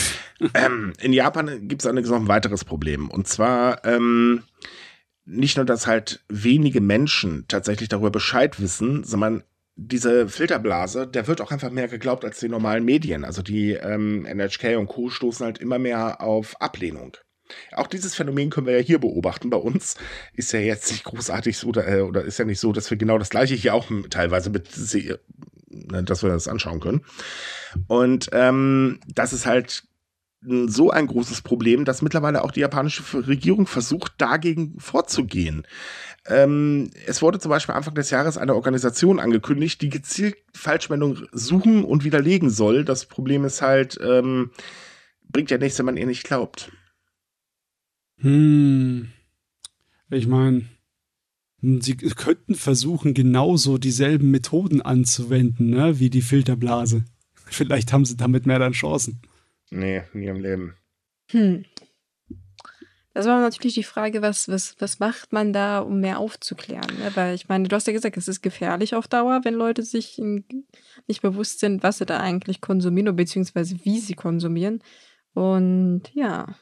ähm, 0.54 0.92
in 1.00 1.12
Japan 1.12 1.68
gibt 1.68 1.84
es 1.84 1.92
noch 1.92 2.16
ein 2.16 2.28
weiteres 2.28 2.64
Problem. 2.64 3.08
Und 3.08 3.26
zwar 3.28 3.84
ähm, 3.84 4.42
nicht 5.24 5.56
nur, 5.56 5.66
dass 5.66 5.86
halt 5.86 6.24
wenige 6.28 6.80
Menschen 6.80 7.46
tatsächlich 7.48 7.88
darüber 7.88 8.10
Bescheid 8.10 8.60
wissen, 8.60 9.04
sondern 9.04 9.42
diese 9.76 10.28
Filterblase, 10.28 11.06
der 11.06 11.26
wird 11.26 11.40
auch 11.40 11.50
einfach 11.50 11.70
mehr 11.70 11.88
geglaubt 11.88 12.24
als 12.24 12.38
die 12.38 12.48
normalen 12.48 12.84
Medien. 12.84 13.24
Also 13.24 13.42
die 13.42 13.72
ähm, 13.72 14.24
NHK 14.24 14.76
und 14.78 14.86
Co. 14.86 15.08
stoßen 15.10 15.44
halt 15.44 15.58
immer 15.58 15.78
mehr 15.78 16.20
auf 16.20 16.60
Ablehnung. 16.60 17.16
Auch 17.72 17.86
dieses 17.86 18.14
Phänomen 18.14 18.50
können 18.50 18.66
wir 18.66 18.78
ja 18.78 18.84
hier 18.84 18.98
beobachten. 18.98 19.50
Bei 19.50 19.56
uns 19.56 19.96
ist 20.32 20.52
ja 20.52 20.60
jetzt 20.60 20.90
nicht 20.90 21.04
großartig 21.04 21.58
so, 21.58 21.72
äh, 21.74 22.00
oder 22.00 22.22
ist 22.22 22.38
ja 22.38 22.44
nicht 22.44 22.60
so, 22.60 22.72
dass 22.72 22.90
wir 22.90 22.96
genau 22.96 23.18
das 23.18 23.30
Gleiche 23.30 23.54
hier 23.54 23.74
auch 23.74 23.90
teilweise 24.10 24.50
mit, 24.50 24.68
ne, 25.68 26.04
dass 26.04 26.22
wir 26.22 26.30
das 26.30 26.48
anschauen 26.48 26.80
können. 26.80 27.04
Und 27.86 28.28
ähm, 28.32 29.00
das 29.06 29.32
ist 29.32 29.46
halt 29.46 29.84
so 30.66 30.90
ein 30.90 31.06
großes 31.06 31.40
Problem, 31.40 31.84
dass 31.84 32.02
mittlerweile 32.02 32.44
auch 32.44 32.50
die 32.50 32.60
japanische 32.60 33.26
Regierung 33.26 33.66
versucht, 33.66 34.12
dagegen 34.18 34.78
vorzugehen. 34.78 35.66
Ähm, 36.26 36.90
es 37.06 37.22
wurde 37.22 37.38
zum 37.38 37.50
Beispiel 37.50 37.74
Anfang 37.74 37.94
des 37.94 38.10
Jahres 38.10 38.38
eine 38.38 38.54
Organisation 38.54 39.20
angekündigt, 39.20 39.80
die 39.82 39.90
gezielt 39.90 40.36
Falschmeldungen 40.54 41.28
suchen 41.32 41.84
und 41.84 42.04
widerlegen 42.04 42.50
soll. 42.50 42.84
Das 42.84 43.06
Problem 43.06 43.44
ist 43.44 43.62
halt, 43.62 43.98
ähm, 44.02 44.50
bringt 45.28 45.50
ja 45.50 45.58
nichts, 45.58 45.78
wenn 45.78 45.86
man 45.86 45.96
ihr 45.96 46.06
nicht 46.06 46.24
glaubt. 46.24 46.72
Hm. 48.18 49.08
Ich 50.10 50.26
meine, 50.26 50.64
sie 51.60 51.96
könnten 51.96 52.54
versuchen, 52.54 53.14
genauso 53.14 53.78
dieselben 53.78 54.30
Methoden 54.30 54.80
anzuwenden, 54.80 55.70
ne, 55.70 55.98
wie 55.98 56.10
die 56.10 56.22
Filterblase. 56.22 57.04
Vielleicht 57.46 57.92
haben 57.92 58.04
sie 58.04 58.16
damit 58.16 58.46
mehr 58.46 58.58
dann 58.58 58.72
Chancen. 58.72 59.20
Nee, 59.70 60.02
nie 60.12 60.26
im 60.26 60.40
Leben. 60.40 60.74
Hm. 61.30 61.64
Das 63.14 63.26
war 63.26 63.40
natürlich 63.40 63.74
die 63.74 63.84
Frage, 63.84 64.22
was, 64.22 64.48
was, 64.48 64.74
was 64.80 64.98
macht 64.98 65.32
man 65.32 65.52
da, 65.52 65.78
um 65.78 66.00
mehr 66.00 66.18
aufzuklären? 66.18 66.98
Ne? 66.98 67.12
Weil 67.14 67.36
ich 67.36 67.48
meine, 67.48 67.68
du 67.68 67.76
hast 67.76 67.86
ja 67.86 67.92
gesagt, 67.92 68.16
es 68.16 68.26
ist 68.26 68.42
gefährlich 68.42 68.96
auf 68.96 69.06
Dauer, 69.06 69.42
wenn 69.44 69.54
Leute 69.54 69.84
sich 69.84 70.20
nicht 71.06 71.22
bewusst 71.22 71.60
sind, 71.60 71.84
was 71.84 71.98
sie 71.98 72.06
da 72.06 72.18
eigentlich 72.18 72.60
konsumieren, 72.60 73.14
beziehungsweise 73.14 73.76
wie 73.84 74.00
sie 74.00 74.14
konsumieren. 74.14 74.82
Und 75.32 76.02
ja. 76.12 76.56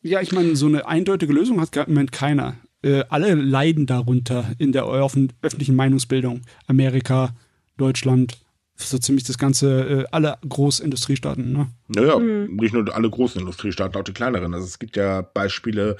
Ja, 0.00 0.20
ich 0.20 0.30
meine, 0.30 0.54
so 0.54 0.66
eine 0.66 0.86
eindeutige 0.86 1.32
Lösung 1.32 1.60
hat 1.60 1.76
im 1.76 1.94
Moment 1.94 2.12
keiner. 2.12 2.56
Äh, 2.82 3.02
alle 3.08 3.34
leiden 3.34 3.86
darunter 3.86 4.52
in 4.58 4.70
der 4.70 4.86
öffentlichen 4.86 5.74
Meinungsbildung. 5.74 6.42
Amerika, 6.68 7.34
Deutschland, 7.76 8.38
so 8.76 8.98
ziemlich 8.98 9.24
das 9.24 9.38
ganze, 9.38 10.02
äh, 10.02 10.04
alle 10.10 10.36
Großindustriestaaten, 10.46 11.52
ne? 11.52 11.68
Naja, 11.88 12.18
mhm. 12.18 12.56
nicht 12.56 12.74
nur 12.74 12.94
alle 12.94 13.08
großen 13.08 13.40
Industriestaaten, 13.40 13.98
auch 13.98 14.04
die 14.04 14.12
kleineren. 14.12 14.52
Also 14.54 14.66
es 14.66 14.78
gibt 14.78 14.96
ja 14.96 15.22
Beispiele, 15.22 15.96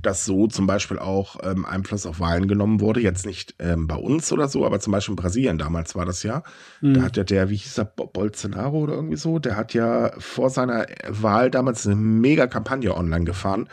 dass 0.00 0.24
so 0.24 0.46
zum 0.46 0.66
Beispiel 0.66 0.98
auch 0.98 1.36
ähm, 1.42 1.66
Einfluss 1.66 2.06
auf 2.06 2.20
Wahlen 2.20 2.48
genommen 2.48 2.80
wurde. 2.80 3.00
Jetzt 3.00 3.26
nicht 3.26 3.54
ähm, 3.58 3.86
bei 3.86 3.96
uns 3.96 4.32
oder 4.32 4.48
so, 4.48 4.64
aber 4.64 4.80
zum 4.80 4.92
Beispiel 4.92 5.12
in 5.12 5.16
Brasilien 5.16 5.58
damals 5.58 5.94
war 5.94 6.06
das 6.06 6.22
ja. 6.22 6.42
Mhm. 6.80 6.94
Da 6.94 7.02
hat 7.02 7.16
ja 7.16 7.24
der, 7.24 7.50
wie 7.50 7.56
hieß 7.56 7.78
er, 7.78 7.84
Bolsonaro 7.84 8.78
oder 8.78 8.94
irgendwie 8.94 9.16
so, 9.16 9.38
der 9.38 9.56
hat 9.56 9.74
ja 9.74 10.12
vor 10.18 10.50
seiner 10.50 10.86
Wahl 11.08 11.50
damals 11.50 11.86
eine 11.86 11.96
mega 11.96 12.46
Kampagne 12.46 12.96
online 12.96 13.24
gefahren 13.24 13.68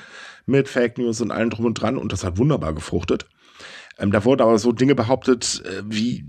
mit 0.45 0.67
Fake 0.67 0.97
News 0.97 1.21
und 1.21 1.31
allem 1.31 1.49
drum 1.49 1.65
und 1.65 1.75
dran 1.75 1.97
und 1.97 2.11
das 2.11 2.23
hat 2.23 2.37
wunderbar 2.37 2.73
gefruchtet. 2.73 3.27
Ähm, 3.97 4.11
da 4.11 4.25
wurden 4.25 4.41
aber 4.41 4.57
so 4.57 4.71
Dinge 4.71 4.95
behauptet, 4.95 5.63
äh, 5.65 5.83
wie 5.85 6.25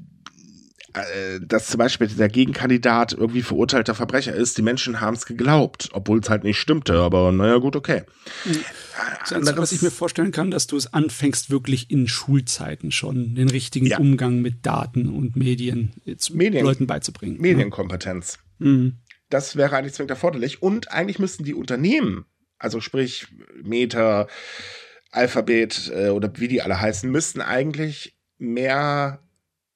äh, 0.94 1.40
dass 1.40 1.68
zum 1.68 1.78
Beispiel 1.78 2.07
der 2.07 2.28
Gegenkandidat 2.28 3.12
irgendwie 3.12 3.42
verurteilter 3.42 3.94
Verbrecher 3.94 4.35
ist. 4.35 4.59
Die 4.59 4.62
Menschen 4.62 5.00
haben 5.00 5.14
es 5.14 5.26
geglaubt, 5.26 5.88
obwohl 5.92 6.20
es 6.20 6.28
halt 6.28 6.44
nicht 6.44 6.59
stimmte. 6.59 7.00
Aber 7.00 7.33
naja, 7.33 7.59
gut, 7.59 7.76
okay. 7.76 8.02
Mhm. 8.44 8.61
Das 9.20 9.33
Einzige, 9.33 9.59
was 9.59 9.72
ich 9.72 9.83
mir 9.83 9.90
vorstellen 9.90 10.33
kann, 10.33 10.50
dass 10.50 10.66
du 10.66 10.76
es 10.76 10.92
anfängst, 10.92 11.50
wirklich 11.50 11.90
in 11.90 12.09
Schulzeiten 12.09 12.92
schon 12.92 13.35
den 13.35 13.48
richtigen 13.48 13.87
ja. 13.87 13.98
Umgang 13.98 14.42
mit 14.42 14.66
Daten 14.66 15.09
und 15.09 15.35
Medien 15.35 15.92
zu 16.18 16.37
Medien, 16.37 16.64
Leuten 16.64 16.87
beizubringen. 16.87 17.37
Ne? 17.37 17.42
Medienkompetenz. 17.42 18.38
Mhm. 18.59 18.98
Das 19.31 19.57
wäre 19.57 19.76
eigentlich 19.76 19.94
zwingend 19.94 20.11
erforderlich. 20.11 20.62
Und 20.62 20.92
eigentlich 20.92 21.18
müssten 21.18 21.44
die 21.44 21.55
Unternehmen, 21.55 22.26
also 22.59 22.81
sprich 22.81 23.28
Meta, 23.62 24.28
Alphabet 25.11 25.90
äh, 25.94 26.09
oder 26.09 26.31
wie 26.37 26.48
die 26.48 26.62
alle 26.62 26.81
heißen, 26.81 27.11
müssten 27.11 27.40
eigentlich 27.40 28.18
mehr 28.38 29.22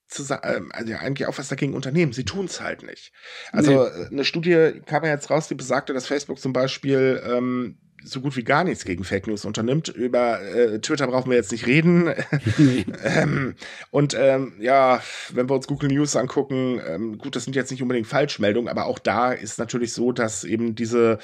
zu 0.09 0.23
ähm, 0.42 0.71
also 0.73 0.92
ja, 0.92 0.99
eigentlich 0.99 1.27
auch 1.27 1.38
was 1.38 1.49
dagegen 1.49 1.75
unternehmen. 1.75 2.12
Sie 2.12 2.25
tun 2.25 2.47
es 2.47 2.61
halt 2.61 2.83
nicht. 2.83 3.12
Also 3.53 3.73
nee. 3.73 4.03
Äh, 4.03 4.07
eine 4.11 4.25
Studie 4.25 4.81
kam 4.87 5.05
ja 5.05 5.11
jetzt 5.11 5.31
raus, 5.31 5.49
die 5.49 5.55
besagte, 5.55 5.92
dass 5.92 6.07
Facebook 6.07 6.38
zum 6.38 6.53
Beispiel 6.53 7.23
ähm, 7.27 7.79
so 8.05 8.21
gut 8.21 8.37
wie 8.37 8.45
gar 8.45 8.62
nichts 8.62 8.85
gegen 8.85 9.05
Fake 9.05 9.27
News 9.27 9.45
unternimmt. 9.45 9.88
Über 9.88 10.40
äh, 10.40 10.81
Twitter 10.81 11.09
brauchen 11.09 11.31
wir 11.31 11.37
jetzt 11.37 11.51
nicht 11.51 11.66
reden. 11.66 12.14
ähm, 13.05 13.57
und 13.90 14.14
ähm, 14.19 14.55
ja, 14.61 15.03
wenn 15.33 15.49
wir 15.51 15.55
uns 15.55 15.66
Google 15.66 15.90
News 15.90 16.14
angucken, 16.14 16.81
ähm, 16.87 17.19
gut, 17.19 17.35
das 17.35 17.45
sind 17.45 17.57
jetzt 17.57 17.71
nicht 17.71 17.83
unbedingt 17.83 18.07
Falschmeldungen, 18.07 18.69
aber 18.69 18.87
auch 18.87 19.01
da 19.01 19.33
ist 19.33 19.59
natürlich 19.59 19.92
so, 19.92 20.12
dass 20.12 20.45
eben 20.45 20.77
diese 20.77 21.19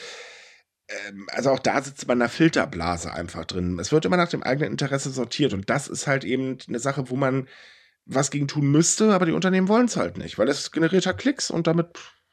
ähm, 0.88 1.26
also 1.30 1.50
auch 1.50 1.60
da 1.60 1.80
sitzt 1.82 2.06
man 2.08 2.18
in 2.18 2.22
einer 2.22 2.28
Filterblase 2.28 3.12
einfach 3.12 3.44
drin. 3.44 3.78
Es 3.78 3.92
wird 3.92 4.04
immer 4.04 4.16
nach 4.16 4.28
dem 4.28 4.42
eigenen 4.42 4.72
Interesse 4.72 5.10
sortiert 5.10 5.54
und 5.54 5.70
das 5.70 5.86
ist 5.88 6.06
halt 6.06 6.24
eben 6.24 6.58
eine 6.66 6.80
Sache, 6.80 7.10
wo 7.10 7.16
man 7.16 7.46
was 8.06 8.30
gegen 8.30 8.48
tun 8.48 8.70
müsste, 8.70 9.14
aber 9.14 9.26
die 9.26 9.32
Unternehmen 9.32 9.68
wollen 9.68 9.86
es 9.86 9.96
halt 9.96 10.18
nicht, 10.18 10.38
weil 10.38 10.48
es 10.48 10.72
generiert 10.72 11.06
halt 11.06 11.18
Klicks 11.18 11.50
und 11.50 11.66
damit 11.66 11.88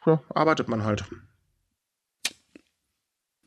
ja, 0.06 0.22
arbeitet 0.30 0.68
man 0.68 0.84
halt. 0.84 1.06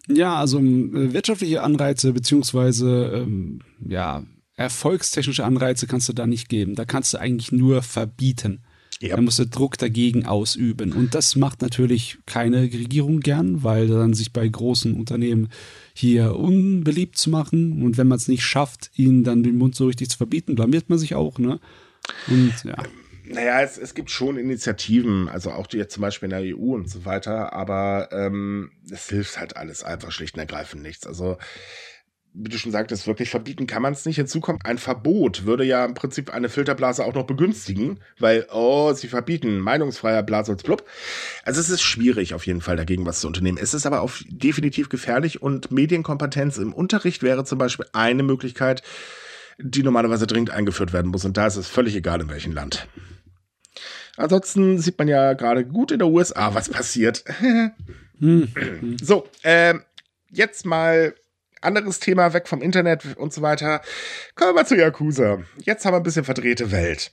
Ja, 0.08 0.36
also 0.36 0.58
äh, 0.58 1.12
wirtschaftliche 1.12 1.62
Anreize 1.62 2.12
beziehungsweise 2.12 3.12
ähm, 3.14 3.60
ja, 3.86 4.24
erfolgstechnische 4.56 5.44
Anreize 5.44 5.86
kannst 5.86 6.08
du 6.08 6.12
da 6.12 6.26
nicht 6.26 6.48
geben. 6.48 6.74
Da 6.74 6.84
kannst 6.84 7.14
du 7.14 7.18
eigentlich 7.18 7.52
nur 7.52 7.82
verbieten. 7.82 8.62
Ja. 9.00 9.16
Da 9.16 9.22
musst 9.22 9.40
du 9.40 9.46
Druck 9.46 9.78
dagegen 9.78 10.26
ausüben. 10.26 10.92
Und 10.92 11.14
das 11.14 11.34
macht 11.34 11.60
natürlich 11.60 12.18
keine 12.24 12.62
Regierung 12.62 13.18
gern, 13.18 13.64
weil 13.64 13.88
dann 13.88 14.14
sich 14.14 14.32
bei 14.32 14.46
großen 14.46 14.94
Unternehmen 14.94 15.48
hier 15.92 16.36
unbeliebt 16.36 17.18
zu 17.18 17.30
machen. 17.30 17.82
Und 17.82 17.98
wenn 17.98 18.06
man 18.06 18.16
es 18.16 18.28
nicht 18.28 18.44
schafft, 18.44 18.90
ihnen 18.94 19.24
dann 19.24 19.42
den 19.42 19.58
Mund 19.58 19.74
so 19.74 19.86
richtig 19.86 20.10
zu 20.10 20.18
verbieten, 20.18 20.54
blamiert 20.54 20.88
man 20.88 20.98
sich 20.98 21.16
auch, 21.16 21.38
ne? 21.38 21.58
Und 22.28 22.54
ja. 22.64 22.76
Naja, 23.24 23.62
es, 23.62 23.78
es 23.78 23.94
gibt 23.94 24.10
schon 24.10 24.36
Initiativen, 24.36 25.28
also 25.28 25.52
auch 25.52 25.66
die 25.66 25.78
jetzt 25.78 25.94
zum 25.94 26.00
Beispiel 26.00 26.30
in 26.30 26.42
der 26.42 26.56
EU 26.56 26.74
und 26.74 26.90
so 26.90 27.04
weiter, 27.04 27.52
aber 27.52 28.08
ähm, 28.12 28.72
es 28.90 29.08
hilft 29.08 29.38
halt 29.38 29.56
alles 29.56 29.84
einfach 29.84 30.10
schlicht 30.10 30.34
und 30.34 30.40
ergreifend 30.40 30.82
nichts. 30.82 31.06
Also 31.06 31.38
wie 32.34 32.48
du 32.48 32.56
schon 32.56 32.72
sagtest, 32.72 33.06
wirklich 33.06 33.28
verbieten 33.28 33.66
kann 33.66 33.82
man 33.82 33.92
es 33.92 34.06
nicht. 34.06 34.16
Hinzu 34.16 34.40
kommt 34.40 34.64
ein 34.64 34.78
Verbot, 34.78 35.44
würde 35.44 35.64
ja 35.64 35.84
im 35.84 35.94
Prinzip 35.94 36.32
eine 36.32 36.48
Filterblase 36.48 37.04
auch 37.04 37.14
noch 37.14 37.26
begünstigen, 37.26 38.00
weil, 38.18 38.46
oh, 38.50 38.92
sie 38.94 39.08
verbieten, 39.08 39.58
meinungsfreier 39.58 40.22
Blasholzblub. 40.22 40.84
Also 41.44 41.60
es 41.60 41.68
ist 41.68 41.82
schwierig, 41.82 42.32
auf 42.32 42.46
jeden 42.46 42.62
Fall 42.62 42.76
dagegen 42.76 43.04
was 43.04 43.20
zu 43.20 43.26
unternehmen. 43.26 43.58
Es 43.60 43.74
ist 43.74 43.84
aber 43.84 44.00
auch 44.00 44.12
definitiv 44.28 44.88
gefährlich 44.88 45.42
und 45.42 45.70
Medienkompetenz 45.70 46.56
im 46.56 46.72
Unterricht 46.72 47.22
wäre 47.22 47.44
zum 47.44 47.58
Beispiel 47.58 47.86
eine 47.92 48.22
Möglichkeit, 48.22 48.82
die 49.58 49.82
normalerweise 49.82 50.26
dringend 50.26 50.50
eingeführt 50.50 50.92
werden 50.92 51.10
muss. 51.10 51.24
Und 51.24 51.36
da 51.36 51.46
ist 51.46 51.56
es 51.56 51.68
völlig 51.68 51.94
egal, 51.96 52.20
in 52.20 52.30
welchem 52.30 52.52
Land. 52.52 52.88
Ansonsten 54.16 54.78
sieht 54.78 54.98
man 54.98 55.08
ja 55.08 55.32
gerade 55.32 55.64
gut 55.64 55.90
in 55.90 55.98
der 55.98 56.08
USA, 56.08 56.54
was 56.54 56.68
passiert. 56.68 57.24
So, 59.02 59.26
äh, 59.42 59.74
jetzt 60.30 60.64
mal 60.64 61.12
anderes 61.60 61.98
Thema, 61.98 62.32
weg 62.32 62.48
vom 62.48 62.62
Internet 62.62 63.16
und 63.16 63.32
so 63.32 63.42
weiter. 63.42 63.80
Kommen 64.36 64.50
wir 64.50 64.54
mal 64.54 64.66
zu 64.66 64.76
Yakuza. 64.76 65.42
Jetzt 65.58 65.84
haben 65.84 65.94
wir 65.94 65.98
ein 65.98 66.04
bisschen 66.04 66.24
verdrehte 66.24 66.70
Welt. 66.70 67.12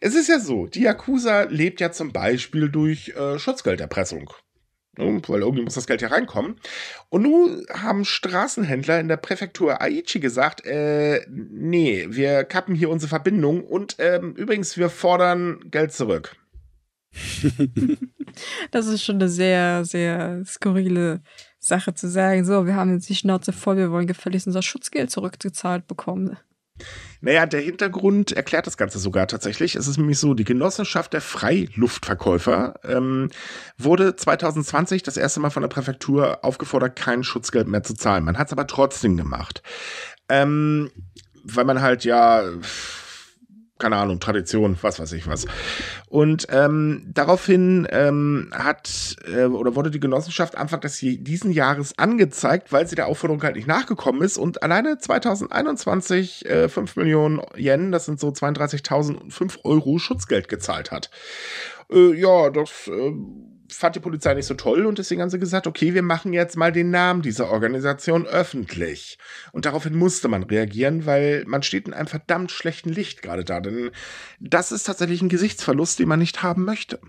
Es 0.00 0.14
ist 0.14 0.28
ja 0.28 0.38
so, 0.38 0.66
die 0.66 0.82
Yakuza 0.82 1.42
lebt 1.42 1.80
ja 1.80 1.92
zum 1.92 2.12
Beispiel 2.12 2.68
durch 2.68 3.10
äh, 3.10 3.38
Schutzgelderpressung. 3.38 4.30
Weil 4.96 5.40
irgendwie 5.40 5.62
muss 5.62 5.74
das 5.74 5.86
Geld 5.86 6.02
ja 6.02 6.08
reinkommen. 6.08 6.56
Und 7.08 7.22
nun 7.22 7.66
haben 7.72 8.04
Straßenhändler 8.04 9.00
in 9.00 9.08
der 9.08 9.16
Präfektur 9.16 9.80
Aichi 9.80 10.20
gesagt, 10.20 10.64
äh, 10.64 11.26
nee, 11.28 12.06
wir 12.08 12.44
kappen 12.44 12.74
hier 12.74 12.90
unsere 12.90 13.08
Verbindung 13.08 13.64
und 13.64 13.96
ähm, 13.98 14.34
übrigens, 14.34 14.76
wir 14.76 14.90
fordern 14.90 15.60
Geld 15.70 15.92
zurück. 15.92 16.36
das 18.70 18.86
ist 18.86 19.04
schon 19.04 19.16
eine 19.16 19.28
sehr, 19.28 19.84
sehr 19.84 20.44
skurrile 20.44 21.22
Sache 21.58 21.94
zu 21.94 22.08
sagen, 22.08 22.44
so, 22.44 22.66
wir 22.66 22.76
haben 22.76 22.92
jetzt 22.92 23.08
die 23.08 23.14
Schnauze 23.14 23.52
voll, 23.52 23.76
wir 23.76 23.90
wollen 23.90 24.06
gefälligst 24.06 24.46
unser 24.46 24.62
Schutzgeld 24.62 25.10
zurückgezahlt 25.10 25.86
bekommen. 25.86 26.36
Naja, 27.20 27.46
der 27.46 27.60
Hintergrund 27.60 28.32
erklärt 28.32 28.66
das 28.66 28.76
Ganze 28.76 28.98
sogar 28.98 29.26
tatsächlich. 29.26 29.74
Es 29.74 29.88
ist 29.88 29.96
nämlich 29.96 30.18
so, 30.18 30.34
die 30.34 30.44
Genossenschaft 30.44 31.12
der 31.12 31.20
Freiluftverkäufer 31.20 32.74
ähm, 32.84 33.30
wurde 33.78 34.16
2020 34.16 35.02
das 35.02 35.16
erste 35.16 35.40
Mal 35.40 35.50
von 35.50 35.62
der 35.62 35.68
Präfektur 35.68 36.44
aufgefordert, 36.44 36.96
kein 36.96 37.24
Schutzgeld 37.24 37.68
mehr 37.68 37.82
zu 37.82 37.94
zahlen. 37.94 38.24
Man 38.24 38.38
hat 38.38 38.48
es 38.48 38.52
aber 38.52 38.66
trotzdem 38.66 39.16
gemacht. 39.16 39.62
Ähm, 40.28 40.90
weil 41.44 41.64
man 41.64 41.80
halt 41.80 42.04
ja 42.04 42.42
keine 43.78 43.96
Ahnung, 43.96 44.20
Tradition, 44.20 44.78
was 44.80 44.98
weiß 44.98 45.12
ich 45.12 45.26
was. 45.26 45.46
Und 46.08 46.46
ähm, 46.50 47.10
daraufhin 47.12 47.86
ähm, 47.90 48.50
hat 48.52 49.16
äh, 49.26 49.44
oder 49.44 49.76
wurde 49.76 49.90
die 49.90 50.00
Genossenschaft 50.00 50.56
Anfang 50.56 50.80
des 50.80 50.98
diesen 50.98 51.50
Jahres 51.50 51.98
angezeigt, 51.98 52.72
weil 52.72 52.86
sie 52.86 52.96
der 52.96 53.06
Aufforderung 53.06 53.42
halt 53.42 53.56
nicht 53.56 53.68
nachgekommen 53.68 54.22
ist 54.22 54.38
und 54.38 54.62
alleine 54.62 54.98
2021 54.98 56.46
äh, 56.46 56.68
5 56.68 56.96
Millionen 56.96 57.42
Yen, 57.56 57.92
das 57.92 58.06
sind 58.06 58.18
so 58.18 58.28
32.005 58.28 59.64
Euro 59.64 59.98
Schutzgeld 59.98 60.48
gezahlt 60.48 60.90
hat. 60.90 61.10
Äh, 61.90 62.14
ja, 62.14 62.50
das 62.50 62.88
äh, 62.88 63.12
fand 63.68 63.96
die 63.96 64.00
Polizei 64.00 64.34
nicht 64.34 64.46
so 64.46 64.54
toll 64.54 64.86
und 64.86 64.98
deswegen 64.98 65.22
haben 65.22 65.30
sie 65.30 65.38
gesagt, 65.38 65.66
okay, 65.66 65.94
wir 65.94 66.02
machen 66.02 66.32
jetzt 66.32 66.56
mal 66.56 66.72
den 66.72 66.90
Namen 66.90 67.22
dieser 67.22 67.50
Organisation 67.50 68.26
öffentlich. 68.26 69.18
Und 69.52 69.66
daraufhin 69.66 69.96
musste 69.96 70.28
man 70.28 70.42
reagieren, 70.42 71.06
weil 71.06 71.44
man 71.46 71.62
steht 71.62 71.86
in 71.86 71.94
einem 71.94 72.06
verdammt 72.06 72.50
schlechten 72.50 72.90
Licht 72.90 73.22
gerade 73.22 73.44
da. 73.44 73.60
Denn 73.60 73.90
das 74.40 74.72
ist 74.72 74.84
tatsächlich 74.84 75.22
ein 75.22 75.28
Gesichtsverlust, 75.28 75.98
den 75.98 76.08
man 76.08 76.18
nicht 76.18 76.42
haben 76.42 76.64
möchte. 76.64 77.00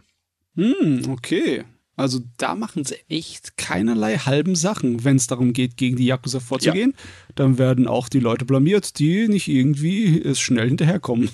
Hm, 0.55 1.03
okay. 1.09 1.63
Also 1.95 2.19
da 2.37 2.53
machen 2.53 2.83
sie 2.83 2.97
echt 3.09 3.57
keinerlei 3.57 4.17
halben 4.17 4.55
Sachen, 4.55 5.03
wenn 5.03 5.15
es 5.15 5.25
darum 5.25 5.51
geht, 5.51 5.77
gegen 5.77 5.95
die 5.95 6.05
Yakuza 6.05 6.39
vorzugehen. 6.39 6.93
Ja. 6.95 7.33
Dann 7.33 7.57
werden 7.57 7.87
auch 7.87 8.07
die 8.07 8.19
Leute 8.19 8.45
blamiert, 8.45 8.99
die 8.99 9.27
nicht 9.27 9.47
irgendwie 9.47 10.21
es 10.21 10.39
schnell 10.39 10.67
hinterherkommen. 10.67 11.29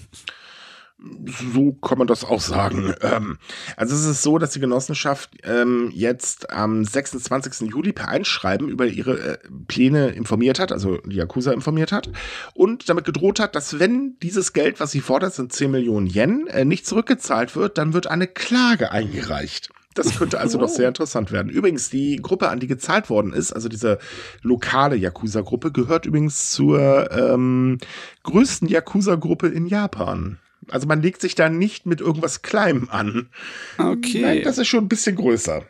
So 1.52 1.74
kann 1.74 1.98
man 1.98 2.08
das 2.08 2.24
auch 2.24 2.40
sagen. 2.40 2.94
Ähm, 3.02 3.38
also 3.76 3.94
es 3.94 4.06
ist 4.06 4.22
so, 4.22 4.38
dass 4.38 4.52
die 4.52 4.62
Genossenschaft 4.62 5.32
ähm, 5.44 5.92
jetzt 5.94 6.50
am 6.50 6.86
26. 6.86 7.70
Juli 7.70 7.92
per 7.92 8.08
Einschreiben 8.08 8.70
über 8.70 8.86
ihre 8.86 9.20
äh, 9.20 9.38
Pläne 9.68 10.10
informiert 10.10 10.60
hat, 10.60 10.72
also 10.72 10.98
die 11.00 11.18
Yakuza 11.18 11.52
informiert 11.52 11.92
hat 11.92 12.10
und 12.54 12.88
damit 12.88 13.04
gedroht 13.04 13.42
hat, 13.42 13.56
dass 13.56 13.80
wenn 13.80 14.18
dieses 14.24 14.54
Geld, 14.54 14.80
was 14.80 14.92
sie 14.92 15.02
fordert, 15.02 15.34
sind 15.34 15.52
10 15.52 15.72
Millionen 15.72 16.08
Yen, 16.08 16.48
äh, 16.48 16.64
nicht 16.64 16.88
zurückgezahlt 16.88 17.58
wird, 17.58 17.78
dann 17.78 17.94
wird 17.94 18.08
eine 18.08 18.28
Klage 18.28 18.92
eingereicht. 18.92 19.72
Das 19.94 20.18
könnte 20.18 20.40
also 20.40 20.58
doch 20.58 20.70
sehr 20.70 20.88
interessant 20.88 21.32
werden. 21.32 21.52
Übrigens, 21.52 21.90
die 21.90 22.16
Gruppe, 22.18 22.50
an 22.50 22.60
die 22.60 22.68
gezahlt 22.68 23.10
worden 23.10 23.34
ist, 23.34 23.52
also 23.52 23.70
diese 23.70 24.00
lokale 24.42 24.96
Yakuza-Gruppe, 24.96 25.72
gehört 25.72 26.06
übrigens 26.06 26.52
zur 26.52 27.12
ähm, 27.12 27.78
größten 28.24 28.68
Yakuza-Gruppe 28.68 29.50
in 29.50 29.68
Japan. 29.68 30.40
Also 30.70 30.88
man 30.88 31.02
legt 31.02 31.22
sich 31.22 31.36
da 31.36 31.50
nicht 31.50 31.86
mit 31.86 32.02
irgendwas 32.02 32.42
Kleinem 32.42 32.90
an. 32.90 33.30
Okay. 33.78 34.22
Nein, 34.22 34.42
das 34.44 34.58
ist 34.58 34.68
schon 34.68 34.86
ein 34.86 34.90
bisschen 34.90 35.16
größer. 35.16 35.66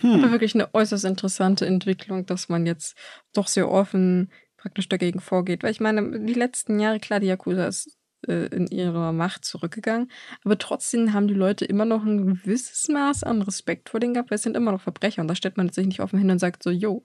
Hm. 0.00 0.14
Aber 0.14 0.30
wirklich 0.30 0.54
eine 0.54 0.72
äußerst 0.74 1.04
interessante 1.04 1.66
Entwicklung, 1.66 2.26
dass 2.26 2.48
man 2.48 2.66
jetzt 2.66 2.96
doch 3.34 3.48
sehr 3.48 3.70
offen 3.70 4.30
praktisch 4.56 4.88
dagegen 4.88 5.20
vorgeht. 5.20 5.62
Weil 5.62 5.72
ich 5.72 5.80
meine, 5.80 6.20
die 6.20 6.34
letzten 6.34 6.78
Jahre, 6.78 7.00
klar, 7.00 7.20
die 7.20 7.26
Yakuza 7.26 7.66
ist 7.66 7.96
äh, 8.26 8.46
in 8.46 8.66
ihrer 8.66 9.12
Macht 9.12 9.44
zurückgegangen, 9.44 10.10
aber 10.44 10.58
trotzdem 10.58 11.12
haben 11.12 11.28
die 11.28 11.34
Leute 11.34 11.64
immer 11.64 11.84
noch 11.84 12.04
ein 12.04 12.26
gewisses 12.26 12.88
Maß 12.88 13.22
an 13.22 13.42
Respekt 13.42 13.90
vor 13.90 14.00
denen 14.00 14.14
gehabt, 14.14 14.30
weil 14.30 14.36
es 14.36 14.42
sind 14.42 14.56
immer 14.56 14.72
noch 14.72 14.80
Verbrecher 14.80 15.22
und 15.22 15.28
da 15.28 15.34
stellt 15.34 15.56
man 15.56 15.68
sich 15.68 15.86
nicht 15.86 16.00
offen 16.00 16.18
hin 16.18 16.30
und 16.30 16.38
sagt 16.38 16.62
so, 16.62 16.70
jo, 16.70 17.04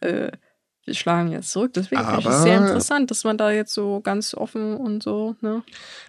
äh, 0.00 0.30
wir 0.84 0.94
schlagen 0.94 1.30
jetzt 1.30 1.50
zurück. 1.50 1.72
Deswegen 1.74 2.02
finde 2.02 2.20
ich 2.20 2.26
es 2.26 2.42
sehr 2.42 2.56
interessant, 2.56 3.10
dass 3.10 3.24
man 3.24 3.36
da 3.36 3.50
jetzt 3.50 3.74
so 3.74 4.00
ganz 4.00 4.34
offen 4.34 4.76
und 4.76 5.02
so, 5.02 5.36
ne? 5.42 5.62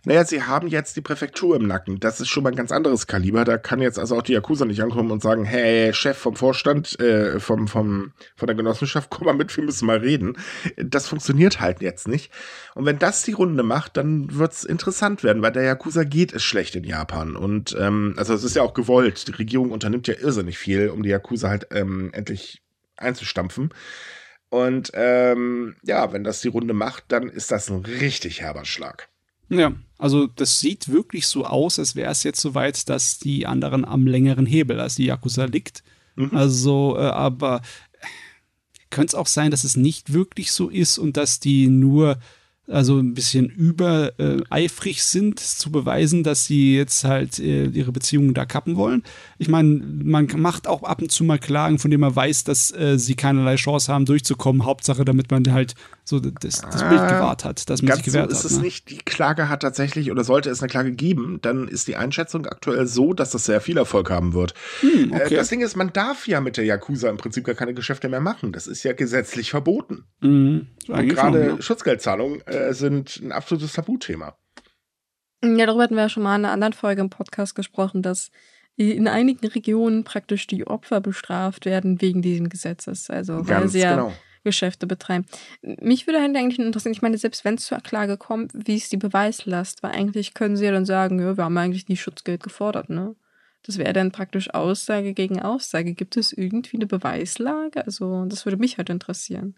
Naja, 0.05 0.23
sie 0.23 0.43
haben 0.43 0.67
jetzt 0.67 0.95
die 0.95 1.01
Präfektur 1.01 1.57
im 1.57 1.67
Nacken. 1.67 1.99
Das 1.99 2.21
ist 2.21 2.29
schon 2.29 2.43
mal 2.43 2.51
ein 2.51 2.55
ganz 2.55 2.71
anderes 2.71 3.05
Kaliber. 3.05 3.43
Da 3.43 3.57
kann 3.57 3.81
jetzt 3.81 3.99
also 3.99 4.17
auch 4.17 4.21
die 4.21 4.31
Yakuza 4.31 4.63
nicht 4.65 4.81
ankommen 4.81 5.11
und 5.11 5.21
sagen, 5.21 5.43
hey, 5.43 5.93
Chef 5.93 6.17
vom 6.17 6.35
Vorstand, 6.35 6.97
äh, 7.01 7.39
vom, 7.39 7.67
vom, 7.67 8.13
von 8.35 8.47
der 8.47 8.55
Genossenschaft, 8.55 9.09
komm 9.11 9.25
mal 9.25 9.33
mit, 9.33 9.55
wir 9.55 9.63
müssen 9.63 9.85
mal 9.85 9.97
reden. 9.97 10.37
Das 10.77 11.07
funktioniert 11.07 11.59
halt 11.59 11.81
jetzt 11.81 12.07
nicht. 12.07 12.31
Und 12.73 12.85
wenn 12.85 12.97
das 12.97 13.23
die 13.23 13.33
Runde 13.33 13.63
macht, 13.63 13.97
dann 13.97 14.33
wird 14.33 14.53
es 14.53 14.63
interessant 14.63 15.23
werden, 15.23 15.41
weil 15.41 15.51
der 15.51 15.63
Yakuza 15.63 16.05
geht 16.05 16.33
es 16.33 16.43
schlecht 16.43 16.75
in 16.75 16.85
Japan. 16.85 17.35
Und 17.35 17.75
ähm, 17.77 18.13
also 18.17 18.33
es 18.33 18.45
ist 18.45 18.55
ja 18.55 18.61
auch 18.61 18.73
gewollt. 18.73 19.27
Die 19.27 19.33
Regierung 19.33 19.71
unternimmt 19.71 20.07
ja 20.07 20.15
irrsinnig 20.17 20.57
viel, 20.57 20.89
um 20.89 21.03
die 21.03 21.09
Yakuza 21.09 21.49
halt 21.49 21.67
ähm, 21.71 22.11
endlich 22.13 22.61
einzustampfen. 22.95 23.73
Und 24.51 24.91
ähm, 24.95 25.77
ja, 25.81 26.11
wenn 26.11 26.25
das 26.25 26.41
die 26.41 26.49
Runde 26.49 26.73
macht, 26.73 27.05
dann 27.07 27.29
ist 27.29 27.51
das 27.51 27.69
ein 27.69 27.85
richtig 27.85 28.41
herber 28.41 28.65
Schlag. 28.65 29.07
Ja, 29.47 29.71
also 29.97 30.27
das 30.27 30.59
sieht 30.59 30.91
wirklich 30.91 31.25
so 31.25 31.45
aus, 31.45 31.79
als 31.79 31.95
wäre 31.95 32.11
es 32.11 32.23
jetzt 32.23 32.41
soweit, 32.41 32.89
dass 32.89 33.17
die 33.17 33.47
anderen 33.47 33.85
am 33.85 34.05
längeren 34.05 34.45
Hebel 34.45 34.81
als 34.81 34.95
die 34.95 35.05
Yakuza 35.05 35.45
liegt. 35.45 35.83
Mhm. 36.15 36.35
Also, 36.35 36.97
äh, 36.97 37.03
aber 37.03 37.61
könnte 38.89 39.11
es 39.11 39.15
auch 39.15 39.27
sein, 39.27 39.51
dass 39.51 39.63
es 39.63 39.77
nicht 39.77 40.11
wirklich 40.11 40.51
so 40.51 40.67
ist 40.67 40.97
und 40.97 41.15
dass 41.15 41.39
die 41.39 41.67
nur 41.67 42.19
also 42.67 42.99
ein 42.99 43.13
bisschen 43.13 43.47
übereifrig 43.47 44.97
äh, 44.97 45.01
sind, 45.01 45.39
zu 45.39 45.71
beweisen, 45.71 46.23
dass 46.23 46.45
sie 46.45 46.75
jetzt 46.75 47.03
halt 47.03 47.39
äh, 47.39 47.65
ihre 47.65 47.91
Beziehungen 47.91 48.33
da 48.33 48.45
kappen 48.45 48.75
wollen. 48.75 49.03
Ich 49.37 49.49
meine, 49.49 49.81
man 49.83 50.27
macht 50.37 50.67
auch 50.67 50.83
ab 50.83 51.01
und 51.01 51.11
zu 51.11 51.23
mal 51.23 51.39
Klagen, 51.39 51.79
von 51.79 51.91
denen 51.91 52.01
man 52.01 52.15
weiß, 52.15 52.43
dass 52.43 52.71
äh, 52.71 52.97
sie 52.97 53.15
keinerlei 53.15 53.55
Chance 53.55 53.91
haben, 53.91 54.05
durchzukommen. 54.05 54.65
Hauptsache, 54.65 55.05
damit 55.05 55.31
man 55.31 55.51
halt 55.51 55.75
so 56.11 56.19
das, 56.19 56.61
das 56.61 56.87
Bild 56.87 57.07
gewahrt 57.07 57.45
hat, 57.45 57.69
dass 57.69 57.81
man 57.81 57.87
Ganz 57.87 58.03
sich 58.03 58.13
gewehrt 58.13 58.29
so 58.29 58.37
ist 58.37 58.43
hat. 58.43 58.51
es 58.51 58.57
ne? 58.57 58.63
nicht. 58.63 58.89
Die 58.89 58.97
Klage 58.97 59.49
hat 59.49 59.61
tatsächlich, 59.61 60.11
oder 60.11 60.23
sollte 60.23 60.49
es 60.49 60.61
eine 60.61 60.69
Klage 60.69 60.91
geben, 60.91 61.39
dann 61.41 61.67
ist 61.67 61.87
die 61.87 61.95
Einschätzung 61.95 62.45
aktuell 62.45 62.85
so, 62.85 63.13
dass 63.13 63.31
das 63.31 63.45
sehr 63.45 63.61
viel 63.61 63.77
Erfolg 63.77 64.11
haben 64.11 64.33
wird. 64.33 64.53
Hm, 64.81 65.13
okay. 65.13 65.35
das 65.35 65.47
Ding 65.49 65.61
ist, 65.61 65.75
man 65.75 65.91
darf 65.93 66.27
ja 66.27 66.41
mit 66.41 66.57
der 66.57 66.65
Yakuza 66.65 67.09
im 67.09 67.17
Prinzip 67.17 67.45
gar 67.45 67.55
keine 67.55 67.73
Geschäfte 67.73 68.09
mehr 68.09 68.19
machen. 68.19 68.51
Das 68.51 68.67
ist 68.67 68.83
ja 68.83 68.93
gesetzlich 68.93 69.49
verboten. 69.49 70.03
Mhm. 70.19 70.67
Und 70.87 71.07
gerade 71.07 71.47
ja. 71.47 71.61
Schutzgeldzahlungen 71.61 72.45
äh, 72.45 72.73
sind 72.73 73.19
ein 73.23 73.31
absolutes 73.31 73.73
Tabuthema. 73.73 74.35
Ja, 75.43 75.65
darüber 75.65 75.83
hatten 75.83 75.95
wir 75.95 76.03
ja 76.03 76.09
schon 76.09 76.23
mal 76.23 76.35
in 76.35 76.45
einer 76.45 76.53
anderen 76.53 76.73
Folge 76.73 77.01
im 77.01 77.09
Podcast 77.09 77.55
gesprochen, 77.55 78.03
dass 78.03 78.29
in 78.75 79.07
einigen 79.07 79.47
Regionen 79.47 80.03
praktisch 80.03 80.47
die 80.47 80.67
Opfer 80.67 81.01
bestraft 81.01 81.65
werden 81.65 82.01
wegen 82.01 82.21
diesem 82.21 82.49
Gesetzes. 82.49 83.09
Also 83.09 83.47
weil 83.47 83.61
Ganz 83.61 83.71
sie 83.71 83.79
ja 83.79 83.95
genau. 83.95 84.13
Geschäfte 84.43 84.87
betreiben. 84.87 85.25
Mich 85.61 86.07
würde 86.07 86.21
halt 86.21 86.35
eigentlich 86.35 86.59
interessieren, 86.59 86.93
ich 86.93 87.01
meine, 87.01 87.17
selbst 87.17 87.45
wenn 87.45 87.55
es 87.55 87.65
zur 87.65 87.79
Klage 87.79 88.17
kommt, 88.17 88.51
wie 88.53 88.75
ist 88.75 88.91
die 88.91 88.97
Beweislast? 88.97 89.83
Weil 89.83 89.91
eigentlich 89.91 90.33
können 90.33 90.57
sie 90.57 90.65
ja 90.65 90.71
dann 90.71 90.85
sagen, 90.85 91.19
ja, 91.19 91.37
wir 91.37 91.43
haben 91.43 91.57
eigentlich 91.57 91.87
nie 91.87 91.97
Schutzgeld 91.97 92.43
gefordert, 92.43 92.89
ne? 92.89 93.15
Das 93.63 93.77
wäre 93.77 93.93
dann 93.93 94.11
praktisch 94.11 94.49
Aussage 94.53 95.13
gegen 95.13 95.39
Aussage. 95.39 95.93
Gibt 95.93 96.17
es 96.17 96.33
irgendwie 96.33 96.77
eine 96.77 96.87
Beweislage? 96.87 97.85
Also, 97.85 98.25
das 98.25 98.45
würde 98.45 98.57
mich 98.57 98.77
halt 98.79 98.89
interessieren. 98.89 99.55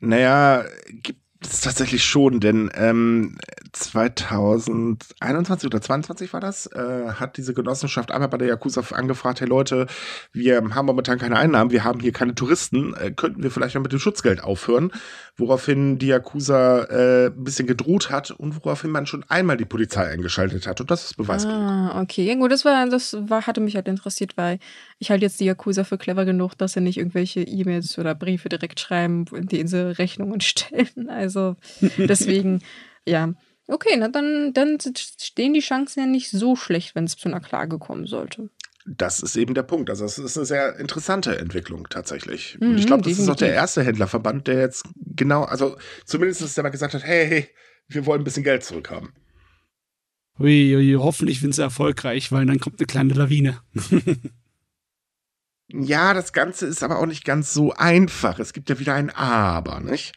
Naja, 0.00 0.66
gibt 0.86 1.23
es 1.52 1.60
tatsächlich 1.60 2.04
schon, 2.04 2.40
denn 2.40 2.70
ähm, 2.74 3.36
2021 3.72 5.66
oder 5.66 5.80
22 5.80 6.32
war 6.32 6.40
das, 6.40 6.66
äh, 6.66 7.12
hat 7.14 7.36
diese 7.36 7.54
Genossenschaft 7.54 8.10
einmal 8.12 8.28
bei 8.28 8.38
der 8.38 8.48
Yakuza 8.48 8.82
angefragt, 8.92 9.40
hey 9.40 9.48
Leute, 9.48 9.86
wir 10.32 10.56
haben 10.56 10.86
momentan 10.86 11.18
keine 11.18 11.36
Einnahmen, 11.36 11.70
wir 11.70 11.84
haben 11.84 12.00
hier 12.00 12.12
keine 12.12 12.34
Touristen, 12.34 12.94
äh, 12.94 13.10
könnten 13.10 13.42
wir 13.42 13.50
vielleicht 13.50 13.74
mal 13.74 13.80
mit 13.80 13.92
dem 13.92 13.98
Schutzgeld 13.98 14.42
aufhören? 14.42 14.92
Woraufhin 15.36 15.98
die 15.98 16.06
Yakuza 16.06 16.84
äh, 16.84 17.26
ein 17.26 17.44
bisschen 17.44 17.66
gedroht 17.66 18.10
hat 18.10 18.30
und 18.30 18.54
woraufhin 18.56 18.90
man 18.90 19.06
schon 19.06 19.24
einmal 19.28 19.56
die 19.56 19.64
Polizei 19.64 20.06
eingeschaltet 20.06 20.66
hat 20.66 20.80
und 20.80 20.90
das 20.90 21.04
ist 21.06 21.16
Beweis. 21.16 21.44
Ah, 21.44 22.00
okay. 22.00 22.34
Gut, 22.36 22.52
das 22.52 22.64
war, 22.64 22.88
das 22.88 23.16
war, 23.28 23.46
hatte 23.46 23.60
mich 23.60 23.74
halt 23.74 23.88
interessiert, 23.88 24.36
weil 24.36 24.60
ich 24.98 25.10
halt 25.10 25.22
jetzt 25.22 25.40
die 25.40 25.44
Yakuza 25.46 25.84
für 25.84 25.98
clever 25.98 26.24
genug, 26.24 26.54
dass 26.56 26.72
sie 26.74 26.80
nicht 26.80 26.98
irgendwelche 26.98 27.42
E-Mails 27.42 27.98
oder 27.98 28.14
Briefe 28.14 28.48
direkt 28.48 28.80
schreiben, 28.80 29.24
in 29.34 29.46
denen 29.46 29.68
sie 29.68 29.96
Rechnungen 29.98 30.40
stellen. 30.42 31.08
Also 31.08 31.56
deswegen, 31.98 32.62
ja. 33.06 33.32
Okay, 33.66 33.96
na 33.98 34.08
dann, 34.08 34.52
dann 34.52 34.78
stehen 34.96 35.54
die 35.54 35.60
Chancen 35.60 36.00
ja 36.00 36.06
nicht 36.06 36.30
so 36.30 36.54
schlecht, 36.54 36.94
wenn 36.94 37.04
es 37.04 37.16
zu 37.16 37.28
einer 37.28 37.40
Klage 37.40 37.78
kommen 37.78 38.06
sollte. 38.06 38.50
Das 38.86 39.20
ist 39.20 39.36
eben 39.36 39.54
der 39.54 39.62
Punkt. 39.62 39.88
Also 39.88 40.04
es 40.04 40.18
ist 40.18 40.36
eine 40.36 40.44
sehr 40.44 40.78
interessante 40.78 41.38
Entwicklung 41.38 41.86
tatsächlich. 41.88 42.58
Mhm, 42.60 42.68
Und 42.68 42.78
ich 42.78 42.86
glaube, 42.86 43.02
das 43.02 43.12
definitiv. 43.12 43.22
ist 43.22 43.30
auch 43.30 43.36
der 43.46 43.54
erste 43.54 43.82
Händlerverband, 43.82 44.46
der 44.46 44.58
jetzt 44.60 44.84
genau, 44.96 45.44
also 45.44 45.78
zumindest 46.04 46.42
ist 46.42 46.56
der 46.58 46.64
mal 46.64 46.68
gesagt 46.70 46.92
hat, 46.92 47.02
hey, 47.02 47.26
hey, 47.26 47.48
wir 47.88 48.04
wollen 48.04 48.20
ein 48.20 48.24
bisschen 48.24 48.44
Geld 48.44 48.62
zurückhaben. 48.64 49.14
Ui, 50.38 50.76
ui, 50.76 50.94
hoffentlich 50.98 51.40
sind 51.40 51.54
sie 51.54 51.62
erfolgreich, 51.62 52.32
weil 52.32 52.44
dann 52.44 52.58
kommt 52.60 52.78
eine 52.80 52.86
kleine 52.86 53.14
Lawine. 53.14 53.60
ja, 55.80 56.14
das 56.14 56.32
Ganze 56.32 56.66
ist 56.66 56.82
aber 56.82 56.98
auch 56.98 57.06
nicht 57.06 57.24
ganz 57.24 57.52
so 57.52 57.72
einfach. 57.72 58.38
Es 58.38 58.52
gibt 58.52 58.70
ja 58.70 58.78
wieder 58.78 58.94
ein 58.94 59.10
Aber, 59.10 59.80
nicht? 59.80 60.14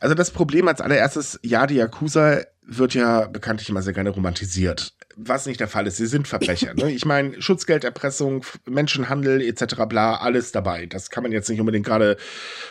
Also 0.00 0.14
das 0.14 0.30
Problem 0.30 0.68
als 0.68 0.80
allererstes, 0.80 1.40
ja, 1.42 1.66
die 1.66 1.76
Yakuza 1.76 2.42
wird 2.62 2.94
ja 2.94 3.26
bekanntlich 3.26 3.70
immer 3.70 3.82
sehr 3.82 3.94
gerne 3.94 4.10
romantisiert. 4.10 4.92
Was 5.16 5.46
nicht 5.46 5.58
der 5.58 5.68
Fall 5.68 5.86
ist. 5.86 5.96
Sie 5.96 6.06
sind 6.06 6.28
Verbrecher. 6.28 6.74
Ne? 6.74 6.92
Ich 6.92 7.04
meine, 7.04 7.40
Schutzgelderpressung, 7.40 8.44
Menschenhandel 8.66 9.40
etc. 9.40 9.86
bla, 9.88 10.16
alles 10.16 10.52
dabei. 10.52 10.86
Das 10.86 11.10
kann 11.10 11.22
man 11.22 11.32
jetzt 11.32 11.48
nicht 11.48 11.58
unbedingt 11.58 11.86
gerade 11.86 12.16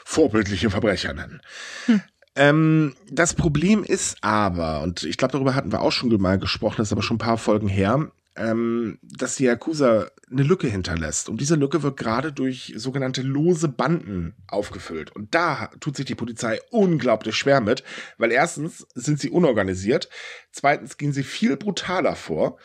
vorbildliche 0.05 0.69
Verbrecher 0.69 1.13
nennen. 1.13 1.41
Hm. 1.87 2.01
Ähm, 2.35 2.95
das 3.09 3.33
Problem 3.33 3.83
ist 3.83 4.17
aber, 4.21 4.81
und 4.81 5.03
ich 5.03 5.17
glaube, 5.17 5.31
darüber 5.31 5.55
hatten 5.55 5.71
wir 5.71 5.81
auch 5.81 5.91
schon 5.91 6.09
mal 6.21 6.37
gesprochen, 6.37 6.75
das 6.77 6.89
ist 6.89 6.91
aber 6.93 7.01
schon 7.01 7.15
ein 7.15 7.19
paar 7.19 7.39
Folgen 7.39 7.67
her, 7.67 8.11
ähm, 8.37 8.99
dass 9.01 9.35
die 9.35 9.45
Yakuza 9.45 10.09
eine 10.31 10.43
Lücke 10.43 10.67
hinterlässt. 10.67 11.29
Und 11.29 11.41
diese 11.41 11.55
Lücke 11.55 11.83
wird 11.83 11.97
gerade 11.97 12.31
durch 12.31 12.73
sogenannte 12.75 13.21
lose 13.21 13.67
Banden 13.67 14.35
aufgefüllt. 14.47 15.15
Und 15.15 15.33
da 15.33 15.69
tut 15.79 15.97
sich 15.97 16.05
die 16.05 16.15
Polizei 16.15 16.59
unglaublich 16.69 17.35
schwer 17.35 17.61
mit, 17.61 17.83
weil 18.17 18.31
erstens 18.31 18.87
sind 18.93 19.19
sie 19.19 19.29
unorganisiert, 19.29 20.09
zweitens 20.51 20.97
gehen 20.97 21.13
sie 21.13 21.23
viel 21.23 21.57
brutaler 21.57 22.15
vor. 22.15 22.57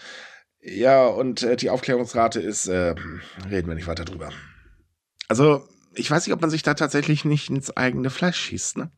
Ja, 0.61 1.07
und 1.07 1.43
äh, 1.43 1.57
die 1.57 1.71
Aufklärungsrate 1.71 2.41
ist, 2.41 2.69
äh, 2.69 2.95
reden 3.51 3.69
wir 3.69 3.75
nicht 3.75 3.89
weiter 3.89 4.05
drüber. 4.05 4.31
Also, 5.27 5.67
ich 5.95 6.11
weiß 6.11 6.27
nicht, 6.27 6.35
ob 6.35 6.41
man 6.41 6.51
sich 6.51 6.63
da 6.63 6.75
tatsächlich 6.75 7.25
nicht 7.25 7.51
ins 7.51 7.77
eigene 7.77 8.11
Fleisch 8.11 8.39
schießt, 8.39 8.77
ne? 8.77 8.93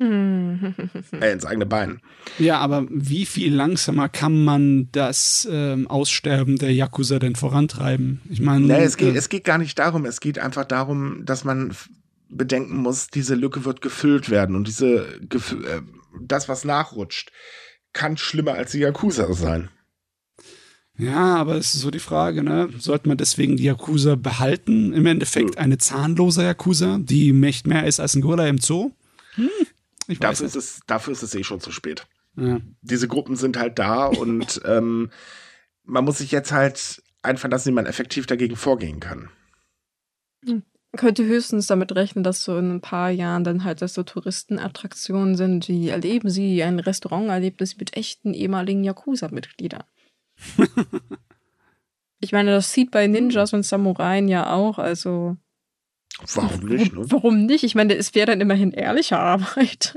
äh, 1.20 1.32
ins 1.32 1.44
eigene 1.44 1.66
Bein. 1.66 2.00
Ja, 2.38 2.58
aber 2.58 2.86
wie 2.88 3.26
viel 3.26 3.54
langsamer 3.54 4.08
kann 4.08 4.44
man 4.44 4.88
das 4.92 5.48
ähm, 5.50 5.88
Aussterben 5.88 6.56
der 6.56 6.72
Yakuza 6.72 7.18
denn 7.18 7.34
vorantreiben? 7.34 8.20
Ich 8.28 8.40
meine. 8.40 8.66
Nee, 8.66 8.84
es 8.84 8.96
geht, 8.96 9.14
äh, 9.14 9.18
es 9.18 9.28
geht 9.28 9.44
gar 9.44 9.58
nicht 9.58 9.78
darum. 9.78 10.04
Es 10.04 10.20
geht 10.20 10.38
einfach 10.38 10.64
darum, 10.64 11.24
dass 11.24 11.44
man 11.44 11.74
bedenken 12.28 12.76
muss, 12.76 13.08
diese 13.08 13.34
Lücke 13.34 13.64
wird 13.64 13.80
gefüllt 13.80 14.30
werden 14.30 14.54
und 14.54 14.68
diese 14.68 15.06
äh, 15.06 15.82
das, 16.20 16.48
was 16.48 16.64
nachrutscht, 16.64 17.32
kann 17.92 18.16
schlimmer 18.16 18.54
als 18.54 18.72
die 18.72 18.78
Yakuza 18.78 19.32
sein. 19.32 19.70
Ja, 20.96 21.36
aber 21.36 21.54
es 21.54 21.74
ist 21.74 21.82
so 21.82 21.92
die 21.92 22.00
Frage, 22.00 22.42
ne? 22.42 22.68
Sollte 22.78 23.08
man 23.08 23.16
deswegen 23.16 23.56
die 23.56 23.64
Yakuza 23.64 24.16
behalten? 24.16 24.92
Im 24.92 25.06
Endeffekt 25.06 25.56
eine 25.56 25.78
zahnlose 25.78 26.42
Yakuza, 26.42 26.98
die 27.00 27.32
mehr 27.32 27.86
ist 27.86 28.00
als 28.00 28.16
ein 28.16 28.20
Gorilla 28.20 28.48
im 28.48 28.58
Zoo? 28.58 28.90
Hm. 29.34 29.48
Ich 30.08 30.18
dafür, 30.18 30.46
ist 30.46 30.56
es, 30.56 30.80
dafür 30.86 31.12
ist 31.12 31.22
es 31.22 31.34
eh 31.34 31.44
schon 31.44 31.60
zu 31.60 31.70
spät. 31.70 32.06
Ja. 32.36 32.60
Diese 32.80 33.08
Gruppen 33.08 33.36
sind 33.36 33.58
halt 33.58 33.78
da 33.78 34.06
und 34.06 34.60
ähm, 34.66 35.10
man 35.84 36.04
muss 36.04 36.18
sich 36.18 36.32
jetzt 36.32 36.50
halt 36.50 37.02
einverlassen, 37.22 37.70
wie 37.70 37.74
man 37.74 37.86
effektiv 37.86 38.26
dagegen 38.26 38.56
vorgehen 38.56 39.00
kann. 39.00 39.30
Man 40.44 40.62
könnte 40.96 41.24
höchstens 41.24 41.66
damit 41.66 41.94
rechnen, 41.94 42.24
dass 42.24 42.42
so 42.42 42.56
in 42.56 42.76
ein 42.76 42.80
paar 42.80 43.10
Jahren 43.10 43.44
dann 43.44 43.64
halt 43.64 43.82
das 43.82 43.94
so 43.94 44.02
Touristenattraktionen 44.02 45.36
sind, 45.36 45.68
wie 45.68 45.88
erleben 45.88 46.30
sie 46.30 46.62
ein 46.62 46.78
Restauranterlebnis 46.78 47.76
mit 47.76 47.96
echten 47.96 48.32
ehemaligen 48.32 48.84
Yakuza-Mitgliedern. 48.84 49.84
ich 52.20 52.32
meine, 52.32 52.52
das 52.52 52.72
sieht 52.72 52.90
bei 52.90 53.06
Ninjas 53.06 53.52
und 53.52 53.64
Samurai 53.64 54.20
ja 54.20 54.52
auch, 54.52 54.78
also 54.78 55.36
Warum 56.34 56.60
nicht? 56.66 56.92
Ne? 56.92 57.04
Warum 57.10 57.46
nicht? 57.46 57.64
Ich 57.64 57.74
meine, 57.74 57.94
es 57.96 58.14
wäre 58.14 58.26
dann 58.26 58.40
immerhin 58.40 58.72
ehrliche 58.72 59.18
Arbeit. 59.18 59.96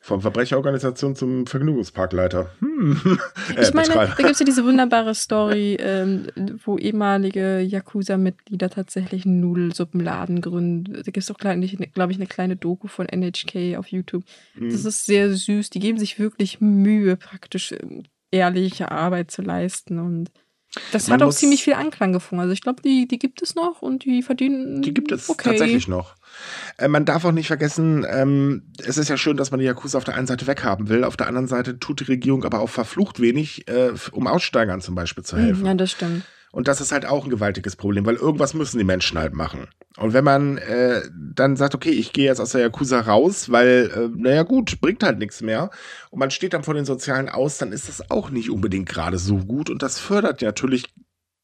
Vom 0.00 0.20
Verbrecherorganisation 0.20 1.16
zum 1.16 1.46
Vergnügungsparkleiter. 1.46 2.50
Hm. 2.60 3.00
Äh, 3.56 3.62
ich 3.62 3.74
meine, 3.74 3.88
Betreiber. 3.88 4.14
da 4.16 4.16
gibt 4.16 4.30
es 4.30 4.38
ja 4.38 4.46
diese 4.46 4.64
wunderbare 4.64 5.14
Story, 5.14 5.76
ähm, 5.78 6.26
wo 6.64 6.78
ehemalige 6.78 7.60
Yakuza-Mitglieder 7.60 8.70
tatsächlich 8.70 9.26
einen 9.26 9.40
Nudelsuppenladen 9.40 10.40
gründen. 10.40 10.92
Da 10.92 11.02
gibt 11.02 11.18
es 11.18 11.30
auch, 11.30 11.36
glaube 11.36 11.64
ich, 11.64 11.78
eine 11.78 12.26
kleine 12.26 12.56
Doku 12.56 12.88
von 12.88 13.06
NHK 13.06 13.76
auf 13.76 13.88
YouTube. 13.88 14.24
Hm. 14.54 14.70
Das 14.70 14.84
ist 14.84 15.06
sehr 15.06 15.32
süß. 15.32 15.70
Die 15.70 15.78
geben 15.78 15.98
sich 15.98 16.18
wirklich 16.18 16.60
Mühe, 16.60 17.16
praktisch 17.16 17.72
ähm, 17.72 18.04
ehrliche 18.30 18.90
Arbeit 18.90 19.30
zu 19.30 19.42
leisten 19.42 19.98
und 19.98 20.30
das 20.92 21.08
Man 21.08 21.20
hat 21.20 21.28
auch 21.28 21.32
ziemlich 21.32 21.62
viel 21.62 21.74
Anklang 21.74 22.12
gefunden. 22.12 22.42
Also 22.42 22.52
ich 22.52 22.60
glaube, 22.60 22.82
die, 22.82 23.06
die 23.06 23.18
gibt 23.18 23.42
es 23.42 23.54
noch 23.54 23.82
und 23.82 24.04
die 24.04 24.22
verdienen. 24.22 24.82
Die 24.82 24.94
gibt 24.94 25.12
es 25.12 25.28
okay. 25.28 25.50
tatsächlich 25.50 25.88
noch. 25.88 26.14
Äh, 26.78 26.88
man 26.88 27.04
darf 27.04 27.24
auch 27.24 27.32
nicht 27.32 27.46
vergessen, 27.46 28.06
ähm, 28.08 28.62
es 28.78 28.98
ist 28.98 29.08
ja 29.08 29.16
schön, 29.16 29.36
dass 29.36 29.50
man 29.50 29.60
die 29.60 29.66
Yakuza 29.66 29.98
auf 29.98 30.04
der 30.04 30.14
einen 30.14 30.26
Seite 30.26 30.46
weghaben 30.46 30.88
will. 30.88 31.04
Auf 31.04 31.16
der 31.16 31.28
anderen 31.28 31.46
Seite 31.46 31.78
tut 31.78 32.00
die 32.00 32.04
Regierung 32.04 32.44
aber 32.44 32.60
auch 32.60 32.70
verflucht 32.70 33.20
wenig, 33.20 33.68
äh, 33.68 33.92
um 34.12 34.26
Aussteigern 34.26 34.80
zum 34.80 34.94
Beispiel 34.94 35.24
zu 35.24 35.36
helfen. 35.36 35.66
Ja, 35.66 35.74
das 35.74 35.92
stimmt. 35.92 36.24
Und 36.54 36.68
das 36.68 36.80
ist 36.80 36.92
halt 36.92 37.04
auch 37.04 37.24
ein 37.24 37.30
gewaltiges 37.30 37.74
Problem, 37.74 38.06
weil 38.06 38.14
irgendwas 38.14 38.54
müssen 38.54 38.78
die 38.78 38.84
Menschen 38.84 39.18
halt 39.18 39.34
machen. 39.34 39.66
Und 39.96 40.12
wenn 40.12 40.22
man 40.22 40.56
äh, 40.58 41.02
dann 41.12 41.56
sagt, 41.56 41.74
okay, 41.74 41.90
ich 41.90 42.12
gehe 42.12 42.26
jetzt 42.26 42.38
aus 42.38 42.52
der 42.52 42.60
Yakuza 42.60 43.00
raus, 43.00 43.50
weil, 43.50 43.90
äh, 43.92 44.08
naja 44.16 44.44
gut, 44.44 44.80
bringt 44.80 45.02
halt 45.02 45.18
nichts 45.18 45.42
mehr, 45.42 45.70
und 46.10 46.20
man 46.20 46.30
steht 46.30 46.52
dann 46.52 46.62
vor 46.62 46.74
den 46.74 46.84
Sozialen 46.84 47.28
aus, 47.28 47.58
dann 47.58 47.72
ist 47.72 47.88
das 47.88 48.08
auch 48.08 48.30
nicht 48.30 48.50
unbedingt 48.50 48.88
gerade 48.88 49.18
so 49.18 49.38
gut. 49.38 49.68
Und 49.68 49.82
das 49.82 49.98
fördert 49.98 50.42
natürlich 50.42 50.94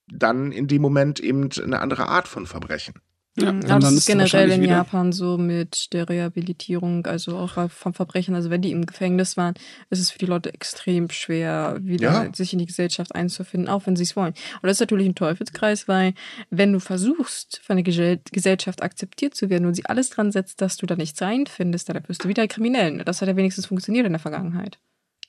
dann 0.07 0.53
in 0.53 0.69
dem 0.69 0.81
Moment 0.81 1.19
eben 1.19 1.49
eine 1.61 1.81
andere 1.81 2.07
Art 2.07 2.29
von 2.29 2.47
Verbrechen. 2.47 2.95
Ja, 3.37 3.53
mhm. 3.53 3.61
das 3.61 3.93
ist 3.93 4.07
generell 4.07 4.51
in 4.51 4.65
Japan 4.65 5.13
so 5.13 5.39
mit 5.39 5.93
der 5.93 6.09
Rehabilitierung, 6.09 7.07
also 7.07 7.37
auch 7.37 7.71
vom 7.71 7.95
Verbrechen. 7.95 8.35
Also 8.35 8.51
wenn 8.51 8.61
die 8.61 8.73
im 8.73 8.87
Gefängnis 8.87 9.37
waren, 9.37 9.55
ist 9.89 10.01
es 10.01 10.11
für 10.11 10.19
die 10.19 10.27
Leute 10.27 10.53
extrem 10.53 11.09
schwer, 11.11 11.79
wieder 11.81 12.25
ja. 12.25 12.35
sich 12.35 12.53
in 12.53 12.59
die 12.59 12.67
Gesellschaft 12.67 13.15
einzufinden, 13.15 13.69
auch 13.69 13.87
wenn 13.87 13.95
sie 13.95 14.03
es 14.03 14.17
wollen. 14.17 14.33
Und 14.33 14.65
das 14.65 14.73
ist 14.73 14.81
natürlich 14.81 15.07
ein 15.07 15.15
Teufelskreis, 15.15 15.87
weil 15.87 16.15
wenn 16.51 16.73
du 16.73 16.81
versuchst, 16.81 17.61
von 17.63 17.77
der 17.77 17.85
Gesellschaft 17.85 18.83
akzeptiert 18.83 19.35
zu 19.35 19.49
werden 19.49 19.67
und 19.67 19.75
sie 19.75 19.87
alles 19.87 20.11
dran 20.11 20.33
setzt, 20.33 20.61
dass 20.61 20.77
du 20.77 20.87
da 20.87 20.97
nichts 20.97 21.23
reinfindest, 21.23 21.89
dann 21.89 22.03
wirst 22.09 22.25
du 22.25 22.29
wieder 22.29 22.49
kriminell. 22.49 23.05
Das 23.05 23.21
hat 23.21 23.29
ja 23.29 23.37
wenigstens 23.37 23.67
funktioniert 23.67 24.07
in 24.07 24.13
der 24.13 24.21
Vergangenheit. 24.21 24.81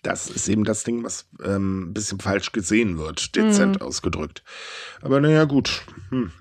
Das 0.01 0.27
ist 0.27 0.49
eben 0.49 0.63
das 0.63 0.83
Ding, 0.83 1.03
was 1.03 1.29
ähm, 1.43 1.89
ein 1.89 1.93
bisschen 1.93 2.19
falsch 2.19 2.51
gesehen 2.51 2.97
wird, 2.97 3.35
dezent 3.35 3.79
mhm. 3.79 3.85
ausgedrückt. 3.85 4.43
Aber 5.01 5.21
naja, 5.21 5.43
gut. 5.43 5.83
Hm. 6.09 6.31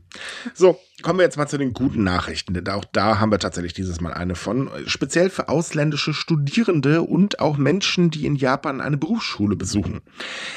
So, 0.55 0.79
kommen 1.03 1.19
wir 1.19 1.25
jetzt 1.25 1.37
mal 1.37 1.47
zu 1.47 1.59
den 1.59 1.73
guten 1.73 2.03
Nachrichten, 2.03 2.55
denn 2.55 2.69
auch 2.69 2.85
da 2.85 3.21
haben 3.21 3.31
wir 3.31 3.39
tatsächlich 3.39 3.75
dieses 3.75 4.01
Mal 4.01 4.13
eine 4.13 4.35
von. 4.35 4.71
Speziell 4.87 5.31
für 5.31 5.49
ausländische 5.49 6.15
Studierende 6.15 7.03
und 7.03 7.41
auch 7.41 7.57
Menschen, 7.57 8.11
die 8.11 8.27
in 8.27 8.37
Japan 8.37 8.81
eine 8.81 8.97
Berufsschule 8.97 9.57
besuchen. 9.57 10.01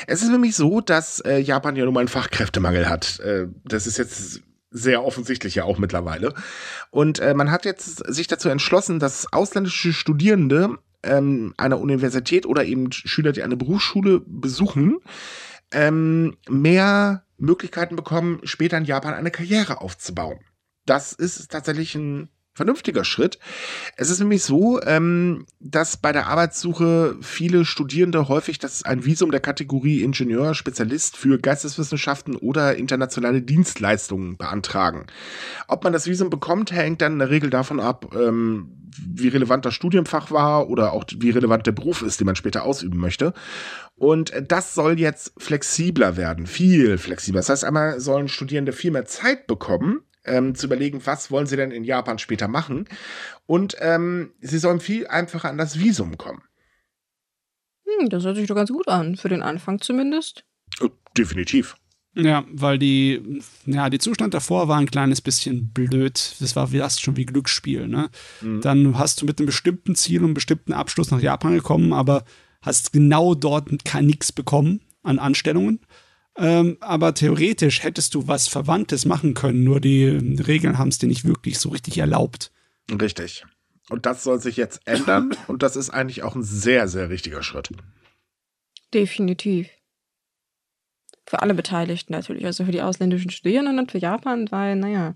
Es 0.08 0.22
ist 0.22 0.30
nämlich 0.30 0.56
so, 0.56 0.82
dass 0.82 1.20
äh, 1.22 1.38
Japan 1.38 1.76
ja 1.76 1.86
nun 1.86 1.94
mal 1.94 2.02
einen 2.02 2.10
Fachkräftemangel 2.10 2.90
hat. 2.90 3.20
Äh, 3.20 3.48
das 3.64 3.88
ist 3.88 3.98
jetzt 3.98 4.42
sehr 4.72 5.06
offensichtlich 5.06 5.56
ja 5.56 5.66
auch 5.66 5.78
mittlerweile. 5.78 6.34
Und 6.90 7.20
äh, 7.20 7.34
man 7.36 7.52
hat 7.52 7.64
jetzt 7.66 8.12
sich 8.12 8.28
dazu 8.28 8.50
entschlossen, 8.50 9.00
dass 9.00 9.32
ausländische 9.32 9.94
Studierende 9.94 10.80
ähm, 11.04 11.54
einer 11.58 11.80
Universität 11.80 12.46
oder 12.46 12.66
eben 12.66 12.92
Schüler, 12.92 13.32
die 13.32 13.44
eine 13.44 13.56
Berufsschule 13.56 14.22
besuchen, 14.26 14.98
ähm, 15.72 16.38
mehr 16.50 17.24
Möglichkeiten 17.44 17.96
bekommen, 17.96 18.40
später 18.44 18.78
in 18.78 18.86
Japan 18.86 19.14
eine 19.14 19.32
Karriere 19.32 19.82
aufzubauen. 19.82 20.40
Das 20.86 21.14
ist 21.14 21.52
tatsächlich 21.52 21.96
ein 21.96 22.30
vernünftiger 22.54 23.04
Schritt. 23.04 23.40
Es 23.98 24.10
ist 24.10 24.20
nämlich 24.20 24.44
so, 24.44 24.80
ähm, 24.84 25.46
dass 25.60 25.98
bei 25.98 26.12
der 26.12 26.28
Arbeitssuche 26.28 27.18
viele 27.22 27.66
Studierende 27.66 28.28
häufig 28.28 28.60
das 28.60 28.84
ein 28.84 29.06
Visum 29.06 29.32
der 29.32 29.40
Kategorie 29.40 30.04
Ingenieur, 30.04 30.54
Spezialist 30.54 31.18
für 31.18 31.40
Geisteswissenschaften 31.40 32.36
oder 32.36 32.76
internationale 32.76 33.42
Dienstleistungen 33.42 34.38
beantragen. 34.38 35.08
Ob 35.68 35.84
man 35.84 35.94
das 35.94 36.08
Visum 36.08 36.30
bekommt, 36.30 36.72
hängt 36.72 37.02
dann 37.02 37.14
in 37.14 37.20
der 37.20 37.32
Regel 37.32 37.50
davon 37.50 37.80
ab, 37.80 38.14
ähm, 38.16 38.84
wie 38.96 39.30
relevant 39.30 39.66
das 39.66 39.74
Studienfach 39.74 40.30
war 40.30 40.70
oder 40.70 40.94
auch 40.94 41.06
wie 41.18 41.32
relevant 41.32 41.66
der 41.66 41.72
Beruf 41.72 42.04
ist, 42.04 42.20
den 42.20 42.26
man 42.28 42.36
später 42.36 42.64
ausüben 42.64 43.00
möchte. 43.00 43.34
Und 44.04 44.34
das 44.50 44.74
soll 44.74 45.00
jetzt 45.00 45.32
flexibler 45.38 46.18
werden, 46.18 46.46
viel 46.46 46.98
flexibler. 46.98 47.40
Das 47.40 47.48
heißt, 47.48 47.64
einmal 47.64 48.02
sollen 48.02 48.28
Studierende 48.28 48.74
viel 48.74 48.92
mehr 48.92 49.06
Zeit 49.06 49.48
bekommen, 49.48 50.02
ähm, 50.26 50.56
zu 50.56 50.66
überlegen, 50.66 51.06
was 51.06 51.32
wollen 51.32 51.46
sie 51.46 51.56
denn 51.56 51.72
in 51.72 51.86
Japan 51.86 52.20
später 52.20 52.50
machen. 52.50 52.90
Und 53.46 53.78
ähm, 53.80 54.34
sie 54.42 54.58
sollen 54.58 54.82
viel 54.82 55.08
einfacher 55.08 55.50
an 55.50 55.58
das 55.58 55.80
Visum 55.80 56.18
kommen. 56.18 56.42
Hm, 57.86 58.10
das 58.10 58.26
hört 58.26 58.36
sich 58.36 58.48
doch 58.48 58.56
ganz 58.56 58.72
gut 58.72 58.90
an, 58.90 59.16
für 59.16 59.30
den 59.30 59.42
Anfang 59.42 59.80
zumindest. 59.80 60.44
Oh, 60.82 60.90
definitiv. 61.18 61.78
Ja, 62.14 62.44
weil 62.52 62.78
die, 62.78 63.42
ja, 63.66 63.90
die 63.90 64.00
Zustand 64.00 64.34
davor 64.34 64.68
war 64.68 64.80
ein 64.80 64.92
kleines 64.92 65.22
bisschen 65.22 65.72
blöd. 65.72 66.36
Das 66.42 66.58
war 66.58 66.68
fast 66.68 67.02
schon 67.02 67.16
wie 67.16 67.26
Glücksspiel, 67.26 67.88
ne? 67.88 68.10
Mhm. 68.42 68.60
Dann 68.60 69.00
hast 69.00 69.22
du 69.22 69.26
mit 69.26 69.40
einem 69.40 69.46
bestimmten 69.46 69.96
Ziel 69.96 70.20
und 70.20 70.26
einem 70.26 70.34
bestimmten 70.34 70.74
Abschluss 70.74 71.10
nach 71.10 71.22
Japan 71.22 71.54
gekommen, 71.54 71.94
aber 71.94 72.26
hast 72.64 72.92
genau 72.92 73.36
dort 73.36 73.70
nichts 74.02 74.32
bekommen 74.32 74.82
an 75.04 75.20
Anstellungen. 75.20 75.80
Ähm, 76.36 76.78
aber 76.80 77.14
theoretisch 77.14 77.84
hättest 77.84 78.16
du 78.16 78.28
was 78.28 78.48
Verwandtes 78.48 79.06
machen 79.06 79.36
können, 79.36 79.64
nur 79.64 79.80
die 79.80 80.08
Regeln 80.08 80.80
haben 80.80 80.88
es 80.88 80.98
dir 80.98 81.08
nicht 81.08 81.26
wirklich 81.26 81.60
so 81.60 81.70
richtig 81.70 82.00
erlaubt. 82.00 82.52
Richtig. 82.90 83.46
Und 83.90 84.06
das 84.08 84.24
soll 84.24 84.40
sich 84.40 84.58
jetzt 84.58 84.82
ändern 84.86 85.36
und 85.48 85.62
das 85.62 85.76
ist 85.76 85.92
eigentlich 85.92 86.24
auch 86.24 86.36
ein 86.36 86.44
sehr, 86.44 86.88
sehr 86.88 87.10
richtiger 87.10 87.44
Schritt. 87.44 87.70
Definitiv. 88.94 89.70
Für 91.26 91.42
alle 91.42 91.54
Beteiligten 91.54 92.14
natürlich, 92.14 92.46
also 92.46 92.66
für 92.66 92.72
die 92.72 92.82
ausländischen 92.82 93.30
Studierenden 93.30 93.80
und 93.80 93.92
für 93.92 93.98
Japan, 93.98 94.52
weil, 94.52 94.76
naja, 94.76 95.14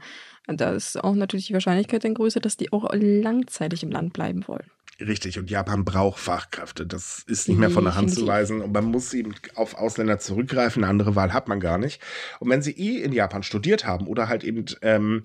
da 0.47 0.71
ist 0.71 1.03
auch 1.03 1.15
natürlich 1.15 1.47
die 1.47 1.53
Wahrscheinlichkeit 1.53 2.03
dann 2.03 2.13
größer, 2.13 2.39
dass 2.39 2.57
die 2.57 2.71
auch 2.71 2.87
langzeitig 2.93 3.83
im 3.83 3.91
Land 3.91 4.13
bleiben 4.13 4.47
wollen. 4.47 4.69
Richtig, 4.99 5.37
und 5.37 5.51
Japan 5.51 5.85
braucht 5.85 6.19
Fachkräfte. 6.19 6.87
Das 6.87 7.23
ist 7.27 7.47
nicht 7.47 7.59
mehr 7.59 7.69
von 7.69 7.83
der 7.83 7.93
Hand 7.93 8.11
zu 8.11 8.25
weisen. 8.25 8.61
Und 8.61 8.73
man 8.73 8.85
muss 8.85 9.13
eben 9.13 9.35
auf 9.53 9.75
Ausländer 9.75 10.17
zurückgreifen. 10.17 10.83
Eine 10.83 10.89
andere 10.89 11.15
Wahl 11.15 11.33
hat 11.33 11.47
man 11.47 11.59
gar 11.59 11.77
nicht. 11.77 12.01
Und 12.39 12.49
wenn 12.49 12.63
sie 12.63 12.71
eh 12.71 13.03
in 13.03 13.13
Japan 13.13 13.43
studiert 13.43 13.85
haben 13.85 14.07
oder 14.07 14.27
halt 14.27 14.43
eben 14.43 14.65
ähm, 14.81 15.21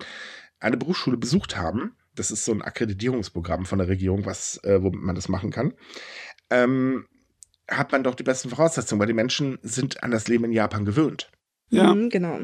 eine 0.59 0.77
Berufsschule 0.77 1.17
besucht 1.17 1.57
haben, 1.57 1.95
das 2.15 2.29
ist 2.29 2.45
so 2.45 2.51
ein 2.51 2.61
Akkreditierungsprogramm 2.61 3.65
von 3.65 3.79
der 3.79 3.87
Regierung, 3.87 4.25
was, 4.25 4.63
äh, 4.63 4.83
womit 4.83 5.01
man 5.01 5.15
das 5.15 5.27
machen 5.27 5.49
kann, 5.49 5.73
ähm, 6.51 7.07
hat 7.67 7.91
man 7.91 8.03
doch 8.03 8.13
die 8.13 8.23
besten 8.23 8.49
Voraussetzungen, 8.49 8.99
weil 8.99 9.07
die 9.07 9.13
Menschen 9.13 9.57
sind 9.63 10.03
an 10.03 10.11
das 10.11 10.27
Leben 10.27 10.43
in 10.45 10.51
Japan 10.51 10.85
gewöhnt. 10.85 11.31
Ja, 11.69 11.95
mhm, 11.95 12.09
genau. 12.09 12.41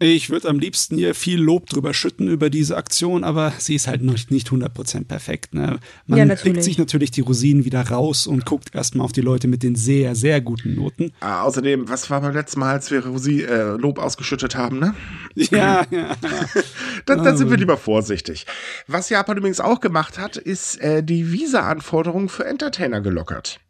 Ich 0.00 0.30
würde 0.30 0.48
am 0.48 0.58
liebsten 0.58 0.96
hier 0.96 1.14
viel 1.14 1.40
Lob 1.40 1.68
drüber 1.68 1.92
schütten 1.92 2.28
über 2.28 2.50
diese 2.50 2.76
Aktion, 2.76 3.24
aber 3.24 3.52
sie 3.58 3.74
ist 3.74 3.88
halt 3.88 4.02
noch 4.02 4.14
nicht 4.30 4.48
100% 4.48 5.04
perfekt. 5.06 5.54
Ne? 5.54 5.80
Man 6.06 6.28
ja, 6.28 6.34
kriegt 6.36 6.62
sich 6.62 6.78
natürlich 6.78 7.10
die 7.10 7.20
Rosinen 7.20 7.64
wieder 7.64 7.88
raus 7.88 8.26
und 8.26 8.46
guckt 8.46 8.74
erstmal 8.74 9.04
auf 9.04 9.12
die 9.12 9.20
Leute 9.20 9.48
mit 9.48 9.62
den 9.62 9.74
sehr, 9.74 10.14
sehr 10.14 10.40
guten 10.40 10.76
Noten. 10.76 11.12
Ah, 11.20 11.42
außerdem, 11.42 11.88
was 11.88 12.10
war 12.10 12.20
beim 12.20 12.34
letzten 12.34 12.60
Mal, 12.60 12.74
als 12.74 12.90
wir 12.90 13.04
Rosi, 13.04 13.42
äh, 13.42 13.76
Lob 13.76 13.98
ausgeschüttet 13.98 14.56
haben, 14.56 14.78
ne? 14.78 14.94
Ja, 15.34 15.84
ja. 15.90 16.16
dann, 17.06 17.24
dann 17.24 17.36
sind 17.36 17.50
wir 17.50 17.56
lieber 17.56 17.76
vorsichtig. 17.76 18.46
Was 18.86 19.08
Japan 19.08 19.36
übrigens 19.36 19.60
auch 19.60 19.80
gemacht 19.80 20.18
hat, 20.18 20.36
ist 20.36 20.80
äh, 20.80 21.02
die 21.02 21.32
Visa-Anforderungen 21.32 22.28
für 22.28 22.44
Entertainer 22.44 23.00
gelockert. 23.00 23.60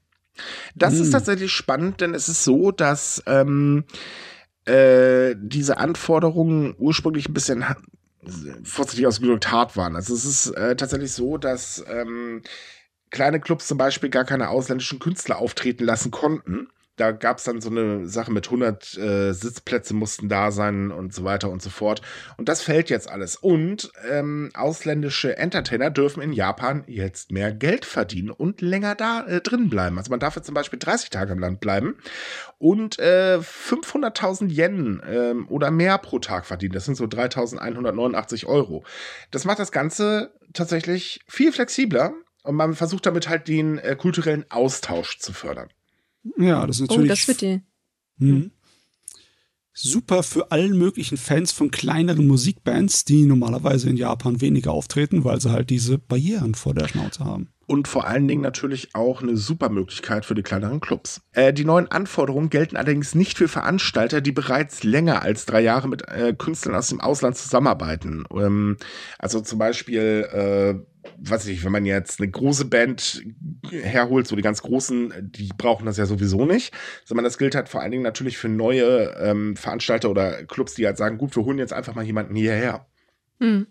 Das 0.74 0.94
hm. 0.94 1.02
ist 1.02 1.11
tatsächlich 1.11 1.52
spannend, 1.52 2.00
denn 2.00 2.14
es 2.14 2.28
ist 2.28 2.44
so, 2.44 2.70
dass 2.70 3.22
ähm, 3.26 3.84
äh, 4.69 5.35
diese 5.39 5.79
Anforderungen 5.79 6.75
ursprünglich 6.79 7.29
ein 7.29 7.35
bisschen 7.35 7.64
vorsichtig 8.62 9.07
ausgedrückt 9.07 9.51
hart 9.51 9.77
waren. 9.77 9.97
Also 9.97 10.14
es 10.14 10.25
ist 10.25 10.51
äh, 10.51 10.77
tatsächlich 10.77 11.12
so, 11.12 11.39
dass 11.39 11.85
ähm, 11.89 12.43
kleine 13.11 13.41
Clubs 13.41 13.66
zum 13.66 13.79
Beispiel 13.79 14.11
gar 14.11 14.25
keine 14.25 14.51
ausländischen 14.51 14.99
Künstler 14.99 15.39
auftreten 15.39 15.85
lassen 15.85 16.11
konnten 16.11 16.69
da 16.99 17.12
gab 17.12 17.38
es 17.38 17.44
dann 17.44 17.61
so 17.61 17.70
eine 17.70 18.07
Sache 18.07 18.32
mit 18.32 18.46
100 18.46 18.99
äh, 18.99 19.32
Sitzplätze 19.32 19.94
mussten 19.94 20.28
da 20.28 20.51
sein 20.51 20.90
und 20.90 21.14
so 21.14 21.24
weiter 21.24 21.51
und 21.51 21.62
so 21.62 21.70
fort. 21.70 22.03
Und 22.36 22.49
das 22.49 22.61
fällt 22.61 22.90
jetzt 22.90 23.09
alles. 23.09 23.36
Und 23.36 23.92
ähm, 24.11 24.51
ausländische 24.55 25.36
Entertainer 25.36 25.90
dürfen 25.90 26.22
in 26.22 26.32
Japan 26.32 26.84
jetzt 26.86 27.30
mehr 27.30 27.53
Geld 27.53 27.84
verdienen 27.84 28.30
und 28.30 28.61
länger 28.61 28.94
da 28.94 29.24
äh, 29.26 29.40
drin 29.40 29.70
bleiben. 29.70 29.96
Also 29.99 30.11
man 30.11 30.20
darf 30.20 30.36
jetzt 30.36 30.46
zum 30.46 30.55
Beispiel 30.55 30.78
30 30.78 31.11
Tage 31.11 31.32
im 31.32 31.38
Land 31.38 31.61
bleiben 31.61 31.96
und 32.59 32.99
äh, 32.99 33.38
500.000 33.38 34.51
Yen 34.51 35.01
äh, 35.01 35.34
oder 35.49 35.70
mehr 35.70 35.99
pro 35.99 36.18
Tag 36.18 36.46
verdienen. 36.46 36.74
Das 36.74 36.84
sind 36.84 36.96
so 36.96 37.05
3.189 37.05 38.46
Euro. 38.46 38.84
Das 39.30 39.44
macht 39.44 39.61
das 39.61 39.72
Ganze 39.72 40.32
tatsächlich 40.53 41.20
viel 41.28 41.53
flexibler 41.53 42.12
und 42.42 42.55
man 42.55 42.74
versucht 42.74 43.07
damit 43.07 43.28
halt 43.28 43.46
den 43.49 43.78
äh, 43.78 43.94
kulturellen 43.96 44.44
Austausch 44.51 45.18
zu 45.18 45.32
fördern. 45.32 45.68
Ja, 46.37 46.66
das 46.66 46.76
ist 46.76 46.91
natürlich. 46.91 47.11
Oh, 47.11 47.14
das 47.14 47.29
wird 47.29 47.41
die. 47.41 47.61
Hm. 48.18 48.51
Super 49.81 50.24
für 50.24 50.51
allen 50.51 50.76
möglichen 50.76 51.16
Fans 51.16 51.53
von 51.53 51.70
kleineren 51.70 52.26
Musikbands, 52.26 53.05
die 53.05 53.24
normalerweise 53.24 53.89
in 53.89 53.97
Japan 53.97 54.41
weniger 54.41 54.72
auftreten, 54.72 55.22
weil 55.22 55.41
sie 55.41 55.53
halt 55.53 55.70
diese 55.70 55.99
Barrieren 55.99 56.57
vor 56.57 56.74
der 56.74 56.89
Schnauze 56.89 57.24
haben. 57.24 57.53
Und 57.68 57.87
vor 57.87 58.07
allen 58.07 58.26
Dingen 58.26 58.41
natürlich 58.41 58.95
auch 58.95 59.22
eine 59.22 59.37
super 59.37 59.68
Möglichkeit 59.68 60.24
für 60.24 60.35
die 60.35 60.43
kleineren 60.43 60.81
Clubs. 60.81 61.20
Äh, 61.33 61.53
die 61.53 61.66
neuen 61.66 61.87
Anforderungen 61.89 62.49
gelten 62.49 62.76
allerdings 62.76 63.14
nicht 63.14 63.37
für 63.37 63.47
Veranstalter, 63.47 64.22
die 64.22 64.33
bereits 64.33 64.85
länger 64.85 65.22
als 65.22 65.45
drei 65.45 65.61
Jahre 65.61 65.87
mit 65.87 66.09
äh, 66.09 66.35
Künstlern 66.37 66.74
aus 66.74 66.89
dem 66.89 67.01
Ausland 67.01 67.37
zusammenarbeiten. 67.37 68.24
Ähm, 68.33 68.79
also 69.18 69.43
zum 69.43 69.59
Beispiel 69.59 70.26
äh, 70.33 70.97
weiß 71.16 71.46
ich, 71.46 71.64
wenn 71.64 71.72
man 71.72 71.86
jetzt 71.86 72.20
eine 72.20 72.30
große 72.30 72.66
Band 72.66 73.22
herholt, 73.70 74.26
so 74.26 74.36
die 74.36 74.42
ganz 74.42 74.62
großen, 74.62 75.30
die 75.32 75.50
brauchen 75.56 75.86
das 75.86 75.96
ja 75.96 76.06
sowieso 76.06 76.44
nicht, 76.44 76.72
sondern 77.04 77.24
das 77.24 77.38
gilt 77.38 77.54
halt 77.54 77.68
vor 77.68 77.80
allen 77.80 77.90
Dingen 77.90 78.02
natürlich 78.02 78.38
für 78.38 78.48
neue 78.48 79.14
ähm, 79.20 79.56
Veranstalter 79.56 80.11
oder 80.11 80.44
Clubs, 80.44 80.74
die 80.74 80.86
halt 80.86 80.96
sagen, 80.96 81.18
gut, 81.18 81.34
wir 81.36 81.44
holen 81.44 81.59
jetzt 81.59 81.72
einfach 81.72 81.94
mal 81.94 82.04
jemanden 82.04 82.34
hierher. 82.34 82.86
Hm. 83.40 83.66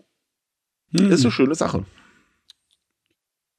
Hm. 0.96 1.10
Ist 1.10 1.24
eine 1.24 1.32
schöne 1.32 1.54
Sache. 1.54 1.84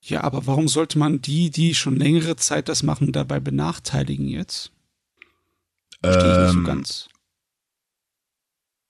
Ja, 0.02 0.24
aber 0.24 0.48
warum 0.48 0.68
sollte 0.68 0.98
man 0.98 1.22
die, 1.22 1.50
die 1.50 1.76
schon 1.76 1.96
längere 1.98 2.36
Zeit 2.36 2.70
das 2.70 2.84
machen, 2.84 3.12
dabei 3.12 3.40
benachteiligen 3.40 4.28
jetzt? 4.28 4.72
Verstehe 6.02 6.32
ich 6.32 6.38
nicht 6.40 6.54
so 6.54 6.60
ähm. 6.60 6.66
ganz. 6.66 7.10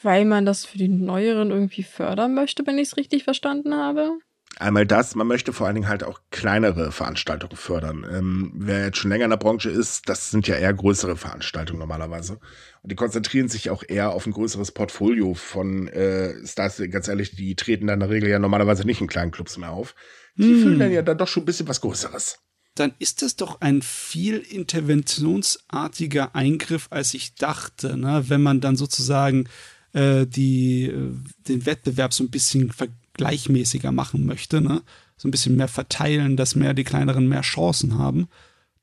Weil 0.01 0.23
man 0.25 0.45
das 0.45 0.65
für 0.65 0.77
die 0.77 0.87
Neueren 0.87 1.51
irgendwie 1.51 1.83
fördern 1.83 2.33
möchte, 2.33 2.65
wenn 2.65 2.77
ich 2.77 2.89
es 2.89 2.97
richtig 2.97 3.25
verstanden 3.25 3.73
habe? 3.73 4.19
Einmal 4.58 4.86
das, 4.86 5.16
man 5.16 5.28
möchte 5.28 5.54
vor 5.54 5.68
allen 5.68 5.76
Dingen 5.76 5.88
halt 5.88 6.04
auch 6.04 6.20
kleinere 6.32 6.91
Veranstaltungen 6.91 7.56
fördern. 7.56 8.06
Ähm, 8.12 8.52
wer 8.56 8.86
jetzt 8.86 8.97
schon 8.97 9.10
länger 9.10 9.26
in 9.26 9.30
der 9.30 9.38
Branche 9.38 9.70
ist, 9.70 10.10
das 10.10 10.32
sind 10.32 10.47
ja 10.47 10.56
eher 10.56 10.74
größere 10.74 11.16
Veranstaltungen 11.16 11.80
normalerweise. 11.80 12.39
Und 12.82 12.91
die 12.91 12.95
konzentrieren 12.95 13.47
sich 13.47 13.70
auch 13.70 13.84
eher 13.88 14.12
auf 14.12 14.26
ein 14.26 14.34
größeres 14.34 14.72
Portfolio 14.72 15.34
von 15.34 15.88
äh, 15.88 16.45
Stars, 16.45 16.82
ganz 16.89 17.08
ehrlich, 17.08 17.36
die 17.36 17.56
treten 17.56 17.88
dann 17.88 18.02
in 18.02 18.08
der 18.08 18.10
Regel 18.10 18.30
ja 18.30 18.39
normalerweise 18.39 18.86
nicht 18.86 19.02
in 19.02 19.08
kleinen 19.08 19.32
Clubs 19.32 19.58
mehr 19.58 19.72
auf. 19.72 19.95
Die 20.36 20.43
hm. 20.43 20.62
füllen 20.62 20.80
dann 20.80 20.91
ja 20.91 21.04
dann 21.04 21.18
doch 21.18 21.28
schon 21.28 21.43
ein 21.43 21.45
bisschen 21.45 21.68
was 21.68 21.82
Größeres. 21.82 22.39
Dann 22.76 22.93
ist 23.00 23.22
das 23.22 23.36
doch 23.36 23.62
ein 23.62 23.82
viel 23.82 24.38
interventionsartiger 24.38 26.36
Eingriff, 26.36 26.88
als 26.89 27.14
ich 27.14 27.36
dachte, 27.36 27.97
ne? 27.97 28.26
wenn 28.28 28.41
man 28.41 28.62
dann 28.62 28.76
sozusagen 28.76 29.47
äh, 29.93 30.26
die, 30.26 30.86
äh, 30.86 31.12
den 31.47 31.66
Wettbewerb 31.66 32.14
so 32.14 32.24
ein 32.24 32.30
bisschen 32.30 32.72
ver 32.72 32.88
gleichmäßiger 33.20 33.91
machen 33.91 34.26
möchte, 34.26 34.61
ne? 34.61 34.82
so 35.17 35.28
ein 35.28 35.32
bisschen 35.32 35.57
mehr 35.57 35.67
verteilen, 35.67 36.38
dass 36.38 36.55
mehr 36.55 36.74
die 36.74 36.86
kleineren 36.86 37.28
mehr 37.28 37.41
Chancen 37.41 37.97
haben. 37.99 38.30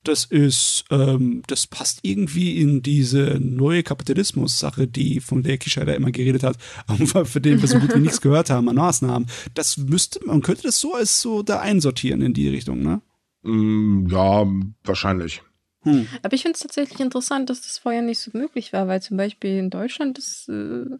Das 0.04 0.26
ist, 0.26 0.84
ähm, 0.90 1.42
das 1.46 1.66
passt 1.66 2.00
irgendwie 2.02 2.60
in 2.60 2.82
diese 2.82 3.40
neue 3.40 3.82
Kapitalismus-Sache, 3.82 4.86
die 4.86 5.20
von 5.20 5.42
der 5.42 5.56
Kischeider 5.56 5.96
immer 5.96 6.12
geredet 6.12 6.42
hat, 6.42 6.58
aber 6.86 7.24
für 7.24 7.40
den 7.40 7.62
wir 7.62 7.68
so 7.68 7.78
gut 7.78 7.94
wie 7.94 8.00
nichts 8.00 8.20
gehört 8.20 8.50
haben 8.50 8.68
an 8.68 8.76
Maßnahmen. 8.76 9.26
Das 9.54 9.78
müsste, 9.78 10.20
man 10.26 10.42
könnte 10.42 10.64
das 10.64 10.78
so 10.78 10.94
als 10.94 11.22
so 11.22 11.42
da 11.42 11.60
einsortieren 11.60 12.20
in 12.20 12.34
die 12.34 12.48
Richtung, 12.50 12.82
ne? 12.82 13.00
Mm, 13.42 14.06
ja, 14.08 14.46
wahrscheinlich. 14.84 15.42
Hm. 15.82 16.06
Aber 16.22 16.34
ich 16.34 16.42
finde 16.42 16.56
es 16.56 16.62
tatsächlich 16.62 17.00
interessant, 17.00 17.48
dass 17.48 17.62
das 17.62 17.78
vorher 17.78 18.02
nicht 18.02 18.18
so 18.18 18.30
möglich 18.34 18.74
war, 18.74 18.86
weil 18.86 19.00
zum 19.00 19.16
Beispiel 19.16 19.58
in 19.58 19.70
Deutschland 19.70 20.18
das 20.18 20.46
äh, 20.48 20.98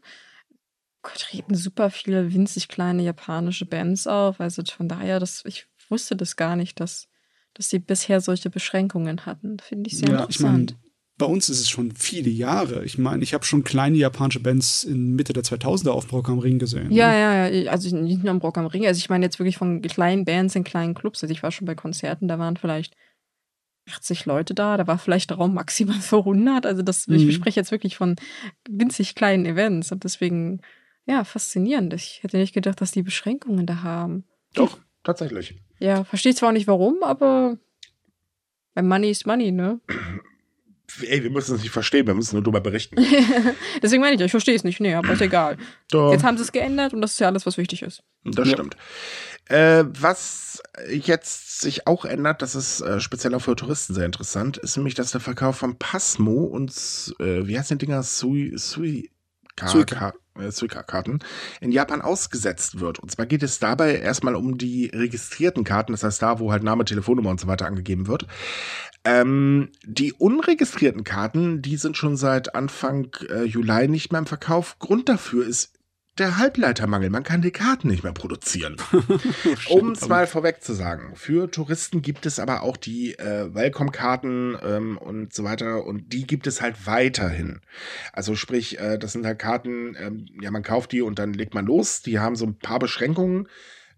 treten 1.15 1.55
super 1.55 1.91
viele 1.91 2.33
winzig 2.33 2.69
kleine 2.69 3.03
japanische 3.03 3.67
Bands 3.67 4.07
auf. 4.07 4.41
Also 4.41 4.63
von 4.65 4.89
daher, 4.89 5.21
das, 5.21 5.45
ich 5.47 5.67
wusste 5.89 6.17
das 6.17 6.37
gar 6.37 6.57
nicht, 6.57 6.81
dass, 6.81 7.09
dass 7.55 7.71
sie 7.71 7.79
bisher 7.79 8.21
solche 8.21 8.51
Beschränkungen 8.51 9.27
hatten. 9.27 9.59
Finde 9.59 9.89
ich 9.89 9.99
sehr 9.99 10.09
ja, 10.09 10.21
interessant. 10.23 10.73
Ich 10.73 10.77
mein, 10.77 10.87
bei 11.19 11.27
uns 11.27 11.49
ist 11.49 11.61
es 11.61 11.71
schon 11.71 11.93
viele 11.93 12.29
Jahre. 12.29 12.85
Ich 12.85 12.99
meine, 12.99 13.23
ich 13.23 13.33
habe 13.33 13.45
schon 13.45 13.65
kleine 13.65 13.97
japanische 13.97 14.41
Bands 14.41 14.85
in 14.85 15.15
Mitte 15.15 15.33
der 15.33 15.45
2000er 15.45 15.91
auf 15.91 16.13
Rock 16.13 16.29
am 16.29 16.39
Ring 16.39 16.59
gesehen. 16.59 16.91
Ja, 16.93 17.11
ne? 17.11 17.21
ja, 17.21 17.49
ja. 17.49 17.71
Also 17.71 17.95
nicht 17.97 18.23
nur 18.23 18.31
am 18.31 18.39
Rock 18.39 18.59
am 18.59 18.67
Ring. 18.67 18.87
Also 18.87 18.99
ich 18.99 19.09
meine 19.09 19.25
jetzt 19.25 19.39
wirklich 19.39 19.57
von 19.57 19.81
kleinen 19.81 20.27
Bands 20.27 20.55
in 20.55 20.65
kleinen 20.65 20.95
Clubs. 20.95 21.23
Also 21.23 21.33
ich 21.33 21.43
war 21.43 21.53
schon 21.53 21.67
bei 21.67 21.75
Konzerten, 21.75 22.29
da 22.29 22.39
waren 22.39 22.59
vielleicht 22.59 22.97
80 23.89 24.27
Leute 24.27 24.53
da, 24.53 24.77
da 24.77 24.87
war 24.87 24.99
vielleicht 24.99 25.31
der 25.31 25.39
Raum 25.39 25.55
maximal 25.55 25.97
für 26.01 26.19
100. 26.19 26.67
Also 26.67 26.83
das, 26.83 27.07
mhm. 27.07 27.17
ich 27.17 27.35
spreche 27.35 27.61
jetzt 27.61 27.71
wirklich 27.71 27.97
von 27.97 28.17
winzig 28.69 29.15
kleinen 29.15 29.47
Events 29.47 29.93
und 29.93 30.05
deswegen 30.05 30.61
ja, 31.07 31.25
faszinierend. 31.25 31.95
Ich 31.95 32.23
hätte 32.23 32.37
nicht 32.37 32.53
gedacht, 32.55 32.81
dass 32.81 32.91
die 32.93 33.03
Beschränkungen 33.03 33.67
da 33.67 33.83
haben. 33.83 34.25
Doch, 34.55 34.79
tatsächlich. 35.05 35.57
Ja, 35.79 36.05
verstehe 36.05 36.35
zwar 36.35 36.49
auch 36.51 36.53
nicht 36.55 36.67
warum, 36.67 37.03
aber 37.03 37.59
Money 38.75 39.11
is 39.11 39.25
Money, 39.27 39.53
ne? 39.53 39.81
Ey, 41.03 41.23
wir 41.23 41.31
müssen 41.31 41.57
es 41.57 41.63
nicht 41.63 41.73
verstehen, 41.73 42.07
wir 42.07 42.15
müssen 42.15 42.37
nur 42.37 42.43
darüber 42.43 42.61
berichten. 42.61 42.97
Deswegen 43.83 44.01
meine 44.01 44.17
ich, 44.17 44.21
ich 44.23 44.31
verstehe 44.31 44.55
es 44.55 44.65
nicht. 44.65 44.81
Nee, 44.81 44.95
aber 44.95 45.13
ist 45.13 45.21
egal. 45.21 45.59
Doch. 45.91 46.11
Jetzt 46.13 46.25
haben 46.25 46.39
sie 46.39 46.43
es 46.45 46.53
geändert 46.53 46.95
und 46.95 47.03
das 47.03 47.13
ist 47.13 47.19
ja 47.19 47.27
alles, 47.27 47.45
was 47.45 47.59
wichtig 47.59 47.83
ist. 47.83 48.03
Das 48.25 48.49
Ja. 48.49 48.55
stimmt. 48.55 48.77
Äh, 49.49 49.85
was 49.89 50.63
jetzt 50.89 51.61
sich 51.61 51.87
auch 51.87 52.05
ändert, 52.07 52.41
das 52.41 52.55
ist 52.55 52.81
äh, 52.81 52.99
speziell 53.01 53.35
auch 53.35 53.41
für 53.41 53.55
Touristen 53.57 53.95
sehr 53.95 54.07
interessant, 54.07 54.57
ist 54.57 54.77
nämlich, 54.77 54.95
dass 54.95 55.11
der 55.11 55.21
Verkauf 55.21 55.57
von 55.59 55.77
Passmo 55.79 56.45
und, 56.45 56.71
äh, 57.21 57.47
wie 57.47 57.59
heißt 57.59 57.71
die 57.73 57.79
Dinger, 57.79 58.03
Sui, 58.03 58.53
Sui, 58.57 59.11
Suica. 59.65 60.13
äh, 60.39 60.51
Suica-Karten 60.51 61.21
in 61.61 61.73
Japan 61.73 62.03
ausgesetzt 62.03 62.81
wird. 62.81 62.99
Und 62.99 63.11
zwar 63.11 63.27
geht 63.27 63.43
es 63.43 63.59
dabei 63.59 63.97
erstmal 63.97 64.35
um 64.35 64.59
die 64.59 64.87
registrierten 64.87 65.65
Karten, 65.65 65.93
das 65.93 66.05
heißt 66.05 66.21
da, 66.21 66.39
wo 66.39 66.53
halt 66.53 66.63
Name, 66.63 66.85
Telefonnummer 66.85 67.31
und 67.31 67.41
so 67.41 67.47
weiter 67.47 67.67
angegeben 67.67 68.07
wird. 68.07 68.27
Ähm, 69.05 69.71
die 69.85 70.13
unregistrierten 70.13 71.05
Karten, 71.05 71.63
die 71.63 71.77
sind 71.77 71.97
schon 71.97 72.17
seit 72.17 72.55
Anfang 72.55 73.17
äh, 73.29 73.45
Juli 73.45 73.89
nicht 73.89 74.13
mehr 74.13 74.19
im 74.19 74.27
Verkauf. 74.27 74.79
Grund 74.79 75.09
dafür 75.09 75.47
ist 75.47 75.76
der 76.19 76.39
Halbleitermangel. 76.39 77.11
Man 77.11 77.23
kann 77.23 77.43
die 77.43 77.51
Karten 77.51 77.89
nicht 77.89 78.03
mehr 78.03 78.13
produzieren. 78.13 78.77
Um 79.69 79.93
es 79.93 80.09
mal 80.09 80.27
vorweg 80.27 80.63
zu 80.63 80.73
sagen, 80.73 81.15
für 81.15 81.51
Touristen 81.51 82.03
gibt 82.03 82.27
es 82.27 82.39
aber 82.39 82.63
auch 82.63 82.77
die 82.77 83.19
äh, 83.19 83.55
Welcome-Karten 83.55 84.57
ähm, 84.63 84.99
und 84.99 85.35
so 85.35 85.45
weiter 85.45 85.85
und 85.85 86.13
die 86.13 86.27
gibt 86.27 86.47
es 86.47 86.61
halt 86.61 86.87
weiterhin. 86.87 87.61
Also 88.13 88.35
sprich, 88.35 88.79
äh, 88.79 88.99
das 88.99 89.13
sind 89.13 89.27
halt 89.27 89.39
Karten, 89.39 89.97
ähm, 89.99 90.27
ja, 90.41 90.51
man 90.51 90.63
kauft 90.63 90.93
die 90.93 91.03
und 91.03 91.19
dann 91.19 91.33
legt 91.33 91.55
man 91.55 91.67
los. 91.67 92.03
Die 92.03 92.19
haben 92.19 92.37
so 92.37 92.47
ein 92.47 92.59
paar 92.59 92.79
Beschränkungen, 92.79 93.49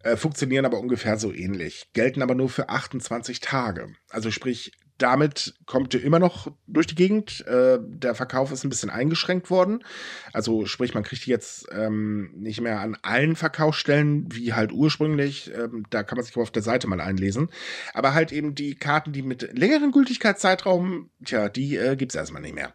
äh, 0.02 0.16
funktionieren 0.16 0.64
aber 0.64 0.78
ungefähr 0.78 1.18
so 1.18 1.32
ähnlich, 1.32 1.90
gelten 1.92 2.22
aber 2.22 2.34
nur 2.34 2.48
für 2.48 2.68
28 2.68 3.40
Tage. 3.40 3.88
Also 4.10 4.30
sprich, 4.30 4.72
damit 4.98 5.54
kommt 5.66 5.94
ihr 5.94 6.02
immer 6.02 6.18
noch 6.18 6.50
durch 6.66 6.86
die 6.86 6.94
Gegend. 6.94 7.46
Äh, 7.46 7.78
der 7.80 8.14
Verkauf 8.14 8.52
ist 8.52 8.64
ein 8.64 8.68
bisschen 8.68 8.90
eingeschränkt 8.90 9.50
worden. 9.50 9.84
Also 10.32 10.66
sprich, 10.66 10.94
man 10.94 11.04
kriegt 11.04 11.24
die 11.26 11.30
jetzt 11.30 11.68
ähm, 11.72 12.30
nicht 12.34 12.60
mehr 12.60 12.80
an 12.80 12.96
allen 13.02 13.36
Verkaufsstellen 13.36 14.26
wie 14.32 14.52
halt 14.52 14.72
ursprünglich. 14.72 15.52
Ähm, 15.54 15.86
da 15.90 16.02
kann 16.02 16.16
man 16.16 16.24
sich 16.24 16.34
aber 16.34 16.42
auf 16.42 16.50
der 16.50 16.62
Seite 16.62 16.88
mal 16.88 17.00
einlesen. 17.00 17.48
Aber 17.94 18.12
halt 18.12 18.32
eben 18.32 18.54
die 18.54 18.74
Karten, 18.74 19.12
die 19.12 19.22
mit 19.22 19.56
längeren 19.56 19.92
Gültigkeitszeitraum, 19.92 21.10
tja, 21.24 21.48
die 21.48 21.76
äh, 21.76 21.96
gibt 21.96 22.12
es 22.12 22.16
erstmal 22.16 22.42
nicht 22.42 22.54
mehr. 22.54 22.72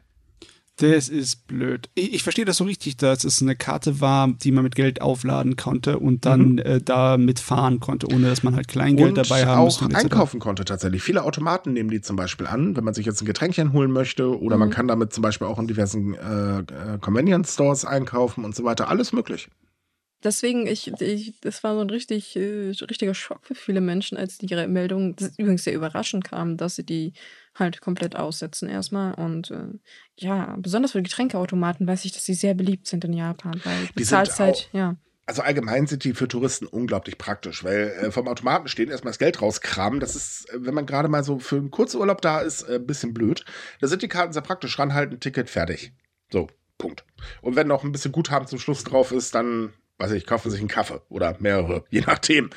Das 0.92 1.08
ist 1.08 1.48
blöd. 1.48 1.90
Ich, 1.96 2.14
ich 2.14 2.24
verstehe 2.24 2.44
das 2.44 2.58
so 2.58 2.66
richtig, 2.66 2.98
dass 2.98 3.24
es 3.24 3.42
eine 3.42 3.56
Karte 3.56 4.02
war, 4.02 4.28
die 4.28 4.52
man 4.52 4.64
mit 4.64 4.76
Geld 4.76 5.02
aufladen 5.02 5.56
konnte 5.56 5.98
und 5.98 6.26
dann 6.26 6.58
äh, 6.58 6.82
damit 6.82 7.40
fahren 7.40 7.80
konnte, 7.80 8.08
ohne 8.14 8.28
dass 8.28 8.44
man 8.44 8.56
halt 8.56 8.68
Kleingeld 8.68 9.10
und 9.10 9.18
dabei 9.18 9.46
haben 9.46 9.60
auch 9.60 9.66
musste. 9.66 9.86
etc. 9.86 9.96
einkaufen 9.96 10.40
konnte 10.42 10.66
tatsächlich. 10.66 11.02
Viele 11.02 11.24
Automaten 11.24 11.72
nehmen 11.72 11.90
die 11.90 12.02
zum 12.02 12.18
Beispiel 12.18 12.48
an, 12.48 12.76
wenn 12.76 12.84
man 12.84 12.94
sich 12.94 13.06
jetzt 13.06 13.22
ein 13.22 13.26
Getränkchen 13.26 13.72
holen 13.72 13.92
möchte 13.92 14.38
oder 14.40 14.58
man 14.58 14.72
kann 14.72 14.88
damit 14.88 15.14
zum 15.14 15.22
Beispiel 15.22 15.48
auch 15.48 15.58
in 15.58 15.68
diversen 15.68 16.16
äh, 16.16 16.60
äh, 16.60 16.98
Convenience 17.00 17.54
Stores 17.54 17.86
einkaufen 17.86 18.44
und 18.44 18.54
so 18.54 18.66
weiter. 18.66 18.90
Alles 18.90 19.14
möglich. 19.14 19.48
Deswegen, 20.24 20.68
ich, 20.68 20.92
ich, 21.02 21.40
das 21.42 21.64
war 21.64 21.76
so 21.76 21.82
ein 21.82 21.90
richtig, 21.90 22.36
äh, 22.36 22.72
richtiger 22.90 23.14
Schock 23.14 23.46
für 23.46 23.56
viele 23.56 23.82
Menschen, 23.82 24.18
als 24.18 24.38
die 24.38 24.48
ihre 24.48 24.68
Meldung, 24.68 25.16
das 25.16 25.38
übrigens 25.38 25.66
sehr 25.66 25.74
überraschend 25.74 26.24
kam, 26.24 26.56
dass 26.56 26.76
sie 26.76 26.86
die 26.86 27.14
halt 27.56 27.82
komplett 27.82 28.16
aussetzen 28.16 28.70
erstmal. 28.70 29.14
Und 29.14 29.52
äh, 29.52 29.68
ja, 30.18 30.56
besonders 30.60 30.94
für 30.94 31.02
Getränkeautomaten 31.02 31.88
weiß 31.88 32.06
ich, 32.06 32.12
dass 32.12 32.26
sie 32.26 32.34
sehr 32.34 32.54
beliebt 32.54 32.88
sind 32.88 33.06
in 33.06 33.14
Japan, 33.14 33.62
weil 33.64 33.88
Die 33.98 34.04
sind 34.04 34.40
halt, 34.40 34.70
ja. 34.74 34.96
Also 35.26 35.42
allgemein 35.42 35.88
sind 35.88 36.04
die 36.04 36.14
für 36.14 36.28
Touristen 36.28 36.68
unglaublich 36.68 37.18
praktisch, 37.18 37.64
weil 37.64 37.94
äh, 38.02 38.12
vom 38.12 38.28
Automaten 38.28 38.68
stehen, 38.68 38.90
erstmal 38.90 39.12
das 39.12 39.20
Geld 39.20 39.42
rauskramen. 39.42 40.02
Das 40.02 40.16
ist, 40.16 40.50
äh, 40.50 40.66
wenn 40.66 40.74
man 40.74 40.86
gerade 40.86 41.08
mal 41.08 41.24
so 41.24 41.40
für 41.40 41.56
einen 41.56 41.72
Kurzurlaub 41.72 42.22
da 42.22 42.40
ist, 42.42 42.64
äh, 42.64 42.76
ein 42.76 42.86
bisschen 42.86 43.14
blöd. 43.14 43.46
Da 43.80 43.88
sind 43.88 44.02
die 44.02 44.10
Karten 44.10 44.34
sehr 44.34 44.42
praktisch. 44.42 44.78
Ranhalten, 44.78 45.22
Ticket, 45.22 45.50
fertig. 45.50 45.94
So, 46.30 46.48
Punkt. 46.78 47.06
Und 47.42 47.56
wenn 47.56 47.68
noch 47.68 47.86
ein 47.86 47.94
bisschen 47.94 48.12
Guthaben 48.12 48.48
zum 48.48 48.60
Schluss 48.60 48.84
drauf 48.84 49.14
ist, 49.14 49.34
dann, 49.34 49.72
weiß 49.98 50.12
ich, 50.12 50.26
kaufen 50.26 50.50
sich 50.50 50.60
einen 50.60 50.68
Kaffee 50.68 51.02
oder 51.10 51.36
mehrere, 51.40 51.86
je 51.90 52.02
nachdem. 52.02 52.50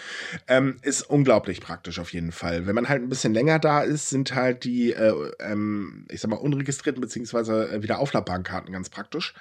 Ähm, 0.48 0.78
ist 0.82 1.02
unglaublich 1.02 1.60
praktisch 1.60 1.98
auf 1.98 2.12
jeden 2.12 2.32
Fall. 2.32 2.66
Wenn 2.66 2.74
man 2.74 2.88
halt 2.88 3.02
ein 3.02 3.08
bisschen 3.08 3.34
länger 3.34 3.58
da 3.58 3.82
ist, 3.82 4.08
sind 4.08 4.34
halt 4.34 4.64
die, 4.64 4.92
äh, 4.92 5.32
ähm, 5.40 6.06
ich 6.10 6.20
sag 6.20 6.30
mal, 6.30 6.36
unregistrierten 6.36 7.00
beziehungsweise 7.00 7.70
äh, 7.70 7.82
wieder 7.82 7.98
aufladbaren 7.98 8.42
Karten 8.42 8.72
ganz 8.72 8.88
praktisch. 8.88 9.34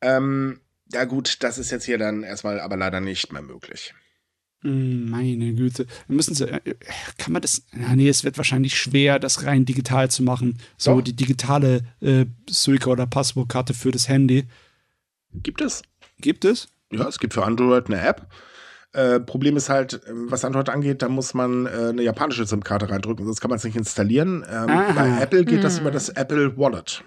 Ähm, 0.00 0.60
ja 0.92 1.04
gut, 1.04 1.42
das 1.42 1.58
ist 1.58 1.70
jetzt 1.70 1.84
hier 1.84 1.98
dann 1.98 2.22
erstmal 2.22 2.60
aber 2.60 2.76
leider 2.76 3.00
nicht 3.00 3.32
mehr 3.32 3.42
möglich. 3.42 3.94
Mm, 4.62 5.08
Meine 5.08 5.54
Güte. 5.54 5.86
Müssen 6.08 6.34
sie, 6.34 6.48
äh, 6.48 6.74
kann 7.16 7.32
man 7.32 7.42
das, 7.42 7.62
ja, 7.72 7.94
nee, 7.94 8.08
es 8.08 8.24
wird 8.24 8.36
wahrscheinlich 8.36 8.76
schwer, 8.76 9.18
das 9.18 9.44
rein 9.44 9.64
digital 9.64 10.10
zu 10.10 10.22
machen. 10.22 10.58
So 10.76 10.96
Doch. 10.96 11.02
die 11.02 11.14
digitale 11.14 11.84
äh, 12.00 12.26
Suica 12.48 12.90
oder 12.90 13.06
Passwortkarte 13.06 13.72
für 13.72 13.90
das 13.92 14.08
Handy. 14.08 14.46
Gibt 15.32 15.60
es? 15.60 15.82
Gibt 16.18 16.44
es? 16.44 16.68
Ja, 16.92 17.06
es 17.08 17.18
gibt 17.18 17.34
für 17.34 17.44
Android 17.44 17.86
eine 17.86 18.00
App. 18.00 18.26
Äh, 18.92 19.20
Problem 19.20 19.56
ist 19.56 19.68
halt, 19.68 20.00
was 20.10 20.44
Android 20.44 20.68
angeht, 20.68 21.02
da 21.02 21.08
muss 21.08 21.32
man 21.34 21.66
äh, 21.66 21.70
eine 21.90 22.02
japanische 22.02 22.44
SIM-Karte 22.44 22.90
reindrücken, 22.90 23.24
sonst 23.24 23.40
kann 23.40 23.48
man 23.50 23.58
es 23.58 23.64
nicht 23.64 23.76
installieren. 23.76 24.44
Ähm, 24.50 24.68
Ah. 24.68 24.92
bei 24.92 25.20
Apple 25.20 25.44
geht 25.44 25.62
das 25.62 25.74
Hm. 25.76 25.82
über 25.82 25.90
das 25.92 26.08
Apple 26.08 26.56
Wallet. 26.58 27.04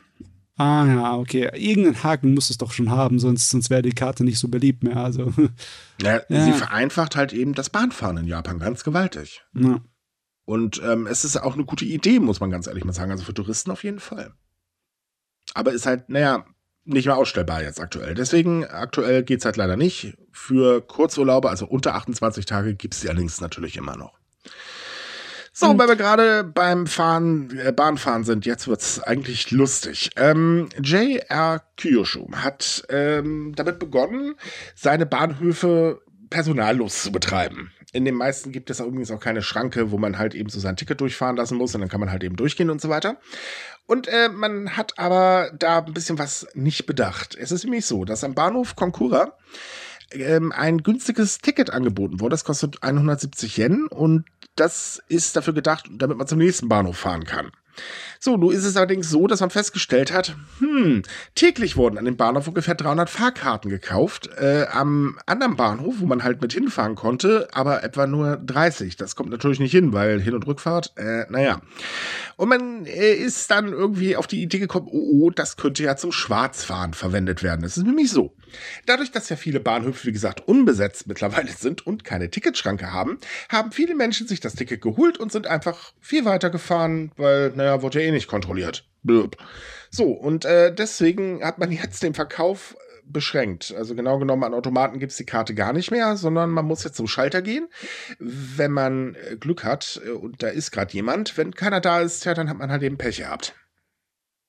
Ah 0.56 0.86
ja, 0.86 1.16
okay. 1.18 1.50
Irgendeinen 1.56 2.04
Haken 2.04 2.34
muss 2.36 2.50
es 2.52 2.58
doch 2.60 2.72
schon 2.72 2.92
haben, 2.92 3.20
sonst, 3.20 3.50
sonst 3.50 3.70
wäre 3.70 3.82
die 3.82 3.92
Karte 3.92 4.24
nicht 4.24 4.38
so 4.40 4.48
beliebt 4.48 4.84
mehr. 4.84 4.98
Also, 4.98 5.34
Ja, 6.02 6.22
Ja. 6.30 6.46
Sie 6.46 6.54
vereinfacht 6.54 7.16
halt 7.16 7.34
eben 7.34 7.54
das 7.54 7.70
Bahnfahren 7.72 8.18
in 8.18 8.28
Japan 8.28 8.60
ganz 8.60 8.84
gewaltig. 8.84 9.44
ja. 9.54 9.82
Und 10.46 10.82
ähm, 10.84 11.08
es 11.08 11.24
ist 11.24 11.38
auch 11.38 11.54
eine 11.56 11.64
gute 11.64 11.86
Idee, 11.86 12.20
muss 12.20 12.42
man 12.42 12.50
ganz 12.52 12.68
ehrlich 12.68 12.84
mal 12.84 12.92
sagen. 12.94 13.12
Also 13.12 13.24
für 13.24 13.34
Touristen 13.34 13.72
auf 13.72 13.84
jeden 13.86 14.00
Fall. 14.02 14.34
Aber 15.54 15.72
ist 15.72 15.86
halt, 15.86 16.10
naja, 16.10 16.46
nicht 16.86 17.06
mehr 17.06 17.18
ausstellbar 17.18 17.64
jetzt 17.64 17.80
aktuell. 17.80 18.14
Deswegen, 18.14 18.66
aktuell 18.66 19.24
geht's 19.24 19.46
halt 19.46 19.58
leider 19.58 19.78
nicht. 19.78 20.18
Für 20.32 20.82
Kurzurlaube, 20.82 21.50
also 21.50 21.66
unter 21.66 21.96
28 21.96 22.46
Tage, 22.46 22.76
gibt's 22.76 23.02
die 23.02 23.10
allerdings 23.10 23.40
natürlich 23.42 23.78
immer 23.78 23.96
noch. 23.96 24.14
So, 25.56 25.70
Und- 25.70 25.78
weil 25.78 25.88
wir 25.88 25.96
gerade 25.96 26.44
beim 26.44 26.88
Fahren, 26.88 27.56
äh, 27.60 27.72
Bahnfahren 27.72 28.24
sind, 28.24 28.46
jetzt 28.46 28.68
wird's 28.68 29.00
eigentlich 29.00 29.52
lustig. 29.52 30.10
Ähm, 30.16 30.68
J.R. 30.82 31.62
Kyosho 31.78 32.28
hat 32.34 32.84
ähm, 32.90 33.54
damit 33.56 33.78
begonnen, 33.78 34.34
seine 34.76 35.06
Bahnhöfe 35.06 36.02
personallos 36.32 37.04
zu 37.04 37.12
betreiben. 37.12 37.72
In 37.92 38.06
den 38.06 38.16
meisten 38.16 38.52
gibt 38.52 38.72
es 38.72 38.80
übrigens 38.80 39.12
auch 39.12 39.20
keine 39.20 39.44
Schranke, 39.44 39.92
wo 39.92 40.00
man 40.00 40.18
halt 40.18 40.34
eben 40.34 40.50
so 40.50 40.60
sein 40.60 40.76
Ticket 40.76 41.00
durchfahren 41.00 41.36
lassen 41.38 41.60
muss 41.60 41.76
und 41.76 41.82
dann 41.82 41.90
kann 41.92 42.00
man 42.00 42.10
halt 42.10 42.24
eben 42.24 42.36
durchgehen 42.36 42.72
und 42.72 42.82
so 42.82 42.90
weiter. 42.90 43.18
Und 43.86 44.08
äh, 44.08 44.30
man 44.30 44.78
hat 44.78 44.98
aber 44.98 45.52
da 45.58 45.80
ein 45.80 45.94
bisschen 45.94 46.18
was 46.18 46.48
nicht 46.54 46.86
bedacht. 46.86 47.36
Es 47.36 47.52
ist 47.52 47.64
nämlich 47.64 47.86
so, 47.86 48.06
dass 48.06 48.24
am 48.24 48.34
Bahnhof 48.34 48.76
Konkura 48.76 49.38
ähm, 50.12 50.52
ein 50.52 50.84
günstiges 50.84 51.40
Ticket 51.40 51.70
angeboten 51.70 52.20
wurde. 52.20 52.34
Das 52.34 52.46
kostet 52.46 52.82
170 52.82 53.58
Yen 53.58 53.88
und 53.88 54.26
das 54.56 55.02
ist 55.08 55.36
dafür 55.36 55.54
gedacht, 55.54 55.90
damit 55.92 56.18
man 56.18 56.28
zum 56.28 56.38
nächsten 56.38 56.70
Bahnhof 56.70 56.98
fahren 56.98 57.26
kann. 57.26 57.52
So, 58.20 58.38
nun 58.38 58.54
ist 58.54 58.64
es 58.64 58.78
allerdings 58.78 59.10
so, 59.10 59.28
dass 59.28 59.42
man 59.42 59.50
festgestellt 59.50 60.14
hat, 60.14 60.36
hm, 60.60 61.04
täglich 61.36 61.76
wurden 61.76 61.98
an 61.98 62.06
dem 62.06 62.18
Bahnhof 62.18 62.48
ungefähr 62.48 62.76
300 62.76 63.10
Fahrkarten 63.10 63.70
gekauft. 63.70 64.30
Äh, 64.38 64.66
am 64.72 65.20
anderen 65.26 65.56
Bahnhof, 65.56 65.96
wo 66.00 66.06
man 66.06 66.24
halt 66.24 66.42
mit 66.42 66.54
hinfahren 66.54 66.96
konnte, 66.96 67.48
aber 67.54 67.84
etwa 67.84 68.08
nur 68.08 68.38
30. 68.38 68.96
Das 68.96 69.16
kommt 69.16 69.30
natürlich 69.30 69.60
nicht 69.60 69.72
hin, 69.72 69.94
weil 69.94 70.22
Hin- 70.22 70.36
und 70.36 70.48
Rückfahrt, 70.48 70.94
äh, 70.98 71.26
naja. 71.30 71.62
Und 72.38 72.50
man 72.50 72.86
äh, 72.86 73.14
ist 73.14 73.52
dann 73.52 73.68
irgendwie 73.68 74.16
auf 74.16 74.28
die 74.28 74.42
Idee 74.42 74.60
gekommen, 74.60 74.88
oh, 74.90 75.26
oh, 75.26 75.30
das 75.30 75.58
könnte 75.58 75.84
ja 75.84 75.96
zum 75.96 76.12
Schwarzfahren 76.12 76.94
verwendet 76.94 77.44
werden. 77.44 77.66
Es 77.66 77.78
ist 77.78 77.86
nämlich 77.86 78.10
so. 78.10 78.34
Dadurch, 78.86 79.12
dass 79.12 79.30
ja 79.30 79.36
viele 79.36 79.60
Bahnhöfe, 79.60 80.08
wie 80.08 80.12
gesagt, 80.12 80.48
unbesetzt 80.48 81.08
mittlerweile 81.08 81.52
sind 81.52 81.86
und 81.86 82.04
keine 82.04 82.30
Ticketschranke 82.30 82.92
haben, 82.92 83.20
haben 83.50 83.72
viele 83.72 83.96
Menschen 83.96 84.28
sich 84.28 84.40
das 84.40 84.56
Ticket 84.56 84.82
geholt 84.82 85.18
und 85.18 85.32
sind 85.32 85.48
einfach 85.48 85.94
viel 86.00 86.26
weiter 86.26 86.50
gefahren, 86.50 87.12
weil, 87.18 87.52
naja, 87.56 87.82
wurde 87.82 88.02
ja 88.02 88.08
eh 88.08 88.12
nicht 88.12 88.28
kontrolliert. 88.28 88.86
Blöb. 89.04 89.38
So, 89.90 90.06
und 90.06 90.46
äh, 90.46 90.74
deswegen 90.74 91.44
hat 91.44 91.60
man 91.60 91.72
jetzt 91.72 92.04
den 92.04 92.14
Verkauf 92.14 92.76
äh, 92.80 93.02
beschränkt. 93.06 93.74
Also 93.78 93.96
genau 93.96 94.18
genommen 94.18 94.44
an 94.44 94.54
Automaten 94.54 95.00
gibt 95.00 95.12
es 95.12 95.18
die 95.18 95.26
Karte 95.26 95.54
gar 95.54 95.74
nicht 95.74 95.92
mehr, 95.92 96.16
sondern 96.18 96.50
man 96.50 96.66
muss 96.66 96.84
jetzt 96.84 96.98
zum 96.98 97.08
Schalter 97.08 97.42
gehen. 97.42 97.68
Wenn 98.20 98.72
man 98.72 99.16
äh, 99.16 99.36
Glück 99.36 99.64
hat 99.64 100.02
äh, 100.06 100.10
und 100.10 100.42
da 100.42 100.48
ist 100.48 100.72
gerade 100.72 100.94
jemand, 100.94 101.38
wenn 101.38 101.54
keiner 101.54 101.82
da 101.82 102.02
ist, 102.02 102.26
ja, 102.26 102.34
dann 102.34 102.50
hat 102.50 102.58
man 102.58 102.72
halt 102.72 102.84
eben 102.84 102.98
Pech 102.98 103.18
gehabt. 103.18 103.56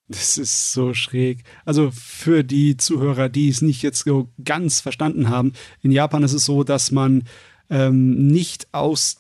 Das 0.09 0.37
ist 0.37 0.73
so 0.73 0.93
schräg. 0.93 1.45
Also 1.65 1.91
für 1.91 2.45
die 2.45 2.77
Zuhörer, 2.77 3.29
die 3.29 3.49
es 3.49 3.63
nicht 3.63 3.83
jetzt 3.83 4.05
so 4.05 4.29
ganz 4.45 4.81
verstanden 4.81 5.31
haben, 5.31 5.55
in 5.81 5.93
Japan 5.93 6.23
ist 6.23 6.35
es 6.35 6.45
so, 6.45 6.63
dass 6.63 6.91
man 6.91 7.25
ähm, 7.71 8.27
nicht 8.27 8.69
aus 8.73 9.17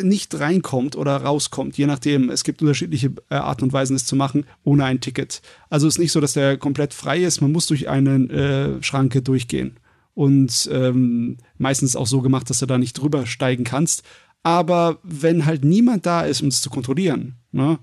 nicht 0.00 0.38
reinkommt 0.40 0.96
oder 0.96 1.16
rauskommt, 1.18 1.76
je 1.76 1.86
nachdem. 1.86 2.30
Es 2.30 2.44
gibt 2.44 2.62
unterschiedliche 2.62 3.12
äh, 3.28 3.34
Arten 3.34 3.64
und 3.64 3.72
Weisen, 3.72 3.96
es 3.96 4.06
zu 4.06 4.16
machen, 4.16 4.46
ohne 4.64 4.84
ein 4.84 5.00
Ticket. 5.00 5.42
Also 5.68 5.86
es 5.86 5.94
ist 5.94 5.98
nicht 5.98 6.12
so, 6.12 6.20
dass 6.20 6.32
der 6.32 6.56
komplett 6.56 6.94
frei 6.94 7.22
ist. 7.22 7.40
Man 7.40 7.52
muss 7.52 7.66
durch 7.66 7.88
eine 7.88 8.14
äh, 8.30 8.82
Schranke 8.82 9.22
durchgehen. 9.22 9.76
und 10.14 10.68
ähm, 10.72 11.38
meistens 11.58 11.96
auch 11.96 12.06
so 12.06 12.20
gemacht, 12.20 12.50
dass 12.50 12.58
du 12.58 12.66
da 12.66 12.78
nicht 12.78 12.94
drüber 12.94 13.26
steigen 13.26 13.64
kannst. 13.64 14.02
Aber 14.42 14.98
wenn 15.02 15.46
halt 15.46 15.64
niemand 15.64 16.04
da 16.06 16.22
ist, 16.22 16.42
um 16.42 16.48
es 16.48 16.60
zu 16.60 16.70
kontrollieren, 16.70 17.36
ne, 17.52 17.78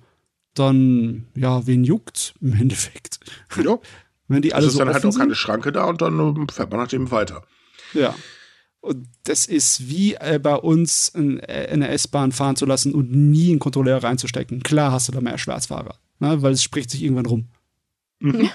dann, 0.53 1.27
ja, 1.35 1.65
wen 1.65 1.83
juckt 1.83 2.33
im 2.41 2.53
Endeffekt? 2.53 3.19
Ja. 3.55 3.79
wenn 4.29 4.41
die 4.41 4.53
alle 4.53 4.65
Es 4.65 4.73
ist 4.73 4.77
so 4.77 4.85
dann 4.85 4.93
halt 4.93 5.05
auch 5.05 5.11
keine 5.11 5.29
sind. 5.29 5.35
Schranke 5.35 5.71
da 5.71 5.85
und 5.85 6.01
dann 6.01 6.19
äh, 6.19 6.51
fährt 6.51 6.71
man 6.71 6.79
nach 6.79 6.87
dem 6.87 7.11
weiter. 7.11 7.43
Ja. 7.93 8.15
Und 8.81 9.07
das 9.25 9.45
ist 9.45 9.89
wie 9.89 10.13
äh, 10.13 10.39
bei 10.41 10.55
uns 10.55 11.09
in, 11.09 11.39
äh, 11.39 11.73
in 11.73 11.81
der 11.81 11.91
S-Bahn 11.91 12.31
fahren 12.31 12.55
zu 12.55 12.65
lassen 12.65 12.93
und 12.93 13.11
nie 13.11 13.49
einen 13.49 13.59
Kontrolleur 13.59 14.01
reinzustecken. 14.03 14.63
Klar 14.63 14.93
hast 14.93 15.09
du 15.09 15.11
da 15.11 15.19
mehr 15.19 15.37
Schwarzfahrer, 15.37 15.95
ne, 16.19 16.41
weil 16.41 16.53
es 16.53 16.63
spricht 16.63 16.89
sich 16.89 17.03
irgendwann 17.03 17.25
rum. 17.25 17.47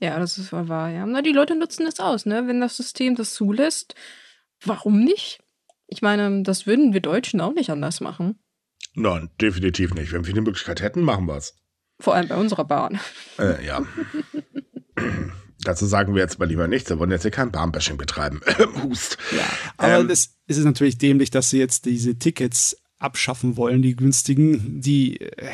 Ja, 0.00 0.18
das 0.18 0.38
ist 0.38 0.52
wohl 0.52 0.68
wahr, 0.68 0.88
ja. 0.88 1.04
Na, 1.04 1.20
die 1.20 1.32
Leute 1.32 1.54
nutzen 1.54 1.84
das 1.84 2.00
aus, 2.00 2.24
ne? 2.24 2.46
Wenn 2.46 2.60
das 2.60 2.78
System 2.78 3.16
das 3.16 3.34
zulässt, 3.34 3.94
warum 4.64 5.04
nicht? 5.04 5.40
Ich 5.88 6.02
meine, 6.02 6.42
das 6.42 6.66
würden 6.66 6.94
wir 6.94 7.00
Deutschen 7.00 7.40
auch 7.40 7.52
nicht 7.52 7.70
anders 7.70 8.00
machen. 8.00 8.38
Nein, 8.98 9.30
definitiv 9.40 9.94
nicht. 9.94 10.12
Wenn 10.12 10.26
wir 10.26 10.34
die 10.34 10.40
Möglichkeit 10.40 10.82
hätten, 10.82 11.02
machen 11.02 11.26
wir 11.26 11.36
es. 11.36 11.54
Vor 12.00 12.14
allem 12.14 12.28
bei 12.28 12.36
unserer 12.36 12.64
Bahn. 12.64 13.00
Äh, 13.38 13.64
ja. 13.64 13.84
Dazu 15.60 15.86
sagen 15.86 16.14
wir 16.14 16.22
jetzt 16.22 16.38
mal 16.38 16.46
lieber 16.46 16.68
nichts. 16.68 16.88
Wir 16.90 16.98
wollen 16.98 17.10
jetzt 17.10 17.22
hier 17.22 17.30
kein 17.30 17.50
Bahnbashing 17.50 17.96
betreiben. 17.96 18.40
Hust. 18.82 19.18
Ja, 19.36 19.44
aber 19.76 19.98
Ähm, 20.00 20.10
es 20.10 20.36
ist 20.46 20.64
natürlich 20.64 20.98
dämlich, 20.98 21.30
dass 21.30 21.50
sie 21.50 21.58
jetzt 21.58 21.84
diese 21.84 22.18
Tickets 22.18 22.76
abschaffen 22.98 23.56
wollen, 23.56 23.82
die 23.82 23.94
günstigen, 23.96 24.80
die 24.80 25.20
äh, 25.20 25.50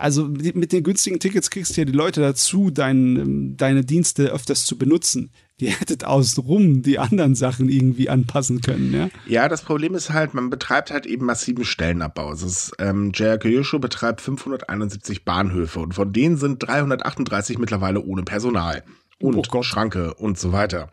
also 0.00 0.26
mit 0.28 0.72
den 0.72 0.82
günstigen 0.82 1.18
Tickets 1.20 1.50
kriegst 1.50 1.76
du 1.76 1.80
ja 1.80 1.84
die 1.84 1.92
Leute 1.92 2.20
dazu, 2.20 2.70
dein, 2.70 3.56
deine 3.56 3.84
Dienste 3.84 4.32
öfters 4.32 4.64
zu 4.64 4.78
benutzen. 4.78 5.30
Die 5.60 5.70
hättet 5.70 6.04
außenrum 6.04 6.82
die 6.82 6.98
anderen 6.98 7.34
Sachen 7.34 7.68
irgendwie 7.68 8.08
anpassen 8.08 8.60
können, 8.60 8.94
ja. 8.94 9.08
Ja, 9.26 9.48
das 9.48 9.62
Problem 9.62 9.94
ist 9.94 10.10
halt, 10.10 10.32
man 10.32 10.50
betreibt 10.50 10.92
halt 10.92 11.04
eben 11.04 11.26
massiven 11.26 11.64
Stellenabbau. 11.64 12.32
Es 12.32 12.42
ist, 12.42 12.72
ähm, 12.78 13.10
JR 13.12 13.38
Kyosho 13.38 13.78
betreibt 13.80 14.20
571 14.20 15.24
Bahnhöfe 15.24 15.80
und 15.80 15.94
von 15.94 16.12
denen 16.12 16.36
sind 16.36 16.58
338 16.62 17.58
mittlerweile 17.58 18.00
ohne 18.02 18.22
Personal 18.22 18.84
und 19.20 19.52
Oh. 19.52 19.62
Schranke 19.62 20.14
und 20.14 20.38
so 20.38 20.52
weiter. 20.52 20.90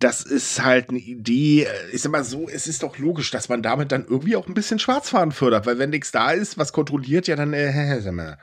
Das 0.00 0.22
ist 0.22 0.64
halt 0.64 0.90
eine 0.90 0.98
Idee, 0.98 1.64
äh, 1.64 1.90
ich 1.92 2.02
sag 2.02 2.12
mal 2.12 2.24
so, 2.24 2.48
es 2.48 2.66
ist 2.66 2.82
doch 2.82 2.98
logisch, 2.98 3.30
dass 3.30 3.48
man 3.48 3.62
damit 3.62 3.92
dann 3.92 4.06
irgendwie 4.06 4.36
auch 4.36 4.48
ein 4.48 4.54
bisschen 4.54 4.78
Schwarzfahren 4.78 5.32
fördert, 5.32 5.66
weil 5.66 5.78
wenn 5.78 5.90
nichts 5.90 6.10
da 6.10 6.32
ist, 6.32 6.58
was 6.58 6.72
kontrolliert, 6.72 7.28
ja 7.28 7.36
dann, 7.36 7.52
äh, 7.52 8.00
sag 8.00 8.12
mal, 8.14 8.38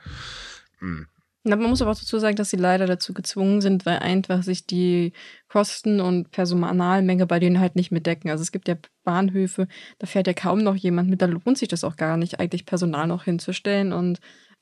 Na, 1.44 1.54
man 1.54 1.70
muss 1.70 1.80
aber 1.80 1.92
auch 1.92 1.98
dazu 1.98 2.18
sagen, 2.18 2.34
dass 2.36 2.50
sie 2.50 2.56
leider 2.56 2.86
dazu 2.86 3.14
gezwungen 3.14 3.60
sind, 3.60 3.86
weil 3.86 4.00
einfach 4.00 4.42
sich 4.42 4.66
die 4.66 5.12
Kosten 5.48 6.00
und 6.00 6.32
Personalmenge 6.32 7.26
bei 7.26 7.38
denen 7.38 7.60
halt 7.60 7.76
nicht 7.76 7.92
mit 7.92 8.06
decken. 8.06 8.30
Also 8.30 8.42
es 8.42 8.50
gibt 8.50 8.66
ja 8.66 8.76
Bahnhöfe, 9.04 9.68
da 10.00 10.06
fährt 10.08 10.26
ja 10.26 10.32
kaum 10.32 10.58
noch 10.64 10.74
jemand 10.74 11.08
mit, 11.08 11.22
da 11.22 11.26
lohnt 11.26 11.56
sich 11.56 11.68
das 11.68 11.84
auch 11.84 11.96
gar 11.96 12.16
nicht, 12.16 12.40
eigentlich 12.40 12.66
Personal 12.66 13.06
noch 13.06 13.24
hinzustellen 13.24 13.92
und 13.92 14.18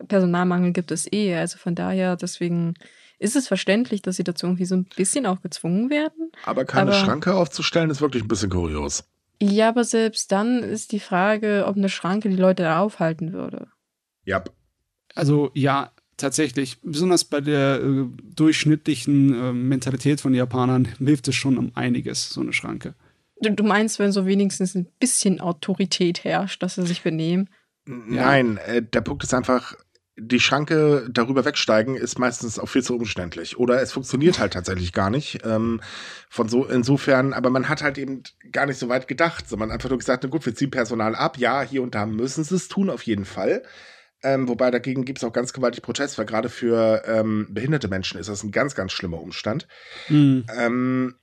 Personalmangel 0.09 0.73
gibt 0.73 0.91
es 0.91 1.11
eh. 1.11 1.35
Also 1.37 1.57
von 1.57 1.75
daher, 1.75 2.17
deswegen 2.17 2.75
ist 3.25 3.35
es 3.37 3.49
verständlich, 3.49 4.03
dass 4.03 4.17
sie 4.17 4.25
dazu 4.25 4.47
irgendwie 4.47 4.65
so 4.67 4.75
ein 4.77 4.85
bisschen 4.97 5.27
auch 5.27 5.41
gezwungen 5.43 5.91
werden. 5.91 6.31
aber 6.45 6.65
keine 6.65 6.91
Aber- 6.93 7.01
Schranke 7.01 7.35
aufzustellen, 7.35 7.91
ist 7.91 8.01
wirklich 8.01 8.23
ein 8.23 8.29
bisschen 8.29 8.51
kurios. 8.51 9.05
Ja, 9.43 9.69
aber 9.71 9.83
selbst 9.85 10.31
dann 10.31 10.63
ist 10.63 10.93
die 10.93 11.01
Frage, 11.01 11.65
ob 11.67 11.77
eine 11.77 11.89
Schranke 11.89 12.29
die 12.29 12.37
Leute 12.37 12.63
da 12.63 12.79
aufhalten 12.79 13.33
würde. 13.33 13.67
Ja, 14.25 14.43
Also 15.17 15.51
ja, 15.55 15.91
tatsächlich, 16.17 16.79
besonders 16.83 17.25
bei 17.25 17.41
der 17.41 17.81
äh, 17.83 18.05
durchschnittlichen 18.37 19.35
äh, 19.35 19.53
Mentalität 19.53 20.21
von 20.21 20.35
Japanern 20.35 20.87
hilft 20.99 21.29
es 21.29 21.35
schon 21.35 21.59
um 21.59 21.73
einiges, 21.75 22.31
so 22.31 22.41
eine 22.41 22.53
Schranke. 22.53 22.95
Du, 23.41 23.51
du 23.51 23.65
meinst, 23.65 23.99
wenn 23.99 24.13
so 24.13 24.25
wenigstens 24.27 24.75
ein 24.77 24.87
bisschen 25.01 25.41
Autorität 25.41 26.23
herrscht, 26.25 26.63
dass 26.63 26.77
sie 26.77 26.87
sich 26.87 27.03
benehmen? 27.03 27.49
Nein, 27.87 28.59
äh, 28.67 28.83
der 28.83 29.01
Punkt 29.03 29.25
ist 29.25 29.35
einfach, 29.35 29.75
die 30.17 30.41
Schranke 30.41 31.09
darüber 31.11 31.45
wegsteigen 31.45 31.97
ist 31.97 32.19
meistens 32.19 32.59
auch 32.59 32.69
viel 32.69 32.83
zu 32.83 32.97
umständlich. 32.97 33.59
Oder 33.59 33.83
es 33.83 33.93
funktioniert 33.93 34.39
halt 34.39 34.53
tatsächlich 34.53 34.93
gar 34.93 35.11
nicht. 35.11 35.41
Ähm, 35.45 35.81
von 36.29 36.49
so, 36.49 36.65
insofern, 36.67 37.33
aber 37.33 37.51
man 37.51 37.69
hat 37.69 37.83
halt 37.83 37.99
eben 37.99 38.23
gar 38.53 38.67
nicht 38.67 38.79
so 38.79 38.89
weit 38.89 39.09
gedacht, 39.09 39.49
sondern 39.49 39.73
einfach 39.73 39.89
nur 39.89 39.99
gesagt, 39.99 40.23
na 40.23 40.31
gut, 40.31 40.47
wir 40.47 40.55
ziehen 40.55 40.71
Personal 40.71 41.17
ab. 41.17 41.37
Ja, 41.39 41.63
hier 41.63 41.83
und 41.83 41.95
da 41.95 42.07
müssen 42.07 42.45
sie 42.45 42.55
es 42.55 42.69
tun, 42.69 42.91
auf 42.91 43.03
jeden 43.03 43.25
Fall. 43.25 43.63
Ähm, 44.23 44.49
wobei 44.49 44.71
dagegen 44.71 45.05
gibt 45.05 45.19
es 45.19 45.25
auch 45.25 45.33
ganz 45.33 45.53
gewaltig 45.53 45.83
Protest, 45.83 46.17
weil 46.17 46.27
gerade 46.27 46.49
für 46.49 47.03
ähm, 47.07 47.49
behinderte 47.51 47.89
Menschen 47.89 48.19
ist 48.19 48.29
das 48.29 48.43
ein 48.43 48.53
ganz, 48.53 48.75
ganz 48.75 48.93
schlimmer 48.93 49.21
Umstand. 49.21 49.67
Hm. 50.07 50.45
Ähm, 50.57 51.15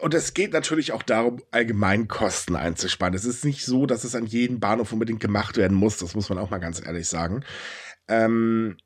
und 0.00 0.12
es 0.12 0.34
geht 0.34 0.52
natürlich 0.52 0.92
auch 0.92 1.02
darum, 1.02 1.42
allgemein 1.52 2.08
Kosten 2.08 2.56
einzusparen. 2.56 3.14
Es 3.14 3.24
ist 3.24 3.44
nicht 3.44 3.64
so, 3.64 3.86
dass 3.86 4.02
es 4.02 4.16
an 4.16 4.26
jedem 4.26 4.58
Bahnhof 4.58 4.92
unbedingt 4.92 5.20
gemacht 5.20 5.56
werden 5.56 5.76
muss. 5.76 5.98
Das 5.98 6.14
muss 6.14 6.28
man 6.28 6.38
auch 6.38 6.50
mal 6.50 6.58
ganz 6.58 6.84
ehrlich 6.84 7.08
sagen. 7.08 7.44
Ähm, 8.08 8.76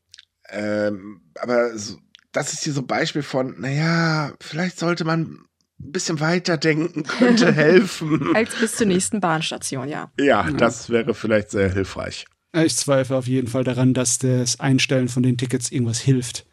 ähm, 0.50 1.20
aber 1.38 1.76
so, 1.76 1.98
das 2.32 2.52
ist 2.52 2.64
hier 2.64 2.72
so 2.72 2.80
ein 2.80 2.86
Beispiel 2.86 3.22
von, 3.22 3.60
naja, 3.60 4.32
vielleicht 4.40 4.78
sollte 4.78 5.04
man 5.04 5.44
ein 5.80 5.92
bisschen 5.92 6.20
weiterdenken, 6.20 7.04
könnte 7.04 7.52
helfen. 7.54 8.34
Als 8.34 8.54
bis 8.56 8.76
zur 8.76 8.86
nächsten 8.86 9.20
Bahnstation, 9.20 9.88
ja. 9.88 10.10
ja, 10.18 10.50
das 10.50 10.90
wäre 10.90 11.14
vielleicht 11.14 11.50
sehr 11.50 11.72
hilfreich. 11.72 12.26
Ich 12.52 12.76
zweifle 12.76 13.16
auf 13.16 13.26
jeden 13.26 13.48
Fall 13.48 13.64
daran, 13.64 13.94
dass 13.94 14.18
das 14.18 14.58
Einstellen 14.58 15.08
von 15.08 15.22
den 15.22 15.36
Tickets 15.36 15.70
irgendwas 15.70 16.00
hilft. 16.00 16.46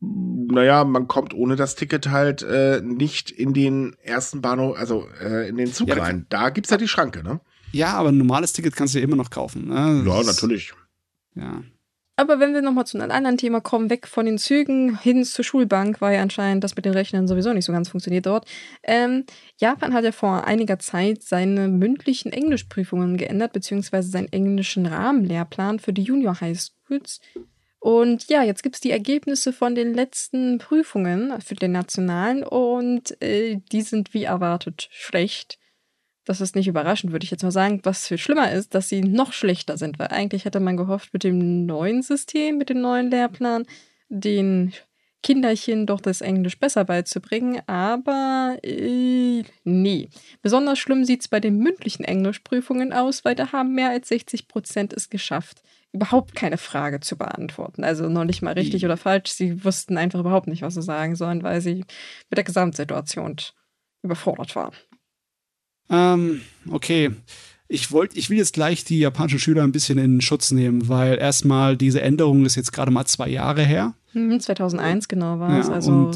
Naja, 0.00 0.84
man 0.84 1.08
kommt 1.08 1.32
ohne 1.32 1.56
das 1.56 1.74
Ticket 1.74 2.10
halt 2.10 2.42
äh, 2.42 2.82
nicht 2.82 3.30
in 3.30 3.54
den 3.54 3.96
ersten 4.02 4.42
Bahnhof, 4.42 4.76
also 4.76 5.08
äh, 5.20 5.48
in 5.48 5.56
den 5.56 5.72
Zug 5.72 5.88
Ja, 5.88 5.94
da 5.94 6.02
rein. 6.02 6.26
Da 6.28 6.50
gibt's 6.50 6.70
ja 6.70 6.76
die 6.76 6.88
Schranke, 6.88 7.22
ne? 7.22 7.40
Ja, 7.72 7.94
aber 7.94 8.10
ein 8.10 8.18
normales 8.18 8.52
Ticket 8.52 8.76
kannst 8.76 8.94
du 8.94 8.98
ja 8.98 9.04
immer 9.04 9.16
noch 9.16 9.30
kaufen. 9.30 9.68
Ne? 9.68 10.04
Ja, 10.06 10.22
natürlich. 10.22 10.74
Ja. 11.36 11.62
Aber 12.18 12.40
wenn 12.40 12.54
wir 12.54 12.62
nochmal 12.62 12.86
zu 12.86 12.98
einem 12.98 13.10
anderen 13.10 13.36
Thema 13.36 13.60
kommen, 13.60 13.90
weg 13.90 14.06
von 14.06 14.24
den 14.24 14.38
Zügen 14.38 14.98
hin 14.98 15.22
zur 15.22 15.44
Schulbank, 15.44 16.00
weil 16.00 16.14
ja 16.14 16.22
anscheinend 16.22 16.64
das 16.64 16.74
mit 16.74 16.86
den 16.86 16.94
Rechnern 16.94 17.28
sowieso 17.28 17.52
nicht 17.52 17.66
so 17.66 17.72
ganz 17.72 17.90
funktioniert 17.90 18.24
dort. 18.24 18.48
Ähm, 18.82 19.24
Japan 19.58 19.92
hat 19.92 20.04
ja 20.04 20.12
vor 20.12 20.44
einiger 20.44 20.78
Zeit 20.78 21.22
seine 21.22 21.68
mündlichen 21.68 22.32
Englischprüfungen 22.32 23.18
geändert, 23.18 23.52
beziehungsweise 23.52 24.08
seinen 24.08 24.32
englischen 24.32 24.86
Rahmenlehrplan 24.86 25.78
für 25.78 25.92
die 25.92 26.04
Junior 26.04 26.40
High 26.40 26.58
Schools. 26.58 27.20
Und 27.80 28.28
ja, 28.28 28.42
jetzt 28.42 28.62
gibt 28.62 28.76
es 28.76 28.80
die 28.80 28.90
Ergebnisse 28.90 29.52
von 29.52 29.74
den 29.74 29.92
letzten 29.92 30.56
Prüfungen 30.56 31.38
für 31.42 31.54
den 31.54 31.72
Nationalen 31.72 32.42
und 32.44 33.20
äh, 33.22 33.60
die 33.70 33.82
sind 33.82 34.14
wie 34.14 34.24
erwartet 34.24 34.88
schlecht. 34.90 35.58
Das 36.26 36.40
ist 36.40 36.56
nicht 36.56 36.66
überraschend, 36.68 37.12
würde 37.12 37.24
ich 37.24 37.30
jetzt 37.30 37.44
mal 37.44 37.52
sagen. 37.52 37.80
Was 37.84 38.08
viel 38.08 38.18
schlimmer 38.18 38.50
ist, 38.52 38.74
dass 38.74 38.88
sie 38.88 39.00
noch 39.00 39.32
schlechter 39.32 39.78
sind, 39.78 39.98
weil 39.98 40.08
eigentlich 40.08 40.44
hätte 40.44 40.60
man 40.60 40.76
gehofft, 40.76 41.12
mit 41.12 41.24
dem 41.24 41.64
neuen 41.64 42.02
System, 42.02 42.58
mit 42.58 42.68
dem 42.68 42.80
neuen 42.80 43.10
Lehrplan, 43.10 43.64
den 44.08 44.74
Kinderchen 45.22 45.86
doch 45.86 46.00
das 46.00 46.20
Englisch 46.20 46.58
besser 46.58 46.84
beizubringen, 46.84 47.60
aber 47.66 48.58
äh, 48.62 49.42
nee. 49.64 50.08
Besonders 50.42 50.78
schlimm 50.78 51.04
sieht 51.04 51.22
es 51.22 51.28
bei 51.28 51.40
den 51.40 51.58
mündlichen 51.58 52.04
Englischprüfungen 52.04 52.92
aus, 52.92 53.24
weil 53.24 53.34
da 53.34 53.50
haben 53.50 53.74
mehr 53.74 53.90
als 53.90 54.08
60 54.08 54.46
Prozent 54.46 54.92
es 54.92 55.10
geschafft, 55.10 55.62
überhaupt 55.92 56.36
keine 56.36 56.58
Frage 56.58 57.00
zu 57.00 57.16
beantworten. 57.16 57.82
Also 57.82 58.08
noch 58.08 58.24
nicht 58.24 58.42
mal 58.42 58.54
richtig 58.54 58.84
oder 58.84 58.96
falsch. 58.96 59.30
Sie 59.30 59.64
wussten 59.64 59.96
einfach 59.96 60.20
überhaupt 60.20 60.46
nicht, 60.46 60.62
was 60.62 60.74
sie 60.74 60.82
sagen 60.82 61.16
sollen, 61.16 61.42
weil 61.42 61.60
sie 61.60 61.84
mit 62.30 62.36
der 62.36 62.44
Gesamtsituation 62.44 63.36
überfordert 64.02 64.54
waren. 64.54 64.74
Ähm, 65.90 66.40
okay. 66.70 67.10
Ich 67.68 67.90
wollte, 67.90 68.16
ich 68.16 68.30
will 68.30 68.38
jetzt 68.38 68.52
gleich 68.54 68.84
die 68.84 69.00
japanischen 69.00 69.40
Schüler 69.40 69.64
ein 69.64 69.72
bisschen 69.72 69.98
in 69.98 70.20
Schutz 70.20 70.52
nehmen, 70.52 70.88
weil 70.88 71.18
erstmal 71.18 71.76
diese 71.76 72.00
Änderung 72.00 72.44
ist 72.44 72.54
jetzt 72.54 72.72
gerade 72.72 72.92
mal 72.92 73.06
zwei 73.06 73.28
Jahre 73.28 73.64
her. 73.64 73.94
Mhm, 74.12 74.38
2001 74.38 75.08
genau 75.08 75.40
war 75.40 75.58
es. 75.58 75.66
Ja, 75.66 75.72
also 75.74 76.12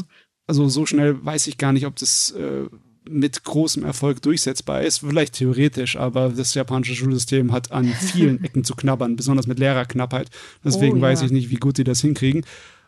also 0.47 0.67
so 0.69 0.85
schnell 0.85 1.23
weiß 1.23 1.47
ich 1.47 1.57
gar 1.57 1.71
nicht, 1.73 1.85
ob 1.85 1.95
das 1.97 2.31
äh, 2.31 2.65
mit 3.09 3.43
großem 3.43 3.83
Erfolg 3.83 4.21
durchsetzbar 4.21 4.81
ist. 4.83 4.99
Vielleicht 4.99 5.33
theoretisch, 5.35 5.97
aber 5.97 6.29
das 6.29 6.53
japanische 6.53 6.95
Schulsystem 6.95 7.51
hat 7.51 7.71
an 7.71 7.85
vielen 8.13 8.43
Ecken 8.43 8.63
zu 8.63 8.75
knabbern, 8.75 9.15
besonders 9.15 9.47
mit 9.47 9.59
Lehrerknappheit. 9.59 10.29
Deswegen 10.63 10.93
Oh, 10.93 10.95
ja. 10.97 11.01
weiß 11.03 11.21
ich 11.23 11.31
nicht, 11.31 11.49
wie 11.49 11.55
gut 11.55 11.77
die 11.77 11.83
das 11.83 12.01
hinkriegen. 12.01 12.45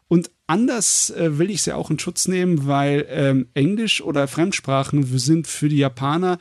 Und 0.08 0.30
anders 0.48 1.10
äh, 1.12 1.38
will 1.38 1.50
ich 1.50 1.62
sie 1.64 1.74
auch 1.76 1.90
in 1.90 2.00
Schutz 2.00 2.28
nehmen, 2.28 2.66
weil 2.68 3.06
ähm, 3.10 3.48
Englisch 3.54 4.02
oder 4.02 4.28
Fremdsprachen 4.28 5.04
sind 5.18 5.48
für 5.48 5.70
die 5.70 5.78
Japaner 5.78 6.38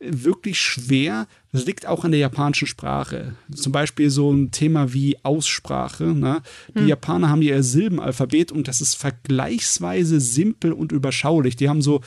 wirklich 0.00 0.60
schwer. 0.60 1.26
Das 1.52 1.66
liegt 1.66 1.86
auch 1.86 2.04
an 2.04 2.10
der 2.10 2.20
japanischen 2.20 2.66
Sprache. 2.66 3.36
Zum 3.54 3.72
Beispiel 3.72 4.10
so 4.10 4.32
ein 4.32 4.50
Thema 4.50 4.92
wie 4.92 5.16
Aussprache. 5.22 6.04
Ne? 6.04 6.42
Die 6.76 6.86
Japaner 6.86 7.30
haben 7.30 7.42
ihr 7.42 7.62
Silbenalphabet 7.62 8.52
und 8.52 8.68
das 8.68 8.80
ist 8.80 8.94
vergleichsweise 8.94 10.20
simpel 10.20 10.72
und 10.72 10.92
überschaulich. 10.92 11.56
Die 11.56 11.68
haben 11.68 11.82
so, 11.82 12.00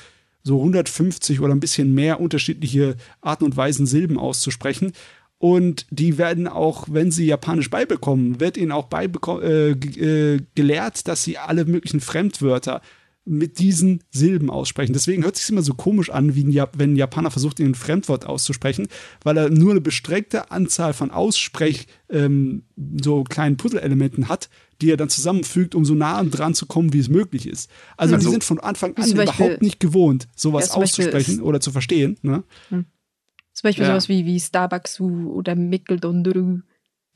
so 0.43 0.57
150 0.59 1.39
oder 1.39 1.53
ein 1.53 1.59
bisschen 1.59 1.93
mehr 1.93 2.19
unterschiedliche 2.19 2.97
Arten 3.21 3.45
und 3.45 3.57
Weisen, 3.57 3.85
Silben 3.85 4.19
auszusprechen. 4.19 4.91
Und 5.39 5.85
die 5.91 6.17
werden 6.17 6.47
auch, 6.47 6.87
wenn 6.89 7.11
sie 7.11 7.27
Japanisch 7.27 7.69
beibekommen, 7.69 8.39
wird 8.39 8.57
ihnen 8.57 8.71
auch 8.71 8.89
äh, 8.91 9.71
äh, 9.71 10.41
gelehrt, 10.55 11.07
dass 11.07 11.23
sie 11.23 11.37
alle 11.37 11.65
möglichen 11.65 12.01
Fremdwörter 12.01 12.81
mit 13.27 13.59
diesen 13.59 14.03
Silben 14.09 14.49
aussprechen. 14.49 14.93
Deswegen 14.93 15.23
hört 15.23 15.35
es 15.35 15.41
sich 15.41 15.51
immer 15.51 15.61
so 15.61 15.73
komisch 15.73 16.09
an, 16.09 16.35
wie 16.35 16.43
ein 16.43 16.51
Jap 16.51 16.77
wenn 16.77 16.93
ein 16.93 16.95
Japaner 16.95 17.31
versucht, 17.31 17.59
ein 17.59 17.75
Fremdwort 17.75 18.25
auszusprechen, 18.25 18.87
weil 19.23 19.37
er 19.37 19.49
nur 19.49 19.71
eine 19.71 19.81
beschränkte 19.81 20.51
Anzahl 20.51 20.93
von 20.93 21.11
Aussprech, 21.11 21.87
ähm, 22.09 22.63
so 23.01 23.23
kleinen 23.23 23.57
Puzzle-Elementen 23.57 24.29
hat, 24.29 24.49
die 24.81 24.91
er 24.91 24.97
dann 24.97 25.09
zusammenfügt, 25.09 25.75
um 25.75 25.85
so 25.85 25.93
nah 25.93 26.23
dran 26.23 26.53
zu 26.53 26.65
kommen, 26.65 26.93
wie 26.93 26.99
es 26.99 27.09
möglich 27.09 27.47
ist. 27.47 27.69
Also, 27.97 28.15
also 28.15 28.27
die 28.27 28.31
sind 28.31 28.43
von 28.43 28.59
Anfang 28.59 28.95
an 28.95 29.09
überhaupt 29.09 29.61
nicht 29.61 29.79
gewohnt, 29.79 30.27
sowas 30.35 30.69
ja, 30.69 30.75
auszusprechen 30.75 31.41
oder 31.41 31.59
zu 31.59 31.71
verstehen. 31.71 32.17
Ne? 32.21 32.43
Hm. 32.69 32.85
Zum 33.53 33.67
Beispiel 33.67 33.85
ja. 33.85 33.91
sowas 33.91 34.07
wie, 34.07 34.25
wie 34.25 34.39
Starbucks 34.39 34.99
oder 35.01 35.55
Mickeldondru. 35.55 36.61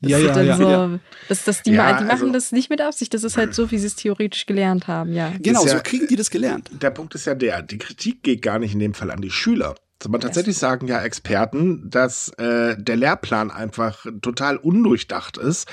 Ja, 0.02 0.18
ja, 0.18 0.42
ja, 0.42 0.56
so, 0.56 0.68
ja. 0.68 0.98
Das, 1.28 1.44
das, 1.44 1.62
die, 1.62 1.72
ja, 1.72 1.98
die 1.98 2.04
machen 2.04 2.10
also, 2.10 2.32
das 2.32 2.50
nicht 2.50 2.70
mit 2.70 2.80
Absicht, 2.80 3.14
das 3.14 3.22
ist 3.22 3.36
halt 3.36 3.54
so, 3.54 3.70
wie 3.70 3.78
sie 3.78 3.86
es 3.86 3.94
theoretisch 3.94 4.46
gelernt 4.46 4.88
haben, 4.88 5.12
ja. 5.12 5.32
Genau, 5.40 5.64
ja, 5.64 5.76
so 5.76 5.78
kriegen 5.82 6.08
die 6.08 6.16
das 6.16 6.30
gelernt. 6.30 6.70
Der 6.72 6.90
Punkt 6.90 7.14
ist 7.14 7.24
ja 7.26 7.34
der, 7.34 7.62
die 7.62 7.78
Kritik 7.78 8.22
geht 8.22 8.42
gar 8.42 8.58
nicht 8.58 8.74
in 8.74 8.80
dem 8.80 8.94
Fall 8.94 9.10
an 9.10 9.20
die 9.20 9.30
Schüler. 9.30 9.76
Man 10.08 10.20
tatsächlich 10.20 10.58
sagen 10.58 10.88
ja 10.88 11.00
Experten, 11.02 11.88
dass 11.88 12.30
äh, 12.30 12.76
der 12.76 12.96
Lehrplan 12.96 13.50
einfach 13.50 14.04
total 14.20 14.56
undurchdacht 14.56 15.38
ist 15.38 15.68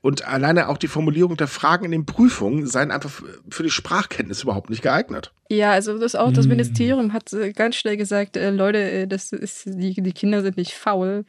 und 0.00 0.26
alleine 0.26 0.68
auch 0.68 0.78
die 0.78 0.88
Formulierung 0.88 1.36
der 1.36 1.48
Fragen 1.48 1.84
in 1.84 1.90
den 1.90 2.06
Prüfungen 2.06 2.66
seien 2.66 2.90
einfach 2.90 3.10
für 3.50 3.62
die 3.62 3.70
Sprachkenntnis 3.70 4.42
überhaupt 4.42 4.70
nicht 4.70 4.82
geeignet. 4.82 5.32
Ja, 5.50 5.72
also 5.72 5.98
das 5.98 6.14
auch 6.14 6.32
das 6.32 6.44
hm. 6.44 6.50
Ministerium 6.50 7.12
hat 7.12 7.32
äh, 7.32 7.52
ganz 7.52 7.76
schnell 7.76 7.96
gesagt, 7.96 8.36
äh, 8.36 8.50
Leute, 8.50 8.78
äh, 8.78 9.06
das 9.06 9.32
ist 9.32 9.66
die, 9.66 9.94
die 9.94 10.12
Kinder 10.12 10.42
sind 10.42 10.56
nicht 10.56 10.72
faul 10.72 11.24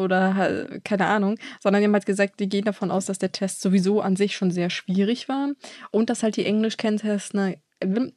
oder 0.00 0.80
keine 0.84 1.06
Ahnung, 1.06 1.38
sondern 1.60 1.80
die 1.80 1.86
haben 1.86 1.94
halt 1.94 2.06
gesagt, 2.06 2.40
die 2.40 2.48
gehen 2.48 2.64
davon 2.64 2.90
aus, 2.90 3.06
dass 3.06 3.18
der 3.18 3.32
Test 3.32 3.60
sowieso 3.60 4.00
an 4.00 4.16
sich 4.16 4.36
schon 4.36 4.50
sehr 4.50 4.70
schwierig 4.70 5.28
war 5.28 5.50
und 5.90 6.10
dass 6.10 6.22
halt 6.22 6.36
die 6.36 6.46
Englischkenntnisse, 6.46 7.36
ne, 7.36 7.58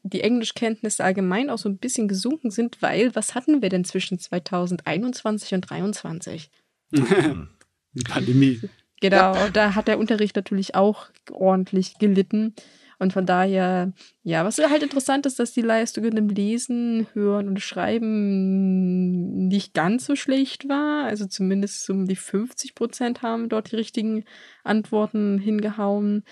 die 0.04 0.22
Englischkenntnisse 0.22 1.04
allgemein 1.04 1.50
auch 1.50 1.58
so 1.58 1.70
ein 1.70 1.78
bisschen 1.78 2.08
gesunken 2.08 2.52
sind, 2.52 2.82
weil 2.82 3.16
was 3.16 3.36
hatten 3.36 3.62
wir 3.62 3.70
denn 3.70 3.86
zwischen 3.86 4.20
2021 4.20 5.54
und 5.54 5.66
2023? 5.66 6.52
die 6.92 8.04
Pandemie. 8.04 8.62
Genau, 9.02 9.36
ja. 9.36 9.50
da 9.50 9.76
hat 9.76 9.88
der 9.88 10.00
Unterricht 10.00 10.36
natürlich 10.36 10.76
auch 10.76 11.08
ordentlich 11.32 11.98
gelitten. 11.98 12.56
Und 13.00 13.14
von 13.14 13.26
daher, 13.26 13.94
ja, 14.24 14.46
was 14.46 14.58
halt 14.58 14.84
interessant 14.84 15.26
ist, 15.26 15.40
dass 15.40 15.54
die 15.54 15.62
Leistungen 15.62 16.16
im 16.18 16.30
Lesen, 16.30 17.08
Hören 17.14 17.48
und 17.48 17.62
Schreiben 17.62 19.48
nicht 19.48 19.74
ganz 19.74 20.06
so 20.06 20.16
schlecht 20.16 20.70
war. 20.70 21.06
Also 21.06 21.26
zumindest 21.26 21.90
um 21.90 22.08
die 22.08 22.16
50 22.16 22.76
Prozent 22.76 23.22
haben 23.22 23.50
dort 23.50 23.72
die 23.72 23.76
richtigen 23.78 24.26
Antworten 24.64 25.40
hingehauen. 25.40 26.24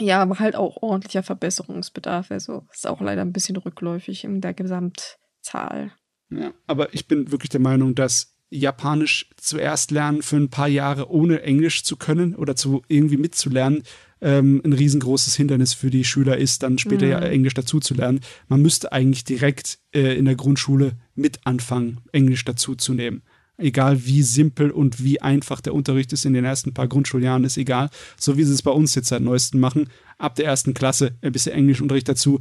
Ja, 0.00 0.22
aber 0.22 0.38
halt 0.38 0.56
auch 0.56 0.82
ordentlicher 0.82 1.22
Verbesserungsbedarf. 1.22 2.30
Also 2.30 2.64
ist 2.72 2.86
auch 2.86 3.00
leider 3.00 3.22
ein 3.22 3.32
bisschen 3.32 3.56
rückläufig 3.56 4.24
in 4.24 4.40
der 4.40 4.54
Gesamtzahl. 4.54 5.92
Ja, 6.30 6.52
aber 6.66 6.94
ich 6.94 7.08
bin 7.08 7.30
wirklich 7.32 7.50
der 7.50 7.60
Meinung, 7.60 7.94
dass 7.94 8.34
Japanisch 8.50 9.30
zuerst 9.36 9.90
lernen 9.90 10.22
für 10.22 10.36
ein 10.36 10.50
paar 10.50 10.68
Jahre 10.68 11.10
ohne 11.10 11.42
Englisch 11.42 11.84
zu 11.84 11.96
können 11.96 12.34
oder 12.34 12.56
zu 12.56 12.82
irgendwie 12.88 13.18
mitzulernen, 13.18 13.82
ähm, 14.20 14.60
ein 14.64 14.72
riesengroßes 14.72 15.34
Hindernis 15.34 15.74
für 15.74 15.90
die 15.90 16.04
Schüler 16.04 16.36
ist, 16.36 16.62
dann 16.62 16.78
später 16.78 17.06
mhm. 17.06 17.12
ja 17.12 17.20
Englisch 17.20 17.54
dazu 17.54 17.80
zu 17.80 17.94
lernen. 17.94 18.20
Man 18.48 18.62
müsste 18.62 18.92
eigentlich 18.92 19.24
direkt 19.24 19.78
äh, 19.94 20.16
in 20.16 20.24
der 20.24 20.34
Grundschule 20.34 20.92
mit 21.14 21.40
anfangen, 21.44 22.00
Englisch 22.12 22.44
dazu 22.44 22.74
zu 22.74 22.94
nehmen. 22.94 23.22
Egal 23.60 24.04
wie 24.06 24.22
simpel 24.22 24.70
und 24.70 25.02
wie 25.02 25.20
einfach 25.20 25.60
der 25.60 25.74
Unterricht 25.74 26.12
ist 26.12 26.24
in 26.24 26.32
den 26.32 26.44
ersten 26.44 26.74
paar 26.74 26.86
Grundschuljahren, 26.86 27.42
ist 27.42 27.56
egal. 27.56 27.90
So 28.16 28.36
wie 28.36 28.44
sie 28.44 28.52
es 28.52 28.62
bei 28.62 28.70
uns 28.70 28.94
jetzt 28.94 29.08
seit 29.08 29.22
neuestem 29.22 29.58
machen. 29.58 29.88
Ab 30.16 30.36
der 30.36 30.46
ersten 30.46 30.74
Klasse 30.74 31.16
ein 31.22 31.32
bisschen 31.32 31.54
Englischunterricht 31.54 32.08
dazu. 32.08 32.38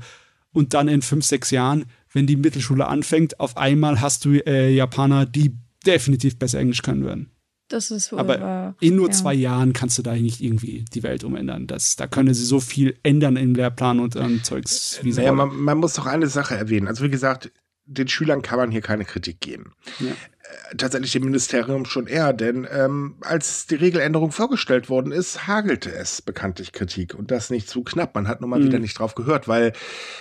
Und 0.54 0.76
dann 0.76 0.88
in 0.88 1.02
fünf, 1.02 1.26
sechs 1.26 1.50
Jahren, 1.50 1.86
wenn 2.14 2.28
die 2.28 2.36
Mittelschule 2.36 2.88
anfängt, 2.88 3.40
auf 3.40 3.58
einmal 3.58 4.00
hast 4.00 4.26
du 4.26 4.34
äh, 4.46 4.72
Japaner, 4.72 5.26
die 5.26 5.56
definitiv 5.86 6.38
besser 6.38 6.60
Englisch 6.60 6.84
können 6.84 7.06
werden. 7.06 7.32
Das 7.70 7.92
ist 7.92 8.12
wohl 8.12 8.20
Aber 8.20 8.40
wahr. 8.40 8.76
in 8.80 8.96
nur 8.96 9.08
ja. 9.08 9.14
zwei 9.14 9.34
Jahren 9.34 9.74
kannst 9.74 9.98
du 9.98 10.02
da 10.02 10.16
nicht 10.16 10.42
irgendwie 10.42 10.86
die 10.94 11.04
Welt 11.04 11.24
umändern. 11.24 11.68
Das, 11.68 11.96
da 11.98 12.08
können 12.08 12.34
sie 12.34 12.46
so 12.46 12.60
viel 12.60 12.98
ändern 13.04 13.36
im 13.36 13.56
Lehrplan 13.56 14.00
und 14.00 14.16
ähm, 14.16 14.44
Zeugs. 14.44 15.00
Wie 15.02 15.12
naja, 15.12 15.34
man, 15.34 15.56
man, 15.56 15.78
muss 15.78 15.94
doch 15.94 16.06
eine 16.06 16.28
Sache 16.28 16.56
erwähnen. 16.56 16.88
Also 16.88 17.04
wie 17.04 17.10
gesagt, 17.10 17.52
den 17.86 18.08
Schülern 18.08 18.42
kann 18.42 18.58
man 18.58 18.72
hier 18.72 18.82
keine 18.82 19.06
Kritik 19.06 19.42
geben. 19.42 19.74
Ja. 20.00 20.12
Äh, 20.48 20.76
tatsächlich 20.76 21.12
dem 21.12 21.24
Ministerium 21.24 21.86
schon 21.86 22.08
eher, 22.08 22.34
denn 22.34 22.68
ähm, 22.72 23.16
als 23.22 23.68
die 23.68 23.76
Regeländerung 23.76 24.32
vorgestellt 24.32 24.90
worden 24.90 25.12
ist, 25.12 25.48
hagelte 25.48 25.92
es 25.92 26.22
bekanntlich 26.22 26.72
Kritik 26.72 27.16
und 27.16 27.32
das 27.32 27.50
nicht 27.50 27.70
zu 27.70 27.84
knapp. 27.84 28.16
Man 28.16 28.28
hat 28.28 28.42
nun 28.42 28.50
mal 28.50 28.60
mhm. 28.60 28.66
wieder 28.66 28.80
nicht 28.80 29.00
drauf 29.00 29.16
gehört, 29.16 29.48
weil 29.48 29.74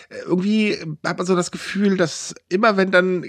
äh, 0.08 0.16
irgendwie 0.24 0.78
hat 1.04 1.18
man 1.18 1.26
so 1.26 1.36
das 1.36 1.50
Gefühl, 1.50 1.96
dass 1.96 2.34
immer 2.48 2.76
wenn 2.76 2.90
dann 2.90 3.24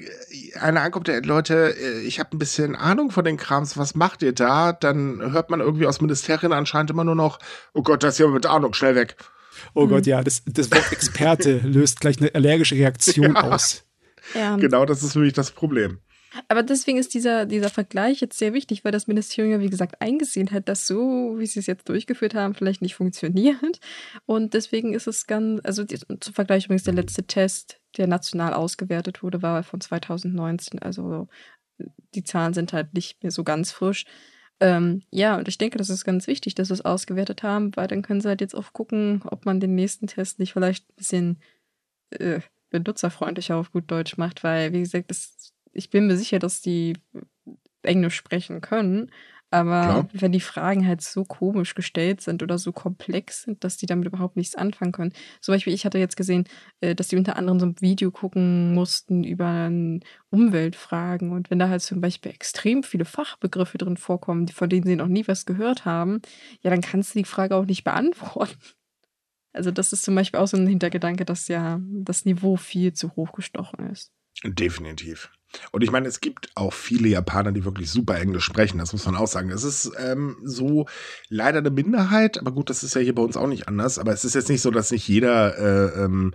einer 0.59 0.81
ankommt, 0.81 1.07
der 1.07 1.21
Leute, 1.21 1.75
äh, 1.77 2.01
ich 2.01 2.19
habe 2.19 2.35
ein 2.35 2.39
bisschen 2.39 2.75
Ahnung 2.75 3.11
von 3.11 3.25
den 3.25 3.37
Krams, 3.37 3.77
was 3.77 3.95
macht 3.95 4.23
ihr 4.23 4.33
da? 4.33 4.73
Dann 4.73 5.31
hört 5.31 5.49
man 5.49 5.59
irgendwie 5.59 5.87
aus 5.87 6.01
Ministerien 6.01 6.53
anscheinend 6.53 6.89
immer 6.89 7.03
nur 7.03 7.15
noch, 7.15 7.39
oh 7.73 7.83
Gott, 7.83 8.03
das 8.03 8.15
ist 8.15 8.19
ja 8.19 8.27
mit 8.27 8.45
Ahnung, 8.45 8.73
schnell 8.73 8.95
weg. 8.95 9.15
Oh 9.73 9.85
mhm. 9.85 9.89
Gott, 9.89 10.05
ja, 10.05 10.23
das, 10.23 10.43
das 10.45 10.71
Wort 10.71 10.91
Experte 10.91 11.57
löst 11.63 11.99
gleich 11.99 12.19
eine 12.19 12.33
allergische 12.33 12.75
Reaktion 12.75 13.33
ja. 13.33 13.41
aus. 13.41 13.83
Ja. 14.33 14.55
Genau, 14.57 14.85
das 14.85 15.03
ist 15.03 15.15
wirklich 15.15 15.33
das 15.33 15.51
Problem. 15.51 15.99
Aber 16.47 16.63
deswegen 16.63 16.97
ist 16.97 17.13
dieser, 17.13 17.45
dieser 17.45 17.69
Vergleich 17.69 18.21
jetzt 18.21 18.37
sehr 18.37 18.53
wichtig, 18.53 18.83
weil 18.83 18.91
das 18.91 19.07
Ministerium 19.07 19.53
ja, 19.53 19.59
wie 19.59 19.69
gesagt, 19.69 20.01
eingesehen 20.01 20.51
hat, 20.51 20.69
dass 20.69 20.87
so, 20.87 21.35
wie 21.37 21.45
sie 21.45 21.59
es 21.59 21.67
jetzt 21.67 21.87
durchgeführt 21.89 22.35
haben, 22.35 22.53
vielleicht 22.53 22.81
nicht 22.81 22.95
funktioniert. 22.95 23.79
Und 24.25 24.53
deswegen 24.53 24.93
ist 24.93 25.07
es 25.07 25.27
ganz, 25.27 25.61
also 25.63 25.83
die, 25.83 25.97
zum 25.97 26.33
Vergleich 26.33 26.65
übrigens 26.65 26.83
der 26.83 26.93
letzte 26.93 27.23
Test, 27.23 27.79
der 27.97 28.07
national 28.07 28.53
ausgewertet 28.53 29.23
wurde, 29.23 29.41
war 29.41 29.63
von 29.63 29.81
2019. 29.81 30.79
Also 30.79 31.27
die 32.15 32.23
Zahlen 32.23 32.53
sind 32.53 32.73
halt 32.73 32.93
nicht 32.93 33.23
mehr 33.23 33.31
so 33.31 33.43
ganz 33.43 33.71
frisch. 33.71 34.05
Ähm, 34.59 35.03
ja, 35.11 35.37
und 35.37 35.47
ich 35.47 35.57
denke, 35.57 35.77
das 35.77 35.89
ist 35.89 36.03
ganz 36.03 36.25
wichtig, 36.27 36.55
dass 36.55 36.69
sie 36.69 36.73
es 36.73 36.85
ausgewertet 36.85 37.43
haben, 37.43 37.75
weil 37.75 37.87
dann 37.87 38.01
können 38.01 38.21
sie 38.21 38.27
halt 38.27 38.41
jetzt 38.41 38.55
auch 38.55 38.73
gucken, 38.73 39.21
ob 39.25 39.45
man 39.45 39.59
den 39.59 39.75
nächsten 39.75 40.07
Test 40.07 40.39
nicht 40.39 40.53
vielleicht 40.53 40.89
ein 40.89 40.95
bisschen 40.95 41.39
äh, 42.09 42.39
benutzerfreundlicher 42.69 43.55
auf 43.55 43.71
gut 43.71 43.89
Deutsch 43.89 44.17
macht, 44.17 44.43
weil, 44.43 44.73
wie 44.73 44.79
gesagt, 44.79 45.09
das, 45.09 45.36
ich 45.77 45.89
bin 45.89 46.07
mir 46.07 46.17
sicher, 46.17 46.39
dass 46.39 46.61
die 46.61 46.97
Englisch 47.83 48.15
sprechen 48.15 48.61
können. 48.61 49.11
Aber 49.49 49.81
Klar. 49.81 50.09
wenn 50.11 50.33
die 50.33 50.41
Fragen 50.41 50.85
halt 50.85 51.01
so 51.01 51.23
komisch 51.23 51.73
gestellt 51.73 52.19
sind 52.19 52.43
oder 52.43 52.57
so 52.57 52.73
komplex 52.73 53.43
sind, 53.43 53.63
dass 53.63 53.77
die 53.77 53.85
damit 53.85 54.07
überhaupt 54.07 54.35
nichts 54.35 54.55
anfangen 54.55 54.91
können. 54.91 55.13
Zum 55.39 55.53
Beispiel, 55.55 55.73
ich 55.73 55.85
hatte 55.85 55.99
jetzt 55.99 56.17
gesehen, 56.17 56.43
äh, 56.81 56.95
dass 56.95 57.07
die 57.07 57.15
unter 57.15 57.37
anderem 57.37 57.59
so 57.59 57.65
ein 57.65 57.79
Video 57.79 58.11
gucken 58.11 58.73
mussten 58.73 59.23
über 59.23 59.71
Umweltfragen. 60.31 61.31
Und 61.31 61.49
wenn 61.49 61.59
da 61.59 61.69
halt 61.69 61.81
zum 61.81 62.01
Beispiel 62.01 62.31
extrem 62.33 62.83
viele 62.83 63.05
Fachbegriffe 63.05 63.77
drin 63.77 63.95
vorkommen, 63.95 64.49
von 64.49 64.69
denen 64.69 64.85
sie 64.85 64.97
noch 64.97 65.07
nie 65.07 65.25
was 65.29 65.45
gehört 65.45 65.85
haben, 65.85 66.21
ja, 66.61 66.69
dann 66.69 66.81
kannst 66.81 67.15
du 67.15 67.19
die 67.19 67.25
Frage 67.25 67.55
auch 67.55 67.65
nicht 67.65 67.83
beantworten. 67.83 68.55
Also 69.53 69.71
das 69.71 69.91
ist 69.91 70.03
zum 70.03 70.13
Beispiel 70.13 70.39
auch 70.39 70.45
so 70.45 70.55
ein 70.55 70.67
Hintergedanke, 70.67 71.25
dass 71.25 71.47
ja 71.47 71.81
das 71.81 72.25
Niveau 72.25 72.57
viel 72.57 72.93
zu 72.93 73.15
hoch 73.15 73.31
gestochen 73.31 73.89
ist. 73.89 74.11
Definitiv. 74.43 75.31
Und 75.71 75.83
ich 75.83 75.91
meine, 75.91 76.07
es 76.07 76.19
gibt 76.19 76.49
auch 76.55 76.73
viele 76.73 77.07
Japaner, 77.07 77.51
die 77.51 77.65
wirklich 77.65 77.89
super 77.89 78.19
Englisch 78.19 78.45
sprechen, 78.45 78.77
das 78.77 78.93
muss 78.93 79.05
man 79.05 79.15
auch 79.15 79.27
sagen. 79.27 79.49
Es 79.49 79.63
ist 79.63 79.91
ähm, 79.97 80.37
so 80.43 80.87
leider 81.29 81.59
eine 81.59 81.69
Minderheit, 81.69 82.37
aber 82.37 82.51
gut, 82.51 82.69
das 82.69 82.83
ist 82.83 82.95
ja 82.95 83.01
hier 83.01 83.15
bei 83.15 83.21
uns 83.21 83.37
auch 83.37 83.47
nicht 83.47 83.67
anders. 83.67 83.99
Aber 83.99 84.11
es 84.11 84.25
ist 84.25 84.35
jetzt 84.35 84.49
nicht 84.49 84.61
so, 84.61 84.71
dass 84.71 84.91
nicht 84.91 85.07
jeder 85.07 85.57
äh, 85.57 86.03
ähm, 86.03 86.33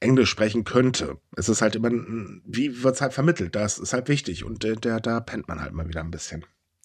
Englisch 0.00 0.30
sprechen 0.30 0.64
könnte. 0.64 1.18
Es 1.36 1.48
ist 1.48 1.62
halt 1.62 1.76
immer, 1.76 1.90
wie 1.90 2.82
wird 2.82 2.96
es 2.96 3.00
halt 3.00 3.12
vermittelt? 3.12 3.54
Das 3.54 3.78
ist 3.78 3.92
halt 3.92 4.08
wichtig 4.08 4.44
und 4.44 4.64
äh, 4.64 4.76
der, 4.76 5.00
da 5.00 5.20
pennt 5.20 5.48
man 5.48 5.60
halt 5.60 5.72
mal 5.72 5.88
wieder 5.88 6.00
ein 6.00 6.10
bisschen. 6.10 6.44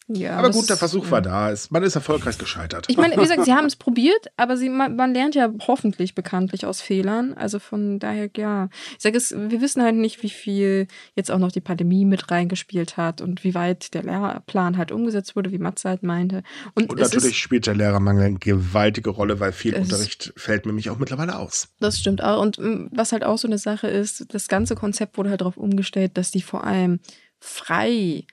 Ja, 0.09 0.37
aber 0.37 0.51
gut, 0.51 0.69
der 0.69 0.77
Versuch 0.77 1.03
ist, 1.03 1.11
war 1.11 1.21
da. 1.21 1.53
Man 1.69 1.83
ist 1.83 1.95
erfolgreich 1.95 2.37
gescheitert. 2.37 2.85
Ich 2.87 2.95
meine, 2.95 3.17
wie 3.17 3.21
gesagt, 3.21 3.43
sie 3.43 3.53
haben 3.55 3.65
es 3.65 3.75
probiert, 3.75 4.27
aber 4.37 4.55
sie, 4.55 4.69
man, 4.69 4.95
man, 4.95 5.13
lernt 5.13 5.35
ja 5.35 5.51
hoffentlich 5.67 6.15
bekanntlich 6.15 6.65
aus 6.65 6.79
Fehlern. 6.79 7.33
Also 7.33 7.59
von 7.59 7.99
daher, 7.99 8.29
ja. 8.37 8.69
Ich 8.91 9.03
sage 9.03 9.17
es, 9.17 9.35
wir 9.35 9.59
wissen 9.59 9.81
halt 9.81 9.95
nicht, 9.95 10.23
wie 10.23 10.29
viel 10.29 10.87
jetzt 11.15 11.29
auch 11.29 11.39
noch 11.39 11.51
die 11.51 11.59
Pandemie 11.59 12.05
mit 12.05 12.31
reingespielt 12.31 12.95
hat 12.95 13.19
und 13.19 13.43
wie 13.43 13.53
weit 13.53 13.93
der 13.93 14.03
Lehrplan 14.03 14.77
halt 14.77 14.93
umgesetzt 14.93 15.35
wurde, 15.35 15.51
wie 15.51 15.57
Matze 15.57 15.89
halt 15.89 16.03
meinte. 16.03 16.41
Und, 16.73 16.89
und 16.89 16.99
natürlich 16.99 17.31
ist, 17.31 17.35
spielt 17.35 17.67
der 17.67 17.75
Lehrermangel 17.75 18.23
eine 18.23 18.39
gewaltige 18.39 19.09
Rolle, 19.09 19.41
weil 19.41 19.51
viel 19.51 19.75
Unterricht 19.75 20.31
fällt 20.37 20.65
nämlich 20.65 20.89
auch 20.89 20.99
mittlerweile 20.99 21.37
aus. 21.37 21.67
Das 21.81 21.99
stimmt 21.99 22.23
auch. 22.23 22.41
Und 22.41 22.59
mm, 22.59 22.87
was 22.91 23.11
halt 23.11 23.25
auch 23.25 23.37
so 23.37 23.47
eine 23.47 23.57
Sache 23.57 23.87
ist, 23.87 24.33
das 24.33 24.47
ganze 24.47 24.75
Konzept 24.75 25.17
wurde 25.17 25.31
halt 25.31 25.41
darauf 25.41 25.57
umgestellt, 25.57 26.17
dass 26.17 26.31
die 26.31 26.41
vor 26.41 26.63
allem 26.63 27.01
frei 27.39 28.25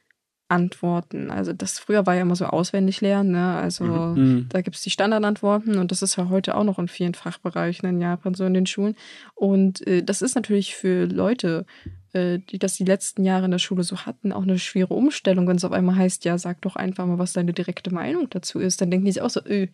Antworten. 0.55 1.33
Also 1.33 1.53
das 1.53 1.81
früher 1.81 2.07
war 2.07 2.15
ja 2.15 2.23
immer 2.23 2.37
so 2.37 2.47
auswendig 2.47 3.01
lernen, 3.01 3.33
ne? 3.33 3.57
Also 3.57 3.85
mhm. 3.85 4.15
mhm. 4.15 4.47
da 4.49 4.61
gibt 4.61 4.77
es 4.77 4.83
die 4.83 4.91
Standardantworten 4.91 5.79
und 5.79 5.91
das 5.91 6.01
ist 6.01 6.17
ja 6.17 6.29
heute 6.29 6.57
auch 6.57 6.63
noch 6.63 6.79
in 6.79 6.87
vielen 6.87 7.15
Fachbereichen 7.15 7.89
in 7.89 8.01
Japan 8.01 8.35
so 8.35 8.45
in 8.45 8.55
den 8.55 8.67
Schulen. 8.67 8.95
Und 9.35 9.85
äh, 9.87 10.05
das 10.05 10.23
ist 10.23 10.37
natürlich 10.37 10.77
für 10.77 11.07
Leute, 11.07 11.67
äh, 12.13 12.39
die 12.39 12.61
das 12.61 12.75
die 12.75 12.85
letzten 12.85 13.25
Jahre 13.25 13.47
in 13.47 13.51
der 13.51 13.59
Schule 13.59 13.83
so 13.83 14.07
hatten, 14.07 14.33
auch 14.33 14.45
eine 14.45 14.61
schwere 14.61 14.95
Umstellung, 14.95 15.49
wenn 15.49 15.57
es 15.57 15.65
auf 15.65 15.73
einmal 15.73 15.97
heißt, 15.97 16.25
ja, 16.25 16.39
sag 16.39 16.63
doch 16.63 16.77
einfach 16.77 17.05
mal, 17.05 17.19
was 17.19 17.33
deine 17.33 17.53
direkte 17.53 17.93
Meinung 17.93 18.29
dazu 18.31 18.61
ist. 18.61 18.81
Dann 18.81 18.93
denken 18.93 19.07
die 19.07 19.13
sich 19.13 19.23
auch 19.23 19.31
so, 19.31 19.41
öh, 19.45 19.67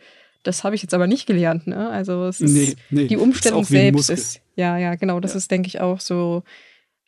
das 0.42 0.64
habe 0.64 0.74
ich 0.74 0.82
jetzt 0.82 0.94
aber 0.94 1.06
nicht 1.06 1.26
gelernt, 1.26 1.66
ne? 1.66 1.90
Also 1.90 2.24
es 2.24 2.40
ist 2.40 2.54
nee, 2.54 2.76
nee, 2.88 3.06
die 3.08 3.18
Umstellung 3.18 3.60
ist 3.60 3.68
selbst 3.68 4.08
ist, 4.08 4.40
Ja, 4.56 4.78
ja, 4.78 4.94
genau. 4.94 5.20
Das 5.20 5.34
ja. 5.34 5.38
ist, 5.38 5.50
denke 5.50 5.68
ich, 5.68 5.80
auch 5.82 6.00
so, 6.00 6.42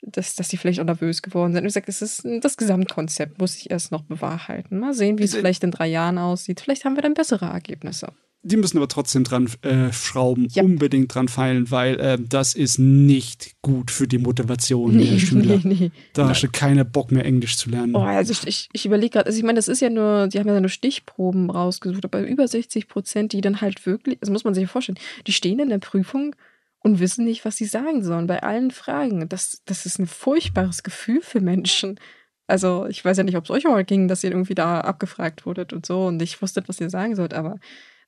dass, 0.03 0.35
dass 0.35 0.49
die 0.49 0.57
vielleicht 0.57 0.81
auch 0.81 0.85
nervös 0.85 1.23
geworden 1.23 1.53
sind. 1.53 1.63
Und 1.63 1.69
ich 1.69 1.75
sage, 1.75 1.87
es 1.89 2.03
ist 2.03 2.27
das 2.41 2.57
Gesamtkonzept, 2.57 3.39
muss 3.39 3.57
ich 3.57 3.71
erst 3.71 3.93
noch 3.93 4.03
bewahrheiten. 4.03 4.79
Mal 4.79 4.95
sehen, 4.95 5.19
wie 5.19 5.25
es 5.25 5.35
vielleicht 5.35 5.65
in 5.65 5.71
drei 5.71 5.87
Jahren 5.87 6.19
aussieht. 6.19 6.61
Vielleicht 6.61 6.85
haben 6.85 6.97
wir 6.97 7.03
dann 7.03 7.15
bessere 7.15 7.47
Ergebnisse. 7.47 8.13
Die 8.45 8.57
müssen 8.57 8.77
aber 8.79 8.89
trotzdem 8.89 9.23
dran 9.23 9.49
äh, 9.63 9.93
schrauben, 9.93 10.49
ja. 10.51 10.65
unbedingt 10.65 11.15
dran 11.15 11.29
feilen, 11.29 11.71
weil 11.71 12.01
äh, 12.01 12.19
das 12.21 12.55
ist 12.55 12.79
nicht 12.79 13.55
gut 13.63 13.93
für 13.93 14.09
die 14.09 14.19
Motivation 14.19 14.97
nee, 14.97 15.11
der 15.11 15.19
Schüler. 15.21 15.61
Nee, 15.63 15.75
nee. 15.79 15.91
Da 16.13 16.29
hast 16.29 16.43
du 16.43 16.49
keine 16.49 16.85
Bock 16.85 17.13
mehr, 17.13 17.25
Englisch 17.25 17.57
zu 17.57 17.71
lernen. 17.71 17.95
Oh, 17.95 18.01
also 18.01 18.33
ich, 18.33 18.45
ich, 18.49 18.69
ich 18.73 18.85
überlege 18.85 19.11
gerade, 19.11 19.27
also 19.27 19.39
ich 19.39 19.45
meine, 19.45 19.59
das 19.59 19.69
ist 19.69 19.81
ja 19.81 19.91
nur, 19.91 20.27
die 20.27 20.41
haben 20.41 20.49
ja 20.49 20.59
nur 20.59 20.71
Stichproben 20.71 21.51
rausgesucht, 21.51 22.05
aber 22.05 22.23
über 22.23 22.49
60 22.49 22.89
Prozent, 22.89 23.33
die 23.33 23.43
dann 23.43 23.61
halt 23.61 23.87
wirklich, 23.87 24.19
das 24.19 24.31
muss 24.31 24.43
man 24.43 24.55
sich 24.55 24.67
vorstellen, 24.67 24.99
die 25.29 25.33
stehen 25.33 25.61
in 25.61 25.69
der 25.69 25.79
Prüfung 25.79 26.35
und 26.83 27.01
wissen 27.01 27.25
nicht, 27.25 27.45
was 27.45 27.57
sie 27.57 27.65
sagen 27.65 28.03
sollen 28.03 28.27
bei 28.27 28.43
allen 28.43 28.71
Fragen. 28.71 29.29
Das, 29.29 29.63
das 29.65 29.87
ist 29.87 29.99
ein 29.99 30.07
furchtbares 30.07 30.83
Gefühl 30.83 31.21
für 31.23 31.41
Menschen. 31.41 31.99
Also 32.47 32.87
ich 32.87 33.05
weiß 33.05 33.17
ja 33.17 33.25
nicht, 33.25 33.37
ob 33.37 33.45
es 33.45 33.51
euch 33.51 33.67
auch 33.67 33.81
ging, 33.87 34.09
dass 34.09 34.25
ihr 34.25 34.31
irgendwie 34.31 34.55
da 34.55 34.81
abgefragt 34.81 35.47
wurdet 35.47 35.73
und 35.73 35.87
so 35.87 36.07
und 36.07 36.17
nicht 36.17 36.43
wusstet, 36.43 36.69
was 36.69 36.81
ihr 36.81 36.91
sagen 36.91 37.17
sollt, 37.17 37.35
aber 37.35 37.59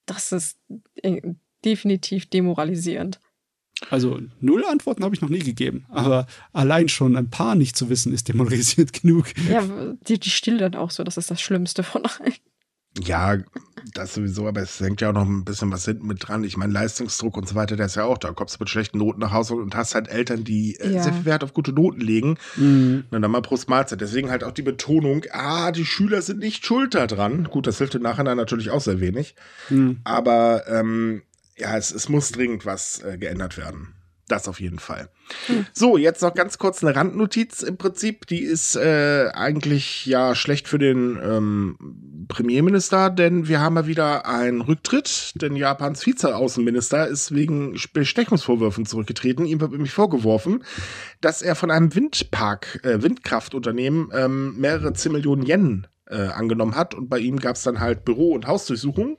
das 0.07 0.33
ist 0.33 0.59
äh, 1.03 1.22
definitiv 1.64 2.29
demoralisierend. 2.29 3.20
Also 3.91 4.20
null 4.41 4.64
Antworten 4.64 5.05
habe 5.05 5.14
ich 5.14 5.20
noch 5.20 5.29
nie 5.29 5.41
gegeben, 5.41 5.87
aber 5.89 6.27
allein 6.53 6.89
schon 6.89 7.16
ein 7.16 7.31
paar 7.31 7.55
nicht 7.55 7.77
zu 7.77 7.89
wissen, 7.89 8.12
ist 8.12 8.29
demoralisiert 8.29 8.93
genug. 9.03 9.27
Ja, 9.49 9.62
die, 10.09 10.18
die 10.18 10.31
Stille 10.31 10.59
dann 10.59 10.75
auch 10.75 10.91
so, 10.91 11.05
das 11.05 11.16
ist 11.16 11.31
das 11.31 11.41
Schlimmste 11.41 11.83
von 11.83 12.05
allen. 12.05 12.35
Ja, 13.03 13.39
das 13.93 14.15
sowieso, 14.15 14.47
aber 14.47 14.63
es 14.63 14.81
hängt 14.81 15.01
ja 15.01 15.11
auch 15.11 15.15
noch 15.15 15.27
ein 15.27 15.45
bisschen 15.45 15.71
was 15.73 15.85
hinten 15.85 16.07
mit 16.07 16.27
dran. 16.27 16.45
Ich 16.45 16.57
meine, 16.57 16.73
Leistungsdruck 16.73 17.37
und 17.37 17.49
so 17.49 17.55
weiter, 17.55 17.77
der 17.77 17.87
ist 17.87 17.97
ja 17.97 18.05
auch 18.05 18.19
da. 18.19 18.33
Kommst 18.33 18.55
du 18.55 18.59
mit 18.61 18.71
schlechten 18.71 18.99
Noten 18.99 19.21
nach 19.21 19.33
Hause 19.33 19.55
und 19.55 19.75
hast 19.75 19.95
halt 19.95 20.09
Eltern, 20.09 20.45
die 20.45 20.77
äh, 20.77 20.93
ja. 20.93 21.03
sehr 21.03 21.13
viel 21.13 21.25
Wert 21.25 21.45
auf 21.45 21.53
gute 21.53 21.73
Noten 21.73 22.01
legen. 22.01 22.39
Mhm. 22.57 23.05
Und 23.11 23.23
dann 23.23 23.31
mal 23.31 23.43
Prost 23.43 23.69
Mahlzeit. 23.69 24.01
Deswegen 24.01 24.31
halt 24.31 24.45
auch 24.45 24.53
die 24.53 24.63
Betonung, 24.63 25.25
ah, 25.33 25.73
die 25.73 25.85
Schüler 25.85 26.23
sind 26.23 26.39
nicht 26.39 26.65
schuld 26.65 26.95
daran. 26.95 27.45
Gut, 27.45 27.67
das 27.67 27.79
hilft 27.79 27.95
im 27.97 28.03
Nachhinein 28.03 28.37
natürlich 28.37 28.71
auch 28.71 28.81
sehr 28.81 29.01
wenig. 29.01 29.35
Mhm. 29.71 29.99
Aber 30.05 30.67
ähm, 30.69 31.23
ja, 31.57 31.77
es, 31.77 31.93
es 31.93 32.09
muss 32.09 32.31
dringend 32.31 32.65
was 32.67 33.03
äh, 33.03 33.19
geändert 33.19 33.59
werden. 33.59 33.94
Das 34.29 34.49
auf 34.49 34.59
jeden 34.59 34.79
Fall. 34.79 35.11
Hm. 35.47 35.66
So, 35.75 35.99
jetzt 35.99 36.22
noch 36.22 36.35
ganz 36.35 36.57
kurz 36.59 36.83
eine 36.83 36.97
Randnotiz 36.97 37.62
im 37.62 37.77
Prinzip. 37.77 38.27
Die 38.27 38.41
ist 38.41 38.75
äh, 38.75 39.29
eigentlich 39.35 40.07
ja 40.07 40.35
schlecht 40.35 40.66
für 40.66 40.79
den 40.79 41.18
ähm, 41.22 42.27
Premierminister, 42.29 43.11
denn 43.11 43.49
wir 43.49 43.61
haben 43.61 43.77
ja 43.77 43.87
wieder 43.87 44.27
einen 44.27 44.62
Rücktritt. 44.62 45.33
Denn 45.43 45.57
Japans 45.57 46.07
Vizeaußenminister 46.07 47.07
ist 47.07 47.35
wegen 47.35 47.79
Bestechungsvorwürfen 47.93 48.87
zurückgetreten. 48.87 49.45
Ihm 49.45 49.61
wird 49.61 49.72
nämlich 49.72 49.93
vorgeworfen, 49.93 50.64
dass 51.20 51.43
er 51.43 51.55
von 51.55 51.70
einem 51.70 51.95
Windpark, 51.95 52.81
äh, 52.83 53.03
Windkraftunternehmen 53.03 54.09
ähm, 54.14 54.59
mehrere 54.59 54.95
10 54.95 55.12
Millionen 55.12 55.45
Yen 55.45 55.87
äh, 56.07 56.16
angenommen 56.16 56.77
hat. 56.77 56.95
Und 56.95 57.09
bei 57.09 57.18
ihm 57.18 57.39
gab 57.39 57.57
es 57.57 57.62
dann 57.62 57.81
halt 57.81 58.05
Büro- 58.05 58.35
und 58.35 58.47
Hausdurchsuchungen. 58.47 59.16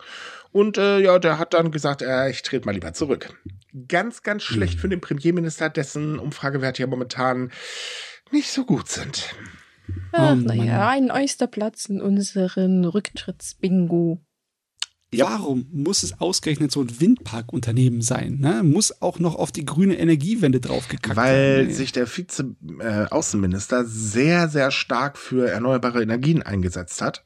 Und 0.56 0.78
äh, 0.78 0.99
ja, 0.99 1.20
der 1.20 1.38
hat 1.38 1.53
dann 1.53 1.70
gesagt, 1.70 2.01
äh, 2.01 2.30
ich 2.30 2.41
trete 2.41 2.66
mal 2.66 2.72
lieber 2.72 2.93
zurück. 2.93 3.38
Ganz, 3.89 4.24
ganz 4.24 4.41
schlecht 4.41 4.76
mhm. 4.76 4.80
für 4.80 4.88
den 4.88 5.01
Premierminister, 5.01 5.70
dessen 5.70 6.18
Umfragewerte 6.18 6.82
ja 6.82 6.88
momentan 6.88 7.51
nicht 8.32 8.49
so 8.49 8.64
gut 8.64 8.88
sind. 8.88 9.36
Ach, 10.14 10.32
oh, 10.32 10.36
naja, 10.36 10.88
ein 10.88 11.12
Oysterplatz 11.12 11.88
in 11.88 12.01
unseren 12.01 12.86
Rücktrittsbingo. 12.86 14.22
Ja. 15.14 15.26
Warum 15.26 15.68
muss 15.72 16.03
es 16.03 16.20
ausgerechnet 16.20 16.72
so 16.72 16.82
ein 16.82 16.99
Windparkunternehmen 16.99 18.01
sein? 18.01 18.39
Ne? 18.39 18.64
Muss 18.64 19.01
auch 19.01 19.20
noch 19.20 19.36
auf 19.36 19.51
die 19.51 19.64
grüne 19.64 19.97
Energiewende 19.97 20.60
draufgekackt 20.60 21.16
Weil 21.16 21.58
werden. 21.58 21.74
sich 21.74 21.91
der 21.91 22.08
Vize-Außenminister 22.08 23.82
äh, 23.82 23.86
sehr, 23.86 24.49
sehr 24.49 24.72
stark 24.72 25.18
für 25.18 25.49
erneuerbare 25.49 26.01
Energien 26.01 26.41
eingesetzt 26.41 27.01
hat. 27.01 27.24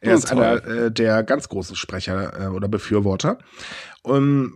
Er 0.00 0.14
oh, 0.14 0.18
ist 0.18 0.28
toll. 0.28 0.42
einer 0.42 0.66
äh, 0.66 0.92
der 0.92 1.22
ganz 1.22 1.48
großen 1.48 1.76
Sprecher 1.76 2.38
äh, 2.38 2.46
oder 2.48 2.68
Befürworter. 2.68 3.38
Und 4.02 4.52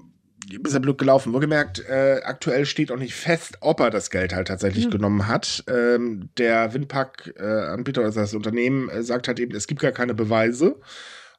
ist 0.51 0.75
ja 0.75 0.79
blöd 0.79 0.99
gelaufen. 0.99 1.33
Wohlgemerkt, 1.33 1.81
äh, 1.89 2.20
aktuell 2.22 2.66
steht 2.66 2.93
auch 2.93 2.99
nicht 2.99 3.14
fest, 3.14 3.59
ob 3.61 3.81
er 3.81 3.91
das 3.91 4.11
Geld 4.11 4.35
halt 4.35 4.49
tatsächlich 4.49 4.87
mhm. 4.87 4.91
genommen 4.91 5.29
hat. 5.29 5.64
Ähm, 5.68 6.29
der 6.37 6.75
Windpark-Anbieter, 6.75 8.03
äh, 8.03 8.05
also 8.05 8.20
das 8.20 8.35
Unternehmen, 8.35 8.89
äh, 8.89 9.03
sagt 9.03 9.29
halt 9.29 9.41
eben, 9.41 9.55
es 9.55 9.66
gibt 9.66 9.81
gar 9.81 9.93
keine 9.93 10.14
Beweise. 10.14 10.77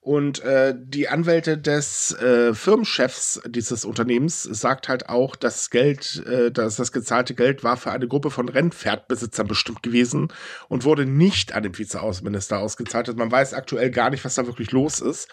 Und 0.05 0.43
äh, 0.43 0.75
die 0.77 1.07
Anwälte 1.07 1.57
des 1.57 2.11
äh, 2.19 2.53
Firmenchefs 2.53 3.41
dieses 3.47 3.85
Unternehmens 3.85 4.43
sagt 4.43 4.87
halt 4.87 5.09
auch, 5.09 5.35
das 5.35 5.71
Geld, 5.71 6.23
äh, 6.27 6.51
dass 6.51 6.75
das 6.75 6.91
gezahlte 6.91 7.33
Geld 7.33 7.63
war 7.63 7.75
für 7.75 7.89
eine 7.89 8.07
Gruppe 8.07 8.29
von 8.29 8.47
Rennpferdbesitzern 8.47 9.47
bestimmt 9.47 9.81
gewesen 9.81 10.31
und 10.69 10.83
wurde 10.83 11.07
nicht 11.07 11.55
an 11.55 11.63
den 11.63 11.75
Vizeaußenminister 11.75 12.59
ausgezahlt. 12.59 13.07
Also 13.07 13.17
man 13.17 13.31
weiß 13.31 13.55
aktuell 13.55 13.89
gar 13.89 14.11
nicht, 14.11 14.23
was 14.23 14.35
da 14.35 14.45
wirklich 14.45 14.71
los 14.71 14.99
ist. 14.99 15.27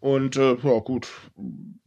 Und 0.00 0.36
äh, 0.36 0.56
ja, 0.56 0.78
gut, 0.80 1.06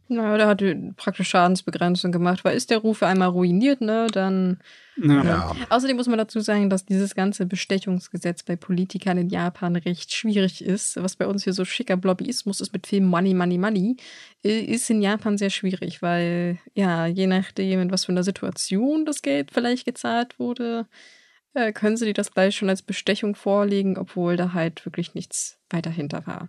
naja, 0.08 0.36
der 0.36 0.46
hat 0.46 0.96
praktisch 0.96 1.28
Schadensbegrenzung 1.30 2.12
gemacht, 2.12 2.44
weil 2.44 2.56
ist 2.56 2.70
der 2.70 2.78
Ruf 2.78 3.02
einmal 3.02 3.28
ruiniert, 3.28 3.80
ne, 3.80 4.06
dann. 4.12 4.60
Ja. 4.96 5.24
ja. 5.24 5.56
Außerdem 5.70 5.96
muss 5.96 6.06
man 6.06 6.18
dazu 6.18 6.40
sagen, 6.40 6.70
dass 6.70 6.84
dieses 6.84 7.14
ganze 7.14 7.46
Bestechungsgesetz 7.46 8.42
bei 8.42 8.54
Politikern 8.54 9.18
in 9.18 9.28
Japan 9.28 9.76
recht 9.76 10.12
schwierig 10.12 10.62
ist. 10.62 11.02
Was 11.02 11.16
bei 11.16 11.26
uns 11.26 11.44
hier 11.44 11.52
so 11.52 11.64
schicker 11.64 11.96
Lobbyismus 11.96 12.60
ist 12.60 12.72
mit 12.72 12.86
viel 12.86 13.00
Money, 13.00 13.34
Money, 13.34 13.58
Money, 13.58 13.96
äh, 14.44 14.60
ist 14.60 14.90
in 14.90 15.02
Japan 15.02 15.38
sehr 15.38 15.50
schwierig, 15.50 16.02
weil, 16.02 16.58
ja, 16.74 17.06
je 17.06 17.26
nachdem, 17.26 17.80
in 17.80 17.90
was 17.90 18.04
für 18.04 18.12
einer 18.12 18.24
Situation 18.24 19.04
das 19.06 19.22
Geld 19.22 19.50
vielleicht 19.52 19.84
gezahlt 19.84 20.38
wurde, 20.38 20.86
äh, 21.54 21.72
können 21.72 21.96
sie 21.96 22.06
dir 22.06 22.14
das 22.14 22.32
gleich 22.32 22.54
schon 22.54 22.68
als 22.68 22.82
Bestechung 22.82 23.34
vorlegen, 23.34 23.96
obwohl 23.96 24.36
da 24.36 24.52
halt 24.52 24.84
wirklich 24.84 25.14
nichts 25.14 25.58
weiter 25.70 25.90
hinter 25.90 26.26
war. 26.26 26.48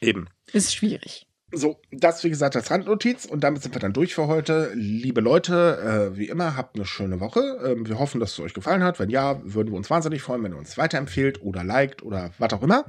Eben. 0.00 0.28
Ist 0.52 0.74
schwierig. 0.74 1.26
So, 1.56 1.80
das 1.90 2.22
wie 2.22 2.28
gesagt 2.28 2.54
als 2.54 2.70
Randnotiz 2.70 3.24
und 3.24 3.42
damit 3.42 3.62
sind 3.62 3.74
wir 3.74 3.80
dann 3.80 3.94
durch 3.94 4.14
für 4.14 4.26
heute. 4.26 4.72
Liebe 4.74 5.22
Leute, 5.22 6.10
äh, 6.12 6.18
wie 6.18 6.28
immer, 6.28 6.54
habt 6.54 6.76
eine 6.76 6.84
schöne 6.84 7.18
Woche. 7.18 7.40
Ähm, 7.64 7.88
wir 7.88 7.98
hoffen, 7.98 8.20
dass 8.20 8.32
es 8.32 8.40
euch 8.40 8.52
gefallen 8.52 8.82
hat. 8.82 8.98
Wenn 9.00 9.08
ja, 9.08 9.40
würden 9.42 9.70
wir 9.72 9.78
uns 9.78 9.88
wahnsinnig 9.88 10.20
freuen, 10.20 10.42
wenn 10.42 10.52
ihr 10.52 10.58
uns 10.58 10.76
weiterempfehlt 10.76 11.40
oder 11.42 11.64
liked 11.64 12.02
oder 12.02 12.30
was 12.38 12.52
auch 12.52 12.62
immer. 12.62 12.84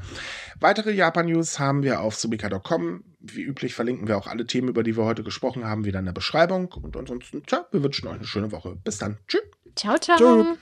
Weitere 0.60 0.92
Japan-News 0.92 1.60
haben 1.60 1.82
wir 1.82 2.02
auf 2.02 2.16
subika.com. 2.16 3.06
Wie 3.22 3.42
üblich 3.42 3.74
verlinken 3.74 4.10
wir 4.10 4.18
auch 4.18 4.28
alle 4.28 4.46
Themen, 4.46 4.68
über 4.68 4.84
die 4.84 4.98
wir 4.98 5.06
heute 5.06 5.24
gesprochen 5.24 5.64
haben, 5.64 5.86
wieder 5.86 6.00
in 6.00 6.06
der 6.06 6.12
Beschreibung. 6.12 6.74
Und 6.74 6.98
ansonsten, 6.98 7.44
tja, 7.46 7.66
wir 7.72 7.82
wünschen 7.82 8.08
euch 8.10 8.16
eine 8.16 8.28
schöne 8.28 8.52
Woche. 8.52 8.76
Bis 8.84 8.98
dann. 8.98 9.18
Tschüss. 9.30 9.44
Ciao, 9.78 9.98
ciao. 9.98 10.18
ciao. 10.18 10.58